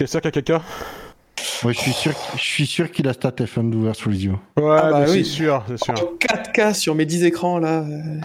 à... 0.00 0.04
Quel 0.04 0.08
sac 0.08 0.26
à 0.26 0.30
caca 0.30 0.62
Ouais, 1.62 1.72
je 1.74 1.78
suis 1.78 1.92
sûr, 1.92 2.12
je 2.36 2.42
suis 2.42 2.66
sûr 2.66 2.90
qu'il 2.90 3.06
a 3.08 3.12
stat 3.12 3.30
F1 3.30 3.68
d'ouvert 3.70 3.94
sous 3.94 4.08
les 4.10 4.24
yeux. 4.26 4.34
Ouais, 4.58 4.78
Ah 4.82 4.90
bah 4.90 5.00
mais 5.00 5.10
oui. 5.10 5.18
c'est 5.18 5.24
sûr, 5.30 5.62
c'est 5.68 5.82
sûr. 5.82 5.94
4K 5.94 6.74
sur 6.74 6.94
mes 6.94 7.04
10 7.06 7.24
écrans, 7.24 7.58
là. 7.58 7.80
euh, 7.82 8.20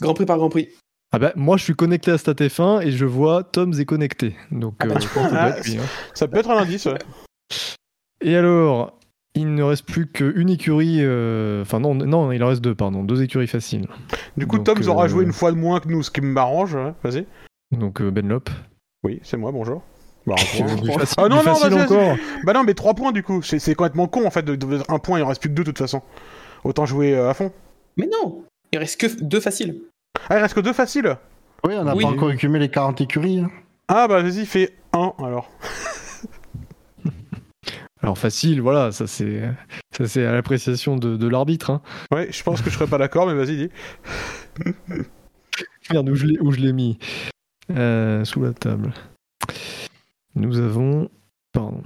Grand 0.00 0.14
Prix 0.14 0.24
par 0.26 0.36
Grand 0.36 0.48
Prix. 0.50 0.68
Ah 1.12 1.18
bah, 1.18 1.32
moi, 1.36 1.56
je 1.56 1.64
suis 1.64 1.74
connecté 1.74 2.10
à 2.12 2.16
StatF1 2.16 2.82
et 2.82 2.90
je 2.92 3.04
vois 3.04 3.42
Toms 3.44 3.72
est 3.78 3.84
connecté. 3.84 4.36
Donc, 4.52 4.74
Ah 4.80 4.86
bah, 4.86 4.94
euh, 4.94 4.98
tu 4.98 5.08
je 5.08 5.14
pense 5.14 5.24
que 5.30 5.34
ça 5.36 5.60
lui, 5.62 5.78
hein. 5.78 6.26
Peut 6.28 6.38
être 6.38 6.50
un 6.50 6.58
indice, 6.58 6.86
ouais. 6.86 6.98
Et 8.20 8.36
alors, 8.36 8.98
il 9.34 9.54
ne 9.54 9.62
reste 9.62 9.84
plus 9.86 10.06
qu'une 10.10 10.48
écurie... 10.50 10.98
euh, 11.00 11.62
Enfin, 11.62 11.80
non, 11.80 11.94
non, 11.94 12.30
il 12.32 12.42
en 12.42 12.48
reste 12.48 12.62
deux, 12.62 12.74
pardon. 12.74 13.02
Deux 13.04 13.22
écuries 13.22 13.46
faciles. 13.46 13.86
Du 14.36 14.46
coup, 14.46 14.58
Tom 14.58 14.78
aura 14.88 15.04
euh, 15.04 15.08
joué 15.08 15.24
une 15.24 15.32
fois 15.32 15.50
de 15.52 15.56
moins 15.56 15.80
que 15.80 15.88
nous, 15.88 16.02
ce 16.02 16.10
qui 16.10 16.20
m'arrange, 16.20 16.74
ouais. 16.74 16.92
Vas-y. 17.02 17.26
Donc, 17.72 18.00
euh, 18.00 18.10
Benlop. 18.10 18.48
Oui, 19.04 19.20
c'est 19.22 19.36
moi, 19.36 19.50
bonjour. 19.52 19.82
Bah, 20.26 20.34
Ah 21.18 21.28
non, 21.28 21.36
non, 21.44 21.52
vas-y. 21.54 21.74
encore 21.82 22.16
Bah 22.44 22.52
non, 22.52 22.64
mais 22.64 22.74
3 22.74 22.94
points 22.94 23.12
du 23.12 23.22
coup. 23.22 23.42
C'est 23.42 23.74
complètement 23.74 24.08
con 24.08 24.26
en 24.26 24.30
fait 24.30 24.42
de, 24.42 24.56
de- 24.56 24.82
un 24.88 24.98
point, 24.98 25.18
il 25.18 25.22
en 25.22 25.28
reste 25.28 25.40
plus 25.40 25.50
que 25.50 25.54
deux 25.54 25.62
de 25.64 25.70
toute 25.70 25.78
façon. 25.78 26.02
Autant 26.64 26.84
jouer 26.86 27.14
euh, 27.14 27.30
à 27.30 27.34
fond. 27.34 27.52
Mais 27.96 28.08
non 28.10 28.42
Il 28.72 28.78
reste 28.80 29.00
que 29.00 29.06
deux 29.22 29.40
faciles. 29.40 29.80
Ah, 30.28 30.38
il 30.38 30.42
reste 30.42 30.54
que 30.54 30.60
deux 30.60 30.72
faciles 30.72 31.16
Oui, 31.64 31.74
on 31.78 31.84
n'a 31.84 31.94
Oui. 31.94 32.02
pas 32.02 32.08
encore 32.10 32.32
écumé 32.32 32.58
les 32.58 32.68
40 32.70 33.00
écuries. 33.02 33.38
hein. 33.40 33.50
Ah 33.88 34.08
bah 34.08 34.20
vas-y, 34.22 34.46
fais 34.46 34.74
un 34.92 35.12
alors. 35.20 35.48
Alors, 38.02 38.18
facile, 38.18 38.60
voilà, 38.60 38.92
ça 38.92 39.06
c'est 39.06 39.42
ça 39.90 40.06
c'est 40.06 40.24
à 40.26 40.32
l'appréciation 40.32 40.96
de, 40.96 41.16
de 41.16 41.28
l'arbitre. 41.28 41.70
Hein. 41.70 41.82
Ouais, 42.12 42.28
je 42.30 42.42
pense 42.42 42.60
que 42.62 42.70
je 42.70 42.74
serais 42.74 42.86
pas 42.86 42.98
d'accord, 42.98 43.26
mais 43.26 43.34
vas-y, 43.34 43.56
dis. 43.56 43.70
Merde, 45.90 46.08
où 46.10 46.14
je 46.14 46.26
l'ai- 46.26 46.38
où 46.40 46.52
je 46.52 46.60
l'ai 46.60 46.72
mis? 46.72 46.98
Euh, 47.70 48.24
sous 48.24 48.42
la 48.42 48.52
table. 48.52 48.92
Nous 50.36 50.58
avons. 50.58 51.08
Pardon. 51.52 51.82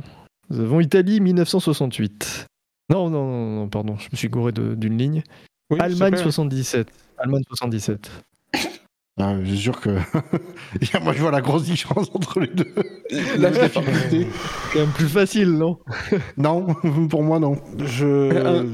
Nous 0.51 0.61
avons 0.61 0.81
Italie 0.81 1.21
1968. 1.21 2.47
Non, 2.91 3.09
non, 3.09 3.25
non, 3.25 3.55
non, 3.57 3.69
pardon, 3.69 3.97
je 3.99 4.09
me 4.11 4.17
suis 4.17 4.29
gouré 4.29 4.51
d'une 4.53 4.99
ligne. 4.99 5.23
Oui, 5.71 5.79
Allemagne 5.81 6.13
plaît. 6.15 6.23
77. 6.23 6.89
Allemagne 7.19 7.43
77. 7.47 8.11
Ah, 9.21 9.37
c'est 9.45 9.57
sûr 9.57 9.81
que. 9.81 9.91
Moi, 11.03 11.13
je 11.13 11.21
vois 11.21 11.31
la 11.31 11.41
grosse 11.43 11.65
différence 11.65 12.11
entre 12.15 12.41
les 12.41 12.49
deux. 12.49 12.73
Là, 13.39 13.51
La 13.51 13.69
difficulté. 13.69 14.27
C'est 14.33 14.73
quand 14.73 14.81
même 14.81 14.91
plus 14.95 15.09
facile, 15.09 15.51
non? 15.53 15.79
Non, 16.37 16.75
pour 17.11 17.23
moi, 17.23 17.39
non. 17.39 17.57
Je. 17.79 18.73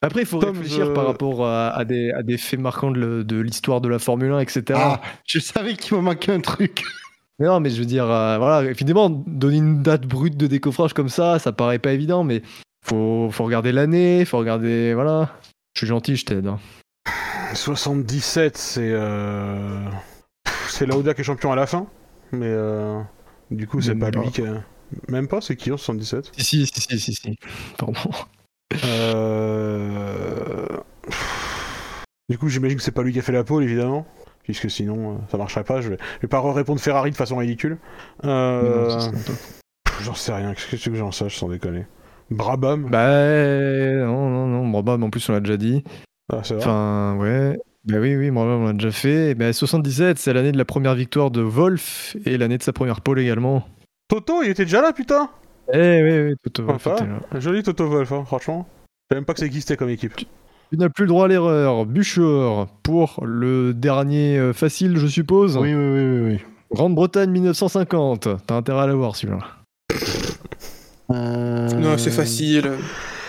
Après, 0.00 0.22
il 0.22 0.26
faut 0.26 0.38
Tom, 0.40 0.56
réfléchir 0.56 0.86
je- 0.86 0.92
par 0.92 1.06
rapport 1.06 1.46
à, 1.46 1.68
à 1.70 1.84
des, 1.84 2.10
à 2.12 2.22
des 2.24 2.38
faits 2.38 2.58
marquants 2.58 2.90
de 2.90 3.40
l'histoire 3.40 3.80
de 3.80 3.88
la 3.88 3.98
Formule 4.00 4.32
1, 4.32 4.40
etc. 4.40 4.64
Ah, 4.74 5.00
je 5.26 5.38
savais 5.38 5.74
qu'il 5.74 5.96
me 5.96 6.02
manquait 6.02 6.32
un 6.32 6.40
truc. 6.40 6.82
Mais 7.38 7.46
non, 7.46 7.60
mais 7.60 7.70
je 7.70 7.78
veux 7.78 7.86
dire, 7.86 8.04
euh, 8.10 8.38
voilà, 8.38 8.70
évidemment, 8.70 9.08
donner 9.10 9.56
une 9.58 9.82
date 9.82 10.06
brute 10.06 10.36
de 10.36 10.46
décoffrage 10.46 10.92
comme 10.92 11.08
ça, 11.08 11.38
ça 11.38 11.52
paraît 11.52 11.78
pas 11.78 11.92
évident, 11.92 12.24
mais 12.24 12.42
faut, 12.84 13.28
faut 13.32 13.44
regarder 13.44 13.72
l'année, 13.72 14.24
faut 14.24 14.38
regarder, 14.38 14.94
voilà. 14.94 15.30
Je 15.74 15.80
suis 15.80 15.86
gentil, 15.86 16.16
je 16.16 16.24
t'aide. 16.26 16.46
hein. 16.46 16.58
77, 17.54 18.56
c'est. 18.56 18.80
Euh... 18.92 19.80
C'est 20.68 20.86
Lauda 20.86 21.14
qui 21.14 21.20
est 21.20 21.24
champion 21.24 21.52
à 21.52 21.56
la 21.56 21.66
fin. 21.66 21.86
Mais. 22.32 22.46
Euh... 22.48 23.00
Du 23.50 23.66
coup, 23.66 23.80
c'est 23.82 23.94
pas 23.94 24.10
pas. 24.10 24.20
lui 24.22 24.30
qui. 24.30 24.42
a- 24.42 24.62
Même 25.08 25.28
pas, 25.28 25.40
c'est 25.40 25.56
qui 25.56 25.70
en 25.72 25.76
77 25.76 26.32
Si, 26.38 26.44
si, 26.44 26.66
si, 26.66 26.80
si, 26.80 26.98
si, 26.98 27.14
si. 27.14 27.36
Pardon. 27.76 27.94
Euh... 28.84 30.66
Du 32.28 32.38
coup, 32.38 32.48
j'imagine 32.48 32.78
que 32.78 32.82
c'est 32.82 32.92
pas 32.92 33.02
lui 33.02 33.12
qui 33.12 33.18
a 33.18 33.22
fait 33.22 33.32
la 33.32 33.44
pole, 33.44 33.64
évidemment. 33.64 34.06
Puisque 34.42 34.70
sinon, 34.70 35.12
euh, 35.12 35.18
ça 35.30 35.38
marcherait 35.38 35.64
pas. 35.64 35.80
Je 35.80 35.90
vais, 35.90 35.98
je 36.16 36.22
vais 36.22 36.28
pas 36.28 36.40
répondre 36.52 36.80
Ferrari 36.80 37.10
de 37.10 37.16
façon 37.16 37.36
ridicule. 37.36 37.78
Euh... 38.24 39.00
J'en 40.02 40.14
sais 40.14 40.32
rien. 40.32 40.54
Qu'est-ce 40.54 40.70
que 40.70 40.76
tu 40.76 40.90
veux 40.90 40.94
que 40.94 40.98
j'en 40.98 41.12
sache 41.12 41.36
sans 41.36 41.48
déconner? 41.48 41.86
Brabham? 42.30 42.88
Bah, 42.90 43.06
non, 44.04 44.30
non, 44.30 44.46
non, 44.46 44.68
Brabham, 44.68 45.02
en 45.04 45.10
plus, 45.10 45.28
on 45.28 45.32
l'a 45.32 45.40
déjà 45.40 45.56
dit. 45.56 45.84
Ah, 46.32 46.40
c'est 46.42 46.54
vrai? 46.54 46.62
Enfin, 46.64 47.16
ouais. 47.20 47.58
Bah 47.84 47.98
oui, 48.00 48.16
oui, 48.16 48.30
Brabham, 48.30 48.62
on 48.62 48.66
l'a 48.66 48.72
déjà 48.72 48.90
fait. 48.90 49.30
Et 49.30 49.34
bah, 49.34 49.52
77, 49.52 50.18
c'est 50.18 50.32
l'année 50.32 50.52
de 50.52 50.58
la 50.58 50.64
première 50.64 50.94
victoire 50.94 51.30
de 51.30 51.40
Wolf 51.40 52.16
et 52.24 52.36
l'année 52.38 52.58
de 52.58 52.62
sa 52.62 52.72
première 52.72 53.00
pole 53.00 53.20
également. 53.20 53.64
Toto, 54.08 54.42
il 54.42 54.50
était 54.50 54.64
déjà 54.64 54.82
là, 54.82 54.92
putain? 54.92 55.30
Eh 55.72 56.02
oui, 56.02 56.20
oui, 56.30 56.34
Toto 56.42 56.74
était 56.74 57.06
là. 57.06 57.40
Joli 57.40 57.62
Toto 57.62 57.86
Wolf, 57.86 58.10
hein, 58.12 58.24
franchement. 58.26 58.66
Je 58.68 59.14
savais 59.14 59.20
même 59.20 59.24
pas 59.24 59.34
que 59.34 59.40
ça 59.40 59.46
existait 59.46 59.76
comme 59.76 59.90
équipe. 59.90 60.16
Tu 60.16 60.26
n'as 60.76 60.88
plus 60.88 61.04
le 61.04 61.08
droit 61.08 61.24
à 61.26 61.28
l'erreur. 61.28 61.86
Bûcheur 61.86 62.66
pour 62.82 63.20
le 63.24 63.74
dernier 63.74 64.38
euh, 64.38 64.52
facile, 64.52 64.96
je 64.96 65.06
suppose. 65.06 65.56
Oui, 65.56 65.74
oui, 65.74 65.84
oui, 65.84 66.00
oui. 66.08 66.32
oui. 66.34 66.40
Grande-Bretagne 66.74 67.30
1950. 67.30 68.28
T'as 68.46 68.54
intérêt 68.54 68.82
à 68.82 68.86
l'avoir 68.86 69.14
celui-là. 69.16 69.40
Euh, 71.10 71.68
Non, 71.70 71.98
c'est 71.98 72.10
facile. 72.10 72.70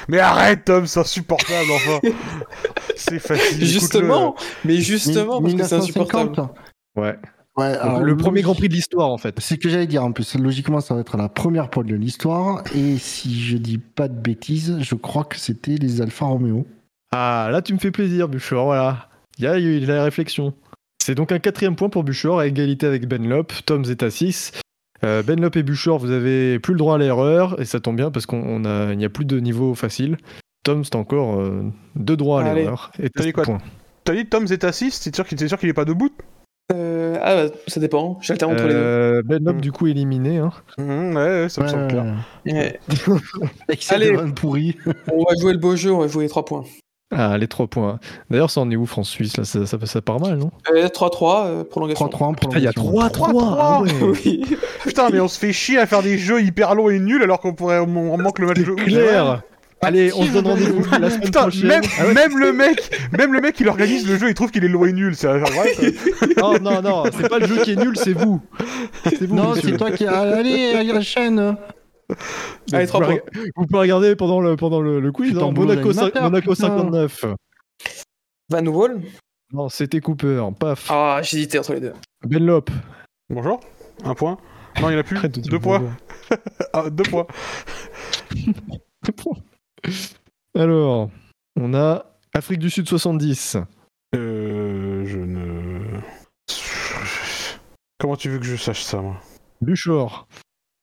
Mais 0.08 0.20
arrête, 0.20 0.66
Tom, 0.66 0.86
c'est 0.86 1.00
insupportable, 1.00 1.70
enfin 1.76 2.00
C'est 2.96 3.20
facile. 3.20 3.46
écoute-le. 3.58 3.66
Justement, 3.66 4.36
mais 4.66 4.78
justement, 4.78 5.42
parce 5.42 5.54
que 5.54 5.64
c'est 5.64 5.76
1950. 5.78 5.82
insupportable. 6.40 6.50
Ouais. 6.96 7.16
Ouais, 7.56 7.66
alors, 7.66 8.00
le 8.02 8.18
premier 8.18 8.42
logique- 8.42 8.44
Grand 8.46 8.56
Prix 8.56 8.70
de 8.70 8.74
l'histoire 8.74 9.10
en 9.12 9.18
fait. 9.20 9.36
C'est 9.40 9.56
ce 9.56 9.60
que 9.60 9.70
j'allais 9.70 9.86
dire 9.88 10.04
en 10.04 10.12
plus. 10.12 10.36
Logiquement, 10.36 10.82
ça 10.82 10.96
va 10.96 11.02
être 11.02 11.18
la 11.18 11.30
première 11.30 11.70
pole 11.70 11.86
de 11.86 11.96
l'histoire. 11.96 12.64
Et 12.76 12.98
si 12.98 13.40
je 13.40 13.58
dis 13.58 13.78
pas 13.78 14.08
de 14.08 14.20
bêtises, 14.20 14.78
je 14.82 14.96
crois 14.96 15.24
que 15.24 15.38
c'était 15.38 15.76
les 15.76 16.02
Alfa 16.02 16.26
Romeo. 16.26 16.66
Ah, 17.16 17.50
là 17.52 17.62
tu 17.62 17.74
me 17.74 17.80
fais 17.80 17.92
plaisir, 17.92 18.28
Bûcheur, 18.28 18.66
voilà. 18.66 19.08
Il 19.38 19.44
y 19.46 19.48
a 19.48 19.58
eu 19.60 19.80
la 19.80 20.04
réflexion. 20.04 20.54
C'est 21.04 21.16
donc 21.16 21.32
un 21.32 21.40
quatrième 21.40 21.76
point 21.76 21.90
pour 21.90 22.04
Bûcheur 22.04 22.40
à 22.40 22.48
égalité 22.48 22.86
avec 22.88 23.08
Benlop. 23.08 23.52
Toms 23.66 23.84
est 23.90 24.04
à 24.04 24.10
6. 24.10 24.52
Euh, 25.04 25.22
Benlop 25.22 25.56
et 25.58 25.64
Bûcheur, 25.64 25.98
vous 25.98 26.12
avez 26.12 26.60
plus 26.60 26.74
le 26.74 26.78
droit 26.80 26.96
à 26.96 26.98
l'erreur. 26.98 27.60
Et 27.60 27.66
ça 27.66 27.80
tombe 27.80 27.98
bien 27.98 28.10
parce 28.10 28.26
qu'on 28.26 28.64
a, 28.66 28.92
il 28.94 28.98
n'y 28.98 29.06
a 29.06 29.10
plus 29.10 29.26
de 29.26 29.40
niveau 29.40 29.76
facile. 29.76 30.18
Toms, 30.64 30.84
t'as 30.90 30.98
encore 30.98 31.40
euh, 31.42 31.64
deux 31.96 32.16
droits 32.16 32.42
à 32.42 32.54
l'erreur. 32.54 32.92
Et 33.00 33.10
T'as 33.10 33.24
dit 33.24 33.34
t'as 33.34 33.44
quoi. 33.44 33.58
T'as 34.06 34.14
dit 34.16 34.26
Tom 34.28 34.46
est 34.50 34.64
à 34.64 34.72
6 34.72 35.02
T'es 35.02 35.12
sûr 35.14 35.28
qu'il 35.28 35.38
t'es 35.38 35.48
sûr 35.48 35.58
qu'il 35.60 35.68
est 35.70 35.74
pas 35.74 35.86
debout? 35.86 36.10
Euh, 36.74 37.18
ah, 37.22 37.36
bah, 37.36 37.52
ça 37.68 37.82
dépend. 37.82 38.18
J'alterne 38.22 38.54
entre 38.54 38.64
les 38.64 38.70
deux. 38.70 38.76
Euh, 38.80 39.22
Benlop, 39.26 39.58
Mm. 39.58 39.62
du 39.62 39.72
coup, 39.74 39.88
éliminé. 39.88 40.38
Hein. 40.38 40.52
Mhm, 40.78 41.16
Ouais, 41.18 41.24
ouais, 41.44 41.50
ça 41.50 41.62
me 41.62 41.68
semble 41.68 41.88
clair. 41.90 42.06
Ouais. 42.46 42.80
Allez. 43.90 44.16
pourri. 44.36 44.78
On 45.12 45.24
va 45.24 45.36
jouer 45.40 45.52
le 45.52 45.60
beau 45.60 45.76
jeu, 45.76 45.92
on 45.92 46.00
va 46.00 46.08
jouer 46.08 46.24
les 46.24 46.30
3 46.30 46.46
points. 46.46 46.64
Ah, 47.16 47.38
les 47.38 47.48
trois 47.48 47.68
points. 47.68 48.00
D'ailleurs, 48.30 48.50
ça 48.50 48.62
en 48.62 48.70
est 48.72 48.76
où, 48.76 48.86
France-Suisse 48.86 49.38
là 49.38 49.44
ça, 49.44 49.66
ça, 49.66 49.78
ça 49.84 50.02
part 50.02 50.20
mal, 50.20 50.38
non? 50.38 50.52
Euh, 50.74 50.88
3-3, 50.88 51.46
euh, 51.48 51.64
prolongation. 51.64 52.08
3-3 52.08 52.24
en 52.24 52.34
Putain, 52.34 52.58
il 52.58 52.64
y 52.64 52.68
a 52.68 52.74
prolongation. 52.74 53.26
3-3 53.26 53.56
ah 53.60 53.82
ouais. 53.82 53.90
Oui. 54.26 54.46
Putain, 54.84 55.10
mais 55.12 55.20
on 55.20 55.28
se 55.28 55.40
fait 55.40 55.54
chier 55.54 55.78
à 55.80 55.86
faire 55.86 56.04
des 56.04 56.18
jeux 56.18 56.42
hyper 56.42 56.76
longs 56.76 56.90
et 56.90 57.00
nuls 57.00 57.24
alors 57.24 57.40
qu'on 57.40 57.54
pourrait 57.54 57.80
on 57.80 58.18
manque 58.18 58.40
le 58.40 58.48
match 58.48 58.60
de 58.60 58.72
clair 58.74 59.42
Allez, 59.86 60.12
on 60.16 60.24
se 60.26 60.32
donne 60.32 60.48
rendez-vous 60.48 60.86
la 60.92 61.10
semaine 61.10 61.22
Putain, 61.26 61.42
prochaine. 61.42 61.68
même, 61.68 61.82
Ah 62.00 62.06
ouais. 62.06 62.14
même 62.14 62.38
le 62.38 62.54
mec, 62.54 62.90
même 63.18 63.34
le 63.34 63.42
mec, 63.42 63.60
il 63.60 63.68
organise 63.68 64.08
le 64.08 64.18
jeu, 64.18 64.30
il 64.30 64.34
trouve 64.34 64.50
qu'il 64.50 64.64
est 64.64 64.70
long 64.70 64.86
et 64.86 64.94
nul. 64.94 65.14
C'est 65.14 65.28
vrai. 65.28 65.76
Non, 66.38 66.58
non, 66.62 66.82
non, 66.82 67.04
c'est 67.12 67.28
pas 67.28 67.40
le 67.40 67.48
jeu 67.48 67.58
qui 67.64 67.72
est 67.72 67.76
nul, 67.76 67.94
c'est 67.98 68.14
vous. 68.14 68.40
C'est 69.04 69.26
vous, 69.26 69.36
Non, 69.36 69.54
c'est 69.62 69.76
toi 69.76 69.92
qui. 69.92 70.06
Allez, 70.06 70.72
à 70.74 70.84
la 70.84 71.02
chaîne. 71.02 71.58
Allez, 72.74 72.86
vous, 72.86 72.90
3 72.92 73.02
pouvez, 73.02 73.20
points. 73.20 73.30
reg- 73.42 73.52
vous 73.56 73.66
pouvez 73.66 73.80
regarder 73.80 74.16
pendant 74.16 74.40
le, 74.42 74.56
pendant 74.56 74.82
le, 74.82 75.00
le 75.00 75.12
quiz. 75.12 75.34
Putain, 75.34 75.46
hein. 75.48 75.52
boulot 75.52 75.68
Monaco, 75.70 75.92
cin- 75.92 75.96
d'animateur, 75.96 76.24
Monaco 76.24 76.52
putain. 76.52 76.68
59. 76.68 77.26
Van 78.50 78.66
Wall. 78.68 79.02
Non, 79.52 79.70
c'était 79.70 80.00
Cooper. 80.02 80.48
Paf. 80.60 80.88
Ah, 80.90 81.20
j'hésitais 81.24 81.60
entre 81.60 81.74
les 81.74 81.80
deux. 81.82 81.94
Benlop. 82.26 82.70
Bonjour. 83.30 83.60
Un 84.04 84.16
point. 84.16 84.38
Non, 84.82 84.90
il 84.90 84.94
y 84.94 84.96
en 84.96 85.00
a 85.00 85.04
plus. 85.04 85.18
Arrête 85.18 85.36
de 85.36 85.42
dire 85.42 85.52
Deux 85.52 85.60
points. 85.60 85.82
Ah, 86.74 86.90
deux 86.90 87.04
points. 87.04 87.28
Alors, 90.58 91.10
on 91.60 91.74
a 91.74 92.06
Afrique 92.34 92.60
du 92.60 92.70
Sud 92.70 92.88
70. 92.88 93.58
Euh, 94.16 95.04
je 95.06 95.18
ne. 95.18 96.00
Comment 98.00 98.16
tu 98.16 98.30
veux 98.30 98.40
que 98.40 98.46
je 98.46 98.56
sache 98.56 98.82
ça, 98.84 99.02
moi? 99.02 99.18
Buchor. 99.62 100.28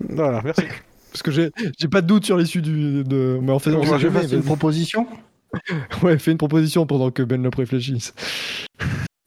Voilà, 0.09 0.41
merci. 0.43 0.63
Parce 1.11 1.23
que 1.23 1.31
j'ai 1.31 1.51
pas 1.91 2.03
de 2.03 2.07
doute 2.07 2.25
sur 2.25 2.37
l'issue 2.37 2.63
du. 2.63 3.05
De... 3.05 3.39
Mais 3.43 3.53
en 3.53 3.59
fait, 3.59 3.75
on 3.75 3.99
Je 3.99 4.09
fasse 4.09 4.33
une 4.33 4.43
proposition? 4.43 5.07
Ouais, 6.05 6.17
fais 6.17 6.31
une 6.31 6.39
proposition 6.39 6.87
pendant 6.87 7.11
que 7.11 7.25
Benlop 7.25 7.57
réfléchisse. 7.57 8.15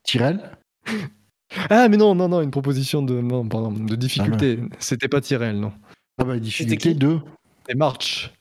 Tyrell? 0.04 0.40
Ah, 1.70 1.90
mais 1.90 1.98
non, 1.98 2.16
non, 2.16 2.30
non, 2.30 2.42
une 2.42 2.50
proposition 2.50 3.02
de. 3.02 3.20
Non, 3.20 3.46
pardon, 3.46 3.72
de 3.72 3.96
difficulté. 3.96 4.58
Ah 4.62 4.76
C'était 4.80 5.10
pas 5.10 5.20
Tyrell, 5.20 5.60
non. 5.60 5.74
Ah 6.18 6.24
bah, 6.24 6.36
C'était 6.36 6.46
difficulté 6.46 6.78
qui? 6.78 6.96
2. 6.96 7.20
Et 7.68 7.76
March. 7.76 8.34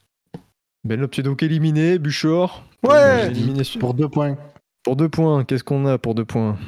Benlop, 0.85 1.09
tu 1.09 1.21
es 1.21 1.25
donc 1.25 1.43
éliminé. 1.43 1.99
Buchor. 1.99 2.65
Ouais. 2.85 3.33
éliminé 3.33 3.65
Pour 3.81 3.95
2 3.95 4.09
points. 4.09 4.37
Pour 4.83 4.97
deux 4.97 5.09
points, 5.09 5.45
qu'est-ce 5.45 5.63
qu'on 5.63 5.87
a 5.87 5.97
pour 5.99 6.15
deux 6.15 6.25
points? 6.25 6.59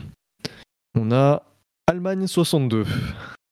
On 0.94 1.10
a 1.10 1.42
Allemagne 1.88 2.26
62. 2.28 2.84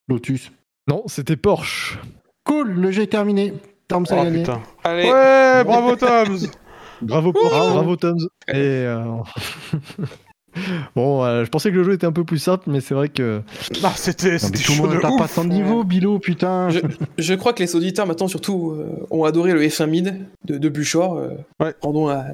Lotus. 0.09 0.53
Non, 0.89 1.03
c'était 1.07 1.36
Porsche. 1.36 1.99
Cool, 2.44 2.70
le 2.73 2.90
jeu 2.90 3.02
est 3.02 3.06
terminé. 3.09 3.55
Tom, 3.89 4.06
ça 4.06 4.16
Oh 4.16 4.20
a 4.20 4.24
gagné. 4.24 4.39
putain. 4.40 4.60
Allez. 4.85 5.05
Ouais, 5.10 5.64
bravo 5.66 5.97
Tom. 5.97 6.39
Bravo 7.02 7.32
Porsche, 7.32 7.73
bravo 7.73 7.97
Toms. 7.97 8.28
Et 8.48 8.55
euh, 8.56 9.05
bon, 10.97 11.24
euh, 11.24 11.44
je 11.44 11.51
pensais 11.51 11.70
que 11.70 11.77
le 11.77 11.85
jeu 11.85 11.93
était 11.94 12.06
un 12.06 12.12
peu 12.12 12.24
plus 12.24 12.39
simple, 12.39 12.64
mais 12.70 12.81
c'est 12.81 12.94
vrai 12.94 13.09
que 13.09 13.43
Ah, 13.82 13.93
c'était 13.97 14.27
Non, 14.28 14.32
mais 14.35 14.39
c'était 14.39 14.59
tout 14.59 14.70
le 14.73 14.77
chaud 14.77 14.82
monde 14.82 14.90
de 14.93 14.97
n'a 14.97 15.01
pas 15.02 15.24
ouf. 15.24 15.35
ton 15.35 15.44
niveau, 15.44 15.82
Bilo, 15.85 16.19
putain. 16.19 16.69
Je, 16.70 16.81
je 17.19 17.35
crois 17.35 17.52
que 17.52 17.62
les 17.62 17.74
auditeurs 17.74 18.06
maintenant 18.06 18.28
surtout 18.28 18.73
euh, 18.73 19.06
ont 19.10 19.24
adoré 19.24 19.52
le 19.52 19.62
F1 19.62 19.86
mid 19.86 20.27
de, 20.44 20.59
de 20.59 20.69
Buchor. 20.69 21.16
euh, 21.16 21.31
Ouais. 21.60 21.74
Rendons 21.81 22.09
à, 22.09 22.24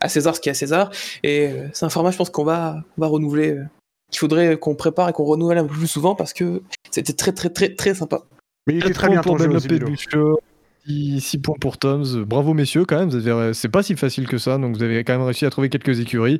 à 0.00 0.08
César 0.08 0.34
ce 0.36 0.40
qui 0.40 0.48
est 0.48 0.52
à 0.52 0.54
César. 0.54 0.90
Et 1.22 1.48
euh, 1.48 1.68
c'est 1.72 1.86
un 1.86 1.90
format, 1.90 2.10
je 2.10 2.16
pense 2.18 2.30
qu'on 2.30 2.44
va, 2.44 2.76
on 2.96 3.00
va 3.00 3.06
renouveler. 3.06 3.52
euh, 3.52 3.64
qu'il 4.10 4.18
faudrait 4.20 4.56
qu'on 4.58 4.74
prépare 4.74 5.08
et 5.10 5.12
qu'on 5.12 5.24
renouvelle 5.24 5.58
un 5.58 5.64
peu 5.66 5.74
plus 5.74 5.86
souvent 5.86 6.14
parce 6.14 6.32
que 6.32 6.62
c'était 6.90 7.12
très 7.12 7.32
très 7.32 7.50
très 7.50 7.74
très 7.74 7.94
sympa. 7.94 8.22
Mais 8.68 8.74
il 8.74 8.78
était 8.78 8.88
4 8.88 8.94
très 8.94 9.06
points 9.08 9.14
bien 9.16 9.22
pour 9.22 9.32
ton 9.32 9.38
jeu 9.38 9.46
Benlop 9.48 9.56
aussi, 9.56 9.66
et 9.66 9.78
Bilo. 9.78 9.86
Buchor, 9.88 10.40
6 10.86 11.38
points 11.38 11.56
pour 11.60 11.78
Toms. 11.78 12.22
Bravo 12.24 12.54
messieurs 12.54 12.84
quand 12.84 12.98
même, 12.98 13.10
avez- 13.28 13.54
c'est 13.54 13.68
pas 13.68 13.82
si 13.82 13.96
facile 13.96 14.28
que 14.28 14.38
ça, 14.38 14.56
donc 14.58 14.76
vous 14.76 14.82
avez 14.82 15.02
quand 15.04 15.14
même 15.14 15.22
réussi 15.26 15.44
à 15.46 15.50
trouver 15.50 15.68
quelques 15.68 15.98
écuries. 16.00 16.38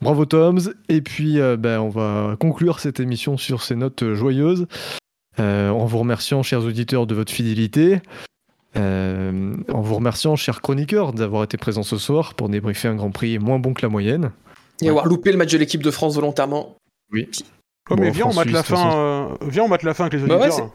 Bravo 0.00 0.24
Toms. 0.24 0.72
Et 0.88 1.00
puis 1.02 1.38
euh, 1.38 1.56
ben, 1.56 1.78
on 1.80 1.88
va 1.90 2.36
conclure 2.40 2.80
cette 2.80 2.98
émission 3.00 3.36
sur 3.36 3.62
ces 3.62 3.76
notes 3.76 4.14
joyeuses. 4.14 4.66
Euh, 5.38 5.70
en 5.70 5.84
vous 5.86 5.98
remerciant, 5.98 6.42
chers 6.42 6.64
auditeurs, 6.64 7.06
de 7.06 7.14
votre 7.14 7.32
fidélité. 7.32 8.00
Euh, 8.76 9.54
en 9.72 9.80
vous 9.80 9.94
remerciant, 9.96 10.36
chers 10.36 10.60
chroniqueurs, 10.60 11.12
d'avoir 11.12 11.44
été 11.44 11.56
présents 11.56 11.82
ce 11.82 11.98
soir 11.98 12.34
pour 12.34 12.48
débriefer 12.48 12.88
un 12.88 12.94
Grand 12.94 13.10
Prix 13.10 13.38
moins 13.38 13.58
bon 13.58 13.74
que 13.74 13.82
la 13.82 13.88
moyenne. 13.88 14.30
Et 14.82 14.88
avoir 14.88 15.06
loupé 15.06 15.32
le 15.32 15.38
match 15.38 15.52
de 15.52 15.58
l'équipe 15.58 15.82
de 15.82 15.90
France 15.90 16.14
volontairement. 16.14 16.76
Oui. 17.12 17.28
Oh, 17.90 17.96
mais 17.98 18.06
Bon, 18.08 18.12
viens, 18.12 18.26
on 18.26 18.34
mate 18.34 18.50
la 18.50 18.62
fin. 18.62 18.96
euh, 18.96 19.26
Viens, 19.48 19.64
on 19.64 19.68
mate 19.68 19.82
la 19.82 19.94
fin 19.94 20.06
avec 20.06 20.20
les 20.20 20.26
Bah 20.26 20.36
ouais, 20.38 20.46
auditeurs. 20.46 20.70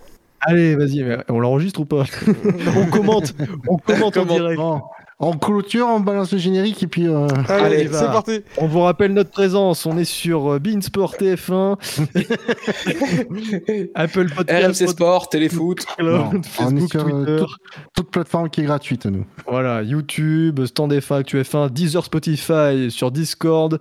Allez, 0.48 0.76
vas-y, 0.76 1.04
on 1.30 1.40
l'enregistre 1.40 1.80
ou 1.82 1.86
pas? 1.86 2.04
On 2.78 2.86
commente, 2.88 3.34
on 3.68 3.78
commente 3.78 4.18
en 4.18 4.26
direct. 4.26 4.58
Bon, 4.58 4.82
En 5.18 5.34
clôture, 5.34 5.88
on 5.88 6.02
balance 6.02 6.32
le 6.34 6.38
générique 6.38 6.84
et 6.84 6.88
puis. 6.88 7.08
euh, 7.08 7.28
Allez, 7.48 7.64
Allez, 7.78 7.84
c'est 7.88 8.06
parti. 8.06 8.42
On 8.58 8.68
vous 8.68 8.82
rappelle 8.82 9.14
notre 9.14 9.32
présence. 9.32 9.86
On 9.86 9.98
est 9.98 10.04
sur 10.06 10.54
euh, 10.54 10.60
Beansport 10.60 11.16
TF1, 11.16 11.78
Apple 13.96 14.30
Podcast, 14.34 14.82
RMC 14.82 14.88
Sport, 14.90 15.30
Téléfoot. 15.30 15.86
non, 16.00 16.30
Cloud, 16.30 16.36
on 16.36 16.40
est 16.40 16.44
Facebook, 16.46 16.92
sur 16.92 17.08
euh, 17.08 17.12
Twitter. 17.26 17.38
toute, 17.40 17.50
toute 17.96 18.12
plateforme 18.12 18.50
qui 18.50 18.62
est 18.62 18.66
gratuite, 18.66 19.06
nous. 19.06 19.26
Voilà, 19.48 19.82
YouTube, 19.84 20.64
Stand 20.66 20.92
F1, 20.94 21.20
Actu 21.20 21.42
F1, 21.42 21.70
Deezer, 21.70 22.04
Spotify, 22.06 22.90
sur 22.92 23.12
Discord 23.12 23.80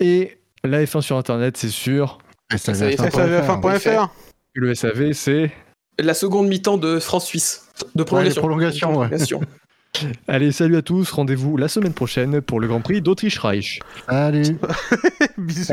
et 0.00 0.38
la 0.64 0.84
F1 0.84 1.00
sur 1.00 1.16
Internet, 1.16 1.56
c'est 1.56 1.68
sûr. 1.68 2.18
ça, 2.56 2.72
SAVF1.fr. 2.72 4.08
Et 4.56 4.60
le 4.60 4.74
SAV, 4.74 5.12
c'est. 5.12 5.50
La 5.98 6.14
seconde 6.14 6.48
mi-temps 6.48 6.78
de 6.78 6.98
France-Suisse. 6.98 7.64
De 7.94 8.02
Ouais, 8.02 8.04
prolongation. 8.06 8.42
ouais. 8.90 9.08
Prolongation. 9.08 9.40
Allez, 10.28 10.52
salut 10.52 10.76
à 10.76 10.82
tous. 10.82 11.10
Rendez-vous 11.10 11.56
la 11.56 11.66
semaine 11.66 11.92
prochaine 11.92 12.40
pour 12.40 12.60
le 12.60 12.68
Grand 12.68 12.80
Prix 12.80 13.00
d'Autriche-Reich. 13.00 13.80
Salut. 14.08 14.56
Bisous. 15.38 15.64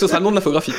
Ce 0.00 0.06
sera 0.06 0.18
le 0.18 0.24
nom 0.24 0.30
de 0.30 0.36
l'infographie. 0.36 0.72